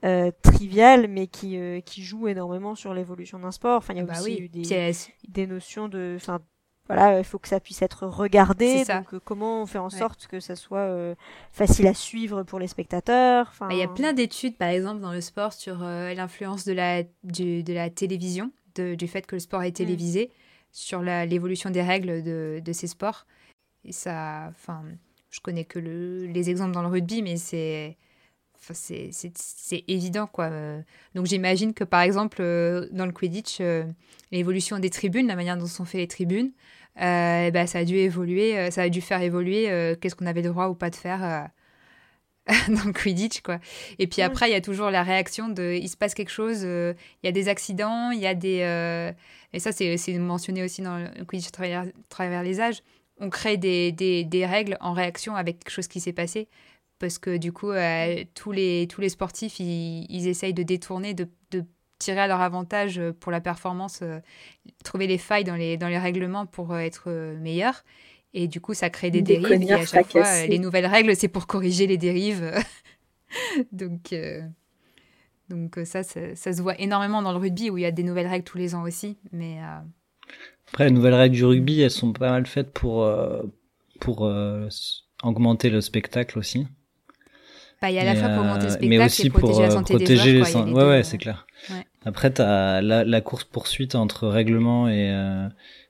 euh, 0.05 0.29
triviales, 0.43 1.07
mais 1.07 1.25
qui 1.25 1.57
euh, 1.57 1.81
qui 1.81 2.03
jouent 2.03 2.27
énormément 2.27 2.75
sur 2.75 2.93
l'évolution 2.93 3.39
d'un 3.39 3.51
sport. 3.51 3.77
Enfin, 3.77 3.95
il 3.95 3.97
y 3.97 4.01
a 4.01 4.05
bah 4.05 4.13
aussi 4.19 4.37
eu 4.37 4.49
des, 4.49 4.91
des 5.27 5.47
notions 5.47 5.89
de, 5.89 6.13
enfin 6.15 6.41
voilà, 6.87 7.17
il 7.17 7.23
faut 7.23 7.39
que 7.39 7.47
ça 7.47 7.61
puisse 7.61 7.81
être 7.81 8.05
regardé. 8.07 8.83
Donc, 8.83 9.13
euh, 9.13 9.19
comment 9.23 9.61
on 9.61 9.65
fait 9.65 9.77
en 9.77 9.89
sorte 9.89 10.27
que 10.27 10.41
ça 10.41 10.55
soit 10.57 10.79
euh, 10.79 11.15
facile 11.53 11.87
à 11.87 11.93
suivre 11.93 12.43
pour 12.43 12.59
les 12.59 12.67
spectateurs? 12.67 13.47
Enfin... 13.51 13.69
Il 13.71 13.77
y 13.77 13.83
a 13.83 13.87
plein 13.87 14.11
d'études, 14.11 14.57
par 14.57 14.67
exemple, 14.67 14.99
dans 14.99 15.13
le 15.13 15.21
sport 15.21 15.53
sur 15.53 15.81
euh, 15.81 16.13
l'influence 16.13 16.65
de 16.65 16.73
la, 16.73 17.03
de 17.03 17.73
la 17.73 17.89
télévision, 17.89 18.51
du 18.75 19.07
fait 19.07 19.25
que 19.25 19.35
le 19.35 19.39
sport 19.39 19.63
est 19.63 19.69
mm. 19.69 19.73
télévisé, 19.73 20.31
sur 20.71 21.01
l'évolution 21.01 21.69
des 21.69 21.81
règles 21.81 22.21
de, 22.21 22.61
de, 22.63 22.73
ces 22.73 22.87
sports. 22.87 23.25
Et 23.85 23.93
ça, 23.93 24.47
enfin, 24.49 24.83
je 25.29 25.39
connais 25.39 25.63
que 25.63 25.79
le, 25.79 26.25
les 26.25 26.49
exemples 26.49 26.73
dans 26.73 26.81
le 26.81 26.89
rugby, 26.89 27.21
mais 27.21 27.37
c'est 27.37 27.95
c'est 28.71 29.83
évident 29.87 30.27
quoi. 30.27 30.49
Donc 31.15 31.25
j'imagine 31.25 31.73
que 31.73 31.83
par 31.83 32.01
exemple 32.01 32.41
dans 32.91 33.05
le 33.05 33.11
Quidditch, 33.11 33.61
l'évolution 34.31 34.79
des 34.79 34.89
tribunes, 34.89 35.27
la 35.27 35.35
manière 35.35 35.57
dont 35.57 35.67
sont 35.67 35.85
faites 35.85 36.01
les 36.01 36.07
tribunes, 36.07 36.51
euh, 37.01 37.49
bah, 37.51 37.65
ça 37.65 37.79
a 37.79 37.85
dû 37.85 37.95
évoluer, 37.95 38.57
euh, 38.57 38.71
ça 38.71 38.83
a 38.83 38.89
dû 38.89 39.01
faire 39.01 39.21
évoluer 39.21 39.69
euh, 39.69 39.95
qu'est-ce 39.95 40.15
qu'on 40.15 40.27
avait 40.27 40.43
le 40.43 40.49
droit 40.49 40.67
ou 40.67 40.75
pas 40.75 40.91
de 40.91 40.95
faire 40.95 41.49
dans 42.67 42.83
le 42.85 42.93
Quidditch 42.93 43.41
quoi. 43.41 43.59
Et 43.99 44.07
puis 44.07 44.21
après 44.21 44.49
il 44.49 44.51
y 44.51 44.55
a 44.55 44.61
toujours 44.61 44.91
la 44.91 45.01
réaction 45.01 45.49
de 45.49 45.73
il 45.79 45.89
se 45.89 45.97
passe 45.97 46.13
quelque 46.13 46.31
chose, 46.31 46.61
il 46.61 46.95
y 47.23 47.27
a 47.27 47.31
des 47.31 47.47
accidents, 47.47 48.11
il 48.11 48.19
y 48.19 48.27
a 48.27 48.35
des 48.35 49.13
et 49.53 49.59
ça 49.59 49.71
c'est 49.71 50.17
mentionné 50.19 50.63
aussi 50.63 50.81
dans 50.81 50.97
le 50.97 51.25
Quidditch 51.25 51.51
travers, 51.51 51.85
travers 52.09 52.43
les 52.43 52.59
âges. 52.59 52.83
On 53.19 53.29
crée 53.29 53.57
des, 53.57 53.91
des, 53.91 54.23
des, 54.23 54.45
règles 54.45 54.75
en 54.81 54.91
réaction 54.91 55.35
avec 55.35 55.59
quelque 55.59 55.69
chose 55.69 55.87
qui 55.87 55.99
s'est 55.99 56.13
passé 56.13 56.47
parce 57.03 57.17
que 57.17 57.35
du 57.35 57.51
coup 57.51 57.71
tous 58.33 58.53
les 58.53 58.87
tous 58.87 59.01
les 59.01 59.09
sportifs 59.09 59.59
ils, 59.59 60.05
ils 60.09 60.29
essayent 60.29 60.53
de 60.53 60.63
détourner 60.63 61.13
de, 61.13 61.27
de 61.51 61.65
tirer 62.03 62.19
à 62.19 62.27
leur 62.27 62.41
avantage 62.41 62.99
euh, 62.99 63.13
pour 63.17 63.31
la 63.31 63.41
performance, 63.41 63.99
euh, 64.01 64.19
trouver 64.83 65.07
les 65.07 65.17
failles 65.17 65.43
dans 65.43 65.55
les, 65.55 65.77
dans 65.77 65.87
les 65.87 65.97
règlements 65.97 66.45
pour 66.45 66.73
euh, 66.73 66.79
être 66.79 67.11
meilleurs. 67.39 67.83
Et 68.33 68.47
du 68.47 68.59
coup, 68.59 68.73
ça 68.73 68.89
crée 68.89 69.11
des, 69.11 69.21
dérives. 69.21 69.63
Et 69.63 69.73
à 69.73 69.85
chaque 69.85 70.11
fois, 70.11 70.45
les 70.47 70.57
nouvelles 70.57 70.87
règles, 70.87 71.15
c'est 71.15 71.27
pour 71.27 71.45
corriger 71.45 71.85
les 71.85 71.97
dérives. 71.97 72.51
donc, 73.71 74.15
donc 75.49 75.79
ça, 75.85 76.01
ça, 76.01 76.33
se 76.35 76.61
voit 76.61 76.79
énormément 76.81 77.21
dans 77.21 77.31
le 77.31 77.37
rugby 77.37 77.69
où 77.69 77.77
il 77.77 77.81
y 77.81 77.85
a 77.85 77.91
des 77.91 78.01
nouvelles 78.01 78.25
règles 78.25 78.43
tous 78.43 78.57
les 78.57 78.73
ans 78.73 78.81
aussi. 78.81 79.19
Mais 79.31 79.59
Après, 80.67 80.85
les 80.85 80.91
nouvelles 80.91 81.13
règles 81.13 81.35
du 81.35 81.45
rugby, 81.45 81.81
elles 81.81 81.91
sont 81.91 82.11
pas 82.11 82.31
mal 82.31 82.47
faites 82.47 82.73
pour, 82.73 83.07
pour 83.99 84.27
augmenter 85.21 85.69
le 85.69 85.81
spectacle 85.81 86.39
aussi. 86.39 86.65
Il 87.89 87.95
y 87.95 87.99
a 87.99 88.01
à 88.01 88.05
la 88.05 88.15
fois 88.15 88.29
pour 88.29 88.39
augmenter 88.39 88.63
le 88.65 88.69
spectacle 88.69 88.89
mais 88.89 89.05
aussi 89.05 89.27
et 89.27 89.29
protéger 89.29 89.53
pour, 89.53 89.61
la 89.61 89.71
santé 89.71 89.93
protéger 89.95 90.33
des 90.33 90.43
joueurs. 90.43 90.65
Les 90.65 90.73
ouais, 90.73 90.83
ouais, 90.85 91.03
c'est 91.03 91.17
clair. 91.17 91.45
Ouais. 91.69 91.85
Après, 92.05 92.31
t'as 92.31 92.81
la, 92.81 93.03
la 93.03 93.21
course 93.21 93.43
poursuite 93.43 93.95
entre 93.95 94.27
règlement 94.27 94.87
et 94.87 95.09
euh, 95.11 95.47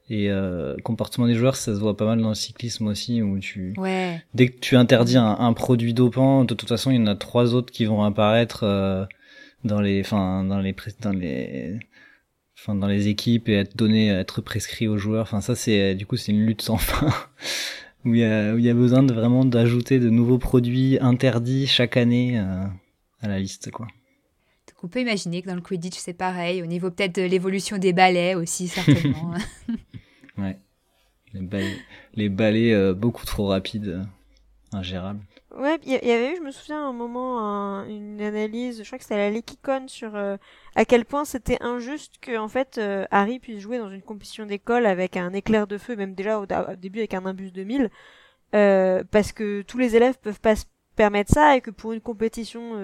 et 0.10 0.30
euh, 0.30 0.76
comportement 0.84 1.28
des 1.28 1.36
joueurs, 1.36 1.56
ça 1.56 1.74
se 1.74 1.80
voit 1.80 1.96
pas 1.96 2.06
mal 2.06 2.22
dans 2.22 2.30
le 2.30 2.36
cyclisme 2.36 2.88
aussi, 2.88 3.22
où 3.22 3.40
tu 3.40 3.74
ouais. 3.78 4.22
dès 4.34 4.50
que 4.50 4.60
tu 4.60 4.76
interdis 4.76 5.18
un, 5.18 5.38
un, 5.40 5.54
produit 5.54 5.94
dopant, 5.94 6.44
de 6.44 6.54
toute 6.54 6.68
façon, 6.68 6.92
il 6.92 6.98
y 6.98 7.00
en 7.00 7.08
a 7.08 7.16
trois 7.16 7.56
autres 7.56 7.72
qui 7.72 7.86
vont 7.86 8.04
apparaître 8.04 8.64
euh, 8.64 9.06
dans 9.64 9.80
les, 9.80 10.02
enfin 10.02 10.44
dans 10.44 10.60
les 10.60 10.76
dans 11.02 11.14
les 11.14 11.80
enfin 12.60 12.76
dans 12.76 12.88
les 12.88 13.08
équipes 13.08 13.48
et 13.48 13.54
être 13.54 13.78
donné, 13.78 14.10
être 14.10 14.42
prescrit 14.42 14.88
aux 14.88 14.98
joueurs. 14.98 15.24
Enfin 15.24 15.40
ça, 15.42 15.56
c'est 15.56 15.96
du 15.96 16.06
coup 16.06 16.18
c'est 16.18 16.34
une 16.34 16.46
lutte 16.46 16.62
sans 16.62 16.78
fin. 16.78 17.10
Où 18.06 18.14
il 18.14 18.20
y 18.20 18.26
a, 18.26 18.54
où 18.54 18.58
il 18.58 18.66
y 18.66 18.70
a 18.70 18.74
besoin 18.74 19.04
de 19.04 19.14
vraiment 19.14 19.46
d'ajouter 19.46 20.00
de 20.00 20.10
nouveaux 20.10 20.38
produits 20.38 20.98
interdits 21.00 21.68
chaque 21.68 21.98
année 21.98 22.40
euh, 22.40 22.66
à 23.22 23.28
la 23.28 23.40
liste, 23.40 23.72
quoi 23.72 23.88
on 24.84 24.90
peut 24.90 25.00
imaginer 25.00 25.42
que 25.42 25.48
dans 25.48 25.56
le 25.56 25.62
Quidditch, 25.62 25.98
c'est 25.98 26.14
pareil, 26.14 26.62
au 26.62 26.66
niveau 26.66 26.92
peut-être 26.92 27.16
de 27.16 27.22
l'évolution 27.22 27.78
des 27.78 27.94
balais 27.94 28.36
aussi, 28.36 28.68
certainement. 28.68 29.34
ouais. 30.38 30.60
Les 32.14 32.30
balais, 32.30 32.74
euh, 32.74 32.94
beaucoup 32.94 33.26
trop 33.26 33.48
rapides, 33.48 33.88
euh, 33.88 34.04
ingérables. 34.74 35.22
Ouais, 35.54 35.80
il 35.84 35.92
y, 35.92 36.12
avait 36.12 36.34
eu, 36.34 36.38
je 36.38 36.42
me 36.42 36.52
souviens, 36.52 36.90
un 36.90 36.94
moment, 36.94 37.84
une 37.86 38.20
analyse, 38.22 38.80
je 38.82 38.88
crois 38.88 38.98
que 38.98 39.04
c'était 39.04 39.18
la 39.18 39.30
Lekicon, 39.30 39.88
sur 39.88 40.16
euh, 40.16 40.36
à 40.76 40.84
quel 40.84 41.06
point 41.06 41.26
c'était 41.26 41.62
injuste 41.62 42.16
que, 42.22 42.38
en 42.38 42.48
fait, 42.48 42.82
Harry 43.12 43.40
puisse 43.40 43.60
jouer 43.60 43.78
dans 43.78 43.90
une 43.90 44.02
compétition 44.02 44.48
d'école 44.48 44.88
avec 44.88 45.16
un 45.16 45.32
éclair 45.34 45.68
de 45.68 45.78
feu, 45.78 45.96
même 45.96 46.16
déjà 46.16 46.40
au, 46.40 46.48
début 46.76 47.00
avec 47.00 47.14
un 47.14 47.22
Nimbus 47.22 47.52
2000, 47.52 47.92
parce 48.52 49.32
que 49.32 49.62
tous 49.62 49.78
les 49.78 49.96
élèves 49.96 50.18
peuvent 50.20 50.42
pas 50.42 50.56
se 50.56 50.66
permettre 50.96 51.32
ça 51.32 51.56
et 51.56 51.62
que 51.62 51.72
pour 51.72 51.94
une 51.94 52.02
compétition 52.02 52.76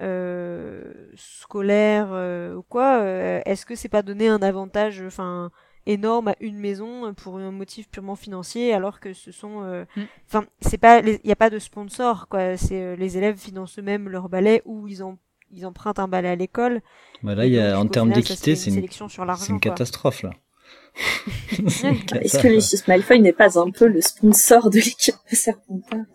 euh, 0.00 0.92
scolaire 1.14 2.08
euh, 2.10 2.56
ou 2.56 2.62
quoi, 2.62 3.00
euh, 3.00 3.40
est-ce 3.44 3.64
que 3.64 3.76
c'est 3.76 3.88
pas 3.88 4.02
donner 4.02 4.26
un 4.28 4.42
avantage, 4.42 5.00
enfin 5.06 5.52
énorme 5.86 6.28
à 6.28 6.36
une 6.40 6.58
maison 6.58 7.12
pour 7.14 7.36
un 7.36 7.50
motif 7.50 7.88
purement 7.88 8.16
financier 8.16 8.72
alors 8.72 9.00
que 9.00 9.12
ce 9.12 9.32
sont 9.32 9.84
mm. 9.96 10.02
enfin 10.26 10.46
c'est 10.60 10.78
pas 10.78 11.00
il 11.00 11.20
n'y 11.24 11.32
a 11.32 11.36
pas 11.36 11.50
de 11.50 11.58
sponsor 11.58 12.28
quoi. 12.28 12.56
C'est 12.56 12.96
les 12.96 13.18
élèves 13.18 13.36
financent 13.36 13.78
eux-mêmes 13.78 14.08
leur 14.08 14.28
ballet 14.28 14.62
ou 14.64 14.88
ils 14.88 15.02
ont 15.02 15.18
ils 15.50 15.66
empruntent 15.66 15.98
un 15.98 16.08
ballet 16.08 16.30
à 16.30 16.36
l'école. 16.36 16.80
Bah 17.22 17.34
là 17.34 17.46
il 17.46 17.52
y 17.52 17.60
a 17.60 17.78
en 17.78 17.86
termes 17.86 18.12
d'équité 18.12 18.56
c'est 18.56 18.70
une, 18.70 18.88
c'est 18.88 19.48
une 19.48 19.60
catastrophe 19.60 20.22
là. 20.22 20.30
Est-ce 21.58 22.38
que 22.38 22.48
Lucius 22.48 22.86
Malfoy 22.86 23.20
n'est 23.20 23.32
pas 23.32 23.58
un 23.58 23.70
peu 23.70 23.86
le 23.86 24.00
sponsor 24.00 24.70
de 24.70 24.76
l'équipe 24.76 25.16
de 25.30 25.36
Serpentard 25.36 26.06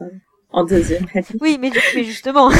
en 0.51 0.63
deuxième 0.63 1.05
Oui, 1.41 1.57
mais, 1.59 1.71
mais 1.95 2.03
justement. 2.03 2.49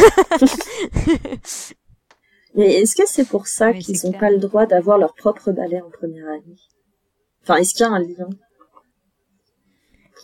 mais 2.56 2.82
est-ce 2.82 2.96
que 2.96 3.04
c'est 3.06 3.28
pour 3.28 3.48
ça 3.48 3.74
qu'ils 3.74 4.00
n'ont 4.04 4.18
pas 4.18 4.30
le 4.30 4.38
droit 4.38 4.66
d'avoir 4.66 4.98
leur 4.98 5.14
propre 5.16 5.52
ballet 5.52 5.82
en 5.82 5.90
première 5.90 6.28
année? 6.28 6.58
Enfin, 7.44 7.56
est-ce 7.56 7.74
qu'il 7.74 7.86
y 7.86 7.90
a 7.90 7.92
un 7.92 8.00
lien 8.00 8.30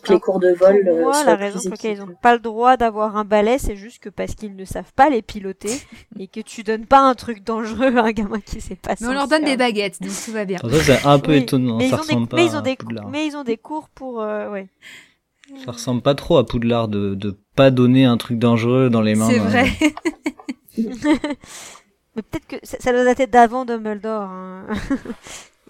les 0.08 0.20
cours 0.20 0.38
de 0.38 0.52
vol. 0.52 0.84
Pour 0.84 0.98
moi, 0.98 1.24
la 1.24 1.36
raison 1.36 1.60
pour 1.60 1.70
laquelle 1.70 1.96
ils 1.96 2.00
n'ont 2.00 2.14
pas 2.20 2.34
le 2.34 2.40
droit 2.40 2.76
d'avoir 2.76 3.16
un 3.16 3.24
balai, 3.24 3.58
c'est 3.58 3.76
juste 3.76 4.02
que 4.02 4.08
parce 4.08 4.34
qu'ils 4.34 4.56
ne 4.56 4.64
savent 4.64 4.92
pas 4.94 5.10
les 5.10 5.22
piloter 5.22 5.80
et 6.18 6.28
que 6.28 6.40
tu 6.40 6.62
donnes 6.62 6.86
pas 6.86 7.00
un 7.00 7.14
truc 7.14 7.44
dangereux 7.44 7.96
à 7.96 8.04
un 8.04 8.12
gamin 8.12 8.40
qui 8.40 8.60
sait 8.60 8.76
pas. 8.76 8.94
Mais 9.00 9.06
on 9.08 9.12
leur 9.12 9.28
donne 9.28 9.44
des 9.44 9.56
baguettes, 9.56 10.00
donc 10.00 10.12
tout 10.24 10.32
va 10.32 10.44
bien. 10.44 10.58
c'est 10.82 11.04
un 11.04 11.18
peu 11.18 11.34
étonnant. 11.34 11.78
Mais, 11.78 11.88
ça 11.88 12.00
ils 12.08 12.16
ont 12.16 12.26
des, 12.26 12.36
mais, 12.36 12.44
ils 12.46 12.56
ont 12.56 12.60
des, 12.60 12.76
mais 13.10 13.26
ils 13.26 13.36
ont 13.36 13.44
des 13.44 13.56
cours 13.56 13.88
pour, 13.88 14.20
euh, 14.20 14.50
ouais. 14.50 14.68
Ça 15.64 15.72
ressemble 15.72 16.02
pas 16.02 16.14
trop 16.14 16.38
à 16.38 16.46
Poudlard 16.46 16.88
de, 16.88 17.14
de 17.14 17.36
pas 17.54 17.70
donner 17.70 18.04
un 18.04 18.16
truc 18.16 18.38
dangereux 18.38 18.90
dans 18.90 19.02
les 19.02 19.14
mains. 19.14 19.30
C'est 19.30 19.38
vrai. 19.38 19.68
Mais 22.16 22.22
peut-être 22.22 22.46
que 22.46 22.56
ça, 22.62 22.78
ça 22.80 22.92
doit 22.92 23.04
dater 23.04 23.26
d'avant 23.26 23.64
Dumbledore. 23.64 24.22
hein. 24.22 24.66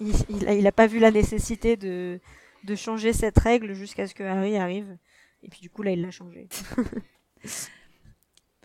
Il, 0.00 0.14
il, 0.28 0.48
a, 0.48 0.54
il 0.54 0.66
a 0.66 0.72
pas 0.72 0.86
vu 0.86 0.98
la 0.98 1.10
nécessité 1.10 1.76
de, 1.76 2.20
de 2.64 2.74
changer 2.74 3.12
cette 3.12 3.38
règle 3.38 3.72
jusqu'à 3.74 4.06
ce 4.06 4.14
que 4.14 4.22
Harry 4.22 4.56
arrive. 4.56 4.96
Et 5.42 5.48
puis 5.48 5.60
du 5.60 5.70
coup, 5.70 5.82
là, 5.82 5.92
il 5.92 6.02
l'a 6.02 6.10
changé. 6.10 6.48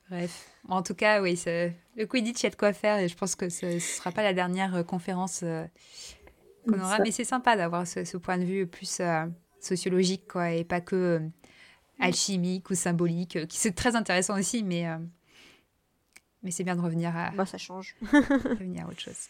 Bref. 0.09 0.49
En 0.67 0.83
tout 0.83 0.95
cas, 0.95 1.21
oui, 1.21 1.41
le 1.45 2.05
Quidditch, 2.05 2.41
il 2.41 2.43
y 2.43 2.47
a 2.47 2.49
de 2.49 2.55
quoi 2.55 2.73
faire 2.73 2.97
et 2.99 3.07
je 3.07 3.15
pense 3.15 3.35
que 3.35 3.47
ce 3.49 3.65
ne 3.65 3.79
sera 3.79 4.11
pas 4.11 4.23
la 4.23 4.33
dernière 4.33 4.75
euh, 4.75 4.83
conférence 4.83 5.41
euh, 5.43 5.65
qu'on 6.67 6.79
aura. 6.79 6.97
Ça. 6.97 7.03
Mais 7.03 7.11
c'est 7.11 7.23
sympa 7.23 7.55
d'avoir 7.55 7.87
ce, 7.87 8.03
ce 8.03 8.17
point 8.17 8.37
de 8.37 8.43
vue 8.43 8.67
plus 8.67 8.99
euh, 8.99 9.25
sociologique, 9.61 10.27
quoi, 10.27 10.51
et 10.51 10.65
pas 10.65 10.81
que 10.81 10.95
euh, 10.95 11.19
alchimique 11.99 12.69
ou 12.69 12.75
symbolique, 12.75 13.47
qui 13.47 13.57
c'est 13.57 13.71
très 13.71 13.95
intéressant 13.95 14.37
aussi, 14.37 14.63
mais, 14.63 14.85
mais 16.43 16.51
c'est 16.51 16.63
bien 16.63 16.75
de 16.75 16.81
revenir 16.81 17.15
à, 17.15 17.31
Bah, 17.31 17.45
ça 17.45 17.57
change. 17.57 17.95
revenir 18.01 18.85
à 18.85 18.89
autre 18.89 18.99
chose. 18.99 19.29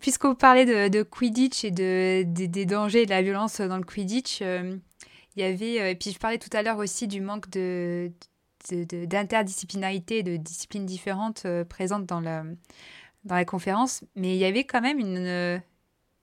Puisqu'on 0.00 0.34
parlait 0.36 0.64
de, 0.64 0.88
de 0.88 1.02
Quidditch 1.02 1.64
et 1.64 1.72
de, 1.72 2.22
des- 2.24 2.66
dangers 2.66 3.02
et 3.02 3.04
de 3.04 3.10
la 3.10 3.22
violence 3.22 3.60
dans 3.60 3.78
le 3.78 3.82
Quidditch, 3.84 4.38
euh, 4.40 4.76
il 5.34 5.42
y 5.42 5.44
avait, 5.44 5.80
euh, 5.80 5.90
et 5.90 5.96
puis 5.96 6.12
je 6.12 6.18
parlais 6.18 6.38
tout 6.38 6.50
à 6.52 6.62
l'heure 6.62 6.78
aussi 6.78 7.08
du 7.08 7.20
manque 7.20 7.50
de, 7.50 8.12
d'interdisciplinarité 8.70 10.22
de 10.22 10.36
disciplines 10.36 10.86
différentes 10.86 11.46
euh, 11.46 11.64
présentes 11.64 12.06
dans 12.06 12.20
la, 12.20 12.44
dans 13.24 13.34
la 13.34 13.44
conférence, 13.44 14.04
mais 14.14 14.36
il 14.36 14.38
y 14.38 14.44
avait 14.44 14.64
quand 14.64 14.80
même 14.82 15.00
une, 15.00 15.60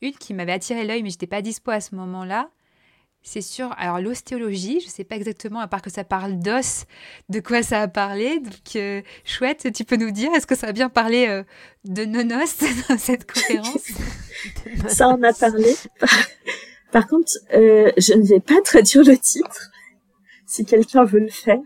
une 0.01 0.13
qui 0.13 0.33
m'avait 0.33 0.53
attiré 0.53 0.85
l'œil, 0.85 1.03
mais 1.03 1.09
j'étais 1.09 1.27
pas 1.27 1.41
dispo 1.41 1.71
à 1.71 1.81
ce 1.81 1.95
moment-là. 1.95 2.49
C'est 3.21 3.41
sur 3.41 3.73
alors 3.77 3.99
l'ostéologie, 3.99 4.79
je 4.79 4.87
sais 4.87 5.03
pas 5.03 5.15
exactement, 5.15 5.59
à 5.59 5.67
part 5.67 5.81
que 5.81 5.89
ça 5.89 6.03
parle 6.03 6.39
d'os, 6.39 6.85
de 7.27 7.39
quoi 7.39 7.61
ça 7.63 7.81
a 7.81 7.87
parlé. 7.87 8.39
Donc, 8.39 8.75
euh, 8.75 9.01
chouette, 9.25 9.67
tu 9.73 9.83
peux 9.83 9.97
nous 9.97 10.11
dire, 10.11 10.33
est-ce 10.33 10.47
que 10.47 10.55
ça 10.55 10.67
a 10.67 10.71
bien 10.71 10.89
parlé 10.89 11.27
euh, 11.27 11.43
de 11.85 12.05
nonos 12.05 12.57
dans 12.89 12.97
cette 12.97 13.31
conférence 13.31 13.91
Ça 14.87 15.09
en 15.09 15.21
a 15.21 15.33
parlé. 15.33 15.75
Par 16.91 17.07
contre, 17.07 17.33
euh, 17.53 17.91
je 17.97 18.13
ne 18.13 18.25
vais 18.25 18.39
pas 18.39 18.61
traduire 18.63 19.03
le 19.03 19.17
titre. 19.17 19.69
Si 20.47 20.65
quelqu'un 20.65 21.03
veut 21.03 21.19
le 21.19 21.29
faire. 21.29 21.59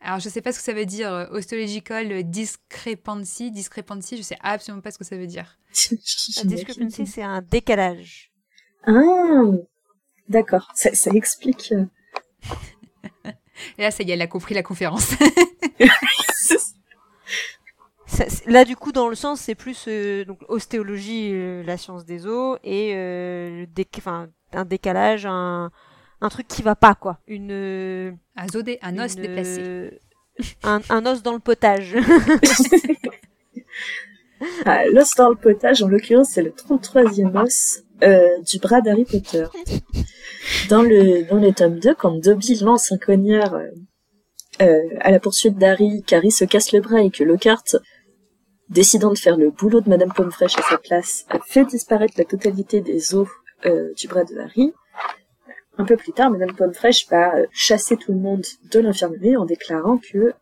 Alors, 0.00 0.20
je 0.20 0.28
sais 0.28 0.42
pas 0.42 0.52
ce 0.52 0.58
que 0.58 0.64
ça 0.64 0.74
veut 0.74 0.84
dire, 0.84 1.12
euh, 1.12 1.26
ostological 1.30 2.22
discrepancy, 2.24 3.50
discrepancy, 3.50 4.18
je 4.18 4.22
sais 4.22 4.36
absolument 4.40 4.82
pas 4.82 4.90
ce 4.90 4.98
que 4.98 5.04
ça 5.04 5.16
veut 5.16 5.26
dire. 5.26 5.58
La 6.36 6.44
discrepancy, 6.44 7.06
c'est 7.06 7.22
un 7.22 7.40
décalage. 7.40 8.30
Ah, 8.86 8.92
d'accord. 10.28 10.70
Ça, 10.74 10.94
ça 10.94 11.10
explique. 11.12 11.72
euh, 11.72 11.84
Et 13.78 13.82
là, 13.82 13.90
ça 13.90 14.02
y 14.02 14.10
est, 14.10 14.14
elle 14.14 14.22
a 14.22 14.26
compris 14.26 14.54
la 14.54 14.62
conférence. 14.62 15.12
Ça- 18.06 18.24
là, 18.46 18.64
du 18.64 18.76
coup, 18.76 18.92
dans 18.92 19.08
le 19.08 19.14
sens, 19.16 19.40
c'est 19.40 19.54
plus 19.54 19.86
euh, 19.88 20.24
donc 20.24 20.38
ostéologie, 20.48 21.30
euh, 21.32 21.62
la 21.64 21.76
science 21.76 22.04
des 22.04 22.26
os, 22.26 22.58
et 22.62 22.92
euh, 22.94 23.66
un 24.52 24.64
décalage, 24.64 25.26
un, 25.26 25.70
un 26.20 26.28
truc 26.28 26.46
qui 26.46 26.62
va 26.62 26.76
pas, 26.76 26.94
quoi. 26.94 27.18
Une, 27.26 27.50
euh, 27.50 28.12
un, 28.36 28.46
zodé, 28.48 28.78
un 28.82 28.98
os 28.98 29.14
une, 29.14 29.22
déplacé. 29.22 29.98
un, 30.62 30.80
un 30.90 31.06
os 31.06 31.22
dans 31.22 31.32
le 31.32 31.38
potage. 31.40 31.96
Ah, 34.66 34.84
l'os 34.86 35.14
dans 35.16 35.30
le 35.30 35.36
potage, 35.36 35.82
en 35.82 35.88
l'occurrence, 35.88 36.30
c'est 36.30 36.42
le 36.42 36.50
33e 36.50 37.34
os 37.42 37.83
euh, 38.02 38.40
du 38.42 38.58
bras 38.58 38.80
d'Harry 38.80 39.04
Potter. 39.04 39.46
Dans 40.68 40.82
le, 40.82 41.52
tome 41.52 41.78
2, 41.78 41.94
quand 41.94 42.18
Dobby 42.18 42.56
lance 42.60 42.92
un 42.92 42.98
cognard 42.98 43.54
euh, 43.54 43.68
euh, 44.62 44.82
à 45.00 45.10
la 45.10 45.20
poursuite 45.20 45.56
d'Harry, 45.58 46.02
qu'Harry 46.06 46.30
se 46.30 46.44
casse 46.44 46.72
le 46.72 46.80
bras 46.80 47.02
et 47.02 47.10
que 47.10 47.24
Lockhart, 47.24 47.76
décidant 48.68 49.12
de 49.12 49.18
faire 49.18 49.36
le 49.36 49.50
boulot 49.50 49.80
de 49.80 49.88
Madame 49.88 50.12
Pommefraîche 50.12 50.58
à 50.58 50.62
sa 50.62 50.78
place, 50.78 51.24
fait 51.46 51.64
disparaître 51.64 52.14
la 52.18 52.24
totalité 52.24 52.80
des 52.80 53.14
os 53.14 53.28
du 53.96 54.08
bras 54.08 54.24
de 54.24 54.38
Harry. 54.38 54.72
Un 55.78 55.84
peu 55.84 55.96
plus 55.96 56.12
tard, 56.12 56.30
Madame 56.30 56.54
Pommefraîche 56.54 57.08
va 57.08 57.34
euh, 57.34 57.46
chasser 57.52 57.96
tout 57.96 58.12
le 58.12 58.18
monde 58.18 58.44
de 58.70 58.78
l'infirmerie 58.78 59.36
en 59.36 59.44
déclarant 59.44 59.98
que 59.98 60.32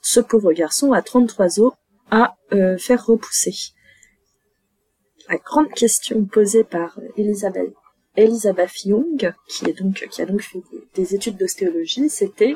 ce 0.00 0.20
pauvre 0.20 0.52
garçon 0.52 0.92
a 0.92 1.02
33 1.02 1.60
os 1.60 1.72
à 2.10 2.34
faire 2.78 3.04
repousser. 3.04 3.74
La 5.28 5.36
grande 5.36 5.70
question 5.72 6.24
posée 6.24 6.64
par 6.64 6.98
Elisabeth, 7.16 7.72
Elisabeth 8.16 8.84
Young, 8.84 9.32
qui, 9.48 9.66
est 9.68 9.72
donc, 9.74 10.06
qui 10.10 10.22
a 10.22 10.26
donc 10.26 10.40
fait 10.42 10.62
des, 10.72 10.88
des 11.02 11.14
études 11.14 11.36
d'ostéologie, 11.36 12.08
c'était 12.08 12.54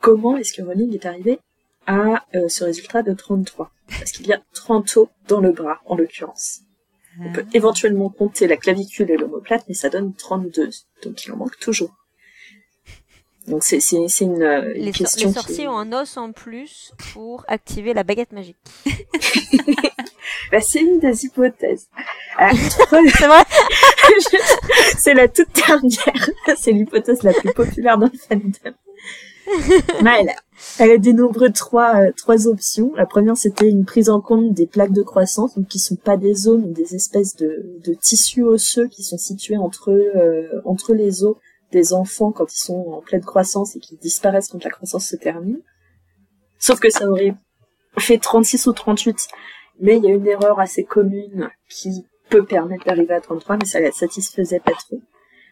comment 0.00 0.36
est-ce 0.36 0.52
que 0.52 0.62
Rowling 0.62 0.94
est 0.94 1.06
arrivé 1.06 1.38
à 1.86 2.24
euh, 2.34 2.48
ce 2.48 2.64
résultat 2.64 3.02
de 3.02 3.12
33 3.12 3.70
Parce 3.88 4.12
qu'il 4.12 4.26
y 4.26 4.32
a 4.32 4.40
30 4.54 4.96
os 4.98 5.08
dans 5.28 5.40
le 5.40 5.52
bras, 5.52 5.80
en 5.86 5.96
l'occurrence. 5.96 6.60
On 7.20 7.32
peut 7.32 7.44
éventuellement 7.52 8.08
compter 8.08 8.46
la 8.46 8.56
clavicule 8.56 9.10
et 9.10 9.16
l'omoplate, 9.16 9.64
mais 9.68 9.74
ça 9.74 9.90
donne 9.90 10.14
32, 10.14 10.70
donc 11.04 11.24
il 11.24 11.32
en 11.32 11.36
manque 11.36 11.58
toujours. 11.58 11.94
Donc 13.48 13.64
c'est 13.64 13.78
une, 13.90 14.42
euh, 14.42 14.72
une 14.74 14.84
les, 14.84 14.92
sor- 14.92 14.98
question 15.06 15.28
les 15.28 15.34
sorciers 15.34 15.68
ont 15.68 15.76
un 15.76 15.92
os 15.92 16.16
en 16.16 16.32
plus 16.32 16.92
pour 17.12 17.44
activer 17.48 17.92
la 17.92 18.04
baguette 18.04 18.32
magique. 18.32 18.56
Bah, 20.50 20.60
c'est 20.60 20.80
une 20.80 20.98
des 20.98 21.24
hypothèses. 21.24 21.88
Alors, 22.36 22.56
C'est 22.90 23.26
vrai 23.26 23.44
c'est 24.98 25.14
la 25.14 25.28
toute 25.28 25.54
dernière. 25.54 26.30
C'est 26.56 26.72
l'hypothèse 26.72 27.22
la 27.22 27.32
plus 27.32 27.52
populaire 27.52 27.98
dans 27.98 28.10
le 28.12 28.18
fandom. 28.18 28.76
Mais 30.02 30.20
elle, 30.20 30.28
a, 30.28 30.34
elle 30.78 30.90
a 30.92 30.98
dénombré 30.98 31.52
trois, 31.52 31.96
euh, 31.96 32.12
trois 32.16 32.46
options. 32.46 32.92
La 32.94 33.06
première, 33.06 33.36
c'était 33.36 33.68
une 33.68 33.84
prise 33.84 34.08
en 34.08 34.20
compte 34.20 34.52
des 34.52 34.66
plaques 34.66 34.92
de 34.92 35.02
croissance, 35.02 35.56
donc 35.56 35.66
qui 35.68 35.78
sont 35.78 35.96
pas 35.96 36.16
des 36.16 36.34
zones, 36.34 36.66
mais 36.66 36.72
des 36.72 36.94
espèces 36.94 37.34
de, 37.36 37.78
de 37.84 37.94
tissus 37.94 38.42
osseux 38.42 38.88
qui 38.88 39.02
sont 39.02 39.18
situés 39.18 39.56
entre, 39.56 39.90
euh, 39.90 40.62
entre 40.64 40.94
les 40.94 41.24
os 41.24 41.36
des 41.72 41.92
enfants 41.92 42.32
quand 42.32 42.52
ils 42.54 42.60
sont 42.60 42.84
en 42.92 43.00
pleine 43.00 43.24
croissance 43.24 43.76
et 43.76 43.80
qui 43.80 43.96
disparaissent 43.96 44.48
quand 44.48 44.62
la 44.62 44.70
croissance 44.70 45.06
se 45.06 45.16
termine. 45.16 45.58
Sauf 46.58 46.78
que 46.78 46.90
ça 46.90 47.08
aurait 47.08 47.34
fait 47.98 48.18
36 48.18 48.66
ou 48.66 48.72
38 48.72 49.28
mais 49.82 49.98
il 49.98 50.04
y 50.04 50.06
a 50.06 50.14
une 50.14 50.26
erreur 50.26 50.60
assez 50.60 50.84
commune 50.84 51.50
qui 51.68 52.06
peut 52.30 52.44
permettre 52.46 52.86
d'arriver 52.86 53.14
à 53.14 53.20
33, 53.20 53.58
mais 53.58 53.66
ça 53.66 53.80
la 53.80 53.90
satisfaisait 53.90 54.60
pas 54.60 54.72
trop. 54.72 55.02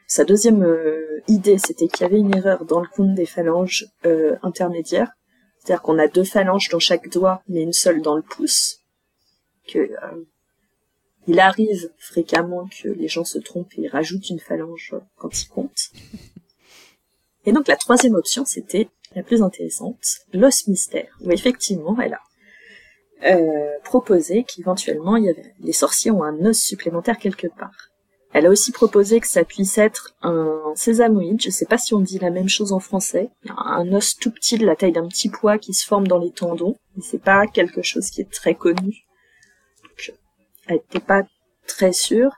Sa 0.07 0.25
deuxième 0.25 0.63
euh, 0.63 1.21
idée, 1.29 1.59
c'était 1.59 1.89
qu'il 1.89 2.03
y 2.03 2.05
avait 2.05 2.21
une 2.21 2.35
erreur 2.35 2.65
dans 2.65 2.81
le 2.81 2.87
compte 2.87 3.15
des 3.15 3.27
phalanges 3.27 3.87
euh, 4.07 4.37
intermédiaires, 4.43 5.13
c'est-à-dire 5.59 5.83
qu'on 5.83 5.99
a 5.99 6.07
deux 6.07 6.25
phalanges 6.25 6.69
dans 6.69 6.79
chaque 6.79 7.11
doigt, 7.11 7.43
mais 7.49 7.63
une 7.63 7.73
seule 7.73 8.03
dans 8.03 8.17
le 8.17 8.23
pouce. 8.23 8.79
Que 9.67 9.79
euh, 9.79 10.25
il 11.27 11.41
arrive 11.41 11.91
fréquemment 11.99 12.69
que 12.83 12.89
les 12.89 13.09
gens 13.09 13.25
se 13.25 13.39
trompent 13.39 13.77
et 13.79 13.89
rajoutent 13.89 14.31
une 14.31 14.41
phalange 14.41 14.95
quand 15.17 15.43
ils 15.43 15.49
comptent. 15.49 15.91
Et 17.47 17.53
donc 17.53 17.67
la 17.69 17.77
troisième 17.77 18.15
option, 18.15 18.45
c'était 18.45 18.89
la 19.15 19.23
plus 19.23 19.43
intéressante, 19.43 20.21
l'os 20.33 20.69
mystère, 20.69 21.19
où 21.21 21.31
effectivement, 21.33 21.99
elle 22.01 22.15
a 22.15 22.21
euh, 23.25 23.79
proposé 23.85 24.45
qu'éventuellement 24.45 25.17
il 25.17 25.25
y 25.25 25.29
avait 25.29 25.55
les 25.61 25.73
sorciers 25.73 26.11
ont 26.11 26.23
un 26.23 26.39
os 26.47 26.59
supplémentaire 26.59 27.19
quelque 27.19 27.49
part. 27.49 27.91
Elle 28.33 28.47
a 28.47 28.51
aussi 28.51 28.71
proposé 28.71 29.21
que 29.21 29.27
ça 29.27 29.45
puisse 29.45 29.77
être 29.77 30.15
un 30.23 30.73
sésamoïde, 30.77 31.43
je 31.43 31.51
sais 31.51 31.67
pas 31.67 31.79
si 31.79 31.95
on 31.95 32.01
dit 32.01 32.21
la 32.21 32.31
même 32.31 32.49
chose 32.49 32.73
en 32.73 32.79
français, 32.79 33.31
un 33.49 33.93
os 33.93 34.17
tout 34.17 34.31
petit 34.31 34.57
de 34.57 34.65
la 34.65 34.77
taille 34.77 34.93
d'un 34.93 35.09
petit 35.09 35.29
pois 35.29 35.59
qui 35.59 35.75
se 35.75 35.85
forme 35.85 36.07
dans 36.07 36.19
les 36.19 36.31
tendons, 36.31 36.77
mais 36.95 37.03
c'est 37.03 37.23
pas 37.23 37.47
quelque 37.49 37.83
chose 37.83 38.09
qui 38.11 38.21
est 38.21 38.31
très 38.31 38.55
connu. 38.55 39.05
Donc, 39.83 40.13
elle 40.69 40.77
n'était 40.77 41.01
pas 41.01 41.25
très 41.67 41.93
sûre, 41.93 42.31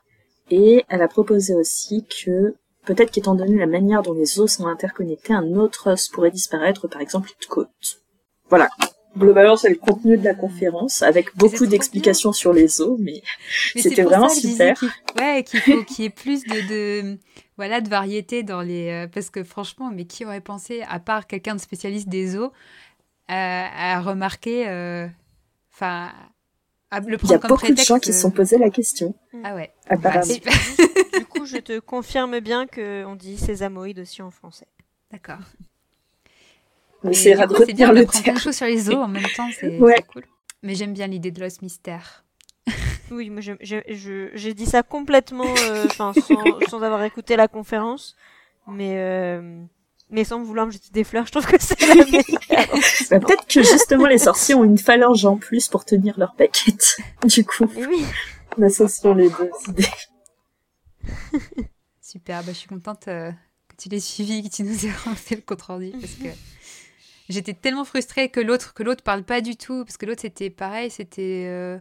et 0.50 0.84
elle 0.88 1.02
a 1.02 1.08
proposé 1.08 1.54
aussi 1.54 2.06
que 2.06 2.54
peut-être 2.86 3.10
qu'étant 3.10 3.34
donné 3.34 3.58
la 3.58 3.66
manière 3.66 4.02
dont 4.02 4.14
les 4.14 4.40
os 4.40 4.50
sont 4.50 4.66
interconnectés, 4.66 5.34
un 5.34 5.56
autre 5.56 5.92
os 5.92 6.08
pourrait 6.08 6.30
disparaître, 6.30 6.88
par 6.88 7.02
exemple 7.02 7.30
une 7.30 7.48
côte. 7.48 8.00
Voilà, 8.48 8.68
Globalement, 9.16 9.56
c'est 9.56 9.68
le 9.68 9.76
contenu 9.76 10.16
de 10.16 10.24
la 10.24 10.34
conférence, 10.34 11.02
avec 11.02 11.36
beaucoup 11.36 11.66
d'explications 11.66 12.32
sur 12.32 12.52
les 12.52 12.80
os, 12.80 12.98
mais 12.98 13.22
Mais 13.74 13.82
C'était 13.82 14.02
vraiment 14.02 14.28
ça 14.30 14.40
super. 14.40 14.78
qu'il- 14.78 14.90
ouais, 15.18 15.44
qu'il 15.44 15.60
faut 15.60 15.84
qu'il 15.84 16.04
y 16.04 16.06
ait 16.06 16.10
plus 16.10 16.42
de, 16.44 16.68
de 16.68 17.18
voilà 17.58 17.80
de 17.82 17.88
variété 17.90 18.42
dans 18.42 18.62
les 18.62 18.88
euh, 18.88 19.06
parce 19.08 19.28
que 19.28 19.44
franchement, 19.44 19.90
mais 19.92 20.06
qui 20.06 20.24
aurait 20.24 20.40
pensé 20.40 20.82
à 20.88 20.98
part 20.98 21.26
quelqu'un 21.26 21.54
de 21.54 21.60
spécialiste 21.60 22.08
des 22.08 22.36
os 22.36 22.50
à, 23.28 23.96
à 23.96 24.00
remarquer 24.00 24.68
euh, 24.68 25.06
enfin 25.74 26.10
à 26.90 27.00
le 27.00 27.18
il 27.22 27.30
y 27.30 27.34
a 27.34 27.38
comme 27.38 27.48
beaucoup 27.48 27.72
de 27.72 27.76
gens 27.78 27.98
qui 27.98 28.12
se 28.12 28.20
sont 28.20 28.30
posé 28.30 28.56
la 28.58 28.70
question, 28.70 29.14
Ah 29.44 29.54
ouais. 29.54 29.72
apparemment. 29.88 30.20
Bah, 30.26 30.34
super. 30.34 30.52
Du 31.18 31.26
coup, 31.26 31.44
je 31.46 31.58
te 31.58 31.78
confirme 31.78 32.40
bien 32.40 32.66
qu'on 32.66 33.14
dit 33.14 33.36
sésamoïde 33.38 33.98
aussi 34.00 34.22
en 34.22 34.30
français. 34.30 34.66
D'accord. 35.10 35.38
On 37.04 37.10
essaiera 37.10 37.46
de 37.46 37.50
bien, 37.54 37.58
retenir 37.60 37.88
on 37.88 37.92
le 37.92 38.00
apprend 38.02 38.12
plein 38.12 38.20
de 38.20 38.24
terme. 38.24 38.38
choses 38.38 38.56
sur 38.56 38.66
les 38.66 38.88
os 38.90 38.94
en 38.96 39.08
même 39.08 39.26
temps, 39.36 39.48
c'est 39.58 39.78
Ouais. 39.80 39.94
c'est 39.96 40.06
cool. 40.06 40.24
Mais 40.62 40.74
j'aime 40.74 40.92
bien 40.92 41.06
l'idée 41.08 41.30
de 41.30 41.40
l'os 41.40 41.60
mystère. 41.62 42.24
Oui, 43.10 43.28
moi 43.28 43.40
je- 43.42 43.52
je- 43.60 43.82
je- 43.92 44.30
j'ai 44.34 44.54
dit 44.54 44.64
ça 44.64 44.82
complètement 44.82 45.52
euh, 45.68 45.84
enfin, 45.86 46.12
sans, 46.14 46.60
sans 46.70 46.82
avoir 46.82 47.02
écouté 47.04 47.36
la 47.36 47.46
conférence. 47.48 48.16
Mais 48.68 48.94
euh, 48.96 49.62
mais 50.08 50.24
sans 50.24 50.42
vouloir 50.42 50.66
me 50.66 50.70
jeter 50.70 50.88
des 50.92 51.04
fleurs, 51.04 51.26
je 51.26 51.32
trouve 51.32 51.44
que 51.46 51.56
c'est 51.60 51.78
la 51.80 51.94
meilleure. 51.96 52.22
Bah, 53.10 53.20
Peut-être 53.20 53.46
que 53.46 53.62
justement 53.62 54.06
les 54.06 54.18
sorciers 54.18 54.54
ont 54.54 54.64
une 54.64 54.78
phalange 54.78 55.24
en 55.26 55.36
plus 55.36 55.68
pour 55.68 55.84
tenir 55.84 56.18
leur 56.18 56.34
paquette. 56.36 56.96
Du 57.24 57.44
coup, 57.44 57.66
Mais 57.74 57.86
oui. 57.86 58.04
en 58.58 58.62
associant 58.62 59.12
les 59.14 59.28
deux 59.28 59.50
idées. 59.68 59.84
Super, 62.00 62.42
bah, 62.44 62.52
je 62.52 62.58
suis 62.58 62.68
contente 62.68 63.08
euh, 63.08 63.30
que 63.68 63.76
tu 63.76 63.88
l'aies 63.88 64.00
suivi, 64.00 64.42
que 64.48 64.54
tu 64.54 64.62
nous 64.62 64.86
aies 64.86 64.90
fait 65.16 65.36
le 65.36 65.42
compte 65.42 65.62
rendu 65.62 65.90
parce 66.00 66.14
que 66.14 66.28
j'étais 67.28 67.54
tellement 67.54 67.84
frustrée 67.84 68.28
que 68.30 68.40
l'autre 68.40 68.74
que 68.74 68.82
l'autre 68.82 69.02
parle 69.04 69.24
pas 69.24 69.40
du 69.40 69.56
tout 69.56 69.84
parce 69.84 69.96
que 69.96 70.06
l'autre 70.06 70.22
c'était 70.22 70.50
pareil, 70.50 70.90
c'était 70.90 71.46
euh, 71.48 71.78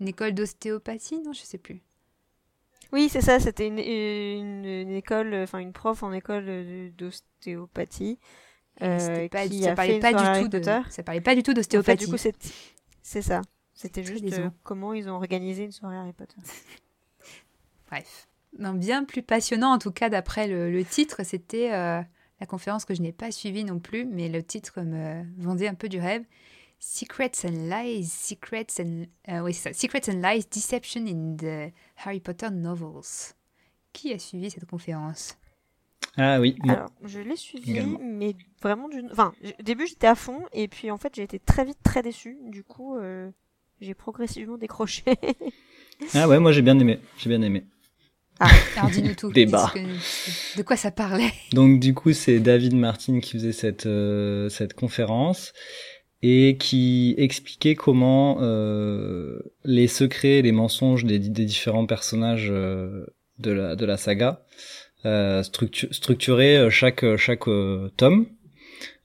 une 0.00 0.08
école 0.08 0.32
d'ostéopathie, 0.32 1.20
non, 1.20 1.32
je 1.32 1.42
sais 1.42 1.58
plus. 1.58 1.80
Oui, 2.92 3.08
c'est 3.08 3.20
ça, 3.20 3.38
c'était 3.38 3.68
une, 3.68 3.78
une, 3.78 4.64
une 4.64 4.90
école, 4.90 5.34
enfin 5.34 5.58
une 5.58 5.72
prof 5.72 6.02
en 6.02 6.12
école 6.12 6.90
d'ostéopathie. 6.96 8.18
Euh, 8.82 9.28
pas- 9.28 9.46
qui 9.46 9.62
ça 9.62 9.72
a 9.72 9.74
parlait 9.74 9.94
fait 9.94 10.00
pas 10.00 10.12
du 10.12 10.42
tout 10.42 10.48
de 10.48 10.62
ça 10.62 11.02
parlait 11.02 11.20
pas 11.20 11.34
du 11.34 11.42
tout 11.42 11.50
En 11.50 11.54
fait, 11.54 11.60
d'ostéopathie. 11.60 12.04
du 12.06 12.10
coup, 12.10 12.16
c'est 13.02 13.22
ça. 13.22 13.42
C'était 13.74 14.02
juste 14.04 14.24
euh, 14.32 14.48
comment 14.62 14.92
ils 14.94 15.08
ont 15.08 15.14
organisé 15.14 15.64
une 15.64 15.72
soirée 15.72 15.96
Harry 15.96 16.12
Potter. 16.12 16.36
Bref. 17.90 18.28
Non, 18.58 18.72
bien 18.72 19.04
plus 19.04 19.22
passionnant, 19.22 19.72
en 19.72 19.78
tout 19.78 19.92
cas, 19.92 20.08
d'après 20.08 20.48
le, 20.48 20.70
le 20.70 20.84
titre, 20.84 21.22
c'était 21.24 21.72
la 22.40 22.46
conférence 22.46 22.84
que 22.84 22.94
je 22.94 23.02
n'ai 23.02 23.12
pas 23.12 23.30
suivie 23.30 23.64
non 23.64 23.78
plus, 23.78 24.04
mais 24.06 24.28
le 24.28 24.42
titre 24.42 24.80
me 24.80 25.24
vendait 25.38 25.68
un 25.68 25.74
peu 25.74 25.88
du 25.88 26.00
rêve. 26.00 26.24
Secrets 26.78 27.32
and 27.44 27.68
Lies, 27.68 28.06
Secrets 28.06 28.66
and... 28.80 29.04
euh, 29.28 29.40
oui, 29.40 29.52
c'est 29.52 29.72
ça. 29.72 29.78
Secrets 29.78 30.08
and 30.10 30.22
Lies, 30.22 30.46
Deception 30.50 31.06
in 31.06 31.36
the 31.36 31.72
Harry 32.04 32.20
Potter 32.20 32.48
Novels. 32.50 33.34
Qui 33.92 34.12
a 34.14 34.18
suivi 34.18 34.50
cette 34.50 34.64
conférence? 34.64 35.36
Ah 36.16 36.40
oui, 36.40 36.56
moi. 36.64 36.74
Alors, 36.74 36.90
je 37.04 37.20
l'ai 37.20 37.36
suivi, 37.36 37.72
Également. 37.72 37.98
mais 38.02 38.34
vraiment 38.62 38.88
d'une. 38.88 39.10
Enfin, 39.12 39.32
au 39.58 39.62
début, 39.62 39.86
j'étais 39.86 40.06
à 40.06 40.14
fond, 40.14 40.40
et 40.52 40.68
puis 40.68 40.90
en 40.90 40.96
fait, 40.96 41.14
j'ai 41.14 41.22
été 41.22 41.38
très 41.38 41.64
vite 41.64 41.78
très 41.82 42.02
déçue. 42.02 42.38
Du 42.46 42.64
coup, 42.64 42.96
euh, 42.96 43.30
j'ai 43.80 43.94
progressivement 43.94 44.56
décroché. 44.56 45.04
Ah 46.14 46.26
ouais, 46.28 46.40
moi 46.40 46.50
j'ai 46.52 46.62
bien 46.62 46.78
aimé. 46.78 46.98
J'ai 47.18 47.28
bien 47.28 47.42
aimé. 47.42 47.64
Alors 48.76 48.90
dis-nous 48.92 49.14
tout. 49.14 49.30
Débat. 49.32 49.70
Que- 49.74 50.58
De 50.58 50.62
quoi 50.62 50.76
ça 50.76 50.90
parlait? 50.90 51.32
Donc 51.52 51.80
du 51.80 51.94
coup, 51.94 52.12
c'est 52.12 52.40
David 52.40 52.74
Martin 52.74 53.20
qui 53.20 53.32
faisait 53.32 53.52
cette 53.52 53.86
euh, 53.86 54.48
cette 54.48 54.74
conférence 54.74 55.52
et 56.22 56.56
qui 56.58 57.14
expliquait 57.18 57.74
comment 57.74 58.38
euh, 58.40 59.38
les 59.64 59.88
secrets, 59.88 60.42
les 60.42 60.52
mensonges 60.52 61.04
des, 61.04 61.18
des 61.18 61.44
différents 61.44 61.86
personnages 61.86 62.48
euh, 62.50 63.06
de 63.38 63.50
la 63.52 63.76
de 63.76 63.84
la 63.86 63.96
saga 63.96 64.42
euh, 65.06 65.42
structu- 65.42 65.92
structuraient 65.92 66.70
chaque 66.70 67.16
chaque 67.16 67.48
euh, 67.48 67.90
tome. 67.96 68.26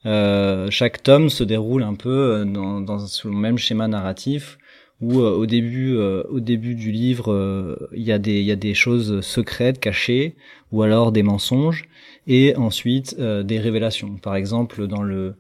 Euh, 0.06 0.68
chaque 0.70 1.02
tome 1.02 1.30
se 1.32 1.44
déroule 1.44 1.82
un 1.82 1.96
peu 1.96 2.46
dans, 2.46 2.80
dans 2.80 3.00
sous 3.08 3.28
le 3.30 3.36
même 3.36 3.58
schéma 3.58 3.88
narratif 3.88 4.60
où 5.02 5.20
euh, 5.20 5.32
au 5.36 5.46
début 5.46 5.96
euh, 5.96 6.24
au 6.30 6.40
début 6.40 6.76
du 6.76 6.92
livre 6.92 7.32
euh, 7.32 7.90
il 7.94 8.04
y 8.04 8.12
a 8.12 8.20
des 8.20 8.42
y 8.42 8.52
a 8.52 8.56
des 8.56 8.74
choses 8.74 9.22
secrètes 9.22 9.80
cachées 9.80 10.36
ou 10.72 10.84
alors 10.84 11.12
des 11.12 11.24
mensonges 11.24 11.88
et 12.28 12.56
ensuite 12.56 13.16
euh, 13.20 13.44
des 13.44 13.60
révélations. 13.60 14.16
Par 14.18 14.36
exemple, 14.36 14.88
dans 14.88 15.04
le 15.04 15.36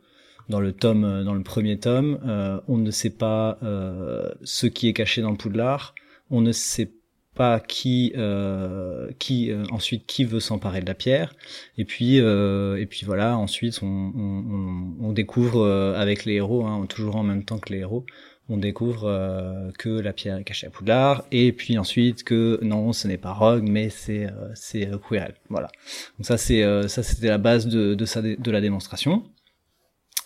dans 0.49 0.59
le 0.59 0.71
tome 0.71 1.03
euh, 1.03 1.23
dans 1.23 1.33
le 1.33 1.43
premier 1.43 1.77
tome, 1.79 2.19
euh, 2.25 2.59
on 2.67 2.77
ne 2.77 2.91
sait 2.91 3.09
pas 3.09 3.57
euh, 3.63 4.29
ce 4.43 4.67
qui 4.67 4.87
est 4.87 4.93
caché 4.93 5.21
dans 5.21 5.35
Poudlard, 5.35 5.95
on 6.29 6.41
ne 6.41 6.51
sait 6.51 6.91
pas 7.33 7.59
qui 7.59 8.13
euh, 8.15 9.09
qui 9.19 9.51
euh, 9.51 9.65
ensuite 9.71 10.05
qui 10.05 10.23
veut 10.23 10.39
s'emparer 10.39 10.79
de 10.79 10.85
la 10.85 10.93
pierre 10.93 11.35
et 11.77 11.83
puis 11.83 12.21
euh, 12.21 12.77
et 12.77 12.85
puis 12.85 13.01
voilà 13.05 13.37
ensuite 13.37 13.79
on 13.83 14.13
on, 14.15 14.95
on, 15.01 15.11
découvre 15.11 15.59
euh, 15.61 15.99
avec 15.99 16.23
les 16.23 16.35
héros 16.35 16.65
hein, 16.65 16.85
toujours 16.87 17.17
en 17.17 17.23
même 17.23 17.43
temps 17.43 17.57
que 17.59 17.73
les 17.73 17.79
héros 17.79 18.05
on 18.47 18.57
découvre 18.57 19.05
euh, 19.05 19.71
que 19.77 19.89
la 19.89 20.13
pierre 20.13 20.37
est 20.37 20.43
cachée 20.43 20.67
à 20.67 20.69
Poudlard 20.69 21.25
et 21.31 21.51
puis 21.51 21.77
ensuite 21.77 22.23
que 22.23 22.59
non 22.61 22.93
ce 22.93 23.07
n'est 23.07 23.17
pas 23.17 23.33
Rogue 23.33 23.67
mais 23.67 23.89
c'est 23.89 24.25
euh, 24.25 24.49
c'est 24.53 24.87
euh, 24.87 24.97
Quirrell. 24.97 25.35
Voilà. 25.49 25.69
Donc 26.17 26.27
ça 26.27 26.37
c'est 26.37 26.63
euh, 26.63 26.87
ça 26.87 27.01
c'était 27.01 27.27
la 27.27 27.37
base 27.37 27.67
de 27.67 27.95
de, 27.95 28.05
sa, 28.05 28.21
de 28.21 28.51
la 28.51 28.61
démonstration. 28.61 29.23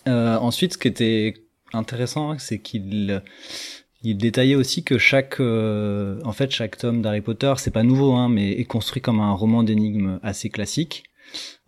Euh, 0.07 0.37
ensuite 0.37 0.73
ce 0.73 0.77
qui 0.77 0.87
était 0.87 1.33
intéressant 1.73 2.37
c'est 2.39 2.59
qu'il 2.59 3.21
il 4.01 4.17
détaillait 4.17 4.55
aussi 4.55 4.83
que 4.83 4.97
chaque 4.97 5.39
euh, 5.39 6.19
en 6.23 6.31
fait 6.31 6.51
chaque 6.51 6.77
tome 6.77 7.01
d'Harry 7.01 7.21
Potter 7.21 7.53
c'est 7.57 7.71
pas 7.71 7.83
nouveau 7.83 8.13
hein, 8.13 8.29
mais 8.29 8.51
est 8.51 8.65
construit 8.65 9.01
comme 9.01 9.19
un 9.19 9.33
roman 9.33 9.63
d'énigmes 9.63 10.19
assez 10.23 10.49
classique 10.49 11.08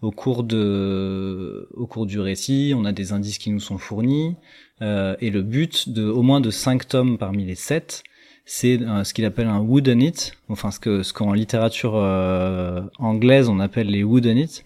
au 0.02 0.12
cours 0.12 0.44
de 0.44 1.68
au 1.74 1.88
cours 1.88 2.06
du 2.06 2.20
récit 2.20 2.74
on 2.76 2.86
a 2.86 2.92
des 2.92 3.14
indices 3.14 3.38
qui 3.38 3.50
nous 3.50 3.60
sont 3.60 3.78
fournis 3.78 4.36
euh, 4.82 5.16
et 5.20 5.30
le 5.30 5.42
but 5.42 5.90
de 5.90 6.06
au 6.06 6.22
moins 6.22 6.42
de 6.42 6.50
cinq 6.50 6.88
tomes 6.88 7.18
parmi 7.18 7.46
les 7.46 7.56
sept 7.56 8.04
c'est 8.46 8.82
euh, 8.82 9.04
ce 9.04 9.14
qu'il 9.14 9.26
appelle 9.26 9.48
un 9.48 9.60
wooden 9.60 10.02
it 10.02 10.34
enfin 10.50 10.72
ce 10.72 10.80
que 10.80 11.04
ce 11.04 11.14
qu'en 11.14 11.34
littérature 11.34 11.96
euh, 11.96 12.82
anglaise 12.98 13.50
on 13.50 13.60
appelle 13.60 13.88
les 13.88 14.04
wooden 14.04 14.38
it 14.38 14.64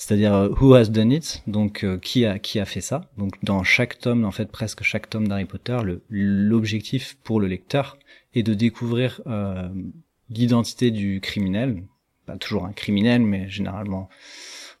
c'est-à-dire 0.00 0.34
euh, 0.34 0.48
who 0.48 0.72
has 0.72 0.86
done 0.86 1.12
it, 1.12 1.42
donc 1.46 1.84
euh, 1.84 1.98
qui 1.98 2.24
a 2.24 2.38
qui 2.38 2.58
a 2.58 2.64
fait 2.64 2.80
ça. 2.80 3.10
Donc 3.18 3.34
dans 3.44 3.62
chaque 3.64 3.98
tome, 3.98 4.24
en 4.24 4.30
fait 4.30 4.50
presque 4.50 4.82
chaque 4.82 5.10
tome 5.10 5.28
d'Harry 5.28 5.44
Potter, 5.44 5.78
l'objectif 6.08 7.18
pour 7.22 7.38
le 7.38 7.46
lecteur 7.46 7.98
est 8.32 8.42
de 8.42 8.54
découvrir 8.54 9.20
l'identité 10.30 10.90
du 10.90 11.20
criminel, 11.20 11.82
toujours 12.38 12.64
un 12.66 12.72
criminel, 12.72 13.22
mais 13.22 13.48
généralement 13.48 14.08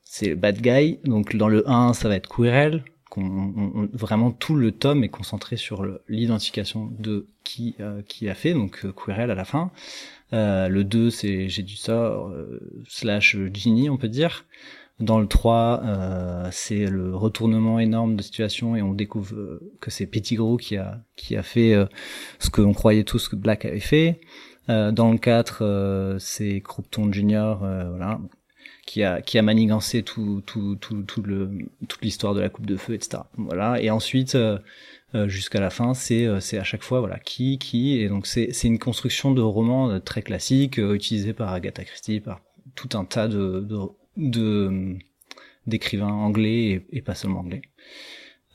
c'est 0.04 0.28
le 0.28 0.34
bad 0.36 0.60
guy. 0.60 0.98
Donc 1.04 1.36
dans 1.36 1.48
le 1.48 1.68
1, 1.68 1.92
ça 1.94 2.08
va 2.08 2.16
être 2.16 2.28
Quirrell. 2.28 2.82
on- 3.16 3.72
on- 3.74 3.88
vraiment 3.92 4.30
tout 4.30 4.54
le 4.54 4.70
tome 4.72 5.02
est 5.02 5.08
concentré 5.08 5.56
sur 5.56 5.84
l'identification 6.08 6.90
de 7.00 7.26
qui 7.44 7.74
euh, 7.80 8.02
qui 8.06 8.28
a 8.28 8.34
fait, 8.34 8.54
donc 8.54 8.84
euh, 8.84 8.92
Quirrell 8.92 9.30
à 9.32 9.34
la 9.34 9.44
fin. 9.44 9.70
Euh, 10.32 10.68
le 10.68 10.84
2, 10.84 11.10
c'est 11.10 11.48
j'ai 11.48 11.62
du 11.64 11.74
sort 11.76 12.28
euh, 12.28 12.60
slash 12.88 13.36
Ginny, 13.52 13.90
on 13.90 13.96
peut 13.96 14.08
dire. 14.08 14.44
Dans 15.00 15.18
le 15.18 15.26
3, 15.26 15.80
euh, 15.84 16.48
c'est 16.52 16.86
le 16.86 17.16
retournement 17.16 17.80
énorme 17.80 18.14
de 18.16 18.22
situation 18.22 18.76
et 18.76 18.82
on 18.82 18.92
découvre 18.92 19.34
euh, 19.34 19.60
que 19.80 19.90
c'est 19.90 20.06
Pettigrew 20.06 20.56
qui 20.58 20.76
a 20.76 21.00
qui 21.16 21.36
a 21.36 21.42
fait 21.42 21.72
euh, 21.74 21.86
ce 22.38 22.50
que 22.50 22.60
l'on 22.60 22.74
croyait 22.74 23.02
tous 23.04 23.28
que 23.28 23.34
Black 23.36 23.64
avait 23.64 23.80
fait. 23.80 24.20
Euh, 24.68 24.92
dans 24.92 25.10
le 25.10 25.18
4, 25.18 25.58
euh, 25.62 26.18
c'est 26.18 26.60
Croupton 26.60 27.12
Junior, 27.12 27.64
euh, 27.64 27.88
voilà, 27.88 28.20
qui 28.86 29.02
a 29.02 29.20
qui 29.22 29.38
a 29.38 29.42
manigancé 29.42 30.02
tout 30.02 30.42
tout 30.46 30.76
tout 30.76 31.02
tout 31.02 31.22
le 31.22 31.50
toute 31.88 32.02
l'histoire 32.02 32.34
de 32.34 32.40
la 32.40 32.48
coupe 32.48 32.66
de 32.66 32.76
feu, 32.76 32.94
etc. 32.94 33.22
Voilà. 33.36 33.80
Et 33.80 33.90
ensuite, 33.90 34.36
jusqu'à 35.26 35.60
la 35.60 35.70
fin, 35.70 35.94
c'est 35.94 36.28
c'est 36.40 36.58
à 36.58 36.64
chaque 36.64 36.82
fois 36.82 37.00
voilà 37.00 37.18
qui 37.18 37.58
qui 37.58 37.98
et 37.98 38.08
donc 38.08 38.26
c'est 38.26 38.52
c'est 38.52 38.68
une 38.68 38.78
construction 38.78 39.32
de 39.32 39.40
roman 39.42 40.00
très 40.00 40.22
classique 40.22 40.78
utilisée 40.78 41.32
par 41.32 41.52
Agatha 41.52 41.84
Christie, 41.84 42.20
par 42.20 42.40
tout 42.74 42.90
un 42.94 43.04
tas 43.04 43.28
de 43.28 43.66
de 44.16 44.96
d'écrivains 45.66 46.12
anglais 46.12 46.84
et 46.90 47.02
pas 47.02 47.14
seulement 47.14 47.40
anglais. 47.40 47.62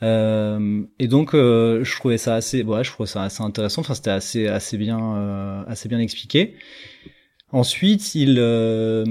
Euh, 0.04 0.84
et 1.00 1.08
donc 1.08 1.34
euh, 1.34 1.84
je 1.84 1.96
trouvais 1.96 2.18
ça 2.18 2.36
assez 2.36 2.64
ouais, 2.64 2.84
je 2.84 2.92
trouvais 2.92 3.08
ça 3.08 3.24
assez 3.24 3.42
intéressant. 3.44 3.82
Enfin 3.82 3.94
c'était 3.94 4.10
assez 4.12 4.48
assez 4.48 4.78
bien 4.78 5.00
euh, 5.18 5.64
assez 5.68 5.90
bien 5.90 6.00
expliqué. 6.00 6.56
Ensuite 7.52 8.16
il 8.16 8.38
euh, 8.40 9.06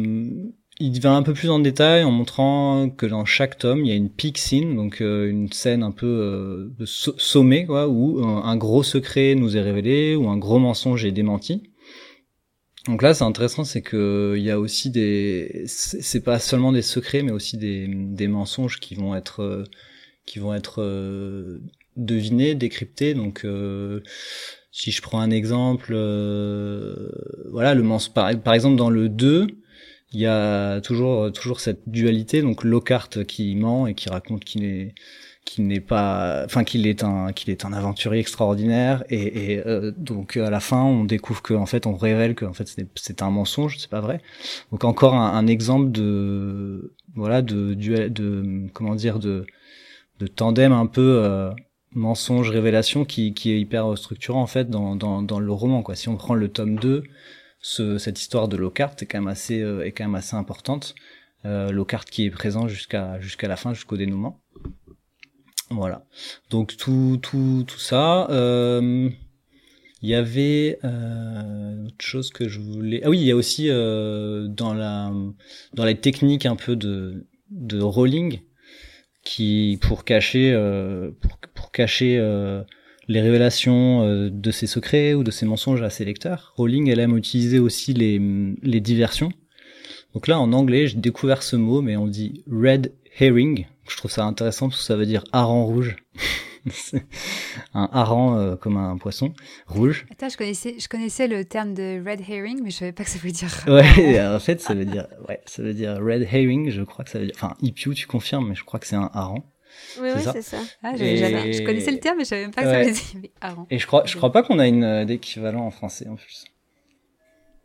il 0.80 1.00
va 1.00 1.12
un 1.14 1.22
peu 1.22 1.32
plus 1.34 1.50
en 1.50 1.60
détail 1.60 2.04
en 2.04 2.10
montrant 2.10 2.90
que 2.90 3.06
dans 3.06 3.24
chaque 3.24 3.58
tome 3.58 3.80
il 3.84 3.88
y 3.88 3.92
a 3.92 3.94
une 3.94 4.10
peak 4.10 4.38
scene 4.38 4.74
donc 4.76 5.00
euh, 5.00 5.30
une 5.30 5.50
scène 5.52 5.82
un 5.82 5.92
peu 5.92 6.06
euh, 6.06 6.74
de 6.78 6.84
so- 6.84 7.14
sommet 7.18 7.64
quoi 7.64 7.88
où 7.88 8.24
un, 8.24 8.56
gros 8.56 8.82
secret 8.82 9.34
nous 9.36 9.56
est 9.56 9.62
révélé 9.62 10.16
ou 10.16 10.28
un 10.28 10.36
gros 10.36 10.58
mensonge 10.58 11.04
est 11.04 11.12
démenti. 11.12 11.62
Donc 12.86 13.00
là, 13.00 13.14
c'est 13.14 13.24
intéressant, 13.24 13.64
c'est 13.64 13.80
que 13.80 14.34
il 14.36 14.42
y 14.42 14.50
a 14.50 14.60
aussi 14.60 14.90
des, 14.90 15.64
c'est 15.66 16.22
pas 16.22 16.38
seulement 16.38 16.70
des 16.70 16.82
secrets, 16.82 17.22
mais 17.22 17.32
aussi 17.32 17.56
des, 17.56 17.88
des 17.88 18.28
mensonges 18.28 18.78
qui 18.78 18.94
vont 18.94 19.14
être, 19.14 19.64
qui 20.26 20.38
vont 20.38 20.54
être 20.54 20.82
euh, 20.82 21.60
devinés, 21.96 22.54
décryptés. 22.54 23.14
Donc, 23.14 23.44
euh, 23.44 24.00
si 24.72 24.90
je 24.90 25.02
prends 25.02 25.20
un 25.20 25.30
exemple, 25.30 25.92
euh, 25.94 27.10
voilà, 27.50 27.74
le 27.74 27.82
mens, 27.82 28.08
par, 28.08 28.30
exemple 28.54 28.76
dans 28.76 28.90
le 28.90 29.08
2, 29.08 29.46
il 30.12 30.20
y 30.20 30.26
a 30.26 30.80
toujours, 30.80 31.32
toujours 31.32 31.60
cette 31.60 31.88
dualité, 31.88 32.42
donc 32.42 32.64
Lockhart 32.64 33.24
qui 33.26 33.54
ment 33.56 33.86
et 33.86 33.94
qui 33.94 34.08
raconte 34.08 34.44
qu'il 34.44 34.64
est, 34.64 34.94
qu'il 35.44 35.66
n'est 35.66 35.80
pas, 35.80 36.42
enfin 36.44 36.64
qu'il 36.64 36.86
est 36.86 37.04
un, 37.04 37.32
qu'il 37.32 37.50
est 37.50 37.64
un 37.64 37.72
aventurier 37.72 38.20
extraordinaire 38.20 39.04
et, 39.10 39.54
et 39.54 39.66
euh, 39.66 39.92
donc 39.96 40.36
à 40.36 40.50
la 40.50 40.60
fin 40.60 40.82
on 40.82 41.04
découvre 41.04 41.42
que 41.42 41.54
en 41.54 41.66
fait 41.66 41.86
on 41.86 41.96
révèle 41.96 42.34
que 42.34 42.44
en 42.44 42.52
fait 42.52 42.68
c'est- 42.94 43.22
un 43.22 43.30
mensonge, 43.30 43.78
c'est 43.78 43.90
pas 43.90 44.00
vrai. 44.00 44.20
Donc 44.72 44.84
encore 44.84 45.14
un, 45.14 45.36
un 45.36 45.46
exemple 45.46 45.90
de, 45.92 46.94
voilà, 47.14 47.42
de 47.42 47.74
duel, 47.74 48.12
de 48.12 48.66
comment 48.72 48.94
dire, 48.94 49.18
de, 49.18 49.46
de 50.20 50.26
tandem 50.26 50.72
un 50.72 50.86
peu 50.86 51.20
euh, 51.24 51.50
mensonge 51.92 52.50
révélation 52.50 53.04
qui, 53.04 53.34
qui 53.34 53.50
est 53.52 53.60
hyper 53.60 53.96
structurant 53.98 54.42
en 54.42 54.46
fait 54.46 54.68
dans, 54.70 54.96
dans, 54.96 55.22
dans 55.22 55.40
le 55.40 55.52
roman 55.52 55.82
quoi. 55.82 55.94
Si 55.94 56.08
on 56.08 56.16
prend 56.16 56.34
le 56.34 56.48
tome 56.48 56.76
2, 56.78 57.02
ce, 57.60 57.98
cette 57.98 58.20
histoire 58.20 58.48
de 58.48 58.56
Lockhart 58.56 58.94
est 59.00 59.06
quand 59.06 59.18
même 59.18 59.28
assez, 59.28 59.60
euh, 59.60 59.84
est 59.84 59.92
quand 59.92 60.04
même 60.04 60.14
assez 60.14 60.36
importante. 60.36 60.94
euh, 61.46 61.70
Lockhart 61.72 62.04
qui 62.06 62.24
est 62.26 62.30
présent 62.30 62.68
jusqu'à 62.68 63.20
jusqu'à 63.20 63.48
la 63.48 63.56
fin, 63.56 63.74
jusqu'au 63.74 63.96
dénouement. 63.96 64.40
Voilà. 65.70 66.04
Donc 66.50 66.76
tout 66.76 67.18
tout 67.22 67.64
tout 67.66 67.78
ça. 67.78 68.28
Euh, 68.30 69.10
il 70.02 70.08
y 70.10 70.14
avait 70.14 70.78
euh, 70.84 71.86
autre 71.86 72.04
chose 72.04 72.30
que 72.30 72.48
je 72.48 72.60
voulais. 72.60 73.00
Ah 73.04 73.10
oui, 73.10 73.18
il 73.20 73.26
y 73.26 73.30
a 73.30 73.36
aussi 73.36 73.70
euh, 73.70 74.46
dans 74.48 74.74
la 74.74 75.10
dans 75.72 75.84
les 75.84 75.98
techniques 75.98 76.44
un 76.46 76.56
peu 76.56 76.76
de 76.76 77.26
de 77.50 77.80
rolling 77.80 78.40
qui 79.24 79.78
pour 79.80 80.04
cacher 80.04 80.52
euh, 80.52 81.10
pour, 81.20 81.38
pour 81.54 81.72
cacher 81.72 82.18
euh, 82.18 82.62
les 83.08 83.20
révélations 83.20 84.02
euh, 84.02 84.30
de 84.30 84.50
ses 84.50 84.66
secrets 84.66 85.14
ou 85.14 85.24
de 85.24 85.30
ses 85.30 85.46
mensonges 85.46 85.82
à 85.82 85.90
ses 85.90 86.04
lecteurs. 86.04 86.52
Rowling, 86.56 86.88
elle 86.88 87.00
aime 87.00 87.16
utiliser 87.16 87.58
aussi 87.58 87.94
les 87.94 88.20
les 88.62 88.80
diversions. 88.80 89.32
Donc 90.12 90.28
là, 90.28 90.38
en 90.38 90.52
anglais, 90.52 90.86
j'ai 90.86 90.98
découvert 90.98 91.42
ce 91.42 91.56
mot, 91.56 91.82
mais 91.82 91.96
on 91.96 92.06
dit 92.06 92.44
red 92.50 92.92
herring. 93.18 93.66
Je 93.88 93.96
trouve 93.96 94.10
ça 94.10 94.24
intéressant 94.24 94.68
parce 94.68 94.80
que 94.80 94.86
ça 94.86 94.96
veut 94.96 95.06
dire 95.06 95.24
hareng 95.32 95.64
rouge. 95.64 95.96
un 97.74 97.88
hareng 97.92 98.36
euh, 98.38 98.56
comme 98.56 98.76
un 98.76 98.96
poisson 98.96 99.32
rouge. 99.66 100.06
Attends, 100.10 100.28
je 100.28 100.36
connaissais, 100.36 100.76
je 100.78 100.88
connaissais 100.88 101.28
le 101.28 101.44
terme 101.44 101.74
de 101.74 102.02
red 102.04 102.20
herring, 102.28 102.60
mais 102.62 102.70
je 102.70 102.76
savais 102.76 102.92
pas 102.92 103.04
que 103.04 103.10
ça 103.10 103.18
voulait 103.18 103.32
dire. 103.32 103.50
Ouais, 103.68 104.20
en 104.26 104.38
fait, 104.40 104.60
ça 104.60 104.74
veut 104.74 104.84
dire, 104.84 105.06
ouais, 105.28 105.40
ça 105.46 105.62
veut 105.62 105.74
dire 105.74 105.98
red 106.00 106.22
herring. 106.22 106.70
Je 106.70 106.82
crois 106.82 107.04
que 107.04 107.10
ça 107.10 107.18
veut 107.18 107.26
dire, 107.26 107.34
enfin, 107.36 107.54
ipiu, 107.60 107.94
tu 107.94 108.06
confirmes, 108.06 108.48
mais 108.48 108.54
je 108.54 108.64
crois 108.64 108.80
que 108.80 108.86
c'est 108.86 108.96
un 108.96 109.10
hareng. 109.12 109.42
Oui, 110.00 110.08
C'est 110.10 110.16
oui, 110.16 110.22
ça 110.22 110.32
c'est 110.32 110.42
ça. 110.42 110.58
Ah, 110.82 110.92
Et- 110.94 110.98
j'avais 110.98 111.16
jamais- 111.16 111.52
je 111.52 111.62
connaissais 111.64 111.90
le 111.90 111.98
terme, 112.00 112.18
mais 112.18 112.24
je 112.24 112.28
savais 112.28 112.42
même 112.42 112.52
pas 112.52 112.62
que 112.62 112.68
ça 112.68 112.78
voulait 112.80 112.92
dire 112.92 113.02
mais 113.20 113.30
hareng. 113.40 113.66
Et 113.70 113.78
je 113.78 113.86
crois, 113.86 114.04
je 114.06 114.16
crois 114.16 114.30
pas 114.32 114.42
qu'on 114.42 114.58
a 114.58 114.66
une 114.68 114.84
euh, 114.84 115.04
d'équivalent 115.04 115.66
en 115.66 115.70
français 115.70 116.06
en 116.08 116.14
plus. 116.16 116.44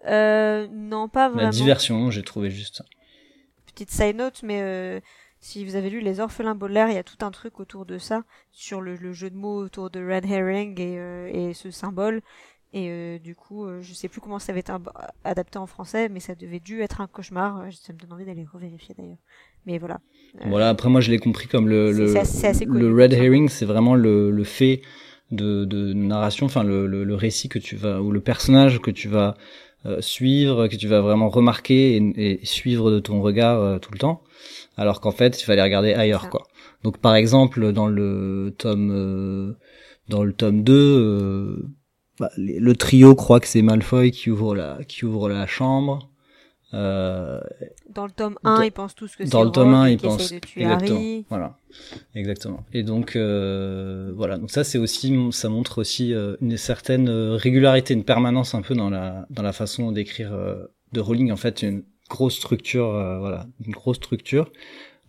Euh, 0.07 0.67
non, 0.71 1.07
pas 1.09 1.27
La 1.27 1.33
vraiment. 1.33 1.49
diversion, 1.51 2.09
j'ai 2.09 2.23
trouvé 2.23 2.49
juste 2.49 2.77
ça. 2.77 2.85
Petite 3.67 3.91
side 3.91 4.15
note, 4.15 4.41
mais 4.43 4.59
euh, 4.61 4.99
si 5.39 5.65
vous 5.65 5.75
avez 5.75 5.89
lu 5.89 6.01
Les 6.01 6.19
Orphelins 6.19 6.55
Baudelaire, 6.55 6.89
il 6.89 6.95
y 6.95 6.97
a 6.97 7.03
tout 7.03 7.23
un 7.25 7.31
truc 7.31 7.59
autour 7.59 7.85
de 7.85 7.97
ça, 7.97 8.23
sur 8.51 8.81
le, 8.81 8.95
le 8.95 9.13
jeu 9.13 9.29
de 9.29 9.35
mots 9.35 9.63
autour 9.63 9.89
de 9.89 9.99
Red 9.99 10.25
Herring 10.25 10.79
et, 10.79 10.99
euh, 10.99 11.29
et 11.31 11.53
ce 11.53 11.71
symbole. 11.71 12.21
Et 12.71 12.89
euh, 12.89 13.17
du 13.17 13.35
coup, 13.35 13.65
euh, 13.65 13.81
je 13.81 13.93
sais 13.93 14.07
plus 14.07 14.21
comment 14.21 14.37
ça 14.37 14.51
avait 14.51 14.59
été 14.59 14.71
adapté 15.23 15.57
en 15.57 15.65
français, 15.65 16.07
mais 16.07 16.19
ça 16.19 16.35
devait 16.35 16.59
dû 16.59 16.81
être 16.81 17.01
un 17.01 17.07
cauchemar. 17.07 17.61
Euh, 17.61 17.69
Ça 17.71 17.93
me 17.93 17.97
donne 17.97 18.13
envie 18.13 18.25
d'aller 18.25 18.45
revérifier 18.51 18.93
d'ailleurs. 18.95 19.17
Mais 19.65 19.79
voilà. 19.79 19.99
Voilà, 20.45 20.69
après 20.69 20.89
moi 20.89 21.01
je 21.01 21.09
l'ai 21.09 21.17
compris 21.17 21.47
comme 21.47 21.67
le, 21.67 21.91
le, 21.91 22.15
assez- 22.17 22.45
assez 22.45 22.65
red 22.65 23.13
herring, 23.13 23.49
c'est 23.49 23.65
vraiment 23.65 23.95
le, 23.95 24.29
le 24.29 24.43
fait 24.43 24.81
de, 25.31 25.65
de 25.65 25.93
narration, 25.93 26.45
enfin 26.45 26.63
le, 26.63 26.85
le, 26.85 27.03
le 27.03 27.15
récit 27.15 27.49
que 27.49 27.59
tu 27.59 27.75
vas, 27.75 28.01
ou 28.01 28.11
le 28.11 28.21
personnage 28.21 28.79
que 28.79 28.91
tu 28.91 29.07
vas 29.07 29.35
suivre, 30.01 30.67
que 30.67 30.75
tu 30.75 30.87
vas 30.87 31.01
vraiment 31.01 31.29
remarquer 31.29 31.95
et, 31.95 32.41
et 32.41 32.45
suivre 32.45 32.91
de 32.91 32.99
ton 32.99 33.21
regard 33.21 33.79
tout 33.79 33.91
le 33.91 33.97
temps, 33.97 34.21
alors 34.79 35.01
qu'en 35.01 35.11
fait 35.11 35.39
il 35.41 35.43
fallait 35.45 35.61
regarder 35.61 35.93
ailleurs 35.93 36.29
quoi. 36.29 36.47
Donc 36.83 36.97
par 36.99 37.15
exemple 37.15 37.71
dans 37.73 37.87
le 37.87 38.55
tome 38.57 38.91
euh, 38.91 39.53
dans 40.07 40.23
le 40.23 40.33
tome 40.33 40.63
2 40.63 40.73
euh, 40.73 41.69
bah, 42.19 42.31
le 42.37 42.73
trio 42.73 43.13
croit 43.15 43.39
que 43.39 43.47
c'est 43.47 43.61
Malfoy 43.61 44.11
qui 44.11 44.31
ouvre 44.31 44.55
la 44.55 44.79
qui 44.87 45.05
ouvre 45.05 45.29
la 45.29 45.45
chambre. 45.47 46.09
Euh, 46.75 47.41
Dans 47.89 48.05
le 48.05 48.11
tome 48.11 48.37
1, 48.43 48.55
Dans- 48.57 48.61
ils 48.61 48.71
pensent 48.71 48.93
tous 48.93 49.15
que 49.15 49.25
c'est 49.25 49.31
dans 49.31 49.43
le 49.43 49.49
tome 49.49 49.73
Rogue 49.73 49.85
1, 49.85 49.89
ils 49.89 49.97
pensent 49.97 50.21
essaye 50.21 50.39
de 50.39 50.45
tuer 50.45 50.61
exactement. 50.61 50.99
Harry. 50.99 51.25
Voilà, 51.27 51.57
exactement. 52.13 52.63
Et 52.73 52.83
donc 52.83 53.15
euh, 53.15 54.13
voilà, 54.15 54.37
donc 54.37 54.51
ça 54.51 54.63
c'est 54.63 54.77
aussi, 54.77 55.11
ça 55.31 55.49
montre 55.49 55.79
aussi 55.81 56.13
euh, 56.13 56.35
une 56.41 56.57
certaine 56.57 57.09
euh, 57.09 57.35
régularité, 57.35 57.95
une 57.95 58.03
permanence 58.03 58.53
un 58.53 58.61
peu 58.61 58.75
dans 58.75 58.91
la 58.91 59.25
dans 59.31 59.41
la 59.41 59.51
façon 59.51 59.91
d'écrire 59.91 60.31
de 60.93 60.99
Rowling. 60.99 61.31
En 61.31 61.37
fait, 61.37 61.63
une 61.63 61.83
grosse 62.09 62.35
structure, 62.37 62.87
euh, 62.95 63.19
voilà, 63.19 63.47
une 63.65 63.71
grosse 63.73 63.97
structure. 63.97 64.51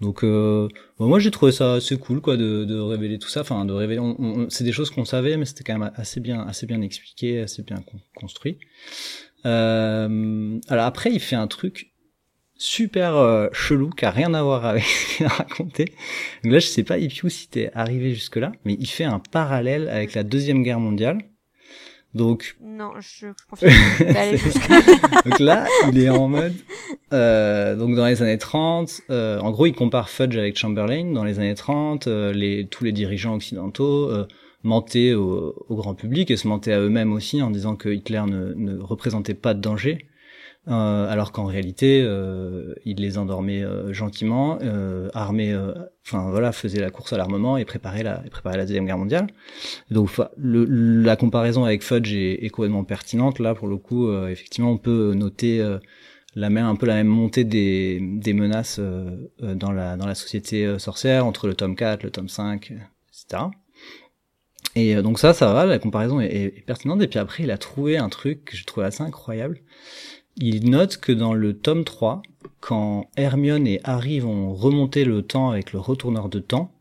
Donc 0.00 0.24
euh, 0.24 0.68
bon, 0.98 1.08
moi 1.08 1.18
j'ai 1.18 1.30
trouvé 1.30 1.52
ça 1.52 1.74
assez 1.74 1.98
cool 1.98 2.20
quoi 2.22 2.36
de, 2.38 2.64
de 2.64 2.78
révéler 2.78 3.18
tout 3.18 3.28
ça. 3.28 3.42
Enfin 3.42 3.64
de 3.66 3.72
révéler, 3.72 4.00
on- 4.00 4.16
on- 4.20 4.50
c'est 4.50 4.64
des 4.64 4.72
choses 4.72 4.90
qu'on 4.90 5.04
savait, 5.04 5.36
mais 5.36 5.44
c'était 5.44 5.64
quand 5.64 5.78
même 5.78 5.92
assez 5.96 6.20
bien 6.20 6.40
assez 6.42 6.66
bien 6.66 6.80
expliqué, 6.82 7.40
assez 7.40 7.62
bien 7.62 7.78
con- 7.78 8.00
construit. 8.14 8.58
Euh, 9.46 10.58
alors 10.68 10.84
après, 10.86 11.10
il 11.12 11.20
fait 11.20 11.36
un 11.36 11.46
truc 11.46 11.92
super 12.56 13.16
euh, 13.16 13.48
chelou 13.52 13.90
qui 13.90 14.04
a 14.04 14.10
rien 14.10 14.34
à 14.34 14.42
voir 14.42 14.64
avec 14.66 14.84
ce 14.86 15.16
qu'il 15.16 15.26
a 15.26 15.30
raconté. 15.30 15.86
Donc 16.44 16.52
là, 16.52 16.58
je 16.58 16.66
sais 16.66 16.82
pas, 16.84 16.98
Ipiu, 16.98 17.30
si 17.30 17.48
t'es 17.48 17.70
arrivé 17.74 18.14
jusque 18.14 18.36
là, 18.36 18.52
mais 18.64 18.76
il 18.78 18.86
fait 18.88 19.04
un 19.04 19.18
parallèle 19.20 19.88
avec 19.88 20.14
la 20.14 20.22
deuxième 20.24 20.62
guerre 20.62 20.80
mondiale. 20.80 21.18
Donc, 22.14 22.56
Non, 22.60 22.92
je. 22.98 23.28
Je 23.60 24.16
aller 24.16 24.36
donc 25.24 25.38
là, 25.38 25.66
il 25.92 25.98
est 26.00 26.08
en 26.08 26.26
mode, 26.26 26.54
euh, 27.12 27.76
donc 27.76 27.94
dans 27.94 28.06
les 28.06 28.20
années 28.22 28.38
30, 28.38 29.02
euh, 29.10 29.38
en 29.38 29.50
gros, 29.52 29.66
il 29.66 29.74
compare 29.74 30.10
Fudge 30.10 30.36
avec 30.36 30.58
Chamberlain 30.58 31.12
dans 31.12 31.22
les 31.22 31.38
années 31.38 31.54
30, 31.54 32.08
euh, 32.08 32.32
les, 32.32 32.66
tous 32.66 32.82
les 32.82 32.90
dirigeants 32.90 33.34
occidentaux 33.34 34.10
euh, 34.10 34.26
mentaient 34.64 35.14
au, 35.14 35.54
au 35.68 35.76
grand 35.76 35.94
public 35.94 36.32
et 36.32 36.36
se 36.36 36.48
mentaient 36.48 36.72
à 36.72 36.80
eux-mêmes 36.80 37.12
aussi 37.12 37.42
en 37.42 37.50
disant 37.50 37.76
que 37.76 37.88
Hitler 37.88 38.22
ne, 38.26 38.54
ne 38.54 38.80
représentait 38.80 39.34
pas 39.34 39.54
de 39.54 39.60
danger, 39.60 40.06
alors 40.66 41.32
qu'en 41.32 41.46
réalité, 41.46 42.02
euh, 42.04 42.74
il 42.84 42.98
les 42.98 43.18
endormait 43.18 43.62
euh, 43.62 43.92
gentiment, 43.92 44.58
euh, 44.62 45.08
euh, 45.16 45.74
enfin 46.06 46.30
voilà, 46.30 46.52
faisait 46.52 46.80
la 46.80 46.90
course 46.90 47.12
à 47.12 47.16
l'armement 47.16 47.56
et 47.56 47.64
préparait 47.64 48.02
la, 48.02 48.18
préparait 48.30 48.58
la 48.58 48.66
deuxième 48.66 48.86
guerre 48.86 48.98
mondiale. 48.98 49.26
Donc 49.90 50.10
le, 50.36 50.64
la 50.66 51.16
comparaison 51.16 51.64
avec 51.64 51.82
Fudge 51.82 52.14
est, 52.14 52.44
est 52.44 52.50
complètement 52.50 52.84
pertinente. 52.84 53.38
Là, 53.38 53.54
pour 53.54 53.68
le 53.68 53.76
coup, 53.78 54.08
euh, 54.08 54.28
effectivement, 54.28 54.72
on 54.72 54.78
peut 54.78 55.14
noter 55.14 55.60
euh, 55.60 55.78
la 56.36 56.50
même, 56.50 56.66
un 56.66 56.76
peu 56.76 56.86
la 56.86 56.94
même 56.96 57.08
montée 57.08 57.44
des, 57.44 58.00
des 58.00 58.32
menaces 58.34 58.78
euh, 58.80 59.30
euh, 59.42 59.54
dans 59.54 59.72
la 59.72 59.96
dans 59.96 60.06
la 60.06 60.14
société 60.16 60.66
euh, 60.66 60.78
sorcière 60.78 61.26
entre 61.26 61.48
le 61.48 61.54
tome 61.54 61.76
4, 61.76 62.04
le 62.04 62.10
tome 62.10 62.28
5, 62.28 62.72
euh, 62.72 62.74
etc. 62.76 63.50
Et 64.76 64.94
euh, 64.96 65.02
donc 65.02 65.18
ça, 65.18 65.34
ça 65.34 65.52
va, 65.52 65.64
la 65.66 65.78
comparaison 65.78 66.20
est- 66.20 66.34
est 66.58 66.64
pertinente. 66.64 67.02
Et 67.02 67.08
puis 67.08 67.18
après, 67.18 67.42
il 67.44 67.50
a 67.50 67.58
trouvé 67.58 67.96
un 67.98 68.08
truc 68.08 68.44
que 68.44 68.56
j'ai 68.56 68.64
trouvé 68.64 68.86
assez 68.86 69.02
incroyable. 69.02 69.60
Il 70.40 70.70
note 70.70 70.96
que 70.96 71.12
dans 71.12 71.34
le 71.34 71.52
tome 71.58 71.84
3, 71.84 72.22
quand 72.60 73.10
Hermione 73.16 73.66
et 73.66 73.80
Harry 73.84 74.20
vont 74.20 74.54
remonter 74.54 75.04
le 75.04 75.22
temps 75.22 75.50
avec 75.50 75.72
le 75.72 75.78
retourneur 75.78 76.28
de 76.28 76.38
temps, 76.38 76.72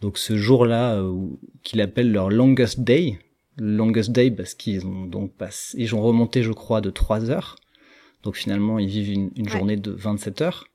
donc 0.00 0.18
ce 0.18 0.36
jour-là 0.36 0.96
euh, 0.96 1.14
qu'il 1.62 1.80
appelle 1.80 2.10
leur 2.12 2.30
longest 2.30 2.80
day, 2.80 3.18
longest 3.58 4.10
day 4.10 4.30
parce 4.30 4.54
qu'ils 4.54 4.86
ont 4.86 5.04
donc 5.06 5.32
passé, 5.34 5.76
ils 5.80 5.94
ont 5.94 6.02
remonté 6.02 6.42
je 6.42 6.52
crois 6.52 6.80
de 6.80 6.90
3 6.90 7.30
heures, 7.30 7.56
donc 8.24 8.36
finalement 8.36 8.78
ils 8.78 8.88
vivent 8.88 9.12
une, 9.12 9.30
une 9.36 9.44
Ouais. 9.46 9.50
journée 9.52 9.76
de 9.76 9.92
27 9.92 10.42
heures. 10.42 10.66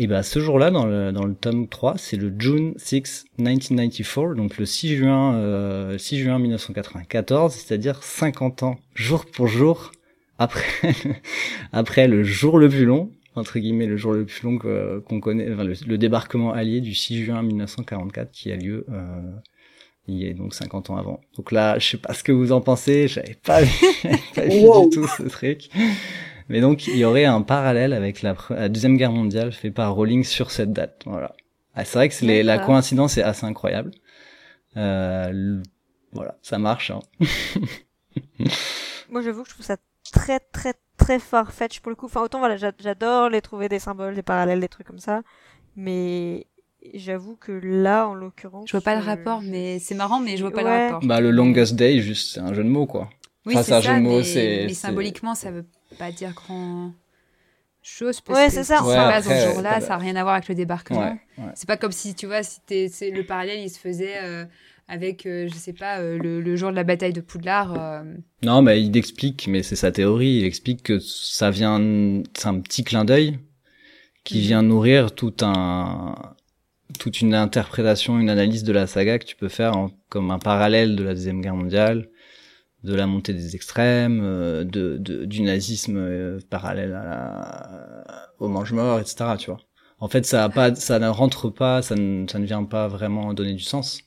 Et 0.00 0.06
ben 0.06 0.22
ce 0.22 0.38
jour-là 0.38 0.70
dans 0.70 0.86
le, 0.86 1.10
dans 1.10 1.24
le 1.24 1.34
tome 1.34 1.66
3, 1.68 1.94
c'est 1.98 2.16
le 2.16 2.32
June 2.38 2.74
6 2.76 3.24
1994, 3.38 4.36
donc 4.36 4.56
le 4.58 4.64
6 4.66 4.94
juin 4.96 5.34
euh, 5.34 5.98
6 5.98 6.18
juin 6.18 6.38
1994, 6.38 7.52
c'est-à-dire 7.54 8.02
50 8.02 8.62
ans 8.62 8.76
jour 8.94 9.24
pour 9.26 9.48
jour 9.48 9.90
après 10.38 10.94
après 11.72 12.08
le 12.08 12.22
jour 12.24 12.58
le 12.58 12.68
plus 12.68 12.84
long 12.84 13.12
entre 13.34 13.58
guillemets 13.58 13.86
le 13.86 13.96
jour 13.96 14.12
le 14.12 14.24
plus 14.24 14.42
long 14.42 14.58
qu'on 14.58 15.20
connaît, 15.20 15.52
enfin, 15.52 15.64
le, 15.64 15.74
le 15.86 15.98
débarquement 15.98 16.52
allié 16.52 16.80
du 16.80 16.94
6 16.94 17.24
juin 17.24 17.42
1944 17.42 18.30
qui 18.32 18.50
a 18.50 18.56
lieu 18.56 18.84
euh, 18.90 19.20
il 20.08 20.16
y 20.16 20.28
a 20.28 20.32
donc 20.32 20.54
50 20.54 20.88
ans 20.88 20.96
avant. 20.96 21.20
Donc 21.36 21.52
là, 21.52 21.78
je 21.78 21.86
sais 21.86 21.96
pas 21.98 22.14
ce 22.14 22.24
que 22.24 22.32
vous 22.32 22.50
en 22.52 22.62
pensez, 22.62 23.08
j'avais 23.08 23.34
pas 23.44 23.60
vu, 23.62 23.70
pas 24.34 24.46
vu 24.46 24.60
Wow. 24.60 24.88
du 24.88 24.96
tout 24.96 25.06
ce 25.06 25.22
truc. 25.24 25.68
Mais 26.48 26.62
donc 26.62 26.86
il 26.86 26.96
y 26.96 27.04
aurait 27.04 27.26
un 27.26 27.42
parallèle 27.42 27.92
avec 27.92 28.22
la, 28.22 28.34
deuxième 28.70 28.96
guerre 28.96 29.12
mondiale 29.12 29.52
fait 29.52 29.70
par 29.70 29.94
Rowling 29.94 30.24
sur 30.24 30.50
cette 30.50 30.72
date. 30.72 31.02
Voilà. 31.04 31.36
Ah, 31.74 31.84
c'est 31.84 31.98
vrai 31.98 32.08
que 32.08 32.14
c'est 32.14 32.24
les- 32.26 32.42
la 32.42 32.58
coïncidence 32.58 33.18
est 33.18 33.22
assez 33.22 33.44
incroyable. 33.44 33.90
Euh, 34.78 35.28
le- 35.30 35.62
voilà, 36.12 36.38
ça 36.42 36.58
marche. 36.58 36.90
Hein. 36.90 37.00
Moi, 39.10 39.22
j'avoue 39.22 39.42
que 39.42 39.48
je 39.50 39.54
trouve 39.54 39.66
ça 39.66 39.76
très, 40.12 40.40
très, 40.40 40.74
très 40.96 41.18
farfetch 41.18 41.80
pour 41.80 41.90
le 41.90 41.96
coup. 41.96 42.06
Enfin, 42.06 42.22
autant, 42.22 42.38
voilà, 42.38 42.56
j'a- 42.56 42.72
j'adore 42.78 43.28
les 43.28 43.40
trouver 43.42 43.68
des 43.68 43.78
symboles, 43.78 44.14
des 44.14 44.22
parallèles, 44.22 44.60
des 44.60 44.68
trucs 44.68 44.86
comme 44.86 44.98
ça. 44.98 45.22
Mais 45.76 46.46
j'avoue 46.94 47.36
que 47.36 47.52
là, 47.52 48.08
en 48.08 48.14
l'occurrence. 48.14 48.68
Je 48.68 48.72
vois 48.72 48.80
pas 48.80 48.94
le 48.96 49.04
rapport, 49.04 49.40
je- 49.42 49.48
mais 49.50 49.78
c'est 49.78 49.94
marrant, 49.94 50.20
mais 50.20 50.36
je 50.36 50.42
vois 50.42 50.50
pas 50.52 50.62
Ouais. 50.64 50.88
le 50.88 50.94
rapport. 50.94 51.08
Bah 51.08 51.20
le 51.20 51.30
longest 51.30 51.74
day, 51.76 52.00
juste 52.00 52.34
c'est 52.34 52.40
un 52.40 52.54
jeu 52.54 52.64
de 52.64 52.68
mots 52.68 52.86
quoi. 52.86 53.08
Oui, 53.46 53.54
Enfin, 53.54 53.62
c'est 53.62 53.72
un 53.74 53.80
ça, 53.80 53.94
jeu 53.94 53.98
de 53.98 54.02
mots, 54.04 54.18
mais, 54.18 54.24
c'est- 54.24 54.64
mais 54.66 54.74
symboliquement, 54.74 55.34
ça 55.34 55.50
veut 55.50 55.66
pas 55.98 56.12
dire 56.12 56.32
grand 56.34 56.92
chose. 57.82 58.20
Parce 58.20 58.38
Ouais, 58.38 58.46
que 58.46 58.52
c'est 58.52 58.64
ça. 58.64 58.84
Ouais, 58.84 58.96
après, 58.96 59.22
ce 59.22 59.52
jour-là, 59.52 59.80
ça 59.80 59.90
n'a 59.90 59.96
rien 59.98 60.16
à 60.16 60.22
voir 60.22 60.34
avec 60.34 60.48
le 60.48 60.54
débarquement. 60.54 61.00
Ouais, 61.00 61.16
ouais. 61.38 61.52
C'est 61.54 61.66
pas 61.68 61.76
comme 61.76 61.92
si, 61.92 62.14
tu 62.14 62.26
vois, 62.26 62.42
si 62.42 62.60
le 62.68 63.22
parallèle, 63.22 63.60
il 63.60 63.70
se 63.70 63.78
faisait 63.78 64.18
euh, 64.22 64.44
avec, 64.88 65.26
euh, 65.26 65.48
je 65.48 65.54
sais 65.54 65.72
pas, 65.72 66.00
euh, 66.00 66.18
le, 66.18 66.40
le 66.40 66.56
jour 66.56 66.70
de 66.70 66.76
la 66.76 66.84
bataille 66.84 67.12
de 67.12 67.20
Poudlard. 67.20 67.74
euh, 67.76 68.02
Non, 68.42 68.62
mais 68.62 68.82
il 68.82 68.96
explique, 68.96 69.46
mais 69.48 69.62
c'est 69.62 69.76
sa 69.76 69.92
théorie, 69.92 70.38
il 70.38 70.44
explique 70.44 70.82
que 70.82 70.98
ça 70.98 71.50
vient, 71.50 71.78
c'est 72.36 72.48
un 72.48 72.60
petit 72.60 72.84
clin 72.84 73.04
d'œil 73.04 73.38
qui 74.24 74.36
Mhm. 74.38 74.42
vient 74.42 74.62
nourrir 74.62 75.14
tout 75.14 75.34
un, 75.42 76.14
toute 76.98 77.20
une 77.20 77.34
interprétation, 77.34 78.18
une 78.18 78.30
analyse 78.30 78.64
de 78.64 78.72
la 78.72 78.86
saga 78.86 79.18
que 79.18 79.24
tu 79.26 79.36
peux 79.36 79.48
faire 79.48 79.76
en- 79.76 79.90
comme 80.08 80.30
un 80.30 80.38
parallèle 80.38 80.96
de 80.96 81.04
la 81.04 81.14
deuxième 81.14 81.40
guerre 81.42 81.56
mondiale, 81.56 82.08
de 82.84 82.94
la 82.94 83.06
montée 83.06 83.34
des 83.34 83.56
extrêmes, 83.56 84.20
de, 84.64 84.96
de, 84.98 85.24
du 85.24 85.42
nazisme 85.42 86.40
parallèle 86.50 86.94
à 86.94 87.04
la, 87.04 88.28
au 88.38 88.48
mange-mort, 88.48 89.00
etc. 89.00 89.36
Tu 89.36 89.50
vois. 89.50 89.60
En 90.00 90.08
fait, 90.08 90.24
ça 90.26 90.44
a 90.44 90.48
pas, 90.48 90.74
ça 90.74 90.98
ne 90.98 91.08
rentre 91.08 91.50
pas, 91.50 91.82
ça 91.82 91.96
ne, 91.96 92.26
ça 92.28 92.38
ne 92.38 92.46
vient 92.46 92.64
pas 92.64 92.88
vraiment 92.88 93.34
donner 93.34 93.54
du 93.54 93.62
sens. 93.64 94.00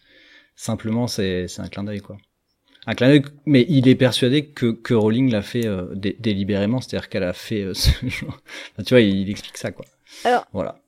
Simplement, 0.61 1.07
c'est, 1.07 1.47
c'est 1.47 1.63
un 1.63 1.69
clin 1.69 1.83
d'œil, 1.83 2.01
quoi. 2.01 2.17
Un 2.85 2.93
clin 2.93 3.07
d'œil, 3.07 3.23
mais 3.47 3.65
il 3.67 3.88
est 3.88 3.95
persuadé 3.95 4.45
que, 4.45 4.67
que 4.67 4.93
Rowling 4.93 5.31
l'a 5.31 5.41
fait 5.41 5.65
euh, 5.65 5.88
délibérément, 5.95 6.79
c'est-à-dire 6.79 7.09
qu'elle 7.09 7.23
a 7.23 7.33
fait 7.33 7.63
euh, 7.63 7.73
ce 7.73 7.89
genre. 8.07 8.39
tu 8.85 8.93
vois, 8.93 9.01
il, 9.01 9.21
il, 9.21 9.31
explique 9.31 9.57
ça, 9.57 9.71
quoi. 9.71 9.85
Alors, 10.23 10.45
voilà. 10.53 10.79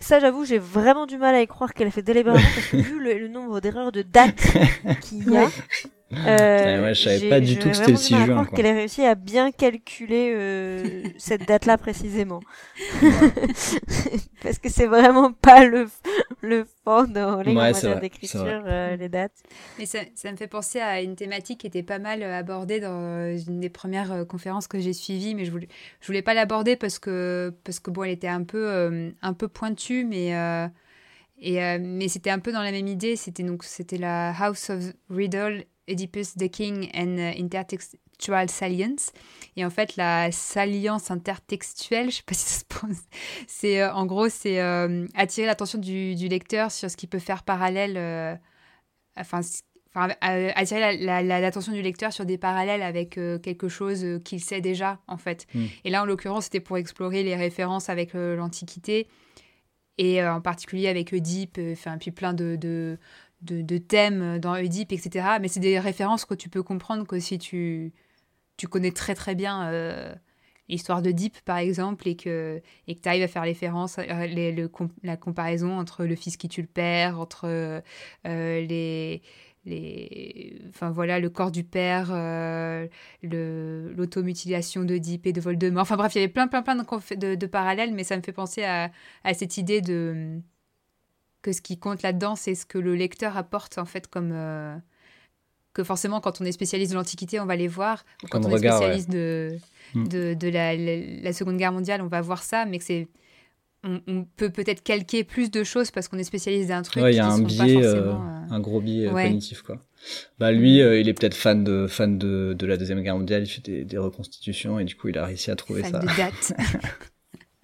Ça, 0.00 0.18
j'avoue, 0.18 0.44
j'ai 0.44 0.58
vraiment 0.58 1.06
du 1.06 1.18
mal 1.18 1.36
à 1.36 1.40
y 1.40 1.46
croire 1.46 1.72
qu'elle 1.72 1.86
a 1.86 1.92
fait 1.92 2.02
délibérément, 2.02 2.42
parce 2.42 2.66
que 2.66 2.76
vu 2.78 2.98
le, 2.98 3.16
le 3.16 3.28
nombre 3.28 3.60
d'erreurs 3.60 3.92
de 3.92 4.02
date 4.02 4.42
qu'il 5.02 5.30
y 5.30 5.36
a, 5.36 5.48
euh, 6.12 6.82
ouais, 6.82 6.94
je 6.94 7.02
savais 7.02 7.28
pas 7.28 7.40
du 7.40 7.58
tout 7.58 7.68
que 7.68 7.74
c'était 7.74 7.92
le 7.92 7.96
6 7.96 8.16
juin. 8.24 8.44
qu'elle 8.44 8.66
ait 8.66 8.72
réussi 8.72 9.02
à 9.04 9.14
bien 9.14 9.50
calculer 9.50 10.32
euh, 10.36 11.04
cette 11.18 11.46
date-là 11.46 11.78
précisément. 11.78 12.40
Parce 14.42 14.58
que 14.58 14.68
c'est 14.68 14.86
vraiment 14.86 15.32
pas 15.32 15.64
le, 15.64 15.88
le 16.42 16.66
fond 16.84 17.04
de 17.04 17.20
Rowling 17.20 17.56
ouais, 17.56 18.00
d'écriture, 18.00 18.62
euh, 18.66 18.96
les 18.96 19.08
dates. 19.08 19.42
Mais 19.78 19.86
ça, 19.86 20.00
ça, 20.14 20.30
me 20.30 20.36
fait 20.36 20.48
penser 20.48 20.80
à 20.80 21.00
une 21.00 21.16
thématique 21.16 21.60
qui 21.60 21.66
était 21.66 21.82
pas 21.82 21.98
mal 21.98 22.22
euh, 22.22 22.38
abordée 22.38 22.80
dans 22.80 23.00
euh, 23.00 23.38
une 23.48 23.60
des 23.60 23.70
premières 23.70 24.12
euh, 24.12 24.24
conférences 24.24 24.66
que 24.66 24.78
j'ai 24.78 24.92
suivies, 24.92 25.34
mais 25.34 25.44
je 25.44 25.50
voulais, 25.50 25.68
je 26.00 26.06
voulais 26.06 26.22
pas 26.22 26.34
l'aborder 26.34 26.76
parce 26.76 26.98
que, 26.98 27.54
parce 27.64 27.80
que 27.80 27.90
bon, 27.90 28.04
elle 28.04 28.10
était 28.10 28.28
un 28.28 28.42
peu, 28.42 29.12
un 29.22 29.32
peu 29.32 29.48
pointue, 29.48 30.04
mais. 30.04 30.32
Et, 31.44 31.58
mais 31.80 32.06
c'était 32.06 32.30
un 32.30 32.38
peu 32.38 32.52
dans 32.52 32.62
la 32.62 32.70
même 32.70 32.86
idée, 32.86 33.16
c'était 33.16 33.42
donc 33.42 33.64
c'était 33.64 33.98
la 33.98 34.30
House 34.30 34.70
of 34.70 34.84
Riddle 35.10 35.64
Oedipus 35.88 36.34
the 36.36 36.48
King 36.48 36.90
and 36.94 37.18
uh, 37.18 37.40
Intertextual 37.40 38.48
Salience. 38.48 39.12
Et 39.56 39.64
en 39.64 39.70
fait, 39.70 39.96
la 39.96 40.30
salience 40.32 41.10
intertextuelle, 41.10 42.10
je 42.10 42.16
sais 42.16 42.22
pas 42.24 42.34
si 42.34 42.44
ça 42.44 42.60
se 42.60 42.64
prononce, 42.64 43.02
c'est 43.46 43.82
euh, 43.82 43.92
en 43.92 44.06
gros, 44.06 44.28
c'est 44.28 44.60
euh, 44.60 45.06
attirer 45.14 45.46
l'attention 45.46 45.78
du, 45.78 46.14
du, 46.14 46.28
lecteur 46.28 46.70
sur 46.70 46.90
ce 46.90 46.96
qui 46.96 47.06
peut 47.06 47.18
faire 47.18 47.42
parallèle, 47.42 47.96
euh, 47.96 48.34
enfin, 49.16 49.40
enfin, 49.94 50.14
attirer 50.20 50.96
l'attention 50.96 51.72
du 51.72 51.82
lecteur 51.82 52.12
sur 52.12 52.24
des 52.24 52.38
parallèles 52.38 52.82
avec 52.82 53.10
quelque 53.42 53.68
chose 53.68 54.20
qu'il 54.24 54.42
sait 54.42 54.60
déjà, 54.60 55.00
en 55.06 55.18
fait. 55.18 55.46
Hmm. 55.54 55.66
Et 55.84 55.90
là, 55.90 56.02
en 56.02 56.06
l'occurrence, 56.06 56.44
c'était 56.44 56.60
pour 56.60 56.78
explorer 56.78 57.22
les 57.22 57.36
références 57.36 57.90
avec 57.90 58.14
l'Antiquité 58.14 59.06
et 59.98 60.24
en 60.24 60.40
particulier 60.40 60.88
avec 60.88 61.12
Oedipe, 61.12 61.60
enfin, 61.72 61.98
puis 61.98 62.10
plein 62.10 62.32
de, 62.32 62.56
de 62.56 62.98
de, 63.42 63.78
thèmes 63.78 64.38
dans 64.38 64.54
Oedipe, 64.54 64.92
etc. 64.92 65.26
Mais 65.40 65.48
c'est 65.48 65.60
des 65.60 65.78
références 65.78 66.24
que 66.24 66.34
tu 66.34 66.48
peux 66.48 66.62
comprendre 66.62 67.06
que 67.06 67.18
si 67.18 67.38
tu, 67.38 67.92
tu 68.56 68.68
connais 68.68 68.92
très 68.92 69.14
très 69.14 69.34
bien 69.34 69.68
euh, 69.68 70.14
l'histoire 70.68 71.02
d'Oedipe, 71.02 71.40
par 71.44 71.58
exemple, 71.58 72.08
et 72.08 72.16
que 72.16 72.62
et 72.86 72.98
tu 72.98 73.08
arrives 73.08 73.22
à 73.22 73.28
faire 73.28 73.42
référence, 73.42 73.98
euh, 73.98 74.04
le, 74.08 74.70
la 75.02 75.16
comparaison 75.16 75.78
entre 75.78 76.04
le 76.04 76.16
fils 76.16 76.36
qui 76.36 76.48
tue 76.48 76.62
le 76.62 76.68
père, 76.68 77.20
entre 77.20 77.46
euh, 77.46 77.80
les 78.24 79.22
les, 79.64 80.60
enfin 80.70 80.90
voilà, 80.90 81.20
le 81.20 81.30
corps 81.30 81.52
du 81.52 81.62
père, 81.62 82.08
le 82.10 83.92
l'automutilation 83.96 84.84
d'Oedipe 84.84 85.26
et 85.26 85.32
de 85.32 85.40
Voldemort. 85.40 85.82
Enfin 85.82 85.96
bref, 85.96 86.14
il 86.14 86.18
y 86.18 86.24
avait 86.24 86.32
plein, 86.32 86.48
plein, 86.48 86.62
plein 86.62 86.74
de, 86.76 87.34
de, 87.36 87.46
parallèles, 87.46 87.94
mais 87.94 88.02
ça 88.02 88.16
me 88.16 88.22
fait 88.22 88.32
penser 88.32 88.64
à, 88.64 88.90
à 89.22 89.34
cette 89.34 89.58
idée 89.58 89.80
de, 89.80 90.40
que 91.42 91.52
ce 91.52 91.60
qui 91.60 91.78
compte 91.78 92.02
là-dedans, 92.02 92.36
c'est 92.36 92.54
ce 92.54 92.64
que 92.64 92.78
le 92.78 92.94
lecteur 92.94 93.36
apporte 93.36 93.78
en 93.78 93.84
fait 93.84 94.06
comme 94.06 94.30
euh, 94.32 94.74
que 95.74 95.84
forcément 95.84 96.20
quand 96.20 96.40
on 96.40 96.44
est 96.44 96.52
spécialiste 96.52 96.92
de 96.92 96.96
l'Antiquité, 96.96 97.40
on 97.40 97.46
va 97.46 97.56
les 97.56 97.68
voir, 97.68 98.04
ou 98.22 98.28
quand 98.28 98.44
on 98.46 98.50
est 98.50 98.58
spécialiste 98.58 99.10
de, 99.10 99.58
mm. 99.94 100.08
de, 100.08 100.34
de 100.34 100.48
la, 100.48 100.76
la, 100.76 101.32
Seconde 101.32 101.56
Guerre 101.56 101.72
mondiale, 101.72 102.00
on 102.00 102.06
va 102.06 102.20
voir 102.20 102.42
ça, 102.42 102.64
mais 102.64 102.78
que 102.78 102.84
c'est 102.84 103.08
on, 103.84 104.24
peut 104.36 104.50
peut-être 104.50 104.84
calquer 104.84 105.24
plus 105.24 105.50
de 105.50 105.64
choses 105.64 105.90
parce 105.90 106.06
qu'on 106.06 106.16
est 106.16 106.24
spécialiste 106.24 106.68
d'un 106.68 106.82
truc. 106.82 107.02
il 107.04 107.16
y 107.16 107.18
a 107.18 107.26
un 107.26 107.42
biais, 107.42 107.84
euh, 107.84 108.12
euh, 108.12 108.14
un 108.48 108.60
gros 108.60 108.80
biais 108.80 109.08
cognitif 109.08 109.62
quoi. 109.62 109.84
Bah 110.38 110.52
lui, 110.52 110.78
il 110.78 111.08
est 111.08 111.14
peut-être 111.14 111.34
fan 111.34 111.64
de 111.64 111.88
fan 111.88 112.16
de, 112.16 112.54
de 112.56 112.66
la 112.66 112.76
deuxième 112.76 113.02
guerre 113.02 113.18
mondiale, 113.18 113.42
il 113.42 113.48
fait 113.48 113.64
des, 113.64 113.84
des 113.84 113.98
reconstitutions 113.98 114.78
et 114.78 114.84
du 114.84 114.94
coup 114.94 115.08
il 115.08 115.18
a 115.18 115.26
réussi 115.26 115.50
à 115.50 115.56
trouver 115.56 115.82
fan 115.82 115.92
ça. 115.92 115.98
De 115.98 116.16
date. 116.16 116.52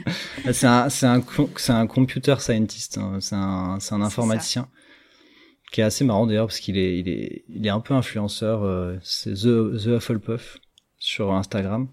c'est 0.53 0.67
un, 0.67 0.89
c'est 0.89 1.07
un, 1.07 1.23
c'est 1.57 1.73
un 1.73 1.87
computer 1.87 2.37
scientist, 2.39 2.99
hein. 2.99 3.19
c'est 3.21 3.35
un, 3.35 3.79
c'est 3.81 3.95
un 3.95 4.03
informaticien 4.03 4.69
qui 5.71 5.81
est 5.81 5.85
assez 5.85 6.05
marrant 6.05 6.27
d'ailleurs 6.27 6.47
parce 6.47 6.61
qu'il 6.61 6.79
est, 6.79 6.99
il 6.99 7.09
est, 7.09 7.45
il 7.49 7.67
est 7.67 7.71
un 7.71 7.81
peu 7.81 7.95
influenceur. 7.95 8.65
Euh, 8.65 8.97
c'est 9.03 9.35
The, 9.35 9.77
The 9.77 9.87
Hufflepuff 9.99 10.59
sur 10.99 11.33
Instagram. 11.33 11.89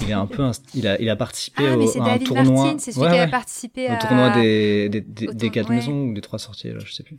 Il 0.00 0.08
est 0.08 0.14
un 0.14 0.26
peu, 0.26 0.50
il 0.74 0.86
a, 0.86 1.00
il 1.00 1.10
a 1.10 1.16
participé 1.16 1.64
ah, 1.66 1.76
au, 1.76 2.00
à 2.00 2.12
un 2.12 2.18
tournoi. 2.18 2.64
Martin, 2.64 2.78
c'est 2.78 2.92
celui 2.92 3.10
qui 3.10 3.18
a 3.18 3.28
participé 3.28 3.90
au 3.90 3.98
tournoi 4.00 4.30
des, 4.30 4.88
des, 4.88 5.02
des, 5.02 5.50
quatre 5.50 5.68
maisons 5.68 6.04
ou 6.04 6.14
des 6.14 6.22
trois 6.22 6.38
sorties, 6.38 6.68
là, 6.68 6.78
je 6.82 6.92
sais 6.92 7.02
plus. 7.02 7.18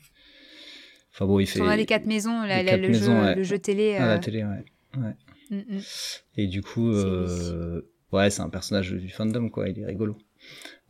Enfin 1.14 1.28
bon, 1.28 1.40
il 1.40 1.46
fait. 1.46 1.78
Des 1.78 1.86
quatre 1.86 2.08
maisons, 2.08 2.42
la, 2.42 2.64
quatre 2.64 2.82
le, 2.82 2.88
maisons, 2.88 3.24
jeu, 3.24 3.36
le 3.36 3.44
jeu 3.44 3.60
télé. 3.60 3.94
La 3.94 4.14
euh. 4.14 4.18
télé, 4.18 4.44
ouais. 4.44 4.66
ouais. 4.98 5.16
Mm, 5.52 5.76
mm. 5.76 5.82
Et 6.38 6.48
du 6.48 6.64
coup, 6.64 6.92
euh, 6.92 7.88
ouais, 8.12 8.32
c'est 8.32 8.42
un 8.42 8.50
personnage 8.50 8.92
du 8.92 9.10
fandom, 9.10 9.50
quoi. 9.50 9.70
Il 9.70 9.80
est 9.80 9.86
rigolo. 9.86 10.18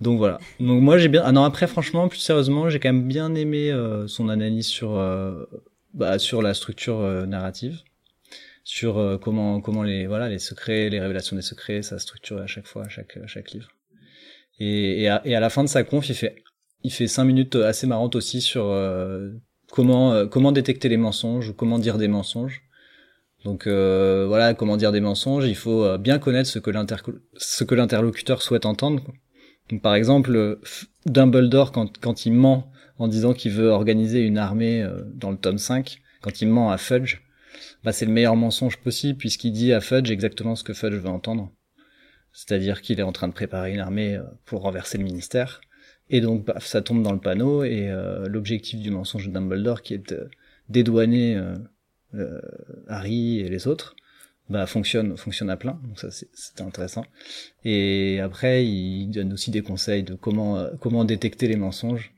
Donc 0.01 0.17
voilà. 0.17 0.39
Donc 0.59 0.81
moi 0.81 0.97
j'ai 0.97 1.07
bien. 1.07 1.21
Ah 1.23 1.31
non 1.31 1.43
après 1.43 1.67
franchement 1.67 2.09
plus 2.09 2.19
sérieusement 2.19 2.69
j'ai 2.69 2.79
quand 2.79 2.91
même 2.91 3.07
bien 3.07 3.35
aimé 3.35 3.71
euh, 3.71 4.07
son 4.07 4.27
analyse 4.27 4.67
sur 4.67 4.97
euh, 4.97 5.45
bah, 5.93 6.19
sur 6.19 6.41
la 6.41 6.53
structure 6.53 6.99
euh, 6.99 7.25
narrative, 7.25 7.79
sur 8.63 9.19
comment 9.21 9.61
comment 9.61 9.83
les 9.83 10.07
voilà 10.07 10.27
les 10.27 10.39
secrets, 10.39 10.89
les 10.89 10.99
révélations 10.99 11.35
des 11.35 11.41
secrets, 11.41 11.83
ça 11.83 11.99
structure 11.99 12.39
à 12.39 12.47
chaque 12.47 12.67
fois 12.67 12.83
à 12.85 12.89
chaque 12.89 13.17
chaque 13.27 13.51
livre. 13.51 13.69
Et, 14.59 15.03
et, 15.03 15.09
à, 15.09 15.21
et 15.25 15.35
à 15.35 15.39
la 15.39 15.49
fin 15.49 15.63
de 15.63 15.69
sa 15.69 15.83
conf 15.83 16.09
il 16.09 16.15
fait 16.15 16.43
il 16.83 16.91
fait 16.91 17.07
cinq 17.07 17.23
minutes 17.23 17.55
assez 17.55 17.87
marrantes 17.87 18.15
aussi 18.15 18.41
sur 18.41 18.65
comment 19.71 20.27
comment 20.27 20.51
détecter 20.51 20.89
les 20.89 20.97
mensonges 20.97 21.49
ou 21.49 21.53
comment 21.53 21.79
dire 21.79 21.97
des 21.97 22.09
mensonges. 22.09 22.63
Donc 23.45 23.67
voilà, 23.67 24.53
comment 24.53 24.75
dire 24.77 24.91
des 24.91 25.01
mensonges, 25.01 25.45
il 25.45 25.55
faut 25.55 25.97
bien 25.97 26.19
connaître 26.19 26.49
ce 26.49 26.59
que 26.59 27.75
l'interlocuteur 27.75 28.41
souhaite 28.41 28.65
entendre. 28.65 29.03
Donc, 29.73 29.81
par 29.81 29.95
exemple, 29.95 30.59
Dumbledore, 31.07 31.71
quand, 31.71 32.25
il 32.27 32.33
ment 32.33 32.71
en 32.99 33.07
disant 33.07 33.33
qu'il 33.33 33.53
veut 33.53 33.69
organiser 33.69 34.19
une 34.19 34.37
armée 34.37 34.83
euh, 34.83 35.01
dans 35.15 35.31
le 35.31 35.37
tome 35.37 35.57
5, 35.57 35.99
quand 36.21 36.41
il 36.41 36.47
ment 36.47 36.69
à 36.69 36.77
Fudge, 36.77 37.21
bah, 37.83 37.91
c'est 37.91 38.05
le 38.05 38.11
meilleur 38.11 38.35
mensonge 38.35 38.77
possible 38.77 39.17
puisqu'il 39.17 39.51
dit 39.51 39.73
à 39.73 39.81
Fudge 39.81 40.11
exactement 40.11 40.55
ce 40.55 40.63
que 40.63 40.75
Fudge 40.75 40.93
veut 40.93 41.09
entendre. 41.09 41.51
C'est-à-dire 42.33 42.83
qu'il 42.83 42.99
est 42.99 43.03
en 43.03 43.11
train 43.11 43.27
de 43.27 43.33
préparer 43.33 43.73
une 43.73 43.79
armée 43.79 44.15
euh, 44.15 44.21
pour 44.45 44.61
renverser 44.61 44.99
le 44.99 45.05
ministère. 45.05 45.61
Et 46.11 46.21
donc 46.21 46.45
bah, 46.45 46.57
ça 46.59 46.83
tombe 46.83 47.01
dans 47.01 47.11
le 47.11 47.19
panneau 47.19 47.63
et 47.63 47.89
euh, 47.89 48.27
l'objectif 48.27 48.79
du 48.79 48.91
mensonge 48.91 49.27
de 49.27 49.33
Dumbledore 49.33 49.81
qui 49.81 49.95
est 49.95 50.07
de 50.11 50.29
dédouaner 50.69 51.41
Harry 52.87 53.39
et 53.39 53.49
les 53.49 53.67
autres, 53.67 53.95
bah, 54.49 54.65
fonctionne, 54.65 55.15
fonctionne 55.17 55.49
à 55.49 55.57
plein. 55.57 55.79
Donc 55.83 55.99
ça, 55.99 56.09
c'est 56.11 56.61
intéressant. 56.61 57.05
Et 57.63 58.19
après, 58.19 58.65
il 58.65 59.07
donne 59.07 59.33
aussi 59.33 59.51
des 59.51 59.61
conseils 59.61 60.03
de 60.03 60.15
comment, 60.15 60.57
euh, 60.57 60.69
comment 60.79 61.05
détecter 61.05 61.47
les 61.47 61.55
mensonges. 61.55 62.13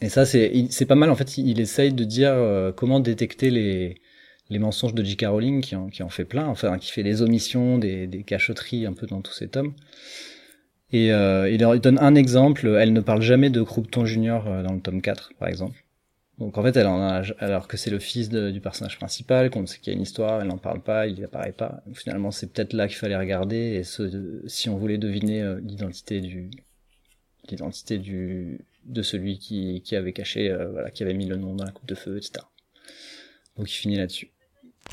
Et 0.00 0.08
ça, 0.08 0.26
c'est, 0.26 0.86
pas 0.86 0.94
mal. 0.94 1.10
En 1.10 1.16
fait, 1.16 1.38
il, 1.38 1.60
essaye 1.60 1.92
de 1.92 2.04
dire 2.04 2.32
euh, 2.32 2.72
comment 2.72 3.00
détecter 3.00 3.50
les, 3.50 3.96
les 4.48 4.58
mensonges 4.58 4.94
de 4.94 5.02
J.K. 5.02 5.26
Rowling, 5.26 5.60
qui 5.60 5.74
en, 5.74 5.88
qui 5.88 6.02
en 6.02 6.08
fait 6.08 6.24
plein, 6.24 6.46
enfin, 6.46 6.78
qui 6.78 6.92
fait 6.92 7.02
les 7.02 7.22
omissions, 7.22 7.78
des, 7.78 8.06
des 8.06 8.22
cachotteries 8.22 8.86
un 8.86 8.92
peu 8.92 9.06
dans 9.06 9.22
tous 9.22 9.32
ces 9.32 9.48
tomes. 9.48 9.74
Et 10.92 11.12
euh, 11.12 11.50
il, 11.50 11.58
donne 11.80 11.98
un 11.98 12.14
exemple. 12.14 12.76
Elle 12.78 12.92
ne 12.92 13.00
parle 13.00 13.22
jamais 13.22 13.50
de 13.50 13.62
Croupton 13.62 14.04
Junior 14.04 14.44
dans 14.62 14.72
le 14.72 14.80
tome 14.80 15.02
4, 15.02 15.32
par 15.38 15.48
exemple. 15.48 15.82
Donc 16.38 16.56
en 16.56 16.62
fait, 16.62 16.76
elle 16.76 16.86
en 16.86 17.00
a, 17.00 17.22
alors 17.40 17.66
que 17.66 17.76
c'est 17.76 17.90
le 17.90 17.98
fils 17.98 18.28
du 18.28 18.60
personnage 18.60 18.96
principal, 18.96 19.50
qu'on 19.50 19.66
sait 19.66 19.78
qu'il 19.78 19.92
y 19.92 19.96
a 19.96 19.96
une 19.96 20.02
histoire, 20.02 20.40
elle 20.40 20.46
n'en 20.46 20.58
parle 20.58 20.80
pas, 20.80 21.08
il 21.08 21.22
apparaît 21.24 21.52
pas. 21.52 21.82
finalement, 21.94 22.30
c'est 22.30 22.52
peut-être 22.52 22.74
là 22.74 22.86
qu'il 22.86 22.96
fallait 22.96 23.16
regarder, 23.16 23.56
et 23.56 23.82
si 24.46 24.68
on 24.68 24.76
voulait 24.76 24.98
deviner 24.98 25.42
euh, 25.42 25.60
l'identité 25.60 26.20
du, 26.20 26.50
l'identité 27.48 27.98
du, 27.98 28.60
de 28.84 29.02
celui 29.02 29.38
qui, 29.38 29.82
qui 29.84 29.96
avait 29.96 30.12
caché, 30.12 30.48
euh, 30.48 30.70
voilà, 30.70 30.92
qui 30.92 31.02
avait 31.02 31.14
mis 31.14 31.26
le 31.26 31.36
nom 31.36 31.54
dans 31.54 31.64
la 31.64 31.72
coupe 31.72 31.88
de 31.88 31.96
feu, 31.96 32.16
etc. 32.16 32.44
Donc 33.56 33.68
il 33.68 33.74
finit 33.74 33.96
là-dessus. 33.96 34.30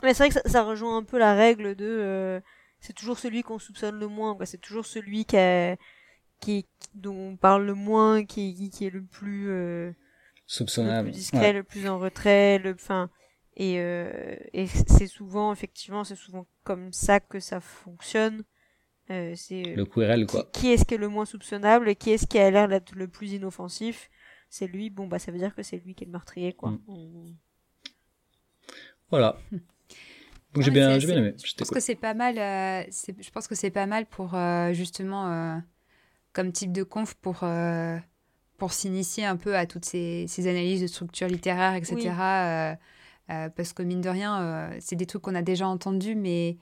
Mais 0.01 0.15
c'est 0.15 0.27
vrai 0.27 0.41
que 0.41 0.49
ça, 0.49 0.63
rejoint 0.63 0.97
un 0.97 1.03
peu 1.03 1.19
la 1.19 1.35
règle 1.35 1.76
de, 1.76 1.85
euh, 1.85 2.39
c'est 2.81 2.93
toujours 2.93 3.19
celui 3.19 3.43
qu'on 3.43 3.59
soupçonne 3.59 3.99
le 3.99 4.07
moins, 4.07 4.35
quoi. 4.35 4.47
C'est 4.47 4.57
toujours 4.57 4.88
celui 4.88 5.26
qui, 5.26 5.38
qui, 6.39 6.65
dont 6.95 7.15
on 7.15 7.35
parle 7.35 7.67
le 7.67 7.76
moins, 7.76 8.26
qui, 8.26 8.72
qui 8.72 8.85
est 8.85 8.89
le 8.89 9.03
plus 9.03 9.95
soupçonnable. 10.47 11.07
Le 11.07 11.11
plus 11.11 11.19
discret, 11.19 11.53
le 11.53 11.63
plus 11.63 11.88
en 11.88 11.99
retrait, 11.99 12.59
le, 12.59 12.73
enfin, 12.73 13.09
et, 13.55 13.80
euh, 13.80 14.35
et 14.53 14.67
c'est 14.67 15.07
souvent, 15.07 15.53
effectivement, 15.53 16.03
c'est 16.03 16.15
souvent 16.15 16.47
comme 16.63 16.91
ça 16.91 17.19
que 17.19 17.39
ça 17.39 17.59
fonctionne. 17.59 18.43
Euh, 19.11 19.34
c'est 19.35 19.67
euh, 19.67 19.76
le 19.76 19.85
querelle 19.85 20.26
quoi. 20.26 20.49
Qui, 20.51 20.69
est-ce 20.72 20.84
qui 20.84 20.95
est 20.95 20.97
le 20.97 21.09
moins 21.09 21.26
soupçonnable 21.26 21.88
et 21.89 21.95
qui 21.95 22.09
est-ce 22.09 22.26
qui 22.26 22.39
a 22.39 22.49
l'air 22.49 22.67
d'être 22.67 22.95
le 22.95 23.07
plus 23.07 23.34
inoffensif? 23.34 24.09
C'est 24.49 24.65
lui. 24.65 24.89
Bon 24.89 25.05
bah 25.05 25.19
ça 25.19 25.31
veut 25.31 25.38
dire 25.38 25.53
que 25.53 25.61
c'est 25.61 25.77
lui 25.77 25.93
qui 25.93 26.05
est 26.05 26.07
le 26.07 26.11
meurtrier 26.11 26.53
quoi. 26.53 26.72
Mm. 26.72 27.35
Voilà. 29.09 29.38
Donc 30.53 30.63
j'ai 30.63 30.72
bien, 30.72 30.97
j'ai 30.97 31.07
bien 31.07 31.17
aimé. 31.17 31.35
Je 31.43 31.53
pense 31.53 31.69
que 31.69 31.80
c'est 31.81 31.95
pas 31.95 32.13
mal. 32.13 32.39
Euh, 32.39 32.89
je 33.19 33.30
pense 33.30 33.47
que 33.47 33.55
c'est 33.55 33.72
pas 33.72 33.85
mal 33.85 34.05
pour 34.05 34.35
euh, 34.35 34.72
justement 34.72 35.30
euh, 35.30 35.57
comme 36.31 36.51
type 36.53 36.72
de 36.72 36.84
conf 36.84 37.13
pour 37.15 37.43
pour 38.57 38.73
s'initier 38.73 39.26
un 39.26 39.36
peu 39.36 39.56
à 39.56 39.65
toutes 39.65 39.86
ces, 39.86 40.26
ces, 40.27 40.48
analyses 40.48 40.82
de 40.82 40.88
structure 40.88 41.27
littéraire, 41.27 41.76
etc. 41.76 42.11
parce 43.27 43.73
que 43.73 43.84
mine 43.84 44.02
de 44.02 44.10
rien, 44.10 44.69
c'est 44.80 44.95
des 44.95 45.06
trucs 45.06 45.22
qu'on 45.22 45.36
a 45.36 45.41
déjà 45.41 45.68
entendus, 45.68 46.15
mais 46.15 46.57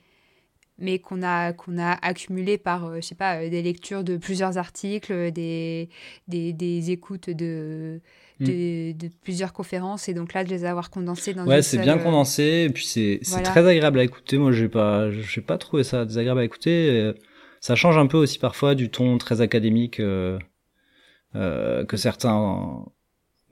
mais 0.78 0.98
qu'on 0.98 1.22
a, 1.22 1.52
qu'on 1.52 1.78
a 1.78 1.92
accumulé 2.02 2.58
par, 2.58 2.86
euh, 2.86 2.96
je 2.96 3.06
sais 3.06 3.14
pas, 3.14 3.36
euh, 3.36 3.48
des 3.48 3.62
lectures 3.62 4.02
de 4.02 4.16
plusieurs 4.16 4.58
articles, 4.58 5.30
des, 5.30 5.88
des, 6.26 6.52
des 6.52 6.90
écoutes 6.90 7.30
de, 7.30 8.00
mm. 8.40 8.44
de, 8.44 8.92
de, 8.92 9.10
plusieurs 9.22 9.52
conférences, 9.52 10.08
et 10.08 10.14
donc 10.14 10.34
là, 10.34 10.42
de 10.42 10.50
les 10.50 10.64
avoir 10.64 10.90
condensées 10.90 11.32
dans 11.32 11.46
Ouais, 11.46 11.62
c'est 11.62 11.78
bien 11.78 11.98
euh, 11.98 12.02
condensé, 12.02 12.66
et 12.68 12.70
puis 12.70 12.86
c'est 12.86 13.20
très 13.44 13.66
agréable 13.66 14.00
à 14.00 14.04
écouter. 14.04 14.36
Moi, 14.36 14.52
j'ai 14.52 14.68
pas, 14.68 15.10
j'ai 15.10 15.40
pas 15.40 15.58
trouvé 15.58 15.84
ça 15.84 16.04
désagréable 16.04 16.40
à 16.40 16.44
écouter. 16.44 17.12
Ça 17.60 17.76
change 17.76 17.96
un 17.96 18.06
peu 18.06 18.18
aussi 18.18 18.38
parfois 18.38 18.74
du 18.74 18.90
ton 18.90 19.16
très 19.16 19.40
académique 19.40 20.00
euh, 21.36 21.84
que 21.84 21.96
certains 21.96 22.84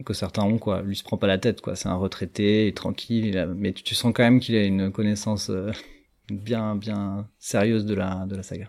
que 0.04 0.14
certains 0.14 0.42
ont 0.42 0.58
quoi 0.58 0.82
lui 0.82 0.96
se 0.96 1.04
prend 1.04 1.16
pas 1.16 1.28
la 1.28 1.38
tête 1.38 1.60
quoi 1.60 1.76
c'est 1.76 1.88
un 1.88 1.94
retraité 1.94 2.64
il 2.64 2.68
est 2.68 2.76
tranquille 2.76 3.54
mais 3.56 3.72
tu, 3.72 3.84
tu 3.84 3.94
sens 3.94 4.12
quand 4.12 4.24
même 4.24 4.40
qu'il 4.40 4.56
a 4.56 4.64
une 4.64 4.90
connaissance 4.90 5.50
bien, 6.32 6.76
bien 6.76 7.28
sérieuse 7.38 7.84
de 7.84 7.94
la, 7.94 8.26
de 8.26 8.36
la 8.36 8.42
saga. 8.42 8.66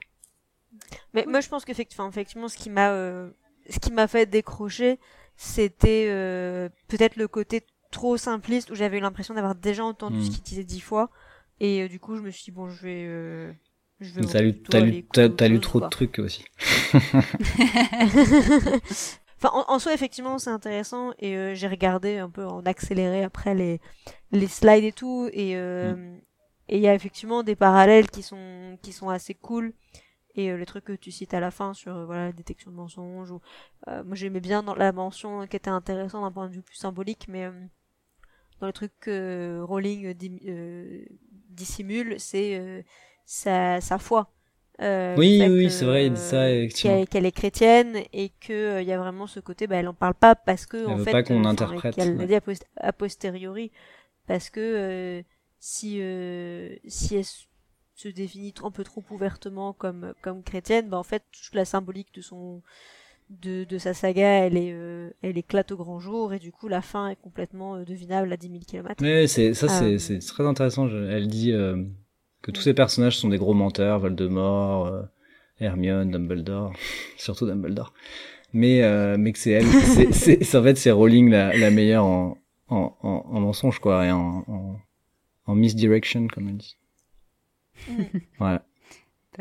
Mais 1.14 1.26
moi, 1.28 1.42
je 1.42 1.50
pense 1.50 1.66
qu'effectivement, 1.66 2.08
effectivement, 2.08 2.48
ce 2.48 2.58
qui 2.58 2.70
m'a, 2.70 2.92
euh, 2.92 3.30
ce 3.70 3.80
qui 3.80 3.92
m'a 3.92 4.08
fait 4.08 4.26
décrocher, 4.26 5.00
c'était 5.36 6.08
euh, 6.10 6.70
peut-être 6.88 7.16
le 7.16 7.28
côté 7.28 7.64
trop 7.92 8.18
simpliste 8.18 8.72
où 8.72 8.76
j'avais 8.76 8.98
eu 8.98 9.02
l'impression 9.02 9.34
d'avoir 9.34 9.56
déjà 9.56 9.84
entendu 9.86 10.24
ce 10.24 10.30
hmm. 10.30 10.34
qu'il 10.34 10.44
disait 10.44 10.64
dix 10.64 10.82
fois. 10.82 11.10
Et 11.60 11.84
euh, 11.84 11.88
du 11.88 12.00
coup, 12.00 12.16
je 12.16 12.22
me 12.22 12.32
suis 12.32 12.46
dit, 12.46 12.52
bon, 12.52 12.70
je 12.70 12.82
vais. 12.84 13.56
T'as 14.32 14.42
lu, 14.42 14.62
t'as 14.62 14.80
lu, 14.80 15.04
t'as, 15.04 15.48
lu 15.48 15.60
trop 15.60 15.80
de 15.80 15.88
trucs 15.90 16.20
aussi. 16.20 16.46
enfin, 19.38 19.52
en, 19.54 19.80
soi, 19.80 19.94
effectivement, 19.94 20.38
c'est 20.40 20.50
intéressant. 20.50 21.14
Et 21.20 21.56
j'ai 21.56 21.68
regardé 21.68 22.18
un 22.18 22.30
peu 22.30 22.46
en 22.46 22.62
accéléré 22.64 23.24
après 23.24 23.56
les, 23.56 23.80
les 24.32 24.48
slides 24.48 24.84
et 24.84 24.92
tout. 24.92 25.30
Et. 25.34 25.56
Hmm. 25.56 26.18
Et 26.70 26.78
il 26.78 26.82
y 26.82 26.88
a 26.88 26.96
effectivement 26.96 27.44
des 27.44 27.56
parallèles 27.56 28.10
qui 28.10 28.24
sont, 28.24 28.78
qui 28.82 28.94
sont 28.94 29.10
assez 29.10 29.34
cool. 29.34 29.74
Et 30.36 30.50
euh, 30.50 30.58
les 30.58 30.66
trucs 30.66 30.86
que 30.86 30.94
tu 30.94 31.12
cites 31.12 31.34
à 31.34 31.40
la 31.40 31.52
fin 31.52 31.74
sur 31.74 31.96
euh, 31.96 32.06
voilà 32.06 32.26
la 32.28 32.32
détection 32.32 32.72
de 32.72 32.76
mensonges. 32.76 33.32
Ou, 33.32 33.42
euh, 33.88 34.04
moi 34.04 34.16
j'aimais 34.16 34.40
bien 34.40 34.64
dans 34.64 34.76
la 34.76 34.92
mention 34.92 35.46
qui 35.46 35.56
était 35.56 35.70
intéressante 35.70 36.24
d'un 36.24 36.32
point 36.32 36.48
de 36.48 36.54
vue 36.54 36.62
plus 36.62 36.78
symbolique, 36.78 37.28
mais 37.28 37.52
dans 38.60 38.68
les 38.68 38.74
trucs 38.74 38.98
que 39.00 39.60
Rowling 39.62 40.14
dissimule, 41.50 42.20
c'est 42.20 42.86
sa, 43.26 43.82
sa 43.82 43.98
foi. 43.98 44.32
oui, 44.80 45.44
oui, 45.48 45.72
c'est 45.72 45.86
vrai, 45.86 46.08
il 46.08 46.14
dit 46.14 46.22
ça. 46.22 46.48
Qu'elle 47.06 47.26
est 47.26 47.32
chrétienne 47.32 47.98
et 48.14 48.30
que 48.42 48.82
il 48.82 48.88
y 48.88 48.92
a 48.92 48.98
vraiment 48.98 49.28
ce 49.28 49.40
côté, 49.40 49.68
bah, 49.68 49.78
elle 49.78 49.88
en 49.88 49.94
parle 49.94 50.16
pas 50.16 50.36
parce 50.36 50.66
que 50.66 50.78
elle 50.78 50.88
en 50.88 50.96
veut 50.96 51.04
fait, 51.04 51.12
pas 51.12 51.24
qu'on 51.24 51.46
interprète. 51.46 51.98
Elle 51.98 52.18
l'a 52.18 52.26
dit 52.26 52.36
a, 52.78 52.94
posteriori 52.94 53.72
parce 54.28 54.50
que 54.50 55.24
si 55.66 56.00
euh, 56.02 56.76
si 56.86 57.16
elle 57.16 57.24
se 57.96 58.10
définit 58.10 58.54
un 58.64 58.72
peu 58.72 58.84
trop 58.84 59.02
ouvertement 59.12 59.72
comme 59.72 60.14
comme 60.22 60.44
chrétienne, 60.44 60.90
bah 60.90 60.98
en 60.98 61.04
fait 61.04 61.24
toute 61.32 61.56
la 61.56 61.64
symbolique 61.64 62.14
de 62.14 62.20
son 62.20 62.62
de, 63.30 63.64
de 63.64 63.78
sa 63.78 63.94
saga, 63.94 64.28
elle 64.28 64.58
est 64.58 64.74
euh, 64.74 65.10
elle 65.22 65.38
éclate 65.38 65.72
au 65.72 65.78
grand 65.78 66.02
jour 66.02 66.34
et 66.34 66.40
du 66.40 66.52
coup 66.52 66.68
la 66.68 66.82
fin 66.82 67.08
est 67.08 67.16
complètement 67.16 67.76
euh, 67.78 67.86
devinable 67.86 68.34
à 68.34 68.36
10 68.36 68.48
000 68.48 68.60
km. 68.68 69.02
Mais 69.02 69.26
ça 69.28 69.70
c'est 69.70 70.00
c'est 70.00 70.20
très 70.20 70.46
intéressant. 70.46 70.90
Elle 70.90 71.30
dit 71.30 71.54
que 72.44 72.52
tous 72.52 72.62
ces 72.62 72.76
personnages 72.76 73.18
sont 73.18 73.30
des 73.30 73.40
gros 73.40 73.56
menteurs, 73.56 74.00
Voldemort, 74.00 74.92
Hermione, 75.60 76.12
Dumbledore, 76.12 76.74
surtout 77.18 77.48
Dumbledore. 77.48 77.94
Mais 78.54 78.82
mais 79.18 79.34
que 79.34 79.40
c'est 79.40 79.52
elle, 79.52 79.66
c'est 80.14 80.56
en 80.56 80.62
fait 80.62 80.76
c'est 80.76 80.92
Rowling 80.92 81.32
la, 81.32 81.58
la 81.58 81.72
meilleure 81.72 82.06
en 82.06 82.38
en, 82.70 82.96
en, 83.02 83.26
en 83.32 83.40
mensonge 83.40 83.80
quoi 83.80 84.06
et 84.06 84.12
en, 84.12 84.44
en 84.48 84.78
en 85.46 85.56
misdirection, 85.56 86.28
comme 86.28 86.50
on 86.50 86.54
dit. 86.54 86.78
voilà. 88.40 88.64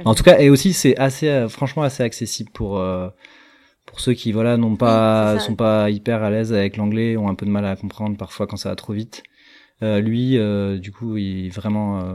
En 0.05 0.15
tout 0.15 0.23
cas, 0.23 0.39
et 0.41 0.51
aussi, 0.51 0.73
c'est 0.73 0.97
assez, 0.97 1.29
euh, 1.29 1.49
franchement, 1.49 1.83
assez 1.83 2.03
accessible 2.03 2.51
pour, 2.51 2.79
euh, 2.79 3.09
pour 3.87 4.01
ceux 4.01 4.15
qui, 4.15 4.33
voilà, 4.33 4.57
n'ont 4.57 4.77
pas, 4.77 5.39
sont 5.39 5.55
pas 5.55 5.91
hyper 5.91 6.23
à 6.23 6.31
l'aise 6.31 6.53
avec 6.53 6.77
l'anglais, 6.77 7.17
ont 7.17 7.29
un 7.29 7.35
peu 7.35 7.45
de 7.45 7.51
mal 7.51 7.67
à 7.67 7.77
comprendre 7.77 8.17
parfois 8.17 8.47
quand 8.47 8.57
ça 8.57 8.71
va 8.71 8.77
trop 8.77 8.95
vite. 8.95 9.23
Euh, 9.83 10.01
lui, 10.01 10.39
euh, 10.39 10.79
du 10.79 10.93
coup, 10.93 11.17
il 11.17 11.47
est 11.47 11.51
vraiment 11.51 12.01
euh, 12.01 12.15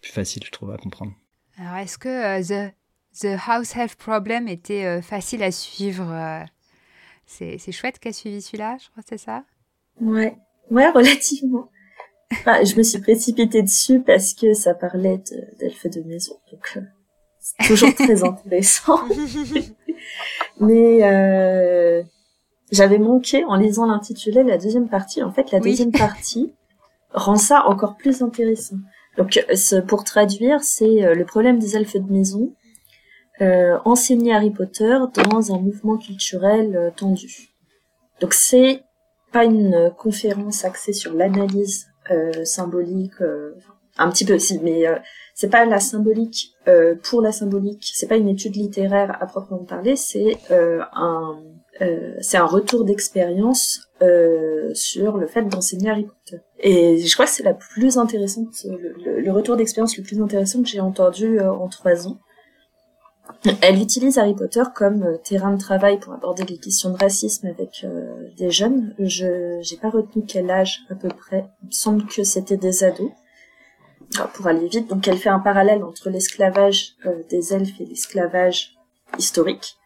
plus 0.00 0.12
facile, 0.12 0.42
je 0.44 0.50
trouve, 0.50 0.70
à 0.70 0.76
comprendre. 0.76 1.12
Alors, 1.58 1.76
est-ce 1.76 1.98
que 1.98 2.42
the, 2.42 2.72
the 3.20 3.38
House 3.46 3.74
Health 3.76 3.96
Problem 3.96 4.48
était 4.48 5.02
facile 5.02 5.42
à 5.42 5.50
suivre 5.50 6.44
C'est 7.26 7.72
chouette 7.72 7.98
qu'a 7.98 8.12
suivi 8.12 8.40
celui-là, 8.40 8.76
je 8.80 8.88
crois, 8.90 9.02
c'est 9.08 9.18
ça 9.18 9.44
Ouais, 10.00 10.36
ouais, 10.70 10.90
relativement 10.90 11.70
je 12.30 12.76
me 12.76 12.82
suis 12.82 13.00
précipitée 13.00 13.62
dessus 13.62 14.00
parce 14.00 14.34
que 14.34 14.54
ça 14.54 14.74
parlait 14.74 15.22
d'elfes 15.58 15.86
de, 15.86 16.00
maison, 16.02 16.34
donc 16.50 16.72
euh, 16.76 16.80
c'est 17.40 17.66
toujours 17.66 17.94
très 17.94 18.22
intéressant. 18.24 19.00
Mais 20.60 21.04
euh, 21.04 22.02
j'avais 22.70 22.98
manqué 22.98 23.44
en 23.44 23.56
lisant 23.56 23.86
l'intitulé 23.86 24.42
la 24.42 24.58
deuxième 24.58 24.88
partie. 24.88 25.22
En 25.22 25.32
fait, 25.32 25.50
la 25.52 25.60
deuxième 25.60 25.92
partie 25.92 26.52
rend 27.12 27.36
ça 27.36 27.66
encore 27.66 27.96
plus 27.96 28.22
intéressant. 28.22 28.76
Donc, 29.18 29.44
pour 29.88 30.04
traduire, 30.04 30.62
c'est 30.62 31.04
euh, 31.04 31.14
le 31.14 31.24
problème 31.24 31.58
des 31.58 31.76
elfes 31.76 31.96
de 31.96 32.10
maison. 32.10 32.54
Euh, 33.40 33.78
enseigner 33.84 34.32
Harry 34.32 34.50
Potter 34.50 34.98
dans 35.14 35.52
un 35.52 35.58
mouvement 35.58 35.96
culturel 35.96 36.74
euh, 36.74 36.90
tendu. 36.90 37.50
Donc 38.20 38.34
c'est 38.34 38.82
pas 39.30 39.44
une 39.44 39.92
conférence 39.96 40.64
axée 40.64 40.92
sur 40.92 41.12
l'analyse 41.14 41.86
euh, 42.10 42.44
symbolique, 42.44 43.20
euh, 43.20 43.54
un 43.96 44.10
petit 44.10 44.24
peu 44.24 44.34
aussi, 44.34 44.58
mais 44.60 44.88
euh, 44.88 44.96
c'est 45.34 45.50
pas 45.50 45.64
la 45.66 45.78
symbolique 45.78 46.54
pour 47.04 47.22
la 47.22 47.30
symbolique. 47.30 47.90
C'est 47.94 48.08
pas 48.08 48.16
une 48.16 48.28
étude 48.28 48.56
littéraire 48.56 49.16
à 49.20 49.26
proprement 49.26 49.64
parler. 49.64 49.94
C'est 49.94 50.36
un 50.50 51.38
c'est 52.20 52.36
un 52.36 52.44
retour 52.44 52.84
d'expérience 52.84 53.87
sur 54.74 55.16
le 55.16 55.26
fait 55.26 55.42
d'enseigner 55.42 55.90
Harry 55.90 56.04
Potter. 56.04 56.42
Et 56.60 56.98
je 56.98 57.14
crois 57.14 57.26
que 57.26 57.32
c'est 57.32 57.42
la 57.42 57.54
plus 57.54 57.98
intéressante, 57.98 58.64
le, 58.64 59.30
retour 59.30 59.56
d'expérience 59.56 59.96
le 59.96 60.02
plus 60.02 60.20
intéressant 60.20 60.62
que 60.62 60.68
j'ai 60.68 60.80
entendu 60.80 61.40
en 61.40 61.68
trois 61.68 62.06
ans. 62.06 62.18
Elle 63.60 63.80
utilise 63.80 64.18
Harry 64.18 64.34
Potter 64.34 64.62
comme 64.74 65.02
euh, 65.02 65.16
terrain 65.18 65.52
de 65.52 65.60
travail 65.60 65.98
pour 66.00 66.12
aborder 66.12 66.44
les 66.44 66.58
questions 66.58 66.90
de 66.90 66.96
racisme 66.96 67.46
avec 67.46 67.84
euh, 67.84 68.28
des 68.36 68.50
jeunes. 68.50 68.94
Je 68.98 69.58
j'ai 69.60 69.76
pas 69.76 69.90
retenu 69.90 70.24
quel 70.26 70.50
âge 70.50 70.80
à 70.90 70.94
peu 70.94 71.08
près. 71.08 71.44
Il 71.62 71.66
me 71.66 71.72
semble 71.72 72.06
que 72.06 72.24
c'était 72.24 72.56
des 72.56 72.84
ados. 72.84 73.10
pour 74.34 74.46
aller 74.46 74.66
vite, 74.68 74.88
donc 74.88 75.06
elle 75.06 75.18
fait 75.18 75.28
un 75.28 75.38
parallèle 75.40 75.84
entre 75.84 76.10
l'esclavage 76.10 76.96
euh, 77.06 77.22
des 77.28 77.52
elfes 77.54 77.80
et 77.80 77.84
l'esclavage 77.84 78.74
historique. 79.18 79.77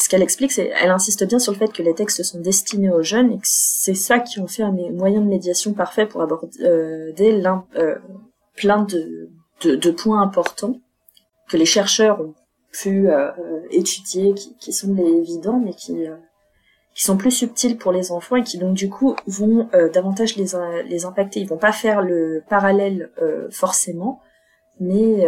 Ce 0.00 0.08
qu'elle 0.08 0.22
explique, 0.22 0.50
c'est, 0.50 0.72
elle 0.82 0.90
insiste 0.90 1.26
bien 1.26 1.38
sur 1.38 1.52
le 1.52 1.58
fait 1.58 1.72
que 1.72 1.82
les 1.82 1.94
textes 1.94 2.22
sont 2.22 2.40
destinés 2.40 2.90
aux 2.90 3.02
jeunes 3.02 3.32
et 3.32 3.36
que 3.36 3.44
c'est 3.44 3.94
ça 3.94 4.18
qui 4.18 4.40
ont 4.40 4.46
fait 4.46 4.62
un 4.62 4.72
moyen 4.72 5.20
de 5.20 5.26
médiation 5.26 5.74
parfait 5.74 6.06
pour 6.06 6.22
aborder 6.22 6.48
plein 8.56 8.82
de, 8.82 9.28
de, 9.62 9.76
de 9.76 9.90
points 9.90 10.22
importants 10.22 10.76
que 11.48 11.58
les 11.58 11.66
chercheurs 11.66 12.20
ont 12.20 12.34
pu 12.72 13.10
euh, 13.10 13.30
étudier, 13.70 14.32
qui, 14.34 14.56
qui 14.56 14.72
semblent 14.72 15.00
évidents, 15.00 15.60
mais 15.62 15.74
qui, 15.74 16.06
euh, 16.06 16.16
qui 16.94 17.04
sont 17.04 17.16
plus 17.16 17.30
subtils 17.30 17.76
pour 17.76 17.92
les 17.92 18.10
enfants 18.10 18.36
et 18.36 18.42
qui 18.42 18.56
donc 18.56 18.74
du 18.74 18.88
coup 18.88 19.16
vont 19.26 19.68
euh, 19.74 19.90
davantage 19.90 20.36
les, 20.36 20.52
les 20.88 21.04
impacter. 21.04 21.40
Ils 21.40 21.48
vont 21.48 21.58
pas 21.58 21.72
faire 21.72 22.00
le 22.00 22.42
parallèle 22.48 23.10
forcément, 23.50 24.22
mais 24.78 25.26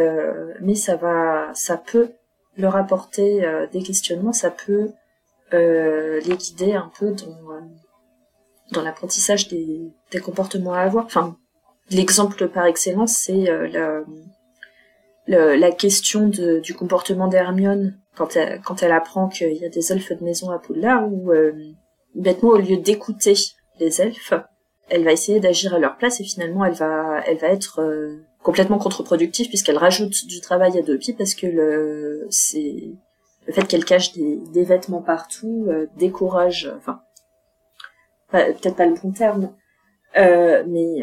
mais 0.61 0.75
ça 0.75 0.97
va, 0.97 1.51
ça 1.55 1.77
peut 1.77 2.13
leur 2.57 2.77
apporter 2.77 3.43
des 3.73 3.83
questionnements, 3.83 4.33
ça 4.33 4.51
peut 4.51 4.91
les 5.53 6.37
guider 6.37 6.75
un 6.75 6.91
peu 6.99 7.13
dans 7.13 7.61
dans 8.73 8.83
l'apprentissage 8.83 9.49
des, 9.49 9.93
des 10.11 10.19
comportements 10.21 10.73
à 10.73 10.81
avoir. 10.81 11.05
Enfin, 11.05 11.37
l'exemple 11.91 12.49
par 12.49 12.67
excellence, 12.67 13.13
c'est 13.13 13.45
la 13.73 14.03
la 15.27 15.71
question 15.71 16.29
de, 16.29 16.61
du 16.61 16.75
comportement 16.75 17.29
d'Hermione 17.29 17.99
quand 18.17 18.37
elle, 18.37 18.61
quand 18.61 18.83
elle 18.83 18.93
apprend 18.93 19.29
qu'il 19.29 19.57
y 19.57 19.65
a 19.65 19.69
des 19.69 19.93
elfes 19.93 20.13
de 20.13 20.25
maison 20.25 20.51
à 20.51 20.59
Poudlard, 20.59 21.11
où 21.11 21.33
euh, 21.33 21.53
bêtement 22.15 22.51
au 22.51 22.59
lieu 22.59 22.77
d'écouter 22.77 23.35
les 23.79 24.01
elfes, 24.01 24.35
elle 24.89 25.05
va 25.05 25.13
essayer 25.13 25.41
d'agir 25.41 25.75
à 25.75 25.79
leur 25.79 25.97
place 25.97 26.21
et 26.21 26.25
finalement 26.25 26.65
elle 26.65 26.75
va 26.75 27.23
elle 27.27 27.39
va 27.39 27.49
être 27.49 27.81
euh, 27.81 28.23
complètement 28.43 28.79
contre-productive 28.79 29.49
puisqu'elle 29.49 29.79
rajoute 29.79 30.27
du 30.27 30.41
travail 30.41 30.79
à 30.79 30.97
pieds 30.97 31.15
parce 31.15 31.35
que 31.35 31.47
le 31.47 32.27
c'est 32.31 32.93
le 33.47 33.53
fait 33.53 33.65
qu'elle 33.65 33.85
cache 33.85 34.13
des, 34.13 34.37
des 34.53 34.65
vêtements 34.65 35.03
partout 35.03 35.67
euh, 35.69 35.87
décourage 35.97 36.73
enfin 36.77 37.01
peut-être 38.31 38.77
pas 38.77 38.87
le 38.87 38.95
bon 38.95 39.13
terme 39.13 39.53
mais 40.15 41.03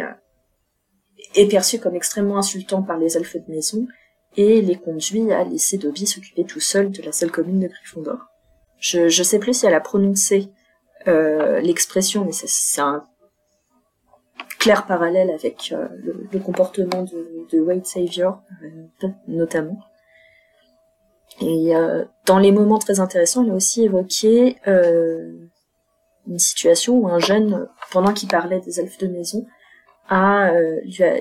est 1.36 1.48
perçu 1.48 1.80
comme 1.80 1.96
extrêmement 1.96 2.38
insultant 2.38 2.82
par 2.82 2.98
les 2.98 3.18
elfes 3.18 3.38
de 3.38 3.52
maison 3.52 3.88
et 4.38 4.62
les 4.62 4.76
conduit 4.76 5.32
à 5.32 5.44
laisser 5.44 5.78
Dobby 5.78 6.06
s'occuper 6.08 6.44
tout 6.44 6.60
seul 6.60 6.92
de 6.92 7.02
la 7.02 7.12
seule 7.12 7.32
commune 7.32 7.60
de 7.60 7.68
Gryffondor. 7.68 8.20
Je, 8.80 9.10
je 9.10 9.24
sais 9.24 9.40
plus 9.40 9.54
si 9.54 9.66
elle 9.66 9.74
a 9.74 9.82
prononcé 9.82 10.50
euh, 11.08 11.60
l'expression, 11.60 12.26
mais 12.26 12.32
c'est 12.32 12.82
un 12.82 13.04
clair 14.60 14.86
parallèle 14.86 15.32
avec 15.32 15.72
euh, 15.72 15.88
le, 16.32 16.40
comportement 16.40 17.04
de, 17.04 17.48
de 17.50 17.60
Wade 17.60 17.86
Savior, 17.86 18.42
euh, 18.64 19.08
notamment. 19.28 19.80
Et 21.42 21.76
euh, 21.76 22.04
dans 22.26 22.38
les 22.38 22.52
moments 22.52 22.78
très 22.78 23.00
intéressants, 23.00 23.44
il 23.44 23.52
a 23.52 23.56
aussi 23.56 23.84
évoqué 23.84 24.58
une 26.28 26.38
situation 26.38 27.00
où 27.00 27.08
un 27.08 27.20
jeune, 27.20 27.68
pendant 27.92 28.14
qu'il 28.14 28.28
parlait 28.28 28.60
des 28.60 28.80
elfes 28.80 28.98
de 29.00 29.08
maison, 29.08 29.48
a, 30.10 30.52
lui, 30.84 31.04
a 31.04 31.16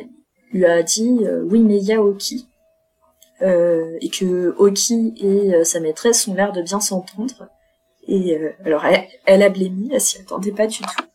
lui 0.53 0.65
a 0.65 0.83
dit 0.83 1.21
oui 1.45 1.61
mais 1.61 1.77
il 1.77 1.85
y 1.85 1.93
a 1.93 2.03
Oki. 2.03 2.49
Et 3.41 4.11
que 4.11 4.55
Oki 4.59 5.15
et 5.21 5.65
sa 5.65 5.79
maîtresse 5.79 6.27
ont 6.27 6.35
l'air 6.35 6.53
de 6.53 6.63
bien 6.63 6.81
s'entendre. 6.81 7.49
Et 8.09 8.41
alors 8.65 8.85
elle, 8.87 9.07
elle 9.25 9.43
a 9.43 9.51
blémi, 9.51 9.91
elle 9.93 10.01
s'y 10.01 10.21
attendait 10.21 10.53
pas 10.53 10.67
du 10.67 10.79
tout 10.79 11.08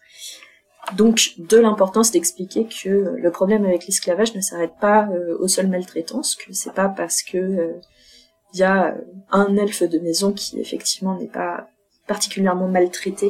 donc, 0.92 1.36
de 1.38 1.58
l'importance 1.58 2.12
d'expliquer 2.12 2.68
que 2.68 2.90
le 2.90 3.32
problème 3.32 3.66
avec 3.66 3.86
l'esclavage 3.88 4.36
ne 4.36 4.42
s'arrête 4.42 4.76
pas 4.82 5.08
euh, 5.08 5.38
aux 5.40 5.48
seules 5.48 5.70
maltraitances, 5.70 6.36
que 6.36 6.52
c'est 6.52 6.74
pas 6.74 6.90
parce 6.90 7.24
que 7.24 7.38
il 7.38 7.60
euh, 7.60 7.80
y 8.54 8.64
a 8.64 8.96
un 9.32 9.56
elfe 9.56 9.84
de 9.84 9.98
maison 10.00 10.34
qui 10.34 10.60
effectivement 10.60 11.18
n'est 11.18 11.28
pas 11.28 11.68
particulièrement 12.06 12.68
maltraité 12.68 13.30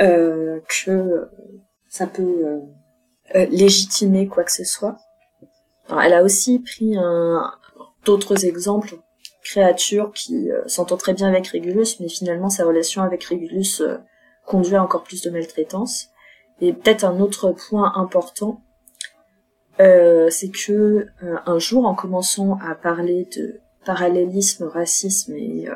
euh, 0.00 0.58
que 0.68 1.28
ça 1.88 2.08
peut 2.08 2.60
légitimer 3.32 4.26
quoi 4.26 4.42
que 4.42 4.52
ce 4.52 4.64
soit. 4.64 4.96
elle 5.88 6.12
a 6.12 6.24
aussi 6.24 6.58
pris 6.58 6.96
d'autres 8.04 8.44
exemples, 8.44 8.96
créatures 9.44 10.12
qui 10.12 10.48
s'entendent 10.66 10.98
très 10.98 11.14
bien 11.14 11.28
avec 11.28 11.46
Régulus, 11.46 12.00
mais 12.00 12.08
finalement 12.08 12.50
sa 12.50 12.64
relation 12.64 13.02
avec 13.02 13.22
Régulus 13.22 13.80
conduit 14.44 14.74
à 14.74 14.82
encore 14.82 15.04
plus 15.04 15.22
de 15.22 15.30
maltraitance. 15.30 16.08
Et 16.60 16.72
peut-être 16.72 17.04
un 17.04 17.20
autre 17.20 17.52
point 17.52 17.92
important, 17.96 18.60
euh, 19.80 20.30
c'est 20.30 20.50
que 20.50 20.72
euh, 21.22 21.36
un 21.46 21.58
jour, 21.58 21.86
en 21.86 21.94
commençant 21.94 22.58
à 22.62 22.74
parler 22.74 23.28
de 23.36 23.60
parallélisme, 23.84 24.64
racisme 24.64 25.34
et 25.34 25.68
euh, 25.68 25.74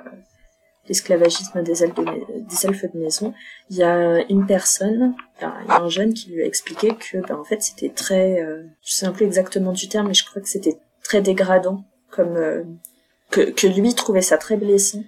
l'esclavagisme 0.86 1.62
des, 1.62 1.82
elfes 1.82 1.94
de, 1.94 2.04
des 2.04 2.66
elfes 2.66 2.92
de 2.92 2.98
maison, 2.98 3.34
il 3.70 3.76
y 3.76 3.82
a 3.82 4.24
une 4.30 4.46
personne, 4.46 5.14
il 5.40 5.42
y 5.42 5.44
a 5.44 5.82
un 5.82 5.88
jeune 5.88 6.14
qui 6.14 6.30
lui 6.30 6.42
a 6.42 6.46
expliqué 6.46 6.94
que, 6.94 7.18
ben, 7.26 7.36
en 7.36 7.44
fait, 7.44 7.60
c'était 7.60 7.90
très, 7.90 8.40
je 8.82 8.92
sais 8.92 9.06
un 9.06 9.12
peu 9.12 9.24
exactement 9.24 9.72
du 9.72 9.88
terme, 9.88 10.08
mais 10.08 10.14
je 10.14 10.24
crois 10.24 10.40
que 10.40 10.48
c'était 10.48 10.78
très 11.02 11.20
dégradant, 11.20 11.84
comme 12.10 12.78
que, 13.30 13.50
que 13.50 13.66
lui 13.66 13.94
trouvait 13.94 14.22
ça 14.22 14.38
très 14.38 14.56
blessant 14.56 15.02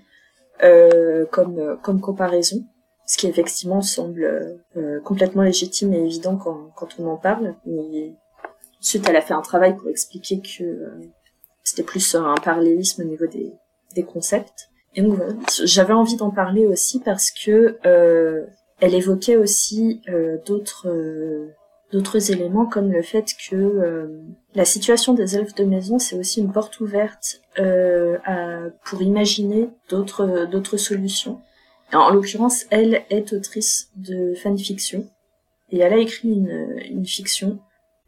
comme 1.31 1.79
comme 1.83 2.01
comparaison 2.03 2.67
ce 3.11 3.19
qui 3.19 3.27
effectivement 3.27 3.82
semble 3.82 4.61
euh, 4.77 5.01
complètement 5.01 5.43
légitime 5.43 5.93
et 5.93 5.99
évident 5.99 6.37
quand, 6.37 6.89
on 7.01 7.09
en 7.09 7.16
parle. 7.16 7.57
Mais 7.66 8.12
ensuite, 8.81 9.09
elle 9.09 9.16
a 9.16 9.20
fait 9.20 9.35
un 9.35 9.41
travail 9.41 9.77
pour 9.77 9.89
expliquer 9.89 10.41
que 10.41 10.62
euh, 10.62 11.01
c'était 11.65 11.82
plus 11.82 12.15
un 12.15 12.37
parallélisme 12.37 13.03
au 13.03 13.05
niveau 13.05 13.27
des, 13.27 13.53
concepts. 14.05 14.70
Et 14.95 15.03
donc 15.03 15.19
j'avais 15.65 15.93
envie 15.93 16.15
d'en 16.15 16.31
parler 16.31 16.66
aussi 16.66 17.01
parce 17.01 17.32
que 17.32 17.78
euh, 17.85 18.47
elle 18.78 18.95
évoquait 18.95 19.37
aussi 19.37 20.01
d'autres 20.47 20.87
éléments 22.31 22.66
comme 22.66 22.93
le 22.93 23.03
fait 23.03 23.35
que 23.51 24.09
la 24.55 24.65
situation 24.65 25.12
des 25.15 25.37
elfes 25.37 25.55
de 25.57 25.65
maison 25.65 25.99
c'est 25.99 26.16
aussi 26.16 26.41
une 26.41 26.51
porte 26.51 26.81
ouverte 26.81 27.43
pour 28.85 29.03
imaginer 29.03 29.69
d'autres 29.91 30.77
solutions 30.77 31.41
en 31.93 32.11
l'occurrence, 32.11 32.67
elle 32.71 33.05
est 33.11 33.33
autrice 33.33 33.91
de 33.97 34.35
fanfiction 34.35 35.07
et 35.71 35.79
elle 35.79 35.93
a 35.93 35.99
écrit 35.99 36.29
une, 36.29 36.81
une 36.91 37.07
fiction 37.07 37.59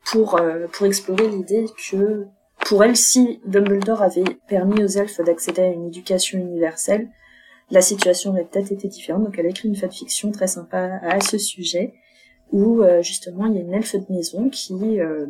pour 0.05 0.37
euh, 0.37 0.67
pour 0.73 0.87
explorer 0.87 1.29
l'idée 1.29 1.67
que 1.91 2.27
pour 2.67 2.85
elle, 2.85 2.97
si 2.97 3.41
Dumbledore 3.45 4.03
avait 4.03 4.25
permis 4.49 4.83
aux 4.83 4.89
elfes 4.89 5.21
d'accéder 5.21 5.63
à 5.63 5.69
une 5.69 5.87
éducation 5.87 6.39
universelle, 6.39 7.11
la 7.71 7.83
situation 7.83 8.31
aurait 8.31 8.45
peut-être 8.45 8.71
été 8.71 8.89
différente. 8.89 9.25
Donc 9.25 9.39
elle 9.39 9.47
a 9.47 9.51
écrit 9.51 9.69
une 9.69 9.77
fanfiction 9.77 10.31
très 10.31 10.47
sympa 10.47 11.01
à 11.03 11.21
ce 11.21 11.39
sujet 11.39 11.95
où 12.53 12.83
euh, 12.83 13.03
justement 13.03 13.47
il 13.47 13.55
y 13.55 13.59
a 13.59 13.63
une 13.63 13.75
elfe 13.75 13.97
de 13.97 14.13
maison 14.13 14.49
qui 14.49 15.01
euh, 15.01 15.27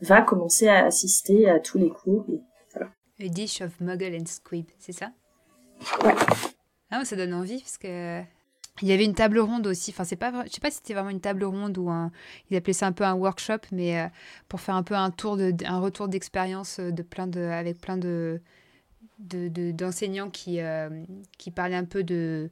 va 0.00 0.22
commencer 0.22 0.68
à 0.68 0.84
assister 0.84 1.48
à 1.48 1.60
tous 1.60 1.78
les 1.78 1.90
cours. 1.90 2.24
Et, 2.28 2.40
voilà. 2.74 2.90
A 3.20 3.28
dish 3.28 3.60
of 3.62 3.80
Muggle 3.80 4.16
and 4.20 4.26
Squib, 4.26 4.66
c'est 4.78 4.92
ça? 4.92 5.10
Ouais. 6.04 6.14
Ah, 6.90 7.04
ça 7.04 7.16
donne 7.16 7.34
envie 7.34 7.60
parce 7.60 7.78
que 7.78 8.22
il 8.82 8.88
y 8.88 8.92
avait 8.92 9.04
une 9.04 9.14
table 9.14 9.38
ronde 9.38 9.66
aussi. 9.66 9.90
Enfin, 9.90 10.04
c'est 10.04 10.16
pas, 10.16 10.32
je 10.46 10.52
sais 10.52 10.60
pas 10.60 10.70
si 10.70 10.78
c'était 10.78 10.94
vraiment 10.94 11.10
une 11.10 11.20
table 11.20 11.44
ronde 11.44 11.76
ou 11.78 11.90
un, 11.90 12.10
ils 12.50 12.56
appelaient 12.56 12.72
ça 12.72 12.86
un 12.86 12.92
peu 12.92 13.04
un 13.04 13.14
workshop, 13.14 13.58
mais 13.72 13.98
euh, 13.98 14.06
pour 14.48 14.60
faire 14.60 14.74
un 14.74 14.82
peu 14.82 14.94
un 14.94 15.10
tour 15.10 15.36
de, 15.36 15.52
retour 15.80 16.08
d'expérience 16.08 16.78
euh, 16.80 16.90
de 16.90 17.02
plein 17.02 17.26
de, 17.26 17.40
avec 17.40 17.78
plein 17.78 17.96
de, 17.98 18.40
d'enseignants 19.18 20.26
de, 20.26 20.30
qui, 20.30 20.60
euh, 20.60 20.88
qui 21.38 21.50
parlaient 21.50 21.76
un 21.76 21.84
peu 21.84 22.02
de 22.02 22.50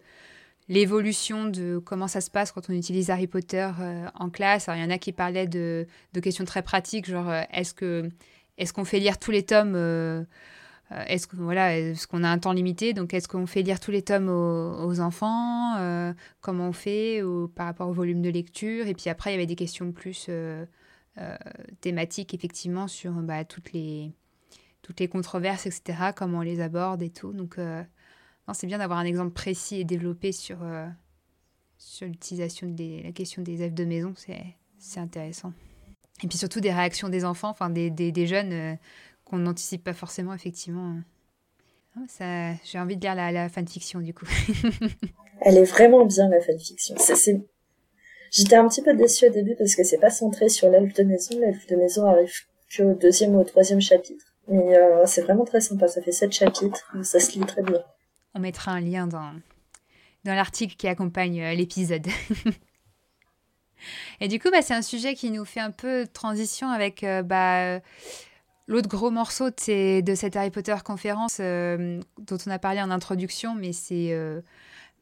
l'évolution 0.69 1.47
de 1.47 1.79
comment 1.79 2.09
ça 2.09 2.21
se 2.21 2.31
passe 2.31 2.53
quand 2.53 2.69
on 2.69 2.75
utilise 2.75 3.09
Harry 3.09 3.27
Potter 3.27 3.71
en 4.15 4.29
classe. 4.29 4.69
Alors, 4.69 4.79
il 4.79 4.85
y 4.85 4.87
en 4.87 4.91
a 4.91 4.99
qui 4.99 5.13
parlaient 5.13 5.47
de, 5.47 5.87
de 6.13 6.21
questions 6.21 6.45
très 6.45 6.61
pratiques, 6.61 7.09
genre 7.09 7.33
est-ce 7.51 7.73
que, 7.73 8.11
est-ce 8.59 8.75
qu'on 8.75 8.85
fait 8.85 9.01
lire 9.01 9.19
tous 9.19 9.31
les 9.31 9.45
tomes 9.45 10.27
est-ce 10.91 11.27
que 11.27 11.37
voilà, 11.37 11.77
est-ce 11.77 12.07
qu'on 12.07 12.25
a 12.25 12.29
un 12.29 12.39
temps 12.39 12.53
limité? 12.53 12.95
Donc, 12.95 13.13
est-ce 13.13 13.29
qu'on 13.29 13.47
fait 13.47 13.63
lire 13.63 13.79
tous 13.79 13.91
les 13.91 14.03
tomes 14.03 14.29
aux, 14.29 15.01
enfants 15.01 15.77
euh, 15.77 16.15
Comment 16.41 16.69
on 16.69 16.73
fait 16.73 17.23
par 17.55 17.67
rapport 17.67 17.89
au 17.89 17.93
volume 17.93 18.23
de 18.23 18.31
lecture? 18.31 18.87
Et 18.87 18.95
puis 18.95 19.11
après, 19.11 19.31
il 19.31 19.35
y 19.35 19.37
avait 19.37 19.47
des 19.47 19.57
questions 19.57 19.93
plus 19.93 20.27
euh, 20.31 20.65
thématiques, 21.83 22.33
effectivement, 22.33 22.89
sur 22.89 23.13
bah, 23.13 23.45
toutes 23.45 23.73
les 23.73 24.13
toutes 24.81 25.01
les 25.01 25.09
controverses, 25.09 25.67
etc. 25.67 26.13
Comment 26.17 26.39
on 26.39 26.43
les 26.43 26.61
aborde 26.61 27.03
et 27.03 27.11
tout. 27.11 27.33
Donc, 27.33 27.59
c'est 28.55 28.67
bien 28.67 28.79
d'avoir 28.79 28.99
un 28.99 29.05
exemple 29.05 29.33
précis 29.33 29.81
et 29.81 29.85
développé 29.85 30.33
sur 30.33 30.59
sur 31.77 32.07
l'utilisation 32.07 32.67
de 32.67 33.03
la 33.05 33.13
question 33.13 33.43
des 33.43 33.61
elfes 33.61 33.75
de 33.75 33.85
maison. 33.85 34.15
C'est 34.79 35.01
intéressant. 35.01 35.53
Et 36.23 36.27
puis 36.27 36.39
surtout 36.39 36.61
des 36.61 36.73
réactions 36.73 37.09
des 37.11 37.25
enfants, 37.25 37.51
enfin 37.51 37.69
des, 37.71 37.91
des 37.91 38.27
jeunes 38.27 38.79
qu'on 39.29 39.39
n'anticipe 39.39 39.85
pas 39.85 39.95
forcément, 39.95 40.35
effectivement. 40.35 40.97
Ah, 41.97 42.01
ça, 42.09 42.55
j'ai 42.65 42.79
envie 42.79 42.97
de 42.97 43.03
lire 43.03 43.15
la, 43.15 43.33
la 43.33 43.49
fanfiction, 43.49 44.01
du 44.01 44.15
coup. 44.15 44.27
Elle 45.41 45.57
est 45.57 45.65
vraiment 45.65 46.05
bien, 46.05 46.29
la 46.29 46.41
fanfiction. 46.41 46.97
C'est, 46.99 47.41
J'étais 48.31 48.57
un 48.57 48.69
petit 48.69 48.83
peu 48.83 48.95
déçue 48.95 49.29
au 49.29 49.33
début 49.33 49.55
parce 49.57 49.75
que 49.75 49.85
c'est 49.85 49.99
pas 49.99 50.11
centré 50.11 50.49
sur 50.49 50.69
l'elfe 50.69 50.95
de 50.95 51.05
maison. 51.05 51.39
L'elfe 51.41 51.67
de 51.67 51.77
maison 51.77 52.07
arrive 52.07 52.33
qu'au 52.75 52.95
deuxième 52.95 53.35
ou 53.35 53.41
au 53.41 53.45
troisième 53.45 53.81
chapitre. 53.81 54.25
Mais 54.49 54.77
euh, 54.77 55.07
c'est 55.07 55.23
vraiment 55.23 55.45
très 55.45 55.61
sympa. 55.61 55.89
Ça 55.89 56.03
fait 56.03 56.13
sept 56.13 56.33
chapitres. 56.33 56.93
Ça 57.03 57.21
se 57.21 57.39
lit 57.39 57.47
très 57.47 57.63
bien. 57.63 57.83
On 58.35 58.41
mettra 58.41 58.73
un 58.73 58.81
lien 58.81 59.07
dans, 59.07 59.33
dans 60.25 60.35
l'article 60.35 60.77
qui 60.77 60.89
accompagne 60.89 61.41
euh, 61.41 61.55
l'épisode. 61.55 62.07
Et 64.21 64.29
du 64.29 64.41
coup, 64.41 64.51
bah, 64.51 64.61
c'est 64.61 64.75
un 64.75 64.83
sujet 64.83 65.15
qui 65.15 65.31
nous 65.31 65.45
fait 65.45 65.61
un 65.61 65.71
peu 65.71 66.07
transition 66.13 66.69
avec 66.69 67.05
euh, 67.05 67.23
bah, 67.23 67.81
L'autre 68.69 68.89
gros 68.91 69.11
morceau 69.11 69.49
de, 69.49 70.15
cette 70.15 70.37
Harry 70.37 70.51
Potter 70.51 70.77
conférence 70.85 71.39
euh, 71.41 72.03
dont 72.19 72.37
on 72.47 72.51
a 72.51 72.59
parlé 72.59 72.83
en 72.83 72.91
introduction, 72.91 73.55
mais 73.55 73.73
c'est 73.73 74.13
euh, 74.13 74.43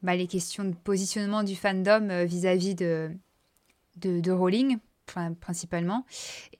bah, 0.04 0.14
les 0.14 0.28
questions 0.28 0.62
de 0.62 0.72
positionnement 0.72 1.42
du 1.42 1.56
fandom 1.56 2.08
euh, 2.08 2.24
vis-à-vis 2.24 2.76
de, 2.76 3.10
de, 3.96 4.30
Rowling, 4.30 4.78
principalement. 5.40 6.06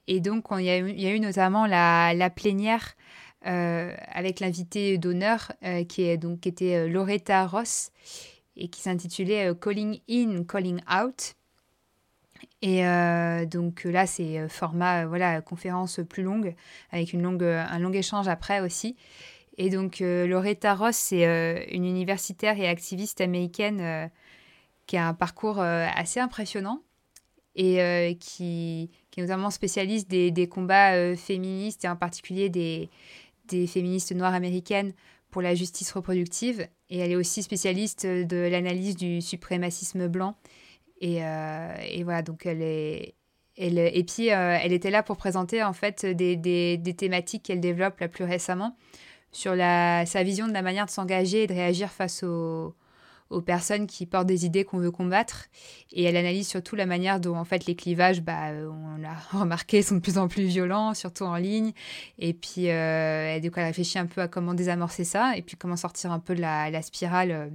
Et 0.08 0.18
donc, 0.18 0.46
il 0.50 0.64
y, 0.64 0.70
a 0.70 0.78
eu, 0.78 1.20
notamment 1.20 1.66
la, 1.66 2.30
plénière 2.30 2.96
avec 3.42 4.40
l'invité 4.40 4.98
d'honneur 4.98 5.52
qui, 5.88 6.18
qui 6.18 6.48
était 6.48 6.88
Loretta 6.88 7.46
Ross 7.46 7.90
et 8.56 8.66
qui 8.66 8.80
s'intitulait 8.80 9.52
Calling 9.60 10.00
In, 10.10 10.42
Calling 10.42 10.80
Out. 10.90 11.36
Et 12.62 12.86
euh, 12.86 13.44
donc 13.44 13.84
là, 13.84 14.06
c'est 14.06 14.38
euh, 14.38 14.48
format 14.48 15.04
euh, 15.04 15.06
voilà 15.06 15.40
conférence 15.42 16.00
plus 16.08 16.22
longue 16.22 16.54
avec 16.90 17.12
une 17.12 17.22
longue, 17.22 17.42
un 17.42 17.78
long 17.78 17.92
échange 17.92 18.28
après 18.28 18.60
aussi. 18.60 18.96
Et 19.58 19.70
donc 19.70 20.00
Loretta 20.00 20.74
Ross, 20.74 20.96
c'est 20.96 21.66
une 21.72 21.86
universitaire 21.86 22.60
et 22.60 22.68
activiste 22.68 23.22
américaine 23.22 24.10
qui 24.86 24.98
a 24.98 25.08
un 25.08 25.14
parcours 25.14 25.60
assez 25.60 26.20
impressionnant 26.20 26.82
et 27.54 28.18
qui, 28.20 28.90
qui, 29.10 29.20
est 29.20 29.22
notamment 29.22 29.48
spécialiste 29.48 30.10
des, 30.10 30.30
des 30.30 30.46
combats 30.46 31.16
féministes 31.16 31.86
et 31.86 31.88
en 31.88 31.96
particulier 31.96 32.50
des, 32.50 32.90
des 33.48 33.66
féministes 33.66 34.14
noires 34.14 34.34
américaines 34.34 34.92
pour 35.30 35.40
la 35.40 35.54
justice 35.54 35.90
reproductive. 35.92 36.68
Et 36.90 36.98
elle 36.98 37.12
est 37.12 37.16
aussi 37.16 37.42
spécialiste 37.42 38.04
de 38.04 38.36
l'analyse 38.36 38.94
du 38.94 39.22
suprémacisme 39.22 40.06
blanc 40.06 40.36
et, 41.00 41.24
euh, 41.24 41.74
et, 41.88 42.04
voilà, 42.04 42.22
donc 42.22 42.46
elle 42.46 42.62
Et, 42.62 44.04
puis, 44.04 44.28
elle 44.28 44.72
était 44.72 44.90
là 44.90 45.02
pour 45.02 45.16
présenter 45.16 45.62
en 45.62 45.72
fait 45.72 46.06
des, 46.06 46.94
thématiques 46.96 47.44
qu'elle 47.44 47.60
développe 47.60 48.00
la 48.00 48.08
plus 48.08 48.24
récemment 48.24 48.76
sur 49.32 49.54
sa 49.54 50.22
vision 50.22 50.48
de 50.48 50.52
la 50.52 50.62
manière 50.62 50.86
de 50.86 50.90
s'engager 50.90 51.42
et 51.42 51.46
de 51.46 51.52
réagir 51.52 51.90
face 51.90 52.22
aux, 52.22 52.74
personnes 53.44 53.86
qui 53.86 54.06
portent 54.06 54.28
des 54.28 54.46
idées 54.46 54.64
qu'on 54.64 54.78
veut 54.78 54.90
combattre. 54.90 55.46
Et 55.92 56.04
elle 56.04 56.16
analyse 56.16 56.48
surtout 56.48 56.76
la 56.76 56.86
manière 56.86 57.20
dont 57.20 57.36
en 57.36 57.44
fait 57.44 57.66
les 57.66 57.74
clivages, 57.74 58.22
bah, 58.22 58.50
euh, 58.50 58.70
on 58.70 58.96
l'a 58.96 59.16
remarqué, 59.38 59.82
sont 59.82 59.96
de 59.96 60.00
plus 60.00 60.16
en 60.16 60.28
plus 60.28 60.44
violents, 60.44 60.94
surtout 60.94 61.24
en 61.24 61.36
ligne. 61.36 61.72
Et 62.18 62.32
puis 62.32 62.70
euh, 62.70 63.36
elle, 63.36 63.44
elle 63.44 63.64
réfléchit 63.64 63.98
un 63.98 64.06
peu 64.06 64.22
à 64.22 64.28
comment 64.28 64.54
désamorcer 64.54 65.04
ça 65.04 65.36
et 65.36 65.42
puis 65.42 65.56
comment 65.56 65.76
sortir 65.76 66.12
un 66.12 66.20
peu 66.20 66.34
de 66.34 66.40
la, 66.40 66.70
la 66.70 66.82
spirale 66.82 67.30
euh, 67.30 67.48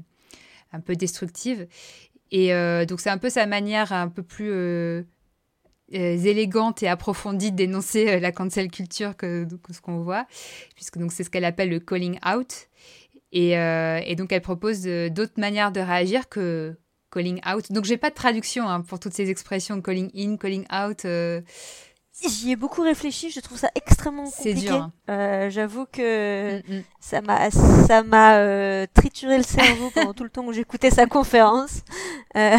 un 0.73 0.80
peu 0.80 0.95
destructive. 0.95 1.68
Et 2.32 2.53
euh, 2.53 2.86
donc 2.86 3.02
c'est 3.02 3.10
un 3.10 3.18
peu 3.18 3.30
sa 3.30 3.45
manière 3.45 3.91
un 3.91 4.08
peu 4.08 4.24
plus 4.24 5.06
élégante 5.91 6.84
et 6.84 6.88
approfondie 6.88 7.52
dénoncer 7.52 8.20
la 8.20 8.32
cancel 8.32 8.72
culture 8.72 9.18
que, 9.18 9.45
ce 9.72 9.82
qu'on 9.82 9.99
voit, 9.99 10.26
puisque 10.76 10.98
c'est 11.12 11.26
ce 11.26 11.30
qu'elle 11.30 11.45
appelle 11.45 11.70
le 11.70 11.80
calling 11.80 12.18
out. 12.26 12.70
Euh, 13.36 14.02
et, 14.06 14.16
donc, 14.16 14.32
elle 14.32 14.41
propose 14.41 14.84
d'autres 14.84 15.38
manières 15.40 15.72
de 15.72 15.80
réagir 15.80 16.30
que 16.30 16.76
calling 17.12 17.41
out. 17.48 17.72
Donc, 17.72 17.86
j'ai 17.86 17.98
pas 17.98 18.10
de 18.10 18.16
traduction 18.16 18.68
hein, 18.68 18.82
pour 18.82 18.99
toutes 18.99 19.14
ces 19.14 19.30
expressions 19.30 19.82
calling 19.82 20.12
in, 20.16 20.38
calling 20.38 20.66
out. 20.74 21.06
Euh, 22.23 22.29
J'y 22.29 22.51
ai 22.51 22.55
beaucoup 22.55 22.81
réfléchi, 22.81 23.31
je 23.31 23.39
trouve 23.39 23.57
ça 23.57 23.69
extrêmement 23.75 24.25
compliqué. 24.29 24.67
Dur. 24.67 24.89
Euh, 25.09 25.49
J'avoue 25.49 25.85
que 25.85 26.59
mm, 26.59 26.75
mm. 26.77 26.83
ça 26.99 27.21
m'a 27.21 27.49
ça 27.51 28.03
m'a 28.03 28.38
euh, 28.38 28.85
trituré 28.93 29.38
le 29.38 29.43
cerveau 29.43 29.89
pendant 29.93 30.13
tout 30.13 30.23
le 30.23 30.29
temps 30.29 30.45
où 30.45 30.51
j'écoutais 30.51 30.91
sa 30.91 31.07
conférence. 31.07 31.81
Euh, 32.35 32.57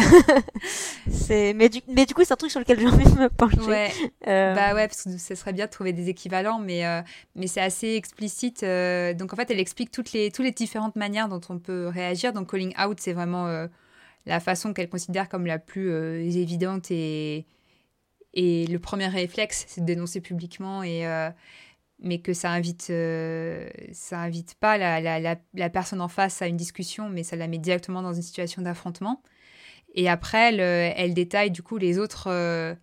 c'est 1.09 1.53
mais 1.53 1.69
du 1.69 1.81
mais 1.87 2.05
du 2.05 2.13
coup 2.13 2.23
c'est 2.23 2.33
un 2.33 2.37
truc 2.37 2.51
sur 2.51 2.59
lequel 2.59 2.79
j'ai 2.79 2.87
envie 2.87 3.05
de 3.05 3.19
me 3.19 3.29
pencher. 3.29 3.61
Ouais. 3.61 3.91
Euh, 4.27 4.53
bah 4.55 4.73
ouais 4.73 4.87
parce 4.87 5.03
que 5.03 5.17
ce 5.17 5.35
serait 5.35 5.53
bien 5.53 5.65
de 5.65 5.71
trouver 5.71 5.93
des 5.93 6.09
équivalents, 6.09 6.59
mais 6.59 6.85
euh, 6.85 7.01
mais 7.35 7.47
c'est 7.47 7.61
assez 7.61 7.95
explicite. 7.95 8.61
donc 8.61 9.33
en 9.33 9.35
fait 9.35 9.49
elle 9.51 9.59
explique 9.59 9.91
toutes 9.91 10.13
les 10.13 10.31
toutes 10.31 10.45
les 10.45 10.51
différentes 10.51 10.95
manières 10.95 11.29
dont 11.29 11.41
on 11.49 11.59
peut 11.59 11.87
réagir. 11.87 12.33
Donc 12.33 12.51
calling 12.51 12.73
out 12.83 12.97
c'est 12.99 13.13
vraiment 13.13 13.67
la 14.25 14.39
façon 14.39 14.73
qu'elle 14.73 14.89
considère 14.89 15.29
comme 15.29 15.45
la 15.45 15.59
plus 15.59 15.91
évidente 16.37 16.89
et 16.91 17.45
et 18.33 18.65
le 18.67 18.79
premier 18.79 19.07
réflexe, 19.07 19.65
c'est 19.67 19.81
de 19.81 19.85
dénoncer 19.85 20.19
publiquement, 20.21 20.83
et, 20.83 21.05
euh, 21.05 21.29
mais 21.99 22.19
que 22.19 22.33
ça 22.33 22.51
invite, 22.51 22.87
euh, 22.89 23.69
ça 23.91 24.19
invite 24.19 24.55
pas 24.55 24.77
la, 24.77 25.69
personne 25.69 26.01
en 26.01 26.07
face 26.07 26.41
à 26.41 26.47
une 26.47 26.57
discussion, 26.57 27.09
mais 27.09 27.23
ça 27.23 27.35
la 27.35 27.47
met 27.47 27.59
directement 27.59 28.01
dans 28.01 28.13
une 28.13 28.23
situation 28.23 28.61
d'affrontement. 28.63 29.21
Et 29.95 30.09
après, 30.09 30.55
elle, 30.55 31.13
détaille 31.13 31.51
du 31.51 31.61
coup 31.61 31.77
les 31.77 31.99
autres, 31.99 32.27
euh, 32.27 32.73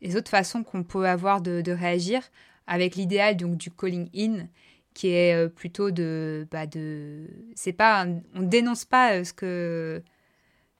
les 0.00 0.16
autres 0.16 0.30
façons 0.30 0.62
qu'on 0.62 0.84
peut 0.84 1.06
avoir 1.08 1.40
de, 1.42 1.60
de 1.60 1.72
réagir, 1.72 2.22
avec 2.68 2.96
l'idéal 2.96 3.36
donc 3.36 3.56
du 3.56 3.70
calling 3.70 4.08
in, 4.16 4.46
qui 4.94 5.08
est 5.08 5.48
plutôt 5.54 5.90
de, 5.90 6.46
bah 6.50 6.66
de, 6.66 7.26
c'est 7.56 7.72
pas, 7.72 8.06
on 8.34 8.42
dénonce 8.42 8.84
pas 8.84 9.24
ce 9.24 9.32
que 9.32 10.02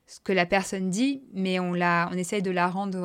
ce 0.07 0.21
que 0.21 0.33
la 0.33 0.47
personne 0.47 0.91
dit, 0.91 1.25
mais 1.33 1.59
on 1.59 1.73
la, 1.75 2.09
on 2.13 2.17
essaye 2.17 2.43
de 2.43 2.53
la 2.53 2.69
rendre 2.69 3.03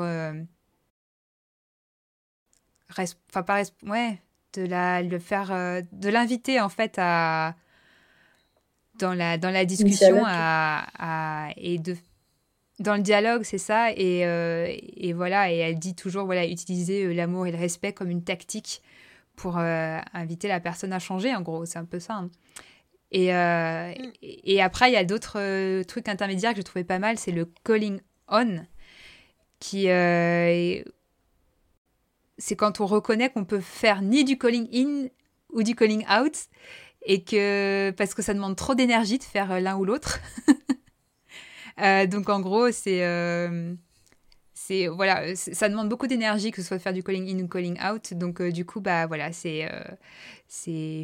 enfin 3.00 3.44
pas 3.44 3.64
ouais, 3.86 4.20
de 4.54 4.66
la 4.66 5.02
le 5.02 5.20
faire 5.20 5.52
euh, 5.52 5.82
de 5.92 6.10
l'inviter 6.10 6.60
en 6.60 6.70
fait 6.70 6.96
à 6.98 7.56
dans 9.00 9.14
la 9.14 9.38
dans 9.38 9.50
la 9.50 9.66
discussion 9.66 10.24
à, 10.26 10.86
à, 10.98 11.50
et 11.58 11.78
de 11.78 11.96
dans 12.80 12.96
le 12.96 13.02
dialogue 13.02 13.44
c'est 13.44 13.58
ça 13.58 13.92
et, 13.92 14.26
euh, 14.26 14.68
et 14.98 15.14
voilà 15.14 15.52
et 15.52 15.58
elle 15.58 15.80
dit 15.80 15.96
toujours 15.96 16.26
voilà 16.26 16.46
utiliser 16.46 17.06
euh, 17.06 17.14
l'amour 17.14 17.48
et 17.48 17.52
le 17.52 17.58
respect 17.58 17.94
comme 17.94 18.10
une 18.10 18.24
tactique 18.24 18.82
pour 19.36 19.58
inviter 19.58 20.48
la 20.48 20.60
personne 20.60 20.94
à 20.94 21.00
changer 21.00 21.34
en 21.34 21.42
gros 21.42 21.66
c'est 21.66 21.80
un 21.80 21.86
peu 21.86 22.00
ça 22.00 22.14
hein. 22.14 22.30
et, 23.12 23.34
mm. 23.34 24.12
et 24.22 24.62
après 24.62 24.90
il 24.92 24.94
y 24.94 24.98
a 24.98 25.04
d'autres 25.04 25.82
trucs 25.84 26.08
intermédiaires 26.08 26.52
que 26.52 26.58
je 26.58 26.64
trouvais 26.64 26.84
pas 26.84 27.00
mal 27.00 27.18
c'est 27.18 27.32
le 27.32 27.52
calling 27.64 28.02
on 28.28 28.60
qui 29.60 29.88
c'est 32.42 32.56
quand 32.56 32.82
on 32.82 32.86
reconnaît 32.86 33.30
qu'on 33.30 33.46
peut 33.46 33.60
faire 33.60 34.02
ni 34.02 34.24
du 34.24 34.38
calling 34.38 34.68
in 34.74 35.08
ou 35.54 35.64
du 35.64 35.76
calling 35.76 36.04
out 36.10 36.34
et 37.06 37.24
que 37.24 37.92
parce 37.92 38.14
que 38.14 38.22
ça 38.22 38.34
demande 38.34 38.56
trop 38.56 38.76
d'énergie 38.76 39.20
de 39.20 39.24
faire 39.24 39.52
euh, 39.52 39.60
l'un 39.60 39.78
ou 39.78 39.86
l'autre. 39.86 40.20
Euh, 41.80 42.06
donc 42.06 42.30
en 42.30 42.42
gros, 42.42 42.70
c'est 42.70 43.04
euh, 43.04 43.74
voilà, 44.94 45.36
ça 45.36 45.70
demande 45.70 45.88
beaucoup 45.88 46.06
d'énergie 46.06 46.52
que 46.52 46.62
ce 46.62 46.68
soit 46.68 46.78
de 46.78 46.82
faire 46.82 46.94
du 46.94 47.02
calling 47.02 47.34
in 47.34 47.42
ou 47.42 47.48
calling 47.48 47.80
out. 47.82 48.14
Donc 48.14 48.42
du 48.42 48.66
coup, 48.66 48.82
bah 48.82 49.08
voilà, 49.08 49.32
c'est 49.32 49.66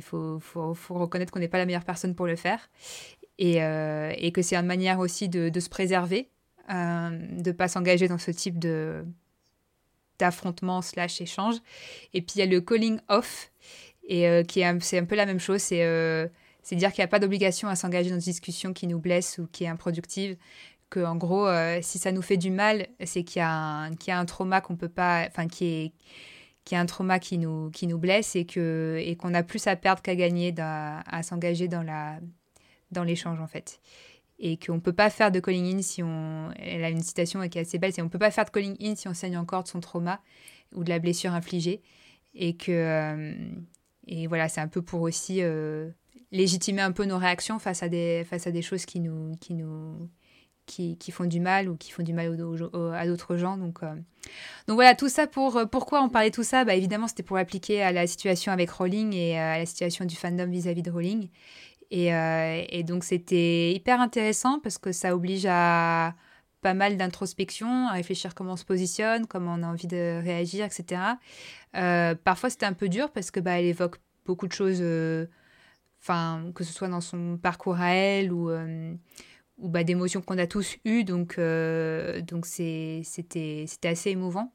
faut, 0.02 0.40
faut, 0.40 0.76
reconnaître 0.90 1.32
qu'on 1.32 1.40
n'est 1.40 1.48
pas 1.48 1.58
la 1.58 1.66
meilleure 1.66 1.86
personne 1.86 2.14
pour 2.14 2.28
le 2.28 2.36
faire 2.36 2.70
et, 3.40 3.56
et 3.56 4.32
que 4.34 4.42
c'est 4.42 4.58
une 4.58 4.68
manière 4.68 5.00
aussi 5.00 5.30
de, 5.30 5.48
de 5.48 5.60
se 5.60 5.70
préserver, 5.70 6.30
de 6.70 7.52
pas 7.54 7.70
s'engager 7.70 8.10
dans 8.10 8.20
ce 8.20 8.32
type 8.32 8.60
de 8.60 9.06
d'affrontement 10.19 10.81
slash 10.81 11.22
échange. 11.22 11.56
Et 12.14 12.22
puis 12.22 12.34
il 12.35 12.39
y 12.39 12.41
a 12.41 12.45
le 12.45 12.61
calling 12.61 12.99
off, 13.10 13.52
et 14.07 14.27
euh, 14.27 14.44
qui 14.44 14.61
est 14.61 14.80
c'est 14.81 14.98
un 14.99 15.06
peu 15.06 15.15
la 15.15 15.26
même 15.26 15.39
chose. 15.39 15.61
C'est 15.61 15.84
euh, 15.84 16.27
c'est 16.64 16.76
dire 16.76 16.91
qu'il 16.91 17.02
n'y 17.02 17.06
a 17.06 17.10
pas 17.10 17.19
d'obligation 17.19 17.68
à 17.68 17.76
s'engager 17.76 18.10
dans 18.10 18.15
une 18.15 18.22
discussion 18.22 18.73
qui 18.73 18.88
nous 18.88 18.99
blesse 18.99 19.38
ou 19.38 19.48
qui 19.52 19.64
est 19.65 19.68
improductive. 19.68 20.38
Que 20.89 21.02
en 21.02 21.15
gros, 21.15 21.48
euh, 21.48 21.80
si 21.81 21.99
ça 21.99 22.11
nous 22.11 22.22
fait 22.22 22.38
du 22.38 22.49
mal, 22.49 22.88
c'est 23.03 23.23
qu'il 23.23 23.39
y 23.39 23.44
a 23.44 23.52
un, 23.52 23.95
qu'il 23.95 24.11
y 24.11 24.14
a 24.14 24.19
un 24.19 24.26
trauma 24.26 24.61
qu'on 24.61 24.77
peut 24.77 24.89
pas, 24.89 25.26
enfin 25.27 25.48
qui 25.48 25.65
est 25.65 25.91
qui 26.65 26.76
a 26.76 26.80
un 26.81 26.85
trauma 26.85 27.19
qui 27.19 27.38
nous, 27.38 27.69
qui 27.72 27.88
nous 27.88 27.98
blesse 27.98 28.35
et 28.35 28.45
que 28.45 28.98
et 29.02 29.15
qu'on 29.15 29.34
a 29.34 29.44
plus 29.44 29.68
à 29.68 29.76
perdre 29.77 30.02
qu'à 30.02 30.15
gagner 30.15 30.53
à 30.57 31.23
s'engager 31.23 31.68
dans 31.68 31.84
la 31.84 32.19
dans 32.91 33.03
l'échange 33.03 33.39
en 33.39 33.48
fait 33.48 33.80
et 34.40 34.58
qu'on 34.58 34.76
ne 34.76 34.80
peut 34.80 34.94
pas 34.94 35.10
faire 35.10 35.32
de 35.32 35.40
calling 35.40 35.78
in 35.78 35.82
si 35.82 36.04
on... 36.04 36.52
Elle 36.58 36.84
a 36.84 36.90
une 36.90 37.02
citation 37.02 37.48
qui 37.50 37.58
est 37.58 37.62
assez 37.62 37.80
belle, 37.80 37.94
c'est 37.94 38.02
on 38.02 38.06
ne 38.06 38.10
peut 38.10 38.20
pas 38.20 38.32
faire 38.32 38.46
de 38.46 38.52
calling 38.52 38.76
in 38.80 38.96
si 38.96 39.08
on 39.08 39.14
saigne 39.14 39.38
encore 39.38 39.64
de 39.64 39.68
son 39.68 39.80
trauma 39.80 40.22
ou 40.76 40.84
de 40.84 40.90
la 40.90 41.00
blessure 41.00 41.34
infligée. 41.34 41.82
Et 42.34 42.56
que... 42.56 42.72
Euh, 42.72 43.34
et 44.06 44.28
voilà, 44.28 44.48
c'est 44.48 44.62
un 44.62 44.68
peu 44.68 44.82
pour 44.82 45.02
aussi 45.02 45.42
euh, 45.42 45.90
légitimer 46.32 46.82
un 46.82 46.92
peu 46.92 47.06
nos 47.06 47.18
réactions 47.18 47.60
face 47.60 47.84
à 47.84 47.90
des, 47.90 48.26
face 48.30 48.48
à 48.48 48.52
des 48.52 48.62
choses 48.62 48.86
qui 48.86 49.00
nous... 49.00 49.36
Qui 49.40 49.54
nous 49.54 50.10
qui, 50.68 50.98
qui 50.98 51.12
font 51.12 51.24
du 51.24 51.40
mal 51.40 51.70
ou 51.70 51.78
qui 51.78 51.94
font 51.94 52.04
du 52.04 52.12
mal 52.12 52.28
à 52.94 53.08
d'autres 53.08 53.38
gens. 53.38 53.56
Donc, 53.56 53.84
euh, 53.84 53.96
donc 54.68 54.76
voilà, 54.76 54.96
tout 54.96 55.08
ça 55.08 55.26
pour... 55.26 55.62
Pourquoi 55.72 56.04
on 56.04 56.10
parlait 56.10 56.30
de 56.30 56.36
tout 56.36 56.44
ça? 56.44 56.66
Bah, 56.66 56.76
Évidemment, 56.76 57.08
c'était 57.08 57.24
pour 57.24 57.38
l'appliquer 57.38 57.82
à 57.82 57.94
la 57.94 58.06
situation 58.06 58.52
avec 58.52 58.70
Rowling 58.70 59.14
et 59.14 59.40
à 59.40 59.60
la 59.60 59.66
situation 59.66 60.04
du 60.04 60.18
fandom 60.18 60.52
vis-à-vis 60.52 60.82
-vis 60.82 60.84
de 60.84 60.92
Rowling. 60.92 61.30
Euh, 61.94 62.64
et, 62.70 62.84
donc 62.84 63.04
c'était 63.04 63.72
hyper 63.74 64.02
intéressant 64.02 64.60
parce 64.60 64.78
que 64.78 64.92
ça 64.92 65.16
oblige 65.16 65.46
à 65.50 66.16
pas 66.62 66.74
mal 66.74 66.98
d'introspection, 66.98 67.88
à 67.88 67.94
réfléchir 67.94 68.36
comment 68.36 68.54
on 68.54 68.58
se 68.58 68.66
positionne, 68.66 69.26
comment 69.28 69.54
on 69.54 69.64
a 69.64 69.68
envie 69.68 69.88
de 69.88 70.22
réagir, 70.22 70.66
etc. 70.66 71.02
Euh, 71.76 72.16
parfois 72.16 72.50
c'était 72.50 72.66
un 72.66 72.74
peu 72.74 72.90
dur 72.90 73.12
parce 73.12 73.32
que 73.32 73.40
bah, 73.40 73.60
elle 73.60 73.66
évoque 73.66 73.98
beaucoup 74.26 74.48
de 74.48 74.54
choses, 74.54 74.80
euh, 74.82 75.28
que 76.56 76.64
ce 76.64 76.74
soit 76.74 76.90
dans 76.90 77.02
son 77.02 77.38
parcours 77.38 77.80
à 77.80 77.92
elle 77.94 78.34
ou 78.34 78.50
ou 79.58 79.70
bah, 79.70 79.84
d'émotions 79.84 80.22
qu'on 80.22 80.38
a 80.38 80.48
tous 80.48 80.78
eues, 80.86 81.04
donc 81.04 81.40
donc 81.40 82.46
c'était 82.46 83.04
assez 83.86 84.10
émouvant. 84.12 84.54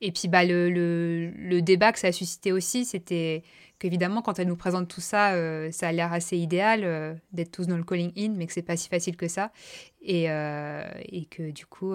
Et 0.00 0.12
puis 0.12 0.28
bah, 0.28 0.44
le, 0.44 0.70
le, 0.70 1.62
débat 1.62 1.92
que 1.92 1.98
ça 1.98 2.08
a 2.08 2.12
suscité 2.12 2.52
aussi, 2.52 2.84
c'était 2.84 3.42
évidemment, 3.86 4.22
quand 4.22 4.38
elle 4.38 4.48
nous 4.48 4.56
présente 4.56 4.88
tout 4.88 5.00
ça, 5.00 5.32
euh, 5.32 5.70
ça 5.70 5.88
a 5.88 5.92
l'air 5.92 6.12
assez 6.12 6.36
idéal 6.36 6.84
euh, 6.84 7.14
d'être 7.32 7.50
tous 7.50 7.66
dans 7.66 7.76
le 7.76 7.84
calling 7.84 8.12
in, 8.16 8.30
mais 8.30 8.46
que 8.46 8.52
c'est 8.52 8.62
pas 8.62 8.76
si 8.76 8.88
facile 8.88 9.16
que 9.16 9.28
ça. 9.28 9.52
Et, 10.00 10.30
euh, 10.30 10.84
et 11.06 11.26
que 11.26 11.50
du 11.50 11.66
coup, 11.66 11.94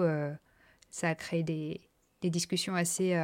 ça 0.90 1.08
a 1.08 1.14
créé 1.14 1.42
des, 1.42 1.80
discussions 2.22 2.74
assez, 2.74 3.14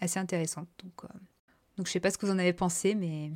assez 0.00 0.18
intéressantes. 0.18 0.68
Donc, 0.82 1.10
donc, 1.76 1.86
je 1.86 1.92
sais 1.92 2.00
pas 2.00 2.10
ce 2.10 2.18
que 2.18 2.26
vous 2.26 2.32
en 2.32 2.38
avez 2.38 2.52
pensé, 2.52 2.94
mais. 2.94 3.32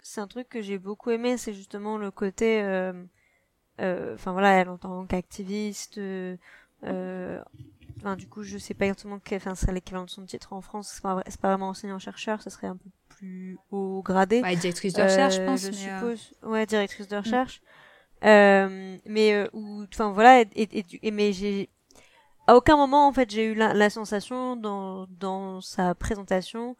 C'est 0.00 0.20
un 0.22 0.26
truc 0.26 0.48
que 0.48 0.62
j'ai 0.62 0.78
beaucoup 0.78 1.10
aimé, 1.10 1.36
c'est 1.36 1.52
justement 1.52 1.98
le 1.98 2.10
côté. 2.10 2.60
Enfin 3.78 4.32
voilà, 4.32 4.52
elle 4.52 4.68
en 4.68 4.78
tant 4.78 5.06
qu'activiste. 5.06 6.00
Enfin, 7.98 8.16
du 8.16 8.28
coup, 8.28 8.42
je 8.42 8.58
sais 8.58 8.74
pas 8.74 8.84
exactement 8.84 9.18
quel 9.18 9.38
enfin, 9.38 9.54
serait 9.54 9.72
l'équivalent 9.72 10.04
de 10.04 10.10
son 10.10 10.24
titre 10.24 10.52
en 10.52 10.60
France. 10.60 10.90
C'est 10.94 11.02
pas, 11.02 11.22
pas 11.40 11.48
vraiment 11.48 11.70
enseignant-chercheur, 11.70 12.42
ce 12.42 12.50
serait 12.50 12.66
un 12.66 12.76
peu 12.76 12.90
plus 13.08 13.58
haut 13.70 14.02
gradé. 14.02 14.42
Ouais, 14.42 14.56
directrice 14.56 14.92
de 14.92 15.02
recherche, 15.02 15.36
je 15.36 15.40
euh, 15.40 15.46
pense. 15.46 15.62
Je 15.62 15.68
euh, 15.68 15.72
suppose. 15.72 16.34
Ouais, 16.42 16.66
directrice 16.66 17.08
de 17.08 17.16
recherche. 17.16 17.60
Mm. 17.60 17.66
Euh, 18.24 18.96
mais 19.04 19.34
euh, 19.34 19.46
enfin 19.92 20.10
voilà, 20.10 20.40
et, 20.40 20.48
et, 20.54 20.84
et, 21.02 21.10
mais 21.10 21.32
j'ai 21.32 21.68
à 22.46 22.56
aucun 22.56 22.76
moment 22.76 23.06
en 23.06 23.12
fait 23.12 23.30
j'ai 23.30 23.44
eu 23.44 23.54
la, 23.54 23.74
la, 23.74 23.90
sensation 23.90 24.56
dans 24.56 25.06
dans 25.10 25.60
sa 25.60 25.94
présentation 25.94 26.76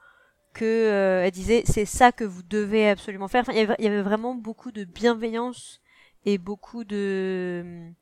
que 0.55 0.65
euh, 0.65 1.25
elle 1.25 1.31
disait 1.33 1.63
c'est 1.67 1.85
ça 1.85 2.11
que 2.11 2.25
vous 2.25 2.43
devez 2.43 2.89
absolument 2.89 3.29
faire. 3.29 3.43
Enfin, 3.43 3.53
il 3.53 3.59
y 3.59 3.63
avait, 3.63 3.75
il 3.79 3.85
y 3.85 3.89
avait 3.89 4.03
vraiment 4.03 4.35
beaucoup 4.35 4.73
de 4.73 4.85
bienveillance 4.85 5.83
et 6.25 6.39
beaucoup 6.39 6.85
de 6.85 7.93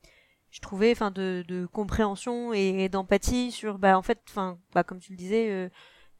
je 0.54 0.60
trouvais 0.60 0.92
enfin 0.92 1.10
de, 1.10 1.44
de 1.48 1.66
compréhension 1.66 2.52
et, 2.52 2.88
d'empathie 2.88 3.50
sur 3.50 3.76
bah 3.78 3.98
en 3.98 4.02
fait 4.02 4.20
enfin 4.28 4.56
bah 4.72 4.84
comme 4.84 5.00
tu 5.00 5.10
le 5.10 5.16
disais 5.18 5.50
euh, 5.50 5.68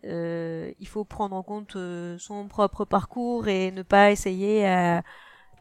euh, 0.07 0.73
il 0.81 0.89
faut 0.89 1.05
prendre 1.05 1.37
en 1.37 1.45
compte 1.45 1.77
euh, 1.77 2.19
son 2.19 2.49
propre 2.49 2.85
parcours 2.85 3.47
et 3.47 3.71
ne 3.71 3.83
pas 3.83 4.11
essayer 4.11 4.67
à, 4.67 5.05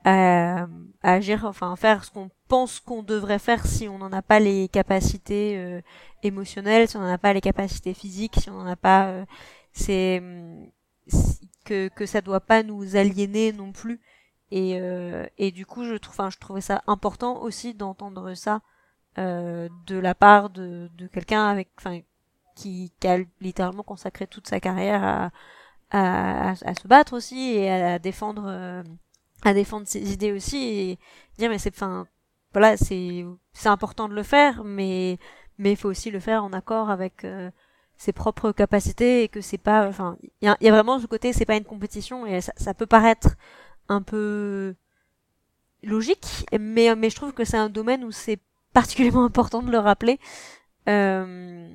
à, 0.05 0.63
à 1.03 1.13
agir 1.13 1.45
enfin 1.45 1.75
faire 1.75 2.03
ce 2.03 2.09
qu'on 2.09 2.31
pense 2.47 2.79
qu'on 2.79 3.03
devrait 3.03 3.37
faire 3.37 3.63
si 3.67 3.87
on 3.87 3.99
n'en 3.99 4.11
a 4.11 4.23
pas 4.23 4.39
les 4.39 4.67
capacités 4.69 5.55
euh, 5.55 5.79
émotionnelles 6.23 6.87
si 6.87 6.97
on 6.97 7.01
n'en 7.01 7.13
a 7.13 7.19
pas 7.19 7.33
les 7.33 7.41
capacités 7.41 7.93
physiques 7.93 8.37
si 8.39 8.49
on 8.49 8.55
n'en 8.55 8.65
a 8.71 8.75
pas 8.75 9.05
euh, 9.09 9.25
c'est 9.71 10.19
que 11.63 11.89
que 11.89 12.07
ça 12.07 12.21
doit 12.21 12.41
pas 12.41 12.63
nous 12.63 12.95
aliéner 12.95 13.53
non 13.53 13.71
plus 13.71 14.01
et, 14.55 14.79
euh, 14.79 15.25
et 15.39 15.49
du 15.51 15.65
coup, 15.65 15.83
je 15.83 15.95
trouve, 15.95 16.13
enfin, 16.13 16.29
je 16.29 16.37
trouvais 16.37 16.61
ça 16.61 16.83
important 16.85 17.41
aussi 17.41 17.73
d'entendre 17.73 18.35
ça 18.35 18.61
euh, 19.17 19.67
de 19.87 19.97
la 19.97 20.13
part 20.13 20.51
de, 20.51 20.91
de 20.95 21.07
quelqu'un 21.07 21.47
avec, 21.47 21.69
enfin, 21.79 22.01
qui, 22.55 22.93
qui, 22.99 23.07
a 23.07 23.17
littéralement 23.41 23.81
consacré 23.81 24.27
toute 24.27 24.47
sa 24.47 24.59
carrière 24.59 25.03
à, 25.03 25.31
à, 25.89 26.51
à, 26.51 26.75
se 26.75 26.87
battre 26.87 27.13
aussi 27.13 27.53
et 27.55 27.71
à, 27.71 27.97
défendre, 27.97 28.43
euh, 28.45 28.83
à 29.43 29.55
défendre 29.55 29.87
ses 29.87 30.13
idées 30.13 30.31
aussi 30.31 30.57
et 30.57 30.99
dire 31.39 31.49
mais 31.49 31.57
c'est, 31.57 31.73
enfin, 31.73 32.05
voilà, 32.51 32.77
c'est, 32.77 33.25
c'est 33.53 33.69
important 33.69 34.07
de 34.07 34.13
le 34.13 34.23
faire, 34.23 34.63
mais 34.63 35.17
mais 35.57 35.71
il 35.71 35.77
faut 35.77 35.89
aussi 35.89 36.11
le 36.11 36.19
faire 36.19 36.43
en 36.43 36.53
accord 36.53 36.91
avec 36.91 37.23
euh, 37.25 37.49
ses 37.97 38.13
propres 38.13 38.51
capacités 38.51 39.23
et 39.23 39.29
que 39.29 39.41
c'est 39.41 39.57
pas, 39.57 39.87
enfin, 39.87 40.17
il 40.41 40.45
y 40.45 40.47
a, 40.47 40.57
y 40.61 40.67
a, 40.67 40.71
vraiment 40.71 40.99
ce 40.99 41.07
côté, 41.07 41.33
c'est 41.33 41.45
pas 41.45 41.57
une 41.57 41.63
compétition 41.63 42.27
et 42.27 42.41
ça, 42.41 42.53
ça 42.55 42.73
peut 42.75 42.85
paraître 42.85 43.29
un 43.89 44.01
peu 44.01 44.75
logique, 45.83 46.45
mais, 46.57 46.95
mais 46.95 47.09
je 47.09 47.15
trouve 47.15 47.33
que 47.33 47.45
c'est 47.45 47.57
un 47.57 47.69
domaine 47.69 48.03
où 48.03 48.11
c'est 48.11 48.39
particulièrement 48.73 49.25
important 49.25 49.61
de 49.61 49.71
le 49.71 49.79
rappeler. 49.79 50.19
Euh, 50.89 51.67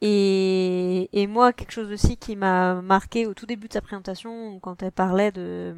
et, 0.00 1.08
et 1.12 1.26
moi, 1.26 1.52
quelque 1.52 1.72
chose 1.72 1.90
aussi 1.90 2.16
qui 2.16 2.36
m'a 2.36 2.80
marqué 2.82 3.26
au 3.26 3.34
tout 3.34 3.46
début 3.46 3.68
de 3.68 3.72
sa 3.72 3.80
présentation, 3.80 4.60
quand 4.60 4.82
elle 4.82 4.92
parlait 4.92 5.32
de, 5.32 5.74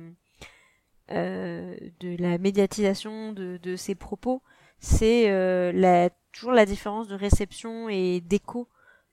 euh, 1.10 1.76
de 2.00 2.16
la 2.20 2.38
médiatisation 2.38 3.32
de, 3.32 3.58
de 3.62 3.76
ses 3.76 3.94
propos, 3.94 4.42
c'est 4.78 5.30
euh, 5.30 5.72
la, 5.72 6.10
toujours 6.32 6.52
la 6.52 6.66
différence 6.66 7.08
de 7.08 7.14
réception 7.14 7.88
et 7.88 8.20
d'écho 8.20 8.68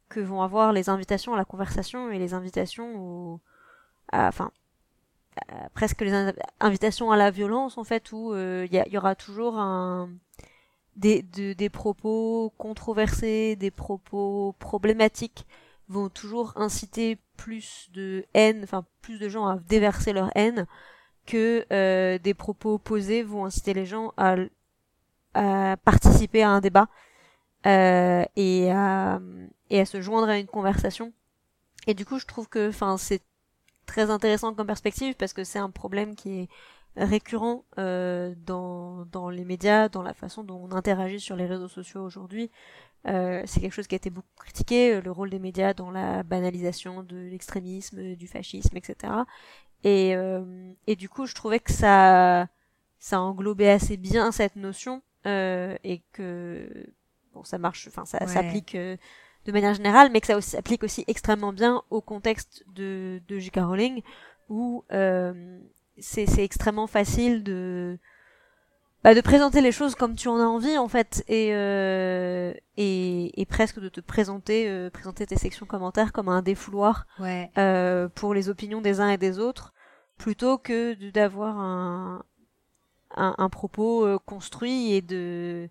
que 0.09 0.19
vont 0.19 0.41
avoir 0.41 0.73
les 0.73 0.89
invitations 0.89 1.33
à 1.33 1.37
la 1.37 1.45
conversation 1.45 2.11
et 2.11 2.19
les 2.19 2.33
invitations 2.33 2.95
au, 2.97 3.41
à, 4.11 4.27
enfin, 4.27 4.51
presque 5.73 6.01
les 6.01 6.33
invitations 6.59 7.11
à 7.11 7.17
la 7.17 7.31
violence 7.31 7.77
en 7.77 7.83
fait 7.83 8.11
où 8.11 8.33
il 8.33 8.37
euh, 8.37 8.67
y, 8.71 8.89
y, 8.89 8.97
aura 8.97 9.15
toujours 9.15 9.61
des, 10.95 11.21
de, 11.21 11.53
des 11.53 11.69
propos 11.69 12.53
controversés, 12.57 13.55
des 13.55 13.71
propos 13.71 14.55
problématiques 14.59 15.45
vont 15.89 16.09
toujours 16.09 16.53
inciter 16.55 17.17
plus 17.37 17.89
de 17.93 18.25
haine, 18.33 18.61
enfin 18.63 18.85
plus 19.01 19.19
de 19.19 19.29
gens 19.29 19.45
à 19.45 19.57
déverser 19.57 20.11
leur 20.13 20.29
haine 20.35 20.65
que 21.25 21.65
euh, 21.71 22.17
des 22.17 22.33
propos 22.33 22.75
opposés 22.75 23.23
vont 23.23 23.45
inciter 23.45 23.73
les 23.73 23.85
gens 23.85 24.13
à, 24.17 24.35
à 25.33 25.77
participer 25.77 26.43
à 26.43 26.49
un 26.49 26.61
débat 26.61 26.87
euh, 27.65 28.23
et, 28.35 28.71
à, 28.71 29.19
et 29.69 29.79
à 29.79 29.85
se 29.85 30.01
joindre 30.01 30.29
à 30.29 30.37
une 30.37 30.47
conversation. 30.47 31.13
Et 31.85 31.93
du 31.93 32.05
coup, 32.05 32.19
je 32.19 32.25
trouve 32.25 32.49
que, 32.49 32.69
enfin, 32.69 32.97
c'est 32.97 33.21
très 33.87 34.11
intéressant 34.11 34.53
comme 34.53 34.67
perspective 34.67 35.15
parce 35.15 35.33
que 35.33 35.43
c'est 35.43 35.59
un 35.59 35.71
problème 35.71 36.15
qui 36.15 36.41
est 36.41 36.49
récurrent 36.95 37.65
euh, 37.79 38.35
dans, 38.45 39.05
dans 39.05 39.29
les 39.29 39.45
médias, 39.45 39.89
dans 39.89 40.03
la 40.03 40.13
façon 40.13 40.43
dont 40.43 40.67
on 40.69 40.71
interagit 40.71 41.19
sur 41.19 41.35
les 41.35 41.45
réseaux 41.47 41.67
sociaux 41.67 42.03
aujourd'hui. 42.03 42.51
Euh, 43.07 43.41
c'est 43.45 43.61
quelque 43.61 43.73
chose 43.73 43.87
qui 43.87 43.95
a 43.95 43.97
été 43.97 44.09
beaucoup 44.09 44.27
critiqué, 44.37 44.95
euh, 44.95 45.01
le 45.01 45.11
rôle 45.11 45.29
des 45.29 45.39
médias 45.39 45.73
dans 45.73 45.91
la 45.91 46.23
banalisation 46.23 47.03
de 47.03 47.17
l'extrémisme, 47.17 48.15
du 48.15 48.27
fascisme, 48.27 48.75
etc. 48.75 49.13
Et, 49.83 50.15
euh, 50.15 50.73
et 50.87 50.95
du 50.95 51.07
coup, 51.07 51.25
je 51.25 51.35
trouvais 51.35 51.59
que 51.59 51.71
ça, 51.71 52.47
ça 52.99 53.21
englobait 53.21 53.69
assez 53.69 53.97
bien 53.97 54.31
cette 54.31 54.55
notion 54.55 55.01
euh, 55.25 55.77
et 55.83 56.01
que 56.11 56.87
bon, 57.33 57.43
ça 57.43 57.57
marche, 57.57 57.87
enfin, 57.87 58.05
ça 58.05 58.25
s'applique 58.27 58.75
euh, 58.75 58.97
de 59.47 59.51
manière 59.53 59.73
générale, 59.73 60.09
mais 60.11 60.19
que 60.19 60.27
ça 60.27 60.39
s'applique 60.41 60.83
aussi 60.83 61.05
extrêmement 61.07 61.53
bien 61.53 61.81
au 61.89 62.01
contexte 62.01 62.63
de, 62.75 63.21
de 63.27 63.39
J.K. 63.39 63.59
Rowling, 63.61 64.01
où 64.49 64.83
euh, 64.91 65.59
c'est 65.99 66.43
extrêmement 66.43 66.87
facile 66.87 67.43
de 67.43 67.97
bah, 69.03 69.13
de 69.13 69.21
présenter 69.21 69.61
les 69.61 69.71
choses 69.71 69.95
comme 69.95 70.15
tu 70.15 70.27
en 70.27 70.37
as 70.37 70.45
envie 70.45 70.77
en 70.77 70.87
fait 70.87 71.23
et 71.27 71.53
euh, 71.53 72.53
et, 72.75 73.39
et, 73.39 73.45
presque 73.45 73.79
de 73.79 73.89
te 73.89 74.01
présenter 74.01 74.67
euh, 74.67 74.89
présenter 74.89 75.25
tes 75.25 75.37
sections 75.37 75.65
commentaires 75.65 76.11
comme 76.11 76.27
un 76.27 76.41
défouloir 76.41 77.05
ouais. 77.19 77.49
euh, 77.57 78.09
pour 78.09 78.33
les 78.33 78.49
opinions 78.49 78.81
des 78.81 78.99
uns 78.99 79.09
et 79.09 79.17
des 79.17 79.39
autres 79.39 79.73
plutôt 80.17 80.57
que 80.57 80.93
d'avoir 81.11 81.57
un, 81.59 82.23
un, 83.15 83.35
un 83.37 83.49
propos 83.49 84.05
euh, 84.05 84.17
construit 84.17 84.93
et 84.93 85.01
de 85.01 85.69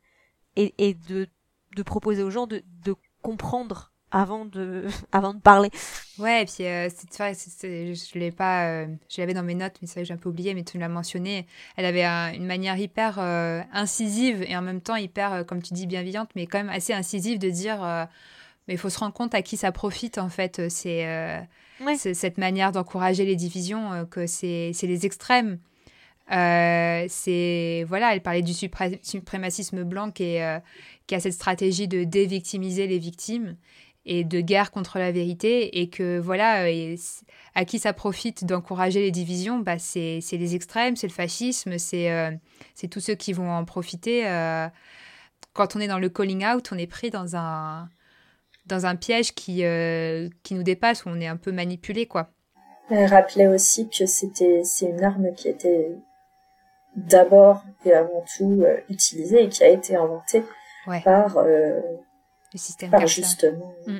et, 0.55 0.75
et 0.79 0.95
de 0.95 1.27
de 1.75 1.83
proposer 1.83 2.23
aux 2.23 2.31
gens 2.31 2.47
de, 2.47 2.63
de 2.85 2.95
comprendre 3.23 3.93
avant 4.11 4.45
de 4.45 4.87
avant 5.13 5.35
de 5.35 5.41
parler. 5.41 5.71
Ouais, 6.19 6.43
et 6.43 6.45
puis 6.47 6.65
euh, 6.65 6.89
c'est 6.89 7.95
je 7.95 8.19
l'ai 8.19 8.31
pas 8.31 8.67
euh, 8.69 8.87
je 9.11 9.21
l'avais 9.21 9.35
dans 9.35 9.43
mes 9.43 9.55
notes 9.55 9.77
mais 9.81 9.89
c'est 9.89 9.95
vrai 9.95 10.03
que 10.03 10.09
j'ai 10.09 10.15
un 10.15 10.19
peu 10.19 10.29
oublié 10.29 10.55
mais 10.55 10.65
tu 10.65 10.79
l'as 10.79 10.89
mentionné, 10.89 11.47
elle 11.77 11.85
avait 11.85 12.05
une 12.05 12.47
manière 12.47 12.79
hyper 12.79 13.19
euh, 13.19 13.63
incisive 13.73 14.43
et 14.43 14.57
en 14.57 14.63
même 14.63 14.81
temps 14.81 14.97
hyper 14.97 15.33
euh, 15.33 15.45
comme 15.45 15.63
tu 15.63 15.75
dis 15.75 15.87
bienveillante 15.87 16.31
mais 16.35 16.47
quand 16.47 16.59
même 16.59 16.71
assez 16.71 16.93
incisive 16.93 17.39
de 17.39 17.51
dire 17.51 17.81
mais 18.69 18.75
il 18.75 18.79
faut 18.79 18.91
se 18.91 18.99
rendre 18.99 19.13
compte 19.13 19.35
à 19.35 19.43
qui 19.43 19.57
ça 19.57 19.71
profite 19.71 20.19
en 20.19 20.29
fait, 20.29 20.69
c'est 20.71 21.47
ouais. 21.81 21.97
cette 21.97 22.39
manière 22.39 22.73
d'encourager 22.73 23.25
les 23.25 23.37
divisions 23.37 24.07
que 24.11 24.27
c'est 24.27 24.73
les 24.83 25.07
extrêmes. 25.07 25.59
C'est 26.29 27.85
voilà, 27.89 28.15
elle 28.15 28.23
parlait 28.23 28.43
du 28.43 28.55
supré 28.55 28.99
suprémacisme 29.03 29.85
blanc 29.85 30.11
qui 30.11 30.25
est 30.25 30.63
qui 31.07 31.15
a 31.15 31.21
cette 31.21 31.35
stratégie 31.35 31.89
de 31.89 32.05
dévictimiser 32.05 32.87
les 32.87 32.99
victimes 32.99 33.57
et 34.07 34.25
de 34.25 34.41
guerre 34.41 34.71
contre 34.71 34.99
la 34.99 35.11
vérité 35.11 35.81
et 35.81 35.91
que 35.91 36.19
voilà 36.19 36.71
et 36.71 36.97
à 37.55 37.65
qui 37.65 37.79
ça 37.79 37.93
profite 37.93 38.45
d'encourager 38.45 39.01
les 39.01 39.11
divisions 39.11 39.59
bah 39.59 39.79
c'est 39.79 40.21
les 40.33 40.55
extrêmes 40.55 40.97
c'est 40.97 41.09
le 41.09 41.13
fascisme 41.13 41.77
c'est 41.79 42.11
euh, 42.11 42.31
tous 42.91 43.01
ceux 43.01 43.17
qui 43.17 43.33
vont 43.33 43.51
en 43.51 43.65
profiter 43.65 44.27
euh, 44.27 44.69
quand 45.53 45.75
on 45.75 45.81
est 45.81 45.89
dans 45.89 45.99
le 45.99 46.09
calling 46.09 46.47
out 46.47 46.71
on 46.73 46.79
est 46.79 46.87
pris 46.87 47.11
dans 47.11 47.37
un 47.37 47.89
dans 48.67 48.87
un 48.87 48.97
piège 48.97 49.35
qui 49.35 49.65
euh, 49.65 50.29
qui 50.45 50.55
nous 50.55 50.63
dépasse 50.63 51.05
où 51.05 51.09
on 51.09 51.21
est 51.21 51.27
un 51.27 51.37
peu 51.37 51.53
manipulé 51.53 52.07
quoi. 52.07 52.31
Elle 52.89 53.07
rappelait 53.07 53.49
aussi 53.49 53.89
que 53.89 54.07
c'était 54.07 54.63
c'est 54.65 54.87
une 54.87 55.03
arme 55.03 55.35
qui 55.35 55.49
était 55.49 55.91
d'abord 56.97 57.63
et 57.85 57.93
avant 57.93 58.25
tout 58.37 58.63
euh, 58.63 58.79
utilisée 58.89 59.45
et 59.45 59.49
qui 59.49 59.63
a 59.63 59.69
été 59.69 59.97
inventée 59.97 60.45
ouais. 60.87 61.01
par 61.03 61.37
euh, 61.39 61.81
le 62.53 62.59
système 62.59 62.91
par 62.91 63.07
justement 63.07 63.75
mm. 63.87 63.99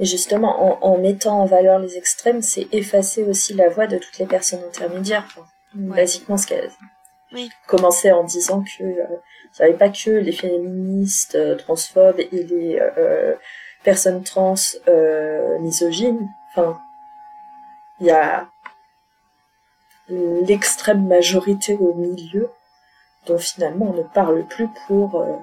et 0.00 0.04
justement 0.04 0.82
en, 0.82 0.92
en, 0.92 0.98
mettant 0.98 1.40
en 1.40 1.46
valeur 1.46 1.78
les 1.78 1.96
extrêmes 1.96 2.42
c'est 2.42 2.68
effacer 2.72 3.24
aussi 3.24 3.54
la 3.54 3.68
voix 3.68 3.86
de 3.86 3.98
toutes 3.98 4.18
les 4.18 4.26
personnes 4.26 4.62
intermédiaires 4.68 5.24
enfin, 5.28 5.46
ouais. 5.74 5.96
basiquement 5.96 6.36
ce 6.36 6.46
qu'elle 6.46 6.70
oui. 7.32 7.50
commençait 7.66 8.12
en 8.12 8.24
disant 8.24 8.62
que 8.62 8.84
euh, 8.84 9.16
avait 9.58 9.74
pas 9.74 9.88
que 9.88 10.10
les 10.10 10.32
féministes 10.32 11.34
euh, 11.34 11.56
transphobes 11.56 12.20
et 12.20 12.28
les 12.44 12.78
euh, 12.80 13.34
personnes 13.82 14.22
trans 14.22 14.54
euh, 14.88 15.58
misogynes 15.60 16.28
enfin 16.50 16.78
il 18.00 18.06
y 18.06 18.10
a 18.10 18.48
l'extrême 20.10 21.06
majorité 21.06 21.76
au 21.76 21.94
milieu 21.94 22.50
dont 23.26 23.38
finalement 23.38 23.90
on 23.90 23.94
ne 23.94 24.02
parle 24.02 24.46
plus 24.46 24.68
pour 24.86 25.20
euh, 25.20 25.36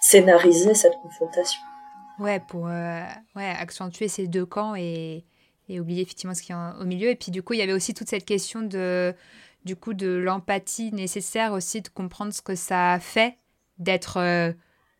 scénariser 0.00 0.74
cette 0.74 0.94
confrontation. 1.02 1.60
Ouais, 2.18 2.40
pour 2.40 2.68
euh, 2.68 3.04
ouais, 3.36 3.48
accentuer 3.48 4.08
ces 4.08 4.26
deux 4.26 4.46
camps 4.46 4.74
et, 4.74 5.24
et 5.68 5.80
oublier 5.80 6.02
effectivement 6.02 6.34
ce 6.34 6.42
qui 6.42 6.52
est 6.52 6.56
au 6.80 6.84
milieu. 6.84 7.10
Et 7.10 7.16
puis 7.16 7.30
du 7.30 7.42
coup, 7.42 7.54
il 7.54 7.58
y 7.58 7.62
avait 7.62 7.72
aussi 7.72 7.94
toute 7.94 8.08
cette 8.08 8.24
question 8.24 8.62
de, 8.62 9.14
du 9.64 9.76
coup, 9.76 9.94
de 9.94 10.08
l'empathie 10.08 10.92
nécessaire 10.92 11.52
aussi, 11.52 11.80
de 11.80 11.88
comprendre 11.88 12.32
ce 12.32 12.42
que 12.42 12.54
ça 12.54 12.98
fait 13.00 13.36
d'être 13.78 14.18
euh, 14.18 14.52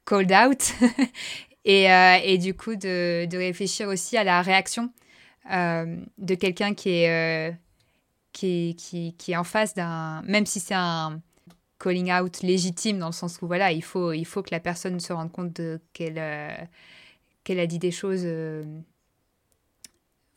called 0.07 0.33
out 0.33 0.73
et, 1.67 1.85
et 2.25 2.39
du 2.39 2.55
coup 2.55 2.75
de, 2.77 3.27
de, 3.27 3.37
réfléchir 3.37 3.89
aussi 3.89 4.17
à 4.17 4.25
la 4.25 4.41
réaction 4.41 4.91
de 5.47 6.35
quelqu'un 6.35 6.75
qui 6.75 6.91
est, 6.91 7.55
qui, 8.33 8.77
qui, 8.77 9.15
qui 9.15 9.33
est 9.33 9.37
en 9.37 9.45
face 9.45 9.75
d'un... 9.75 10.23
Même 10.23 10.47
si 10.47 10.61
c'est 10.61 10.75
un 10.75 11.21
calling 11.81 12.13
out 12.13 12.43
légitime 12.43 12.99
dans 12.99 13.07
le 13.07 13.13
sens 13.13 13.41
où 13.43 13.47
voilà, 13.47 13.73
il 13.73 13.83
faut, 13.83 14.13
il 14.13 14.25
faut 14.25 14.43
que 14.43 14.51
la 14.53 14.61
personne 14.61 15.01
se 15.01 15.13
rende 15.13 15.33
compte 15.33 15.61
qu'elle 15.93 16.19
euh, 16.19 16.55
qu'elle 17.43 17.59
a 17.59 17.67
dit 17.67 17.79
des 17.79 17.91
choses, 17.91 18.23
euh, 18.25 18.63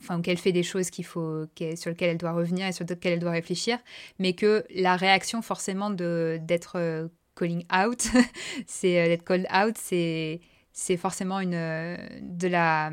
enfin, 0.02 0.22
qu'elle 0.22 0.38
fait 0.38 0.54
des 0.54 0.64
choses 0.64 0.90
qu'il 0.90 1.06
faut, 1.06 1.46
qu 1.54 1.76
sur 1.76 1.92
lesquelles 1.92 2.12
elle 2.12 2.18
doit 2.18 2.32
revenir 2.32 2.68
et 2.68 2.72
sur 2.72 2.86
lesquelles 2.86 3.14
elle 3.14 3.20
doit 3.20 3.32
réfléchir, 3.32 3.78
mais 4.20 4.34
que 4.34 4.66
la 4.74 4.96
réaction 4.96 5.42
forcément 5.42 5.90
d'être 5.90 6.78
euh, 6.78 7.10
calling 7.36 7.66
out, 7.76 8.08
c'est 8.68 9.10
d'être 9.10 9.26
called 9.26 9.48
out, 9.54 9.76
c'est 9.78 10.40
c'est 10.72 10.98
forcément 10.98 11.40
une 11.40 11.52
de 11.52 12.48
la 12.48 12.92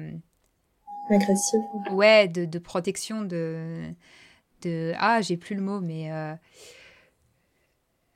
agressive. 1.08 1.60
Ouais, 1.92 2.28
de, 2.28 2.44
de 2.44 2.58
protection 2.58 3.22
de 3.22 3.94
de 4.62 4.92
ah 4.98 5.20
j'ai 5.20 5.36
plus 5.36 5.54
le 5.54 5.62
mot 5.62 5.80
mais 5.80 6.10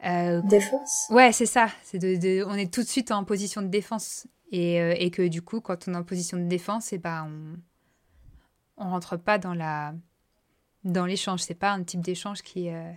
euh, 0.04 0.42
défense 0.42 1.06
Ouais, 1.10 1.32
c'est 1.32 1.46
ça. 1.46 1.68
C'est 1.82 1.98
de, 1.98 2.44
on 2.44 2.54
est 2.54 2.72
tout 2.72 2.82
de 2.82 2.88
suite 2.88 3.10
en 3.10 3.24
position 3.24 3.62
de 3.62 3.68
défense. 3.68 4.26
Et, 4.52 4.80
euh, 4.80 4.94
et, 4.98 5.10
que 5.10 5.26
du 5.26 5.42
coup, 5.42 5.60
quand 5.60 5.88
on 5.88 5.94
est 5.94 5.96
en 5.96 6.04
position 6.04 6.38
de 6.38 6.44
défense, 6.44 6.92
et 6.92 6.96
eh 6.96 6.98
ben, 6.98 7.56
on 8.76 8.84
ne 8.84 8.90
rentre 8.90 9.16
pas 9.16 9.38
dans 9.38 9.54
la 9.54 9.94
dans 10.84 11.06
l'échange. 11.06 11.40
C'est 11.40 11.54
pas 11.54 11.72
un 11.72 11.82
type 11.82 12.02
d'échange 12.02 12.42
qui, 12.42 12.68
euh, 12.68 12.92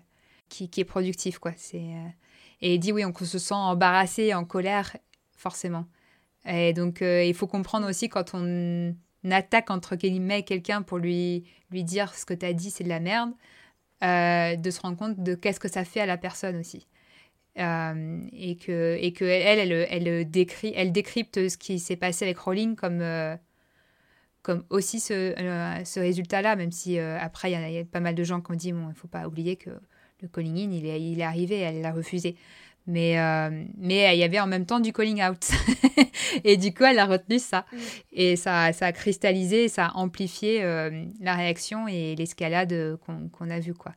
qui, 0.49 0.69
qui, 0.69 0.81
est 0.81 0.85
productif. 0.85 1.39
Quoi. 1.39 1.53
C'est, 1.55 1.93
et 2.61 2.77
dit 2.77 2.91
oui, 2.91 3.05
on 3.05 3.13
se 3.15 3.39
sent 3.39 3.53
embarrassé, 3.53 4.33
en 4.33 4.43
colère, 4.43 4.97
forcément. 5.37 5.85
Et 6.45 6.73
donc, 6.73 6.99
il 7.01 7.33
faut 7.33 7.47
comprendre 7.47 7.89
aussi 7.89 8.09
quand 8.09 8.31
on 8.33 8.93
attaque 9.29 9.69
entre 9.71 9.95
guillemets 9.95 10.43
quelqu'un 10.43 10.81
pour 10.81 10.97
lui, 10.97 11.45
lui 11.71 11.83
dire 11.83 12.13
ce 12.13 12.25
que 12.25 12.33
tu 12.33 12.45
as 12.45 12.53
dit, 12.53 12.71
c'est 12.71 12.83
de 12.83 12.89
la 12.89 12.99
merde. 12.99 13.31
de 14.01 14.71
se 14.71 14.79
rendre 14.81 14.97
compte 14.97 15.19
de 15.21 15.35
qu'est-ce 15.35 15.59
que 15.59 15.69
ça 15.69 15.83
fait 15.85 16.01
à 16.01 16.05
la 16.05 16.17
personne 16.17 16.57
aussi. 16.57 16.87
Euh, 17.59 18.19
et 18.33 18.55
que 18.55 18.97
et 19.01 19.13
que 19.13 19.25
elle, 19.25 19.71
elle, 19.71 20.29
décrit, 20.29 20.73
elle 20.75 20.91
décrypte 20.91 21.49
ce 21.49 21.57
qui 21.57 21.79
s'est 21.79 21.95
passé 21.95 22.23
avec 22.25 22.37
Rowling 22.37 22.75
comme 22.75 22.99
euh, 23.01 23.35
comme 24.43 24.63
aussi 24.69 24.99
ce, 24.99 25.13
euh, 25.13 25.83
ce 25.83 25.99
résultat-là, 25.99 26.55
même 26.55 26.71
si 26.71 26.99
après 26.99 27.51
il 27.51 27.73
y, 27.73 27.79
a 27.79 27.83
pas 27.85 27.99
mal 27.99 28.13
de 28.13 28.23
gens 28.23 28.41
qui 28.41 28.51
ont 28.51 28.55
dit 28.55 28.73
bon, 28.73 28.89
il 28.89 28.95
faut 28.95 29.07
pas 29.07 29.27
oublier 29.27 29.55
que 29.55 29.71
le 30.21 30.27
calling 30.27 30.69
in, 30.69 30.71
il 30.71 30.85
est, 30.85 31.01
il 31.01 31.19
est 31.19 31.23
arrivé, 31.23 31.57
elle 31.57 31.81
l'a 31.81 31.91
refusé. 31.91 32.35
Mais, 32.87 33.17
mais 33.77 34.15
il 34.15 34.19
y 34.19 34.23
avait 34.23 34.39
en 34.39 34.47
même 34.47 34.65
temps 34.65 34.79
du 34.79 34.93
calling 34.93 35.21
out. 35.21 35.49
et 36.45 36.55
du 36.55 36.73
coup, 36.73 36.85
elle 36.85 36.99
a 36.99 37.05
retenu 37.05 37.37
ça. 37.37 37.65
Mm. 37.71 37.77
Et 38.13 38.35
ça, 38.37 38.71
ça 38.71 38.85
a 38.85 38.91
cristallisé, 38.93 39.67
ça 39.67 39.87
a 39.87 39.97
amplifié 39.97 40.61
la 41.19 41.35
réaction 41.35 41.89
et 41.89 42.15
l'escalade 42.15 42.97
qu'on 43.05 43.49
a 43.49 43.59
vue. 43.59 43.73
Quoi. 43.73 43.91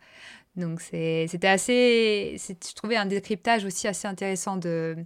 Donc 0.56 0.80
c'était 0.80 1.46
assez, 1.46 2.36
je 2.38 2.74
trouvais 2.74 2.96
un 2.96 3.06
décryptage 3.06 3.64
aussi 3.64 3.86
assez 3.86 4.08
intéressant 4.08 4.56
de, 4.56 4.96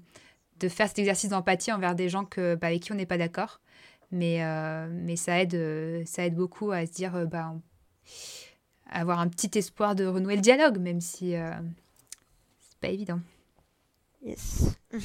de 0.60 0.68
faire 0.68 0.88
cet 0.88 0.98
exercice 0.98 1.30
d'empathie 1.30 1.72
envers 1.72 1.94
des 1.94 2.08
gens 2.08 2.24
que, 2.24 2.54
bah, 2.54 2.68
avec 2.68 2.82
qui 2.82 2.92
on 2.92 2.96
n'est 2.96 3.06
pas 3.06 3.18
d'accord. 3.18 3.60
Mais, 4.10 4.44
euh, 4.44 4.88
mais 4.90 5.16
ça, 5.16 5.40
aide, 5.40 6.06
ça 6.06 6.24
aide 6.24 6.36
beaucoup 6.36 6.70
à 6.70 6.86
se 6.86 6.92
dire, 6.92 7.16
euh, 7.16 7.26
bah, 7.26 7.54
avoir 8.90 9.18
un 9.18 9.28
petit 9.28 9.50
espoir 9.58 9.94
de 9.94 10.06
renouer 10.06 10.36
le 10.36 10.42
dialogue, 10.42 10.78
même 10.78 11.00
si 11.00 11.34
euh, 11.34 11.50
c'est 12.60 12.78
pas 12.78 12.88
évident. 12.88 13.20
Yes. 14.24 14.64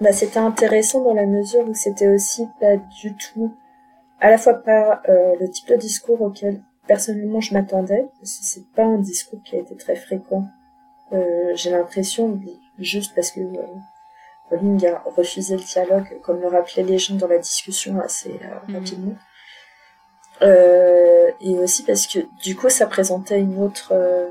bah, 0.00 0.12
c'était 0.12 0.38
intéressant 0.38 1.02
dans 1.04 1.14
la 1.14 1.26
mesure 1.26 1.68
où 1.68 1.74
c'était 1.74 2.08
aussi 2.08 2.46
pas 2.60 2.76
du 2.76 3.14
tout, 3.16 3.54
à 4.20 4.30
la 4.30 4.38
fois 4.38 4.54
pas 4.54 5.02
le 5.06 5.46
type 5.48 5.68
de 5.68 5.76
discours 5.76 6.22
auquel 6.22 6.62
personnellement 6.86 7.40
je 7.40 7.54
m'attendais, 7.54 8.06
parce 8.20 8.38
que 8.38 8.44
c'est 8.44 8.66
pas 8.72 8.84
un 8.84 8.98
discours 8.98 9.42
qui 9.42 9.56
a 9.56 9.58
été 9.58 9.76
très 9.76 9.96
fréquent. 9.96 10.46
Euh, 11.12 11.52
j'ai 11.54 11.70
l'impression, 11.70 12.40
juste 12.78 13.14
parce 13.14 13.30
que 13.30 13.40
euh, 13.40 13.62
Rowling 14.50 14.86
a 14.86 15.02
refusé 15.04 15.56
le 15.56 15.62
dialogue, 15.62 16.20
comme 16.22 16.40
le 16.40 16.48
rappelaient 16.48 16.82
les 16.82 16.98
gens 16.98 17.14
dans 17.14 17.28
la 17.28 17.38
discussion 17.38 18.00
assez 18.00 18.40
euh, 18.42 18.68
mhm. 18.68 18.74
rapidement. 18.74 19.14
Euh, 20.42 21.30
et 21.40 21.56
aussi 21.58 21.84
parce 21.84 22.08
que 22.08 22.18
du 22.42 22.56
coup 22.56 22.68
ça 22.68 22.86
présentait 22.86 23.38
une 23.38 23.62
autre 23.62 23.92
euh, 23.92 24.30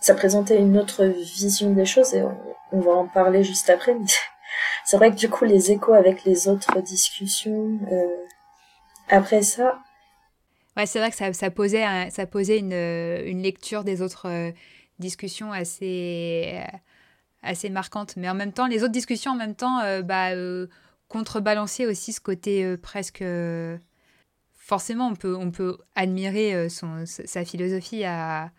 ça 0.00 0.14
présentait 0.14 0.58
une 0.58 0.78
autre 0.78 1.04
vision 1.04 1.72
des 1.72 1.86
choses 1.86 2.14
et 2.14 2.22
on, 2.72 2.80
va 2.80 2.92
en 2.92 3.06
parler 3.06 3.42
juste 3.42 3.70
après 3.70 3.96
c'est 4.84 4.96
vrai 4.96 5.10
que 5.10 5.16
du 5.16 5.28
coup 5.28 5.44
les 5.44 5.70
échos 5.72 5.94
avec 5.94 6.24
les 6.24 6.48
autres 6.48 6.80
discussions 6.80 7.78
après 9.08 9.42
ça 9.42 9.78
Ouais, 10.76 10.84
c'est 10.84 10.98
vrai 10.98 11.10
que 11.10 11.16
ça, 11.16 11.32
ça 11.32 11.50
posait, 11.50 12.10
ça 12.10 12.26
posait 12.26 12.58
une, 12.58 12.72
une, 12.72 13.42
lecture 13.42 13.82
des 13.82 14.02
autres 14.02 14.28
euh, 14.28 14.50
discussions 14.98 15.50
assez, 15.50 16.52
euh, 16.54 16.78
assez 17.42 17.70
marquante. 17.70 18.16
Mais 18.16 18.28
en 18.28 18.34
même 18.34 18.52
temps, 18.52 18.66
les 18.66 18.82
autres 18.82 18.92
discussions, 18.92 19.32
en 19.32 19.36
même 19.36 19.54
temps, 19.54 19.80
euh, 19.80 20.02
bah, 20.02 20.32
contrebalancer 21.08 21.86
aussi 21.86 22.12
ce 22.12 22.20
côté 22.20 22.76
presque. 22.76 23.24
forcément, 24.52 25.08
on 25.08 25.14
peut, 25.14 25.34
on 25.34 25.50
peut 25.50 25.78
admirer 25.94 26.68
son, 26.68 27.04
sa 27.06 27.44
philosophie 27.44 28.04
à, 28.04 28.50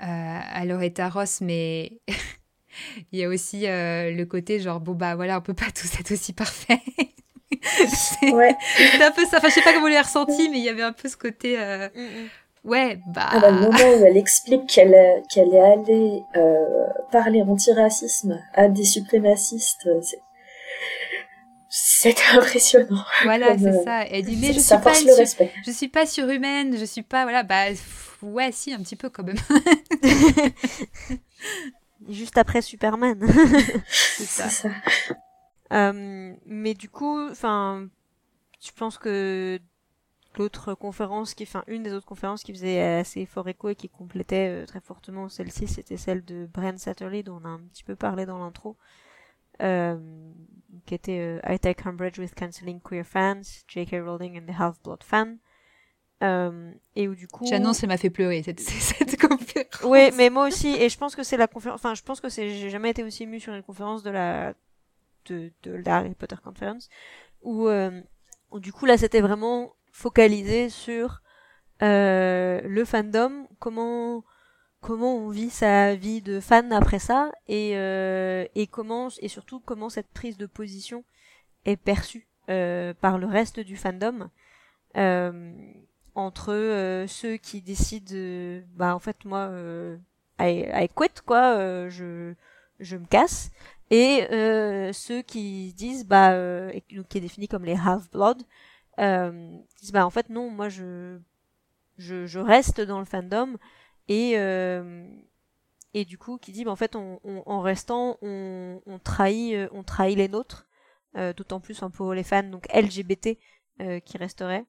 à, 0.00 0.60
à 0.60 0.64
Loretta 0.64 1.08
Ross, 1.08 1.40
mais 1.40 2.00
il 3.12 3.18
y 3.18 3.24
a 3.24 3.28
aussi 3.28 3.62
le 3.66 4.24
côté 4.24 4.60
genre, 4.60 4.80
bon, 4.80 4.92
bah 4.92 5.16
voilà, 5.16 5.38
on 5.38 5.42
peut 5.42 5.54
pas 5.54 5.70
tous 5.74 6.00
être 6.00 6.12
aussi 6.12 6.32
parfaits. 6.32 6.80
ouais. 8.22 8.54
C'était 8.76 9.04
un 9.04 9.10
peu 9.10 9.24
ça. 9.26 9.38
Enfin, 9.38 9.48
je 9.48 9.54
sais 9.54 9.62
pas 9.62 9.70
comment 9.70 9.82
vous 9.82 9.86
l'avez 9.86 10.00
ressenti, 10.00 10.48
mais 10.50 10.58
il 10.58 10.64
y 10.64 10.68
avait 10.68 10.82
un 10.82 10.92
peu 10.92 11.08
ce 11.08 11.16
côté. 11.16 11.58
Euh... 11.58 11.88
Mm, 11.94 12.00
mm. 12.00 12.28
Ouais, 12.64 12.98
bah. 13.06 13.28
Ah 13.30 13.40
bah. 13.40 13.50
le 13.50 13.60
moment 13.60 14.00
où 14.00 14.04
elle 14.04 14.16
explique 14.16 14.66
qu'elle 14.66 14.92
est, 14.92 15.22
est 15.36 15.60
allée 15.60 16.22
euh, 16.36 16.86
parler 17.10 17.42
anti-racisme 17.42 18.38
à 18.54 18.68
des 18.68 18.84
suprémacistes, 18.84 19.86
euh, 19.86 20.00
c'est. 20.02 20.20
C'est 21.70 22.16
impressionnant. 22.32 23.04
Voilà, 23.24 23.56
c'est 23.58 23.66
euh, 23.66 23.84
ça. 23.84 24.04
Elle 24.10 24.24
dit 24.24 24.38
mais 24.40 24.52
je 24.52 24.60
suis 24.60 24.78
pas 24.78 24.92
je 25.66 25.70
suis 25.70 25.88
pas 25.88 26.06
surhumaine, 26.06 26.76
je 26.78 26.84
suis 26.84 27.02
pas 27.02 27.24
voilà 27.24 27.42
bah 27.42 27.66
ouais 28.22 28.52
si 28.52 28.72
un 28.72 28.78
petit 28.78 28.96
peu 28.96 29.10
quand 29.10 29.24
même. 29.24 29.36
Juste 32.08 32.38
après 32.38 32.62
Superman. 32.62 33.20
c'est 33.88 34.24
ça. 34.24 34.48
ça. 34.48 34.70
Euh, 35.72 36.34
mais 36.46 36.74
du 36.74 36.88
coup, 36.88 37.28
enfin, 37.30 37.88
je 38.60 38.70
pense 38.72 38.98
que 38.98 39.60
l'autre 40.36 40.74
conférence 40.74 41.34
qui, 41.34 41.42
enfin, 41.42 41.64
une 41.66 41.82
des 41.82 41.92
autres 41.92 42.06
conférences 42.06 42.42
qui 42.42 42.52
faisait 42.52 42.80
assez 42.80 43.26
fort 43.26 43.48
écho 43.48 43.68
et 43.68 43.74
qui 43.74 43.88
complétait 43.88 44.62
euh, 44.62 44.66
très 44.66 44.80
fortement 44.80 45.28
celle-ci, 45.28 45.66
c'était 45.66 45.96
celle 45.96 46.24
de 46.24 46.48
Brent 46.52 46.78
Satterley 46.78 47.22
dont 47.22 47.40
on 47.42 47.44
a 47.44 47.48
un 47.48 47.60
petit 47.72 47.84
peu 47.84 47.96
parlé 47.96 48.26
dans 48.26 48.38
l'intro. 48.38 48.76
Euh, 49.60 49.98
qui 50.86 50.94
était 50.94 51.18
euh, 51.18 51.40
I 51.52 51.58
take 51.58 51.82
umbrage 51.84 52.18
with 52.18 52.32
cancelling 52.34 52.80
queer 52.80 53.04
fans, 53.04 53.64
J.K. 53.66 54.00
Rowling 54.04 54.38
and 54.38 54.46
the 54.46 54.56
Half-Blood 54.56 55.02
fan. 55.02 55.38
Euh, 56.22 56.72
et 56.96 57.06
où 57.06 57.14
du 57.14 57.28
coup. 57.28 57.46
J'annonce, 57.46 57.82
elle 57.82 57.90
m'a 57.90 57.96
fait 57.96 58.10
pleurer 58.10 58.42
cette, 58.42 58.60
cette 58.60 59.20
conférence. 59.20 59.82
Oui, 59.84 60.10
mais 60.16 60.30
moi 60.30 60.48
aussi, 60.48 60.68
et 60.68 60.88
je 60.88 60.98
pense 60.98 61.14
que 61.14 61.22
c'est 61.22 61.36
la 61.36 61.46
conférence. 61.46 61.78
Enfin, 61.78 61.94
je 61.94 62.02
pense 62.02 62.20
que 62.20 62.28
c'est. 62.28 62.50
J'ai 62.50 62.70
jamais 62.70 62.90
été 62.90 63.04
aussi 63.04 63.22
ému 63.22 63.38
sur 63.38 63.54
une 63.54 63.62
conférence 63.62 64.02
de 64.02 64.10
la 64.10 64.54
de, 65.30 65.52
de 65.62 65.72
la 65.72 65.96
Harry 65.96 66.14
Potter 66.14 66.36
Conference, 66.42 66.88
euh, 67.46 68.00
où, 68.50 68.60
du 68.60 68.72
coup 68.72 68.86
là 68.86 68.96
c'était 68.96 69.20
vraiment 69.20 69.74
focalisé 69.92 70.68
sur 70.68 71.22
euh, 71.82 72.60
le 72.62 72.84
fandom, 72.84 73.48
comment 73.58 74.24
comment 74.80 75.16
on 75.16 75.28
vit 75.28 75.50
sa 75.50 75.96
vie 75.96 76.22
de 76.22 76.38
fan 76.38 76.72
après 76.72 77.00
ça 77.00 77.32
et 77.48 77.72
euh, 77.76 78.46
et 78.54 78.68
comment 78.68 79.08
et 79.20 79.28
surtout 79.28 79.60
comment 79.60 79.90
cette 79.90 80.08
prise 80.08 80.36
de 80.36 80.46
position 80.46 81.04
est 81.64 81.76
perçue 81.76 82.28
par 82.46 83.18
le 83.18 83.26
reste 83.26 83.60
du 83.60 83.76
fandom 83.76 84.30
entre 86.18 87.06
ceux 87.08 87.36
qui 87.36 87.62
décident 87.62 88.62
bah 88.76 88.94
en 88.94 88.98
fait 88.98 89.24
moi 89.24 89.50
I, 90.40 90.66
I 90.72 90.88
quit 90.94 91.20
quoi 91.24 91.88
je 91.88 92.34
je 92.80 92.96
me 92.96 93.06
casse. 93.06 93.50
Et 93.90 94.26
euh, 94.30 94.92
ceux 94.92 95.22
qui 95.22 95.72
disent 95.74 96.06
bah 96.06 96.32
euh, 96.32 96.72
qui 97.08 97.18
est 97.18 97.20
défini 97.20 97.48
comme 97.48 97.64
les 97.64 97.74
half 97.76 98.10
blood 98.10 98.42
euh, 98.98 99.56
disent 99.80 99.92
bah 99.92 100.04
en 100.06 100.10
fait 100.10 100.28
non 100.28 100.50
moi 100.50 100.68
je 100.68 101.18
je, 101.96 102.26
je 102.26 102.38
reste 102.38 102.80
dans 102.80 102.98
le 102.98 103.04
fandom. 103.04 103.56
Et 104.08 104.34
euh, 104.38 105.06
et 105.94 106.04
du 106.04 106.18
coup 106.18 106.38
qui 106.38 106.52
dit 106.52 106.64
bah 106.64 106.70
en 106.70 106.76
fait 106.76 106.96
on, 106.96 107.18
on, 107.24 107.42
en 107.46 107.60
restant 107.60 108.18
on, 108.22 108.80
on 108.86 108.98
trahit 108.98 109.54
euh, 109.54 109.68
on 109.72 109.82
trahit 109.82 110.16
les 110.16 110.28
nôtres 110.28 110.66
euh, 111.16 111.32
d'autant 111.32 111.60
plus 111.60 111.82
hein, 111.82 111.90
pour 111.90 112.12
les 112.14 112.22
fans 112.22 112.42
donc 112.42 112.66
LGBT 112.74 113.38
qui 114.04 114.18
resteraient 114.18 114.64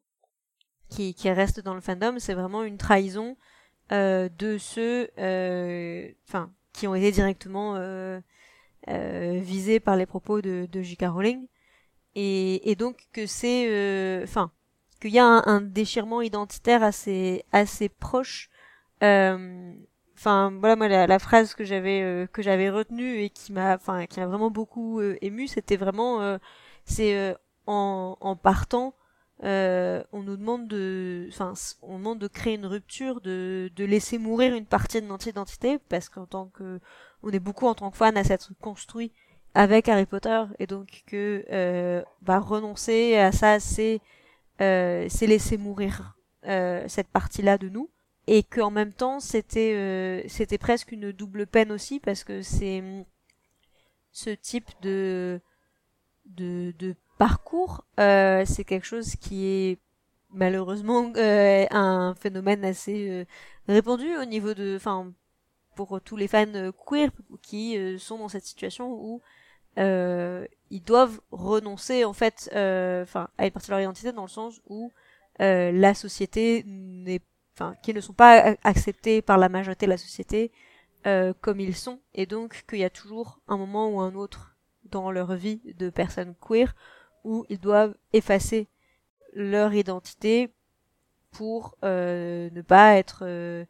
qui 0.89 1.13
qui 1.13 1.29
restent 1.31 1.61
dans 1.61 1.73
le 1.75 1.81
fandom 1.81 2.19
c'est 2.19 2.33
vraiment 2.33 2.63
une 2.63 2.77
trahison 2.77 3.37
de 3.91 4.57
ceux 4.59 5.09
enfin 6.27 6.51
qui 6.73 6.87
ont 6.87 6.95
été 6.95 7.11
directement 7.11 7.75
euh, 8.87 9.39
visé 9.41 9.81
par 9.81 9.97
les 9.97 10.05
propos 10.05 10.41
de, 10.41 10.65
de 10.71 10.81
J.K. 10.81 11.03
Rowling 11.09 11.47
et, 12.15 12.71
et 12.71 12.75
donc 12.75 13.07
que 13.11 13.25
c'est 13.25 13.67
euh, 13.69 14.23
enfin 14.23 14.51
qu'il 15.01 15.11
y 15.11 15.19
a 15.19 15.25
un, 15.25 15.43
un, 15.45 15.59
déchirement 15.61 16.21
identitaire 16.21 16.81
assez 16.81 17.43
assez 17.51 17.89
proche 17.89 18.49
euh, 19.03 19.73
enfin 20.15 20.53
voilà 20.59 20.77
moi 20.77 20.87
la, 20.87 21.07
la 21.07 21.19
phrase 21.19 21.55
que 21.55 21.65
j'avais 21.65 22.27
que 22.31 22.41
j'avais 22.41 22.69
retenue 22.69 23.17
et 23.19 23.29
qui 23.29 23.51
m'a 23.51 23.75
enfin 23.75 24.05
qui 24.05 24.21
m'a 24.21 24.27
vraiment 24.27 24.49
beaucoup 24.49 25.01
ému 25.21 25.47
c'était 25.47 25.77
vraiment 25.77 26.39
c'est 26.85 27.35
en, 27.67 28.17
en 28.21 28.35
partant 28.37 28.95
euh, 29.43 30.03
on 30.11 30.21
nous 30.23 30.35
demande 30.35 30.67
de, 30.67 31.27
enfin, 31.29 31.53
on 31.81 31.97
demande 31.97 32.19
de 32.19 32.27
créer 32.27 32.55
une 32.55 32.65
rupture, 32.65 33.21
de, 33.21 33.71
de 33.75 33.85
laisser 33.85 34.17
mourir 34.17 34.53
une 34.53 34.65
partie 34.65 35.01
de 35.01 35.07
notre 35.07 35.27
identité, 35.27 35.79
parce 35.89 36.09
qu'en 36.09 36.25
tant 36.25 36.47
que, 36.47 36.79
on 37.23 37.29
est 37.29 37.39
beaucoup 37.39 37.67
en 37.67 37.73
tant 37.73 37.89
que 37.91 37.97
fan 37.97 38.17
à 38.17 38.23
s'être 38.23 38.51
construit 38.61 39.11
avec 39.53 39.89
Harry 39.89 40.05
Potter, 40.05 40.43
et 40.59 40.67
donc 40.67 41.03
que 41.07 41.45
euh, 41.51 42.03
bah, 42.21 42.39
renoncer 42.39 43.15
à 43.17 43.31
ça, 43.31 43.59
c'est 43.59 44.01
euh, 44.61 45.07
c'est 45.09 45.25
laisser 45.27 45.57
mourir 45.57 46.15
euh, 46.45 46.83
cette 46.87 47.07
partie-là 47.07 47.57
de 47.57 47.69
nous, 47.69 47.89
et 48.27 48.43
qu'en 48.43 48.71
même 48.71 48.93
temps, 48.93 49.19
c'était 49.19 49.73
euh, 49.73 50.21
c'était 50.27 50.57
presque 50.57 50.91
une 50.91 51.11
double 51.11 51.47
peine 51.47 51.71
aussi, 51.71 51.99
parce 51.99 52.23
que 52.23 52.41
c'est 52.41 52.83
ce 54.11 54.29
type 54.31 54.69
de 54.81 55.39
de, 56.25 56.73
de 56.77 56.95
parcours, 57.19 57.83
euh, 57.99 58.43
c'est 58.45 58.63
quelque 58.63 58.85
chose 58.85 59.17
qui 59.17 59.45
est 59.45 59.79
malheureusement 60.31 61.11
euh, 61.17 61.65
un 61.69 62.15
phénomène 62.15 62.63
assez 62.63 63.09
euh, 63.09 63.25
répandu 63.67 64.15
au 64.15 64.23
niveau 64.23 64.53
de, 64.53 64.77
enfin, 64.77 65.11
pour 65.75 65.99
tous 66.01 66.15
les 66.15 66.29
fans 66.29 66.71
queer 66.87 67.09
qui 67.41 67.77
sont 67.99 68.17
dans 68.17 68.29
cette 68.29 68.45
situation 68.45 68.91
où 68.91 69.21
ils 69.77 70.83
doivent 70.83 71.21
renoncer 71.31 72.03
en 72.03 72.13
fait, 72.13 72.49
enfin, 72.53 73.29
à 73.37 73.45
une 73.45 73.51
partie 73.51 73.67
de 73.67 73.73
leur 73.73 73.81
identité 73.81 74.11
dans 74.11 74.23
le 74.23 74.27
sens 74.27 74.61
où 74.67 74.91
la 75.39 75.93
société 75.93 76.63
n'est, 76.65 77.21
enfin, 77.55 77.75
qui 77.81 77.93
ne 77.93 78.01
sont 78.01 78.13
pas 78.13 78.55
acceptés 78.63 79.21
par 79.21 79.37
la 79.37 79.47
majorité 79.47 79.85
de 79.85 79.91
la 79.91 79.97
société 79.97 80.51
comme 81.39 81.61
ils 81.61 81.75
sont, 81.75 82.01
et 82.13 82.25
donc 82.25 82.65
qu'il 82.67 82.79
y 82.79 82.83
a 82.83 82.89
toujours 82.89 83.39
un 83.47 83.55
moment 83.55 83.89
ou 83.89 84.01
un 84.01 84.15
autre 84.15 84.57
dans 84.83 85.11
leur 85.11 85.33
vie 85.35 85.61
de 85.77 85.89
personnes 85.89 86.35
queer 86.41 86.75
où 87.23 87.45
ils 87.49 87.59
doivent 87.59 87.95
effacer 88.13 88.67
leur 89.33 89.73
identité 89.73 90.51
pour 91.31 91.77
euh, 91.83 92.49
ne 92.51 92.61
pas 92.61 92.95
être 92.95 93.23
euh, 93.23 93.65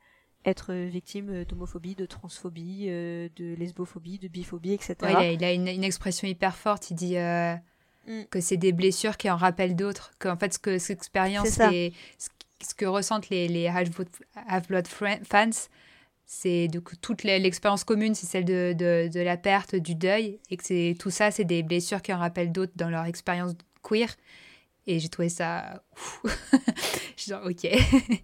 être 0.46 0.74
victime 0.74 1.44
d'homophobie, 1.44 1.96
de 1.96 2.06
transphobie, 2.06 2.86
euh, 2.88 3.28
de 3.36 3.54
lesbophobie, 3.56 4.20
de 4.20 4.28
biphobie, 4.28 4.74
etc. 4.74 4.96
Ouais, 5.02 5.12
il 5.12 5.16
a, 5.16 5.32
il 5.34 5.44
a 5.44 5.52
une, 5.52 5.68
une, 5.68 5.84
expression 5.84 6.28
hyper 6.28 6.56
forte. 6.56 6.90
Il 6.92 6.96
dit 6.96 7.18
mm. 7.18 8.26
que 8.30 8.40
c'est 8.40 8.58
des 8.58 8.72
blessures 8.72 9.18
qui 9.18 9.30
en 9.30 9.36
rappellent 9.36 9.76
d'autres. 9.76 10.12
Qu'en 10.20 10.38
fait, 10.38 10.54
ce 10.54 10.60
que 10.60 10.78
cette 10.78 11.00
expérience, 11.00 11.50
ce, 11.50 11.92
ce 12.62 12.74
que 12.74 12.86
ressentent 12.86 13.30
les, 13.30 13.48
les 13.48 13.68
Half-Blood 13.68 14.88
fans, 14.88 15.50
c'est 16.32 16.70
coup 16.86 16.96
toute 16.96 17.24
l'expérience 17.24 17.84
commune, 17.84 18.14
c'est 18.14 18.28
celle 18.28 18.46
de, 18.46 18.76
de, 18.78 19.10
de, 19.12 19.20
la 19.20 19.36
perte, 19.36 19.76
du 19.76 19.96
deuil, 19.96 20.40
et 20.52 20.58
que 20.58 20.64
c'est 20.64 20.96
tout 21.00 21.10
ça, 21.10 21.32
c'est 21.32 21.44
des 21.44 21.64
blessures 21.64 22.04
qui 22.04 22.14
en 22.14 22.20
rappellent 22.20 22.52
d'autres 22.52 22.74
dans 22.76 22.92
leur 22.92 23.06
expérience 23.06 23.54
queer. 23.82 24.16
Et 24.86 25.00
j'ai 25.00 25.10
trouvé 25.10 25.30
ça. 25.30 25.82
je 26.24 26.30
suis 27.24 27.32
genre, 27.32 27.42
ok. 27.44 27.68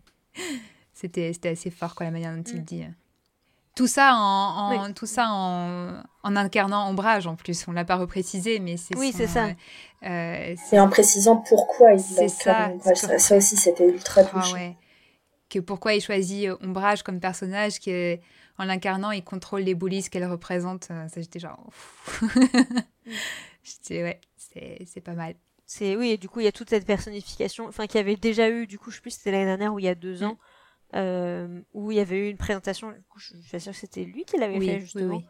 c'était 0.94 1.32
assez 1.46 1.72
fort, 1.72 1.96
quoi, 1.96 2.06
la 2.06 2.12
manière 2.12 2.36
dont 2.36 2.44
il 2.44 2.62
mm. 2.62 2.64
dit. 2.64 2.84
Tout 3.76 3.88
ça 3.88 4.14
en, 4.14 4.76
en 4.76 4.94
tout 4.94 5.08
ça 5.08 5.26
en, 5.32 6.04
en, 6.22 6.36
incarnant 6.36 6.88
Ombrage 6.88 7.26
en 7.26 7.36
plus. 7.36 7.68
On 7.68 7.72
l'a 7.72 7.86
pas 7.86 7.96
reprécisé, 7.96 8.60
mais 8.60 8.78
c'est 8.78 8.96
oui, 8.96 9.14
c'est 9.18 9.28
ça. 9.28 9.48
Euh, 10.04 10.56
et 10.72 10.80
en 10.80 10.90
précisant 10.90 11.38
pourquoi 11.38 11.94
il 11.94 12.00
ça, 12.00 12.30
ça, 12.30 13.18
ça, 13.18 13.36
aussi, 13.36 13.58
c'était 13.58 13.88
ultra 13.88 14.22
ah 14.22 14.26
touchant. 14.26 14.54
ouais 14.54 14.78
que 15.56 15.60
pourquoi 15.60 15.94
il 15.94 16.02
choisit 16.02 16.50
euh, 16.50 16.58
Ombrage 16.62 17.04
comme 17.04 17.20
personnage, 17.20 17.80
que 17.80 18.18
en 18.58 18.66
l'incarnant, 18.66 19.12
il 19.12 19.24
contrôle 19.24 19.62
les 19.62 19.76
bullies 19.76 20.10
qu'elle 20.10 20.26
représente. 20.26 20.90
Euh, 20.92 21.08
ça, 21.08 21.22
j'étais 21.22 21.40
genre. 21.40 21.70
j'étais, 23.64 24.04
ouais, 24.04 24.20
c'est 24.38 25.02
pas 25.02 25.14
mal. 25.14 25.36
C'est 25.66 25.96
oui, 25.96 26.12
et 26.12 26.18
du 26.18 26.30
coup, 26.30 26.42
il 26.42 26.44
y 26.44 26.48
a 26.48 26.52
toute 26.52 26.70
cette 26.70 26.86
personnification, 26.86 27.68
enfin, 27.68 27.88
qu'il 27.88 27.98
y 27.98 28.02
avait 28.02 28.18
déjà 28.18 28.50
eu, 28.50 28.68
du 28.68 28.78
coup, 28.78 28.92
je 28.92 28.98
sais 28.98 29.02
plus, 29.02 29.12
c'était 29.12 29.32
l'année 29.32 29.46
dernière 29.46 29.74
ou 29.74 29.80
il 29.80 29.86
y 29.86 29.90
a 29.90 29.96
deux 29.96 30.22
mm. 30.22 30.26
ans, 30.26 30.38
euh, 30.96 31.62
où 31.74 31.92
il 31.92 31.98
y 31.98 32.00
avait 32.00 32.28
eu 32.28 32.30
une 32.30 32.38
présentation, 32.38 32.92
du 32.92 33.02
coup, 33.10 33.20
je, 33.20 33.36
suis 33.38 33.60
sûre 33.60 33.72
que 33.72 33.78
c'était 33.78 34.04
lui 34.04 34.26
qui 34.26 34.38
l'avait 34.38 34.60
fait, 34.60 34.80
justement. 34.80 35.24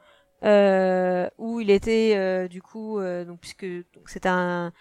Euh, 0.43 1.29
où 1.37 1.61
il 1.61 1.69
était, 1.69 2.13
euh, 2.17 2.47
du 2.47 2.61
coup, 2.61 2.99
donc, 2.99 3.39
puisque 3.39 3.65
c'est 4.07 4.25
un 4.25 4.73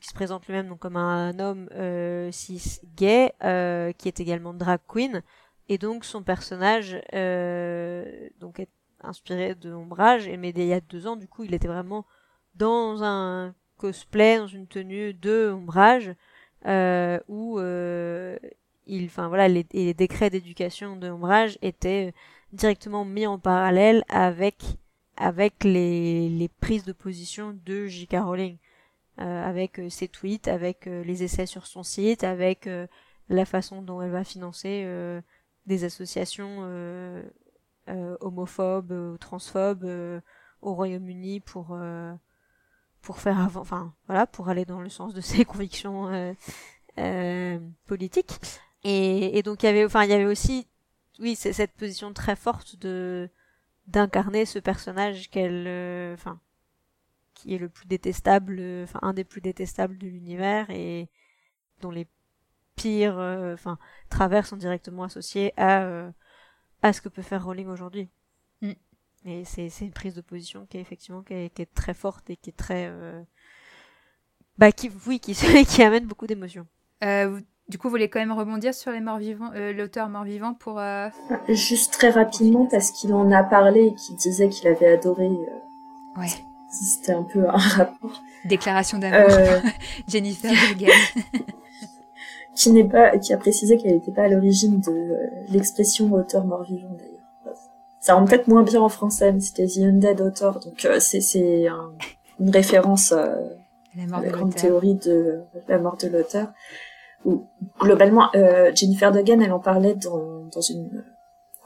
qui 0.00 0.08
se 0.08 0.14
présente 0.14 0.46
lui-même 0.46 0.68
donc 0.68 0.78
comme 0.78 0.96
un 0.96 1.38
homme 1.38 1.68
euh, 1.72 2.30
cis 2.32 2.80
gay 2.96 3.32
euh, 3.44 3.92
qui 3.92 4.08
est 4.08 4.20
également 4.20 4.54
drag 4.54 4.80
queen 4.88 5.22
et 5.68 5.78
donc 5.78 6.04
son 6.04 6.22
personnage 6.22 7.00
euh, 7.14 8.28
donc 8.40 8.60
est 8.60 8.70
inspiré 9.02 9.54
de 9.54 9.72
Ombrage 9.72 10.26
et 10.26 10.36
mais 10.36 10.50
il 10.50 10.64
y 10.64 10.72
a 10.72 10.80
deux 10.80 11.06
ans 11.06 11.16
du 11.16 11.28
coup 11.28 11.44
il 11.44 11.54
était 11.54 11.68
vraiment 11.68 12.06
dans 12.54 13.02
un 13.04 13.54
cosplay 13.76 14.38
dans 14.38 14.46
une 14.46 14.66
tenue 14.66 15.14
de 15.14 15.52
Ombrage 15.52 16.14
euh, 16.66 17.18
où 17.28 17.58
euh, 17.58 18.38
il 18.86 19.06
enfin 19.06 19.28
voilà 19.28 19.48
les, 19.48 19.66
les 19.72 19.94
décrets 19.94 20.30
d'éducation 20.30 20.96
de 20.96 21.08
Ombrage 21.08 21.58
étaient 21.62 22.12
directement 22.52 23.04
mis 23.04 23.26
en 23.26 23.38
parallèle 23.38 24.04
avec 24.08 24.56
avec 25.16 25.64
les, 25.64 26.28
les 26.30 26.48
prises 26.48 26.84
de 26.84 26.92
position 26.92 27.56
de 27.66 27.86
J.K. 27.86 28.16
Rowling 28.22 28.56
avec 29.20 29.78
euh, 29.78 29.88
ses 29.88 30.08
tweets, 30.08 30.48
avec 30.48 30.86
euh, 30.86 31.02
les 31.04 31.22
essais 31.22 31.46
sur 31.46 31.66
son 31.66 31.82
site, 31.82 32.24
avec 32.24 32.68
la 33.28 33.44
façon 33.44 33.82
dont 33.82 34.02
elle 34.02 34.10
va 34.10 34.24
financer 34.24 34.86
des 35.66 35.84
associations 35.84 36.64
homophobes 38.20 38.90
ou 38.90 39.18
transphobes 39.18 40.22
au 40.62 40.74
Royaume-Uni 40.74 41.40
pour 41.40 41.76
pour 43.02 43.18
faire 43.18 43.38
avant, 43.38 43.60
enfin 43.60 43.94
voilà, 44.06 44.26
pour 44.26 44.48
aller 44.48 44.64
dans 44.64 44.80
le 44.80 44.88
sens 44.88 45.14
de 45.14 45.20
ses 45.20 45.44
convictions 45.46 46.08
euh, 46.08 46.32
euh, 46.98 47.58
politiques. 47.86 48.38
Et, 48.84 49.38
et, 49.38 49.42
donc 49.42 49.62
il 49.62 49.66
y 49.66 49.68
avait, 49.68 49.84
enfin 49.84 50.04
il 50.04 50.10
y 50.10 50.14
avait 50.14 50.26
aussi, 50.26 50.66
oui, 51.18 51.36
cette 51.36 51.72
position 51.72 52.12
très 52.12 52.36
forte 52.36 52.76
de 52.76 53.28
d'incarner 53.86 54.44
ce 54.44 54.60
personnage 54.60 55.30
qu'elle, 55.30 55.66
enfin 56.14 56.38
qui 57.40 57.54
est 57.54 57.58
le 57.58 57.68
plus 57.68 57.86
détestable, 57.86 58.60
enfin 58.82 58.98
un 59.02 59.12
des 59.12 59.24
plus 59.24 59.40
détestables 59.40 59.98
de 59.98 60.06
l'univers 60.06 60.68
et 60.70 61.08
dont 61.80 61.90
les 61.90 62.06
pires, 62.76 63.18
euh, 63.18 63.54
enfin 63.54 63.78
travers 64.08 64.46
sont 64.46 64.56
directement 64.56 65.04
associés 65.04 65.52
à 65.56 65.82
euh, 65.82 66.10
à 66.82 66.92
ce 66.92 67.00
que 67.00 67.08
peut 67.08 67.22
faire 67.22 67.44
Rowling 67.44 67.68
aujourd'hui. 67.68 68.08
Mm. 68.62 68.72
Et 69.26 69.44
c'est 69.44 69.68
c'est 69.68 69.84
une 69.84 69.92
prise 69.92 70.14
de 70.14 70.20
position 70.20 70.66
qui 70.68 70.78
est 70.78 70.80
effectivement 70.80 71.22
qui 71.22 71.34
est, 71.34 71.54
qui 71.54 71.62
est 71.62 71.74
très 71.74 71.94
forte 71.94 72.28
et 72.30 72.36
qui 72.36 72.50
est 72.50 72.56
très 72.56 72.88
euh, 72.90 73.22
bah 74.58 74.72
qui 74.72 74.90
oui 75.06 75.20
qui 75.20 75.34
qui 75.66 75.82
amène 75.82 76.06
beaucoup 76.06 76.26
d'émotions. 76.26 76.66
du 77.02 77.78
coup, 77.78 77.86
vous 77.86 77.90
voulez 77.90 78.10
quand 78.10 78.20
même 78.20 78.32
rebondir 78.32 78.74
sur 78.74 78.90
les 78.90 79.00
morts 79.00 79.18
vivants, 79.18 79.52
l'auteur 79.54 80.08
mort 80.08 80.24
vivant 80.24 80.54
pour. 80.54 80.80
Juste 81.48 81.92
très 81.92 82.10
rapidement 82.10 82.66
parce 82.66 82.90
qu'il 82.90 83.14
en 83.14 83.30
a 83.30 83.44
parlé 83.44 83.86
et 83.86 83.94
qu'il 83.94 84.16
disait 84.16 84.48
qu'il 84.48 84.68
avait 84.68 84.88
adoré. 84.88 85.28
Ouais 86.16 86.49
c'était 86.70 87.12
un 87.12 87.24
peu 87.24 87.48
un 87.48 87.56
rapport. 87.56 88.22
Déclaration 88.44 88.98
d'amour. 88.98 89.30
Euh... 89.30 89.60
Jennifer 90.08 90.50
Bilgan. 90.50 90.92
qui 92.54 92.70
n'est 92.72 92.84
pas, 92.84 93.16
qui 93.18 93.32
a 93.32 93.38
précisé 93.38 93.76
qu'elle 93.76 93.94
n'était 93.94 94.12
pas 94.12 94.24
à 94.24 94.28
l'origine 94.28 94.80
de 94.80 94.90
euh, 94.90 95.16
l'expression 95.48 96.12
auteur 96.12 96.44
mort-vivant 96.44 96.94
d'ailleurs. 96.98 97.56
Ça 98.00 98.14
rend 98.14 98.24
peut-être 98.24 98.48
moins 98.48 98.62
bien 98.62 98.80
en 98.80 98.88
français, 98.88 99.32
mais 99.32 99.40
c'était 99.40 99.66
The 99.66 99.78
Undead 99.78 100.20
Author, 100.20 100.58
donc 100.60 100.84
euh, 100.84 101.00
c'est 101.00 101.20
c'est 101.20 101.68
un, 101.68 101.92
une 102.38 102.50
référence 102.50 103.12
euh, 103.12 103.34
à 104.12 104.22
la 104.22 104.28
grande 104.28 104.54
théorie 104.54 104.94
de 104.94 105.40
la 105.68 105.78
mort 105.78 105.96
de 105.96 106.08
l'auteur. 106.08 106.48
Où 107.26 107.44
globalement, 107.78 108.30
Jennifer 108.74 109.12
Duggan, 109.12 109.40
elle 109.42 109.52
en 109.52 109.58
parlait 109.58 109.94
dans 109.94 110.46
dans 110.50 110.62
une 110.62 111.04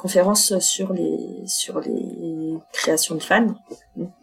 conférence 0.04 0.58
sur 0.58 0.92
les 0.92 1.46
sur 1.46 1.80
les 1.80 2.58
créations 2.74 3.14
de 3.14 3.22
fans, 3.22 3.54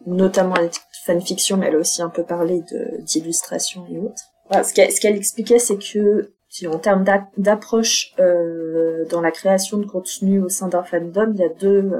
notamment 0.06 0.54
les 0.54 0.70
fanfictions, 1.08 1.58
mais 1.58 1.66
elle 1.70 1.76
a 1.76 1.80
aussi 1.80 2.04
un 2.04 2.10
peu 2.10 2.24
parlé 2.24 2.64
d'illustration 3.00 3.88
et 3.90 3.98
autres. 3.98 4.26
Ce 4.64 5.02
qu'elle 5.02 5.16
expliquait, 5.16 5.58
c'est 5.58 5.80
que 5.80 6.34
en 6.68 6.78
termes 6.78 7.04
d'approche 7.36 8.14
euh, 8.20 9.06
dans 9.10 9.22
la 9.22 9.32
création 9.32 9.80
de 9.80 9.88
contenu 9.88 10.40
au 10.40 10.50
sein 10.50 10.68
d'un 10.68 10.84
fandom, 10.84 11.32
il 11.34 11.40
y 11.40 11.44
a 11.44 11.50
deux 11.50 11.92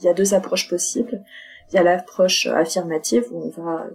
il 0.00 0.06
y 0.06 0.08
a 0.08 0.14
deux 0.14 0.34
approches 0.34 0.68
possibles. 0.68 1.22
Il 1.70 1.76
y 1.76 1.78
a 1.78 1.84
l'approche 1.84 2.48
affirmative 2.48 3.26
où 3.30 3.52
on 3.56 3.62
va 3.62 3.86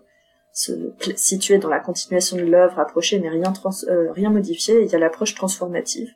se 0.53 0.72
situer 1.18 1.57
dans 1.57 1.70
la 1.70 1.82
continuation 1.82 2.38
de 2.38 2.44
l'œuvre, 2.44 2.80
approcher 2.80 3.20
mais 3.20 3.28
rien 3.28 3.52
euh, 3.90 4.10
rien 4.14 4.30
modifier. 4.30 4.76
Et 4.76 4.84
il 4.86 4.91
y 4.91 4.95
a 4.95 4.99
l'approche 4.99 5.36
transformative 5.36 6.14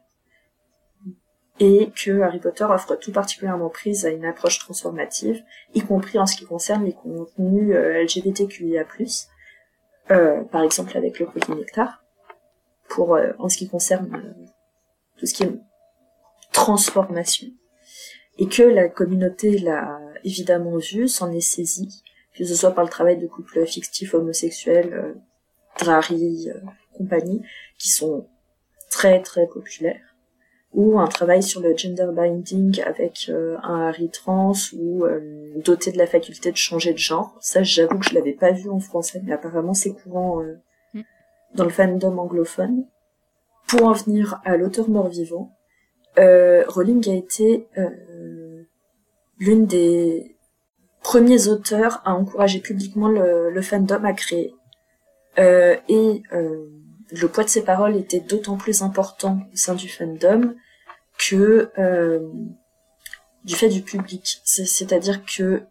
et 1.59 1.91
que 1.95 2.21
Harry 2.21 2.39
Potter 2.39 2.65
offre 2.65 2.95
tout 2.95 3.11
particulièrement 3.11 3.69
prise 3.69 4.05
à 4.05 4.09
une 4.09 4.25
approche 4.25 4.59
transformative, 4.59 5.43
y 5.73 5.81
compris 5.81 6.19
en 6.19 6.25
ce 6.25 6.35
qui 6.35 6.45
concerne 6.45 6.85
les 6.85 6.93
contenus 6.93 7.75
euh, 7.75 8.03
LGBTQIA+, 8.03 8.85
euh, 10.11 10.43
par 10.43 10.61
exemple 10.63 10.95
avec 10.97 11.19
le 11.19 11.27
Nectar, 11.55 12.03
pour 12.87 13.15
euh, 13.15 13.31
en 13.39 13.49
ce 13.49 13.57
qui 13.57 13.67
concerne 13.67 14.13
euh, 14.15 14.45
tout 15.17 15.25
ce 15.25 15.33
qui 15.33 15.43
est 15.43 15.51
transformation, 16.51 17.47
et 18.37 18.47
que 18.47 18.63
la 18.63 18.87
communauté 18.87 19.57
l'a 19.57 19.99
évidemment 20.23 20.77
vu, 20.77 21.07
s'en 21.07 21.31
est 21.31 21.41
saisie, 21.41 22.03
que 22.35 22.45
ce 22.45 22.53
soit 22.53 22.71
par 22.71 22.83
le 22.83 22.89
travail 22.89 23.17
de 23.17 23.25
couples 23.25 23.65
fictifs 23.65 24.13
homosexuels, 24.13 25.15
Drari, 25.79 26.49
compagnie, 26.95 27.43
qui 27.77 27.89
sont 27.89 28.27
très 28.89 29.21
très 29.21 29.47
populaire 29.47 30.16
ou 30.77 30.99
un 30.99 31.07
travail 31.07 31.41
sur 31.41 31.59
le 31.59 31.75
gender 31.75 32.09
binding 32.13 32.81
avec 32.83 33.29
euh, 33.29 33.57
un 33.63 33.87
Harry 33.87 34.11
trans 34.11 34.53
ou 34.73 35.05
euh, 35.05 35.51
doté 35.55 35.91
de 35.91 35.97
la 35.97 36.05
faculté 36.05 36.51
de 36.51 36.55
changer 36.55 36.93
de 36.93 36.99
genre. 36.99 37.35
Ça, 37.41 37.63
j'avoue 37.63 37.97
que 37.97 38.05
je 38.05 38.13
l'avais 38.13 38.33
pas 38.33 38.51
vu 38.51 38.69
en 38.69 38.79
français, 38.79 39.19
mais 39.25 39.33
apparemment 39.33 39.73
c'est 39.73 39.89
courant 39.89 40.39
euh, 40.39 40.61
mm. 40.93 41.01
dans 41.55 41.63
le 41.63 41.71
fandom 41.71 42.19
anglophone. 42.19 42.85
Pour 43.67 43.85
en 43.85 43.93
venir 43.93 44.39
à 44.45 44.55
l'auteur 44.55 44.87
mort-vivant, 44.87 45.51
Rowling 46.15 47.09
a 47.09 47.13
été 47.13 47.67
l'une 49.39 49.65
des 49.65 50.37
premiers 51.01 51.47
auteurs 51.47 52.01
à 52.05 52.13
encourager 52.13 52.59
publiquement 52.59 53.09
le, 53.09 53.49
le 53.49 53.61
fandom 53.61 54.05
à 54.05 54.13
créer. 54.13 54.53
et 55.37 56.23
le 56.31 57.27
poids 57.27 57.43
de 57.43 57.49
ses 57.49 57.63
paroles 57.63 57.97
était 57.97 58.21
d'autant 58.21 58.55
plus 58.55 58.83
important 58.83 59.39
au 59.51 59.57
sein 59.57 59.75
du 59.75 59.89
fandom 59.89 60.55
que 61.17 61.71
euh, 61.77 62.19
du 63.43 63.55
fait 63.55 63.69
du 63.69 63.81
public. 63.81 64.41
C'est-à-dire 64.43 65.23
que 65.25 65.63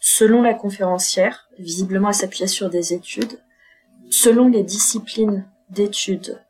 selon 0.00 0.42
la 0.42 0.54
conférencière, 0.54 1.48
visiblement 1.58 2.08
elle 2.08 2.14
s'appuyait 2.14 2.46
sur 2.46 2.70
des 2.70 2.92
études, 2.92 3.38
selon 4.10 4.48
les 4.48 4.62
disciplines 4.62 5.46
d'études, 5.70 6.40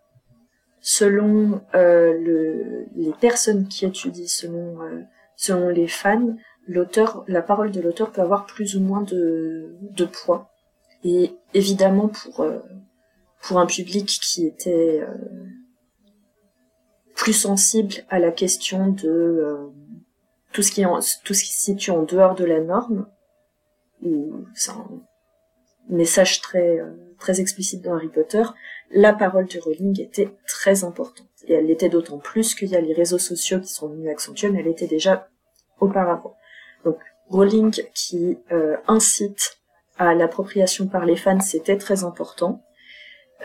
selon 0.80 1.60
euh, 1.74 2.12
le, 2.18 2.86
les 2.96 3.12
personnes 3.20 3.68
qui 3.68 3.84
étudient, 3.84 4.26
selon, 4.26 4.82
euh, 4.82 5.02
selon 5.36 5.68
les 5.68 5.86
fans, 5.86 6.36
l'auteur, 6.66 7.24
la 7.28 7.42
parole 7.42 7.70
de 7.70 7.80
l'auteur 7.80 8.10
peut 8.10 8.22
avoir 8.22 8.46
plus 8.46 8.76
ou 8.76 8.80
moins 8.80 9.02
de, 9.02 9.76
de 9.80 10.04
poids. 10.04 10.50
Et 11.04 11.34
évidemment 11.52 12.08
pour 12.08 12.46
pour 13.42 13.58
un 13.58 13.66
public 13.66 14.06
qui 14.06 14.46
était 14.46 15.00
euh, 15.02 15.14
plus 17.14 17.32
sensible 17.32 17.94
à 18.08 18.18
la 18.18 18.30
question 18.30 18.88
de 18.88 19.08
euh, 19.08 19.68
tout 20.52 20.62
ce 20.62 20.72
qui 20.72 20.84
tout 21.24 21.34
ce 21.34 21.44
qui 21.44 21.52
se 21.52 21.64
situe 21.64 21.90
en 21.90 22.02
dehors 22.02 22.34
de 22.34 22.44
la 22.44 22.60
norme 22.60 23.06
ou 24.02 24.44
c'est 24.54 24.70
un 24.70 24.88
message 25.88 26.40
très 26.40 26.78
euh, 26.78 26.92
très 27.18 27.40
explicite 27.40 27.82
dans 27.82 27.94
Harry 27.94 28.08
Potter 28.08 28.42
la 28.90 29.12
parole 29.12 29.46
de 29.46 29.58
Rowling 29.58 29.98
était 30.02 30.28
très 30.46 30.84
importante. 30.84 31.26
Et 31.46 31.54
elle 31.54 31.66
l'était 31.66 31.88
d'autant 31.88 32.18
plus 32.18 32.54
qu'il 32.54 32.68
y 32.68 32.76
a 32.76 32.80
les 32.80 32.92
réseaux 32.92 33.18
sociaux 33.18 33.58
qui 33.58 33.72
sont 33.72 33.88
venus 33.88 34.10
accentuer 34.10 34.50
mais 34.50 34.60
elle 34.60 34.68
était 34.68 34.86
déjà 34.86 35.28
auparavant. 35.80 36.36
Donc 36.84 36.98
Rowling 37.28 37.72
qui 37.94 38.38
incite 38.86 39.58
à 39.98 40.14
l'appropriation 40.14 40.86
par 40.86 41.06
les 41.06 41.16
fans 41.16 41.40
c'était 41.40 41.78
très 41.78 42.04
important 42.04 42.62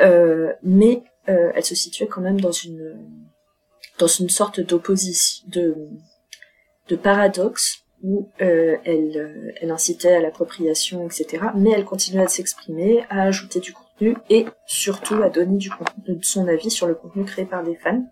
euh, 0.01 0.53
mais 0.61 1.03
euh, 1.29 1.51
elle 1.55 1.65
se 1.65 1.75
situait 1.75 2.07
quand 2.07 2.21
même 2.21 2.39
dans 2.39 2.51
une 2.51 2.95
dans 3.97 4.07
une 4.07 4.29
sorte 4.29 4.59
d'opposition, 4.59 5.43
de, 5.47 5.75
de 6.89 6.95
paradoxe 6.95 7.83
où 8.03 8.29
euh, 8.41 8.77
elle, 8.85 9.55
elle 9.59 9.71
incitait 9.71 10.13
à 10.13 10.19
l'appropriation, 10.19 11.05
etc. 11.05 11.45
Mais 11.55 11.71
elle 11.71 11.85
continuait 11.85 12.23
à 12.23 12.27
s'exprimer, 12.27 13.03
à 13.09 13.23
ajouter 13.23 13.59
du 13.59 13.73
contenu 13.73 14.15
et 14.29 14.45
surtout 14.67 15.21
à 15.23 15.29
donner 15.29 15.57
du 15.57 15.71
contenu, 15.71 16.21
son 16.21 16.47
avis 16.47 16.69
sur 16.69 16.87
le 16.87 16.95
contenu 16.95 17.25
créé 17.25 17.45
par 17.45 17.63
les 17.63 17.75
fans. 17.75 18.05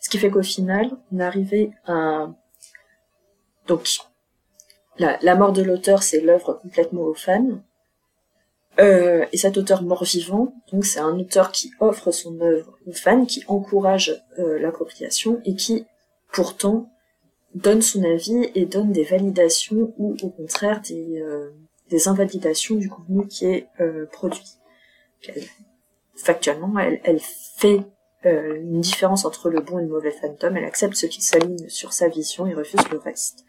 Ce 0.00 0.08
qui 0.08 0.18
fait 0.18 0.30
qu'au 0.30 0.42
final, 0.42 0.90
on 1.12 1.20
arrivé 1.20 1.70
à 1.86 2.30
donc 3.66 3.88
la, 4.98 5.18
la 5.22 5.36
mort 5.36 5.52
de 5.52 5.62
l'auteur, 5.62 6.02
c'est 6.02 6.20
l'œuvre 6.20 6.54
complètement 6.54 7.02
aux 7.02 7.14
fans. 7.14 7.60
Euh, 8.78 9.26
et 9.32 9.36
cet 9.36 9.56
auteur 9.58 9.82
mort-vivant, 9.82 10.54
donc 10.72 10.84
c'est 10.84 11.00
un 11.00 11.18
auteur 11.18 11.50
qui 11.50 11.72
offre 11.80 12.12
son 12.12 12.40
œuvre 12.40 12.78
aux 12.86 12.92
fans, 12.92 13.26
qui 13.26 13.44
encourage 13.48 14.22
euh, 14.38 14.58
l'appropriation 14.58 15.40
et 15.44 15.54
qui 15.54 15.84
pourtant 16.32 16.88
donne 17.54 17.82
son 17.82 18.04
avis 18.04 18.48
et 18.54 18.66
donne 18.66 18.92
des 18.92 19.02
validations 19.02 19.92
ou 19.98 20.16
au 20.22 20.28
contraire 20.30 20.80
des, 20.82 21.20
euh, 21.20 21.50
des 21.90 22.06
invalidations 22.06 22.76
du 22.76 22.88
contenu 22.88 23.26
qui 23.26 23.46
est 23.46 23.66
produit. 24.12 24.58
factuellement, 26.14 26.78
elle, 26.78 27.00
elle 27.02 27.20
fait 27.20 27.82
une 28.22 28.80
différence 28.80 29.24
entre 29.24 29.48
le 29.48 29.60
bon 29.60 29.78
et 29.78 29.82
le 29.82 29.88
mauvais 29.88 30.12
fantôme, 30.12 30.56
elle 30.56 30.64
accepte 30.64 30.94
ce 30.94 31.06
qui 31.06 31.22
s'aligne 31.22 31.68
sur 31.68 31.92
sa 31.92 32.06
vision 32.08 32.46
et 32.46 32.54
refuse 32.54 32.86
le 32.92 32.98
reste. 32.98 33.44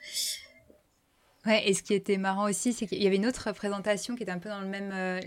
Ouais, 1.47 1.67
et 1.67 1.73
ce 1.73 1.81
qui 1.81 1.95
était 1.95 2.17
marrant 2.17 2.47
aussi, 2.47 2.71
c'est 2.71 2.85
qu'il 2.85 3.01
y 3.01 3.07
avait 3.07 3.15
une 3.15 3.25
autre 3.25 3.51
présentation 3.51 4.15
qui 4.15 4.21
était 4.21 4.31
un 4.31 4.37
peu 4.37 4.49
dans 4.49 4.61
le 4.61 4.67
même, 4.67 4.91
euh, 4.93 5.19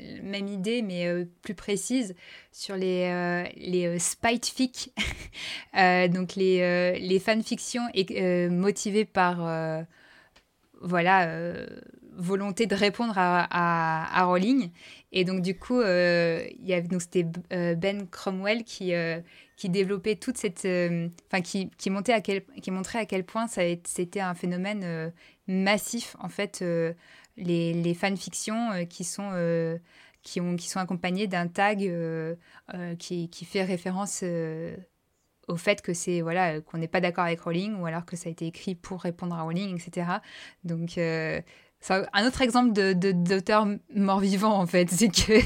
idée, 0.48 0.80
mais 0.80 1.08
euh, 1.08 1.24
plus 1.42 1.54
précise, 1.54 2.14
sur 2.52 2.76
les, 2.76 3.08
euh, 3.10 3.42
les 3.56 3.98
spite 3.98 4.54
donc 6.12 6.36
les, 6.36 6.98
les 7.00 7.18
fanfictions 7.18 7.82
motivées 8.50 9.04
par 9.04 9.84
voilà, 10.80 11.54
volonté 12.12 12.66
de 12.66 12.76
répondre 12.76 13.14
à, 13.16 14.20
à, 14.20 14.24
Rowling. 14.24 14.70
Et 15.10 15.24
donc, 15.24 15.42
du 15.42 15.58
coup, 15.58 15.80
il 15.82 16.64
c'était 17.00 17.26
Ben 17.50 18.06
Cromwell 18.08 18.62
qui, 18.62 18.92
qui 19.56 19.68
développait 19.68 20.14
toute 20.14 20.36
cette. 20.36 20.60
Enfin, 20.60 21.40
qui, 21.42 21.70
qui, 21.70 21.90
qui 22.62 22.70
montrait 22.70 22.98
à 22.98 23.06
quel 23.06 23.24
point 23.24 23.46
c'était 23.48 24.20
un 24.20 24.34
phénomène 24.34 25.12
massif, 25.46 26.16
en 26.20 26.28
fait, 26.28 26.60
euh, 26.62 26.92
les, 27.36 27.72
les 27.72 27.94
fanfictions 27.94 28.72
euh, 28.72 28.84
qui 28.84 29.04
sont 29.04 29.30
euh, 29.32 29.78
qui, 30.22 30.40
ont, 30.40 30.56
qui 30.56 30.68
sont 30.68 30.80
accompagnés 30.80 31.26
d'un 31.26 31.48
tag 31.48 31.80
qui, 32.98 33.28
qui, 33.28 33.44
fait 33.44 33.62
référence 33.62 34.24
au 35.48 35.56
fait 35.56 35.82
que 35.82 35.92
c'est 35.92 36.22
voilà 36.22 36.62
qu'on 36.62 36.78
n'est 36.78 36.88
pas 36.88 37.02
d'accord 37.02 37.24
avec 37.24 37.40
Rowling 37.42 37.74
ou 37.74 37.84
alors 37.84 38.06
que 38.06 38.16
ça 38.16 38.30
a 38.30 38.32
été 38.32 38.46
écrit 38.46 38.74
pour 38.74 39.02
répondre 39.02 39.36
à 39.36 39.42
Rowling, 39.42 39.76
etc. 39.76 40.06
Donc 40.64 40.96
un 40.96 42.26
autre 42.26 42.40
exemple 42.40 42.72
de 42.72 42.94
d'auteur 43.12 43.66
mort-vivant 43.94 44.58
en 44.58 44.66
fait, 44.66 44.88
c'est 44.90 45.08
que 45.08 45.44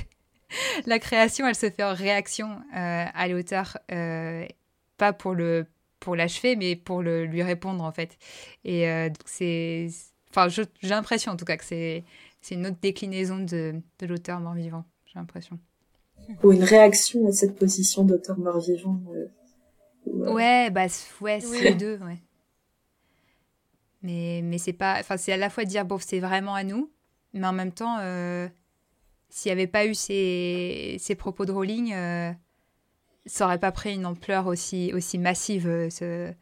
la 0.87 1.01
création 1.01 1.45
elle 1.49 1.57
se 1.57 1.71
fait 1.71 1.83
en 1.83 1.95
réaction 1.95 2.63
à 2.73 3.27
l'auteur, 3.27 3.79
pas 3.89 5.13
pour 5.13 5.35
le 5.35 5.67
pour 6.01 6.17
l'achever, 6.17 6.57
mais 6.57 6.77
pour 6.77 7.03
le, 7.03 7.25
lui 7.25 7.43
répondre 7.43 7.85
en 7.85 7.93
fait. 7.93 8.19
Et 8.65 8.89
euh, 8.89 9.09
c'est, 9.25 9.89
enfin, 10.31 10.49
j'ai 10.49 10.67
l'impression 10.89 11.33
en 11.33 11.37
tout 11.37 11.45
cas 11.45 11.57
que 11.57 11.65
c'est 11.65 12.05
c'est 12.41 12.55
une 12.55 12.67
autre 12.67 12.79
déclinaison 12.81 13.39
de, 13.39 13.75
de 13.99 14.07
l'auteur 14.07 14.41
mort-vivant. 14.41 14.85
J'ai 15.07 15.19
l'impression. 15.19 15.59
Ou 16.43 16.53
une 16.53 16.63
réaction 16.63 17.27
à 17.27 17.33
cette 17.33 17.59
position 17.59 18.05
d'auteur 18.05 18.39
mort-vivant. 18.39 19.01
Euh, 19.15 19.27
euh, 20.09 20.33
ouais, 20.33 20.71
bah 20.71 20.87
ouais, 21.21 21.41
c'est 21.41 21.61
les 21.63 21.75
deux, 21.75 21.99
ouais. 21.99 22.19
Mais 24.03 24.43
mais 24.45 24.59
c'est 24.59 24.73
pas, 24.73 24.97
enfin 25.01 25.17
c'est 25.17 25.33
à 25.33 25.37
la 25.37 25.51
fois 25.51 25.65
dire 25.65 25.85
bon 25.85 25.99
c'est 25.99 26.21
vraiment 26.21 26.55
à 26.55 26.63
nous, 26.63 26.93
mais 27.35 27.47
en 27.47 27.53
même 27.53 27.73
temps 27.73 27.99
s'il 29.29 29.51
n'y 29.51 29.53
avait 29.53 29.67
pas 29.67 29.87
eu 29.87 29.95
ces, 29.95 30.97
ces 31.01 31.15
propos 31.17 31.45
de 31.45 31.53
Rowling 31.53 31.93
ça 33.29 33.45
n'aurait 33.45 33.59
pas 33.59 33.73
pris 33.73 33.95
une 33.95 34.07
ampleur 34.07 34.47
aussi, 34.47 34.93
aussi 34.95 35.19
massive, 35.19 35.69
euh, 35.69 35.91
ce, 35.91 36.33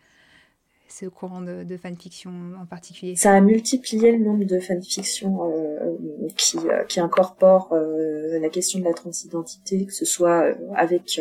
ce 0.88 1.06
courant 1.06 1.40
de, 1.40 1.64
de 1.64 1.76
fanfiction 1.76 2.30
en 2.60 2.66
particulier. 2.66 3.16
Ça 3.16 3.34
a 3.34 3.40
multiplié 3.40 4.12
le 4.12 4.24
nombre 4.24 4.44
de 4.44 4.58
fanfictions 4.58 5.52
euh, 5.52 5.96
qui, 6.36 6.58
euh, 6.58 6.84
qui 6.84 7.00
incorporent 7.00 7.72
euh, 7.72 8.38
la 8.38 8.48
question 8.48 8.78
de 8.78 8.84
la 8.84 8.94
transidentité, 8.94 9.84
que 9.84 9.92
ce 9.92 10.04
soit 10.04 10.54
avec 10.74 11.20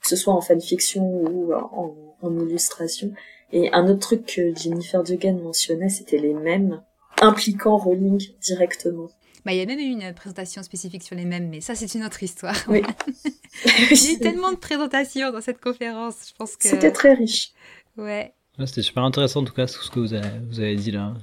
que 0.00 0.08
ce 0.08 0.16
soit 0.16 0.34
en 0.34 0.40
fanfiction 0.40 1.04
ou 1.04 1.52
en, 1.54 1.94
en, 2.22 2.38
illustration. 2.40 3.12
Et 3.52 3.72
un 3.72 3.88
autre 3.88 4.00
truc 4.00 4.26
que 4.26 4.54
Jennifer 4.54 5.02
Dugan 5.02 5.38
mentionnait, 5.42 5.88
c'était 5.88 6.18
les 6.18 6.34
mêmes 6.34 6.82
impliquant 7.20 7.76
Rowling 7.76 8.20
directement. 8.40 9.08
Bah, 9.44 9.52
il 9.52 9.58
y 9.58 9.60
a 9.60 9.66
même 9.66 9.78
eu 9.78 9.82
une 9.82 10.14
présentation 10.14 10.62
spécifique 10.62 11.02
sur 11.02 11.16
les 11.16 11.24
mêmes, 11.24 11.48
mais 11.48 11.60
ça, 11.60 11.74
c'est 11.74 11.94
une 11.94 12.04
autre 12.04 12.22
histoire. 12.22 12.56
Oui. 12.68 12.82
eu 14.14 14.18
tellement 14.18 14.52
de 14.52 14.56
présentations 14.56 15.30
dans 15.30 15.40
cette 15.40 15.60
conférence. 15.60 16.28
Je 16.28 16.34
pense 16.34 16.56
que. 16.56 16.68
C'était 16.68 16.92
très 16.92 17.14
riche. 17.14 17.52
Ouais. 17.96 18.34
C'était 18.66 18.82
super 18.82 19.02
intéressant, 19.02 19.40
en 19.40 19.44
tout 19.44 19.54
cas, 19.54 19.66
tout 19.66 19.82
ce 19.82 19.90
que 19.90 20.00
vous 20.00 20.14
avez, 20.14 20.38
vous 20.48 20.60
avez 20.60 20.76
dit 20.76 20.90
là. 20.90 21.14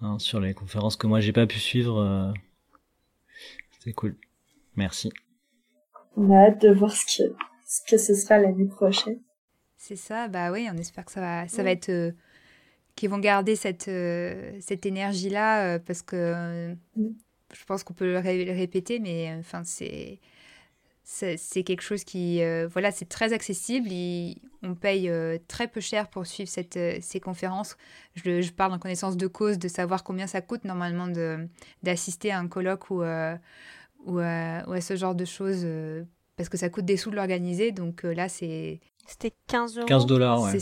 Hein, 0.00 0.18
sur 0.18 0.40
les 0.40 0.54
conférences 0.54 0.96
que 0.96 1.06
moi, 1.06 1.20
j'ai 1.20 1.32
pas 1.32 1.46
pu 1.46 1.58
suivre. 1.58 2.00
Euh... 2.00 2.32
C'était 3.72 3.92
cool. 3.92 4.16
Merci. 4.76 5.10
On 6.16 6.30
a 6.30 6.46
hâte 6.46 6.62
de 6.62 6.72
voir 6.72 6.92
ce 6.92 7.04
que 7.04 7.34
ce, 7.66 7.80
que 7.88 7.98
ce 7.98 8.14
sera 8.14 8.38
l'année 8.38 8.66
prochaine. 8.66 9.20
C'est 9.76 9.96
ça, 9.96 10.28
bah 10.28 10.50
oui, 10.52 10.68
on 10.72 10.76
espère 10.76 11.04
que 11.04 11.12
ça 11.12 11.20
va, 11.20 11.48
ça 11.48 11.62
va 11.62 11.70
être. 11.70 11.90
Euh, 11.90 12.12
qui 12.96 13.06
vont 13.06 13.18
garder 13.18 13.56
cette, 13.56 13.88
euh, 13.88 14.56
cette 14.60 14.86
énergie-là, 14.86 15.74
euh, 15.74 15.78
parce 15.78 16.02
que 16.02 16.16
euh, 16.16 16.74
je 16.96 17.64
pense 17.66 17.82
qu'on 17.82 17.94
peut 17.94 18.06
le, 18.06 18.18
répéter, 18.18 19.00
mais 19.00 19.34
enfin, 19.38 19.62
c'est. 19.64 20.20
C'est 21.04 21.62
quelque 21.64 21.82
chose 21.82 22.02
qui, 22.02 22.40
voilà, 22.72 22.90
c'est 22.90 23.08
très 23.08 23.32
accessible. 23.32 23.88
on 24.62 24.74
paye 24.74 25.10
très 25.48 25.68
peu 25.68 25.80
cher 25.80 26.08
pour 26.08 26.26
suivre 26.26 26.48
cette, 26.48 26.78
ces 27.02 27.20
conférences. 27.20 27.76
Je, 28.14 28.40
je, 28.40 28.52
parle 28.52 28.72
en 28.72 28.78
connaissance 28.78 29.16
de 29.16 29.26
cause, 29.26 29.58
de 29.58 29.68
savoir 29.68 30.02
combien 30.02 30.26
ça 30.26 30.40
coûte 30.40 30.64
normalement 30.64 31.08
d'assister 31.82 32.30
à 32.30 32.38
un 32.38 32.48
colloque 32.48 32.90
ou, 32.90 33.02
ou, 33.02 34.14
ou, 34.14 34.18
à 34.18 34.80
ce 34.80 34.96
genre 34.96 35.14
de 35.14 35.26
choses 35.26 35.66
parce 36.36 36.48
que 36.48 36.56
ça 36.56 36.70
coûte 36.70 36.84
des 36.84 36.96
sous 36.96 37.10
de 37.10 37.16
l'organiser. 37.16 37.70
Donc 37.70 38.02
là, 38.02 38.28
c'est. 38.28 38.80
C'était 39.06 39.34
15 39.48 39.76
euros. 39.78 39.86
15 39.86 40.06
dollars, 40.06 40.40
ouais. 40.40 40.58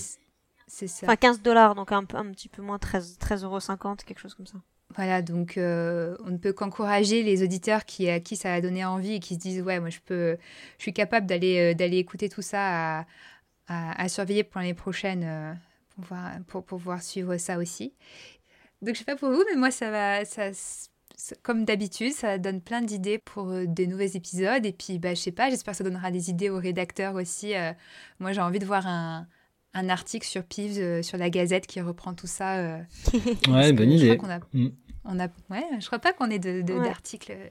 C'est 0.73 0.87
ça. 0.87 1.07
Enfin, 1.07 1.17
15 1.17 1.43
dollars, 1.43 1.75
donc 1.75 1.93
un, 1.93 1.99
un, 1.99 2.33
petit 2.33 2.49
peu 2.49 2.63
moins, 2.63 2.79
13, 2.79 3.19
13,50 3.21 3.45
euros, 3.45 3.97
quelque 4.07 4.19
chose 4.19 4.35
comme 4.35 4.47
ça. 4.47 4.57
Voilà, 4.95 5.23
donc 5.23 5.57
euh, 5.57 6.17
on 6.25 6.31
ne 6.31 6.37
peut 6.37 6.53
qu'encourager 6.53 7.23
les 7.23 7.43
auditeurs 7.43 7.85
qui, 7.85 8.09
à 8.11 8.21
qui 8.21 8.37
ça 8.37 8.53
a 8.53 8.61
donné 8.61 8.85
envie 8.85 9.15
et 9.15 9.21
qui 9.21 9.35
se 9.35 9.39
disent 9.39 9.63
ouais, 9.63 9.81
moi 9.81 9.89
je 9.91 10.01
peux, 10.05 10.37
je 10.79 10.83
suis 10.83 10.93
capable 10.93 11.27
d'aller 11.27 11.75
euh, 11.75 11.93
écouter 11.93 12.29
tout 12.29 12.43
ça 12.43 13.07
à, 13.69 14.09
surveiller 14.09 14.45
pour 14.45 14.61
l'année 14.61 14.75
prochaine 14.75 15.23
euh, 15.25 15.55
pour, 15.97 16.17
pour, 16.47 16.65
pouvoir 16.65 17.03
suivre 17.03 17.37
ça 17.39 17.59
aussi. 17.59 17.95
Donc 18.83 18.95
je 18.95 18.99
sais 18.99 19.05
pas 19.05 19.17
pour 19.17 19.31
vous, 19.31 19.43
mais 19.51 19.57
moi 19.57 19.71
ça 19.71 19.91
va, 19.91 20.25
ça, 20.27 20.51
comme 21.43 21.65
d'habitude, 21.65 22.13
ça 22.13 22.37
donne 22.39 22.61
plein 22.61 22.83
d'idées 22.83 23.19
pour 23.19 23.51
des 23.67 23.87
nouveaux 23.87 24.03
épisodes 24.03 24.67
et 24.67 24.73
puis 24.73 24.99
bah 24.99 25.15
je 25.15 25.21
sais 25.21 25.33
pas, 25.33 25.49
j'espère 25.49 25.73
que 25.73 25.79
ça 25.79 25.85
donnera 25.85 26.11
des 26.11 26.29
idées 26.31 26.51
aux 26.51 26.59
rédacteurs 26.59 27.15
aussi. 27.15 27.55
moi 28.19 28.33
j'ai 28.33 28.41
envie 28.43 28.59
de 28.59 28.67
voir 28.67 28.87
un 28.87 29.27
un 29.75 29.89
article 29.89 30.27
sur 30.27 30.45
Pives, 30.45 31.03
sur 31.03 31.19
la 31.19 31.31
Gazette 31.31 31.67
qui 31.67 31.81
reprend 31.81 32.15
tout 32.15 32.27
ça. 32.27 32.81
ouais, 33.49 33.73
bonne 33.73 33.91
idée. 33.91 34.19
Mm. 34.53 34.69
On 35.05 35.19
a, 35.19 35.27
ouais, 35.51 35.65
je 35.81 35.87
crois 35.87 35.99
pas 35.99 36.13
qu'on 36.13 36.31
ait 36.31 36.39
d'articles 36.39 37.33
de, 37.33 37.39
euh, 37.39 37.49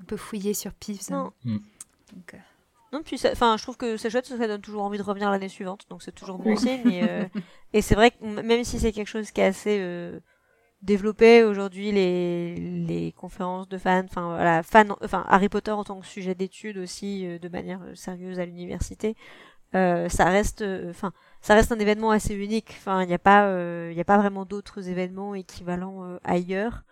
un 0.00 0.04
peu 0.04 0.16
fouillés 0.16 0.54
sur 0.54 0.72
Pives. 0.72 1.10
Non. 1.10 1.32
Mm. 1.44 1.58
Donc, 2.12 2.34
euh. 2.34 2.38
Non, 2.92 3.02
puis 3.02 3.20
enfin, 3.30 3.56
je 3.58 3.62
trouve 3.62 3.76
que 3.76 3.96
c'est 3.96 4.08
chouette, 4.08 4.26
ça 4.26 4.46
donne 4.46 4.62
toujours 4.62 4.82
envie 4.82 4.96
de 4.96 5.02
revenir 5.02 5.30
l'année 5.30 5.50
suivante, 5.50 5.84
donc 5.90 6.02
c'est 6.02 6.14
toujours 6.14 6.38
bon 6.38 6.56
signe. 6.56 7.00
Euh, 7.02 7.24
et, 7.74 7.82
c'est 7.82 7.94
vrai 7.94 8.10
que 8.10 8.24
même 8.24 8.64
si 8.64 8.78
c'est 8.78 8.92
quelque 8.92 9.08
chose 9.08 9.30
qui 9.30 9.42
est 9.42 9.44
assez 9.44 10.12
développé 10.80 11.42
aujourd'hui, 11.42 11.92
les, 11.92 12.56
les 12.56 13.12
conférences 13.12 13.68
de 13.68 13.76
fans, 13.76 14.04
enfin 14.04 14.28
voilà, 14.28 14.62
fan, 14.62 14.94
enfin 15.02 15.26
Harry 15.28 15.50
Potter 15.50 15.70
en 15.70 15.84
tant 15.84 16.00
que 16.00 16.06
sujet 16.06 16.34
d'étude 16.34 16.78
aussi 16.78 17.26
de 17.38 17.48
manière 17.48 17.80
sérieuse 17.94 18.40
à 18.40 18.46
l'université, 18.46 19.16
ça 19.72 20.24
reste, 20.24 20.64
enfin 20.88 21.12
ça 21.40 21.54
reste 21.54 21.72
un 21.72 21.78
événement 21.78 22.10
assez 22.10 22.34
unique. 22.34 22.74
Enfin, 22.78 23.02
il 23.02 23.08
n'y 23.08 23.14
a 23.14 23.18
pas, 23.18 23.46
euh, 23.46 23.90
il 23.92 24.00
a 24.00 24.04
pas 24.04 24.18
vraiment 24.18 24.44
d'autres 24.44 24.88
événements 24.88 25.34
équivalents 25.34 26.04
euh, 26.04 26.18
ailleurs. 26.24 26.84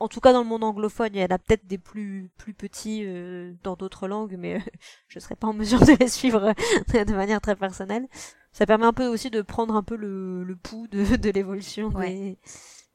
En 0.00 0.08
tout 0.08 0.20
cas, 0.20 0.32
dans 0.32 0.42
le 0.42 0.48
monde 0.48 0.64
anglophone, 0.64 1.10
il 1.14 1.20
y 1.20 1.24
en 1.24 1.28
a 1.28 1.38
peut-être 1.38 1.66
des 1.66 1.78
plus 1.78 2.30
plus 2.36 2.52
petits 2.52 3.02
euh, 3.04 3.54
dans 3.62 3.76
d'autres 3.76 4.08
langues, 4.08 4.36
mais 4.38 4.60
je 5.08 5.18
serais 5.18 5.36
pas 5.36 5.46
en 5.46 5.54
mesure 5.54 5.80
de 5.86 5.96
les 5.98 6.08
suivre 6.08 6.52
de 6.92 7.14
manière 7.14 7.40
très 7.40 7.56
personnelle. 7.56 8.06
Ça 8.52 8.66
permet 8.66 8.86
un 8.86 8.92
peu 8.92 9.06
aussi 9.06 9.30
de 9.30 9.42
prendre 9.42 9.74
un 9.74 9.82
peu 9.82 9.96
le, 9.96 10.44
le 10.44 10.56
pouls 10.56 10.86
de, 10.88 11.16
de 11.16 11.30
l'évolution 11.30 11.88
des, 11.90 12.38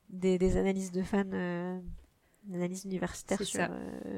des, 0.09 0.37
des 0.37 0.57
analyses 0.57 0.91
de 0.91 1.03
fans 1.03 1.81
analyse 2.53 2.85
universitaire 2.85 3.41
sur, 3.43 3.67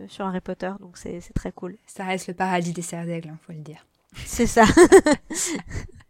sur 0.08 0.26
Harry 0.26 0.40
Potter, 0.40 0.72
donc 0.80 0.98
c'est 0.98 1.20
très 1.34 1.52
cool. 1.52 1.78
Ça 1.86 2.06
reste 2.06 2.28
le 2.28 2.34
paradis 2.34 2.72
des 2.72 2.82
cerfs 2.82 3.06
d'aigle, 3.06 3.30
hein, 3.30 3.40
faut 3.46 3.52
le 3.52 3.60
dire. 3.60 3.86
C'est 4.14 4.48
ça. 4.48 4.64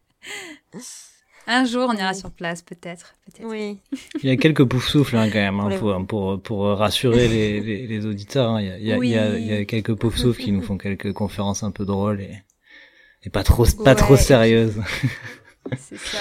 Un 1.48 1.66
jour, 1.66 1.90
on 1.90 1.98
ira 1.98 2.14
sur 2.14 2.32
place, 2.32 2.62
peut-être. 2.62 3.16
oui. 3.42 3.80
Il 4.22 4.30
y 4.30 4.32
a 4.32 4.38
quelques 4.38 4.64
poufs 4.64 4.88
souffles 4.88 5.18
hein, 5.18 5.28
quand 5.28 5.40
même, 5.40 5.60
hein, 5.60 6.06
pour, 6.06 6.42
pour, 6.42 6.78
rassurer 6.78 7.28
les, 7.28 7.88
les, 7.88 8.06
auditeurs. 8.06 8.60
Il, 8.60 8.68
y 8.68 8.72
a, 8.72 8.78
il, 8.78 8.86
y 8.86 9.18
a, 9.18 9.38
il, 9.38 9.48
y 9.48 9.54
a, 9.54 9.66
quelques 9.66 9.96
poufs 9.96 10.18
souffles 10.18 10.42
qui 10.42 10.52
nous 10.52 10.62
font 10.62 10.78
quelques 10.78 11.14
conférences 11.14 11.64
un 11.64 11.72
peu 11.72 11.84
drôles 11.84 12.22
et, 12.22 12.44
et 13.24 13.30
pas 13.30 13.44
trop, 13.44 13.66
pas 13.84 13.96
trop 13.96 14.16
sérieuses. 14.16 14.80
C'est 15.78 15.98
ça. 15.98 16.20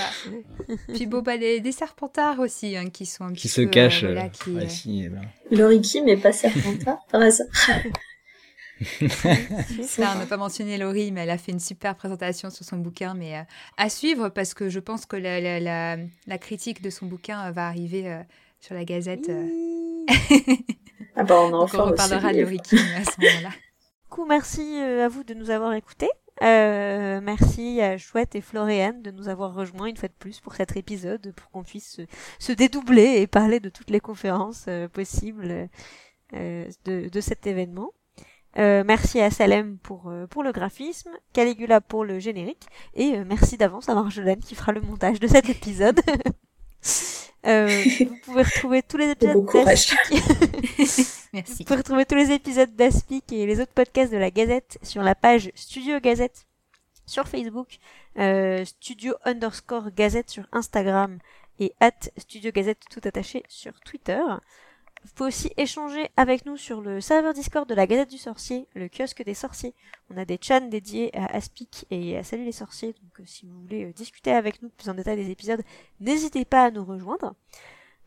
Puis 0.95 1.07
bon, 1.07 1.23
bah, 1.23 1.39
des, 1.39 1.61
des 1.61 1.73
serpentards 1.73 2.41
aussi, 2.41 2.77
qui 2.93 3.07
sont 3.07 3.25
un 3.25 3.33
qui 3.33 3.49
se 3.49 3.63
cachent. 3.63 4.05
Euh, 4.05 4.29
qui, 4.29 5.09
euh, 5.09 5.81
Kim 5.81 6.09
est 6.09 6.17
pas 6.17 6.33
serpentard, 6.33 6.99
par 7.11 7.23
hasard. 7.23 7.47
Ça, 9.83 10.13
on 10.15 10.19
n'a 10.19 10.27
pas 10.27 10.39
mentionné 10.39 10.79
Laurie, 10.79 11.13
mais 11.13 11.23
elle 11.23 11.31
a 11.31 11.39
fait 11.39 11.53
une 11.53 11.61
super 11.61 11.95
présentation 11.97 12.49
sur 12.49 12.65
son 12.65 12.79
bouquin, 12.79 13.15
mais 13.15 13.37
euh, 13.37 13.43
à 13.77 13.91
suivre 13.91 14.31
parce 14.31 14.55
que 14.55 14.71
je 14.71 14.81
pense 14.81 15.05
que 15.05 15.17
la, 15.17 15.41
la, 15.61 15.97
la, 16.27 16.39
critique 16.39 16.81
de 16.81 16.89
son 16.89 17.07
bouquin 17.07 17.49
euh, 17.49 17.51
va 17.51 17.67
arriver 17.67 18.09
euh, 18.09 18.23
sur 18.59 18.75
la 18.75 18.85
Gazette. 18.85 19.31
ah 21.17 21.25
bah 21.25 21.35
on 21.39 21.53
en 21.53 21.63
on 21.65 21.85
reparlera 21.85 22.33
de 22.33 22.41
Laurie 22.41 22.61
Kim 22.61 22.79
à 22.79 23.05
ce 23.05 23.21
moment-là. 23.21 23.51
Coup, 24.09 24.25
merci 24.27 24.79
à 24.79 25.09
vous 25.09 25.25
de 25.25 25.35
nous 25.35 25.51
avoir 25.51 25.75
écoutés. 25.75 26.11
merci 26.41 27.83
à 27.83 27.99
Chouette 27.99 28.35
et 28.35 28.41
Floriane 28.41 29.03
de 29.03 29.11
nous 29.11 29.29
avoir 29.29 29.55
rejoints 29.55 29.87
une 29.87 29.97
fois 29.97 30.09
de 30.09 30.15
plus 30.19 30.41
pour 30.41 30.55
cet 30.55 30.77
épisode, 30.77 31.33
pour 31.37 31.51
qu'on 31.51 31.63
puisse 31.63 31.97
se, 31.97 32.03
se, 32.39 32.53
dédoubler 32.53 33.21
et 33.21 33.27
parler 33.27 33.61
de 33.61 33.69
toutes 33.69 33.91
les 33.91 34.01
conférences 34.01 34.67
possibles 34.93 35.69
de, 36.33 37.09
de 37.09 37.21
cet 37.21 37.47
événement. 37.47 37.93
Euh, 38.59 38.83
merci 38.85 39.21
à 39.21 39.31
Salem 39.31 39.79
pour, 39.79 40.09
euh, 40.09 40.27
pour 40.27 40.43
le 40.43 40.51
graphisme, 40.53 41.11
Caligula 41.33 41.81
pour 41.81 42.05
le 42.05 42.19
générique, 42.19 42.67
et 42.95 43.17
euh, 43.17 43.25
merci 43.25 43.57
d'avance 43.57 43.89
à 43.89 43.95
Marjolaine 43.95 44.41
qui 44.41 44.57
fera 44.57 44.73
le 44.73 44.81
montage 44.81 45.21
de 45.21 45.29
cet 45.29 45.49
épisode. 45.51 46.01
vous 47.45 48.17
pouvez 48.25 48.43
retrouver 48.43 48.83
tous 48.83 48.97
les 48.97 49.11
épisodes 49.11 49.47
Merci. 51.33 51.59
Vous 51.59 51.65
pouvez 51.65 51.77
retrouver 51.77 52.05
tous 52.05 52.17
les 52.17 52.33
épisodes 52.33 52.75
d'Aspic 52.75 53.33
et 53.33 53.47
les 53.47 53.61
autres 53.61 53.73
podcasts 53.73 54.13
de 54.13 54.19
la 54.19 54.31
Gazette 54.31 54.79
sur 54.83 55.03
la 55.03 55.15
page 55.15 55.53
Studio 55.55 56.01
Gazette 56.01 56.47
sur 57.07 57.29
Facebook, 57.29 57.79
Studio 58.65 59.15
underscore 59.25 59.91
Gazette 59.93 60.31
sur 60.31 60.45
Instagram 60.53 61.19
et 61.59 61.73
at 61.81 62.11
Studio 62.17 62.51
Gazette 62.53 62.83
tout 62.91 63.01
attaché 63.05 63.43
sur 63.49 63.79
Twitter. 63.81 64.21
Vous 65.03 65.11
pouvez 65.15 65.29
aussi 65.29 65.51
échanger 65.57 66.11
avec 66.17 66.45
nous 66.45 66.59
sur 66.59 66.83
le 66.83 67.01
serveur 67.01 67.33
Discord 67.33 67.67
de 67.67 67.75
la 67.75 67.87
Gazette 67.87 68.11
du 68.11 68.19
Sorcier, 68.19 68.69
le 68.75 68.89
kiosque 68.89 69.25
des 69.25 69.33
sorciers. 69.33 69.75
On 70.11 70.17
a 70.19 70.27
des 70.27 70.39
chans 70.41 70.61
dédiés 70.61 71.11
à 71.17 71.25
Aspic 71.35 71.87
et 71.91 72.19
à 72.19 72.23
Salut 72.23 72.45
les 72.45 72.53
sorciers, 72.53 72.95
donc 73.03 73.21
euh, 73.21 73.23
si 73.25 73.47
vous 73.47 73.61
voulez 73.63 73.87
euh, 73.87 73.93
discuter 73.95 74.33
avec 74.33 74.61
nous 74.61 74.69
plus 74.69 74.91
en 74.91 74.95
détail 74.95 75.17
des 75.17 75.31
épisodes, 75.31 75.63
n'hésitez 76.01 76.45
pas 76.45 76.65
à 76.65 76.71
nous 76.71 76.85
rejoindre. 76.85 77.35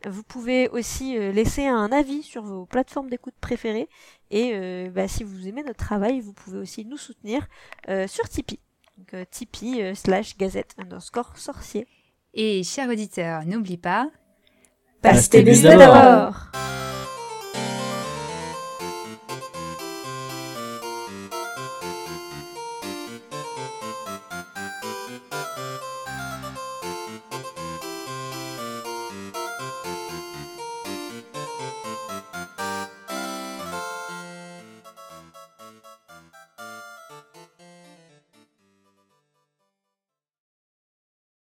Vous 0.06 0.22
pouvez 0.22 0.68
aussi 0.68 1.18
euh, 1.18 1.32
laisser 1.32 1.66
un 1.66 1.90
avis 1.90 2.22
sur 2.22 2.44
vos 2.44 2.64
plateformes 2.64 3.10
d'écoute 3.10 3.34
préférées 3.40 3.88
et 4.30 4.88
bah, 4.90 5.08
si 5.08 5.24
vous 5.24 5.48
aimez 5.48 5.62
notre 5.62 5.84
travail, 5.84 6.20
vous 6.20 6.32
pouvez 6.32 6.58
aussi 6.58 6.84
nous 6.84 6.96
soutenir 6.96 7.46
sur 8.08 8.28
Tipeee. 8.28 8.58
Donc 8.98 9.30
Tipeee 9.30 9.94
slash 9.94 10.36
gazette 10.36 10.74
underscore 10.76 11.38
sorcier. 11.38 11.86
Et 12.32 12.64
chers 12.64 12.88
auditeurs, 12.88 13.44
n'oublie 13.44 13.76
pas, 13.76 14.10
Pastez 15.04 15.42
des 15.42 15.60
d'abord. 15.60 16.32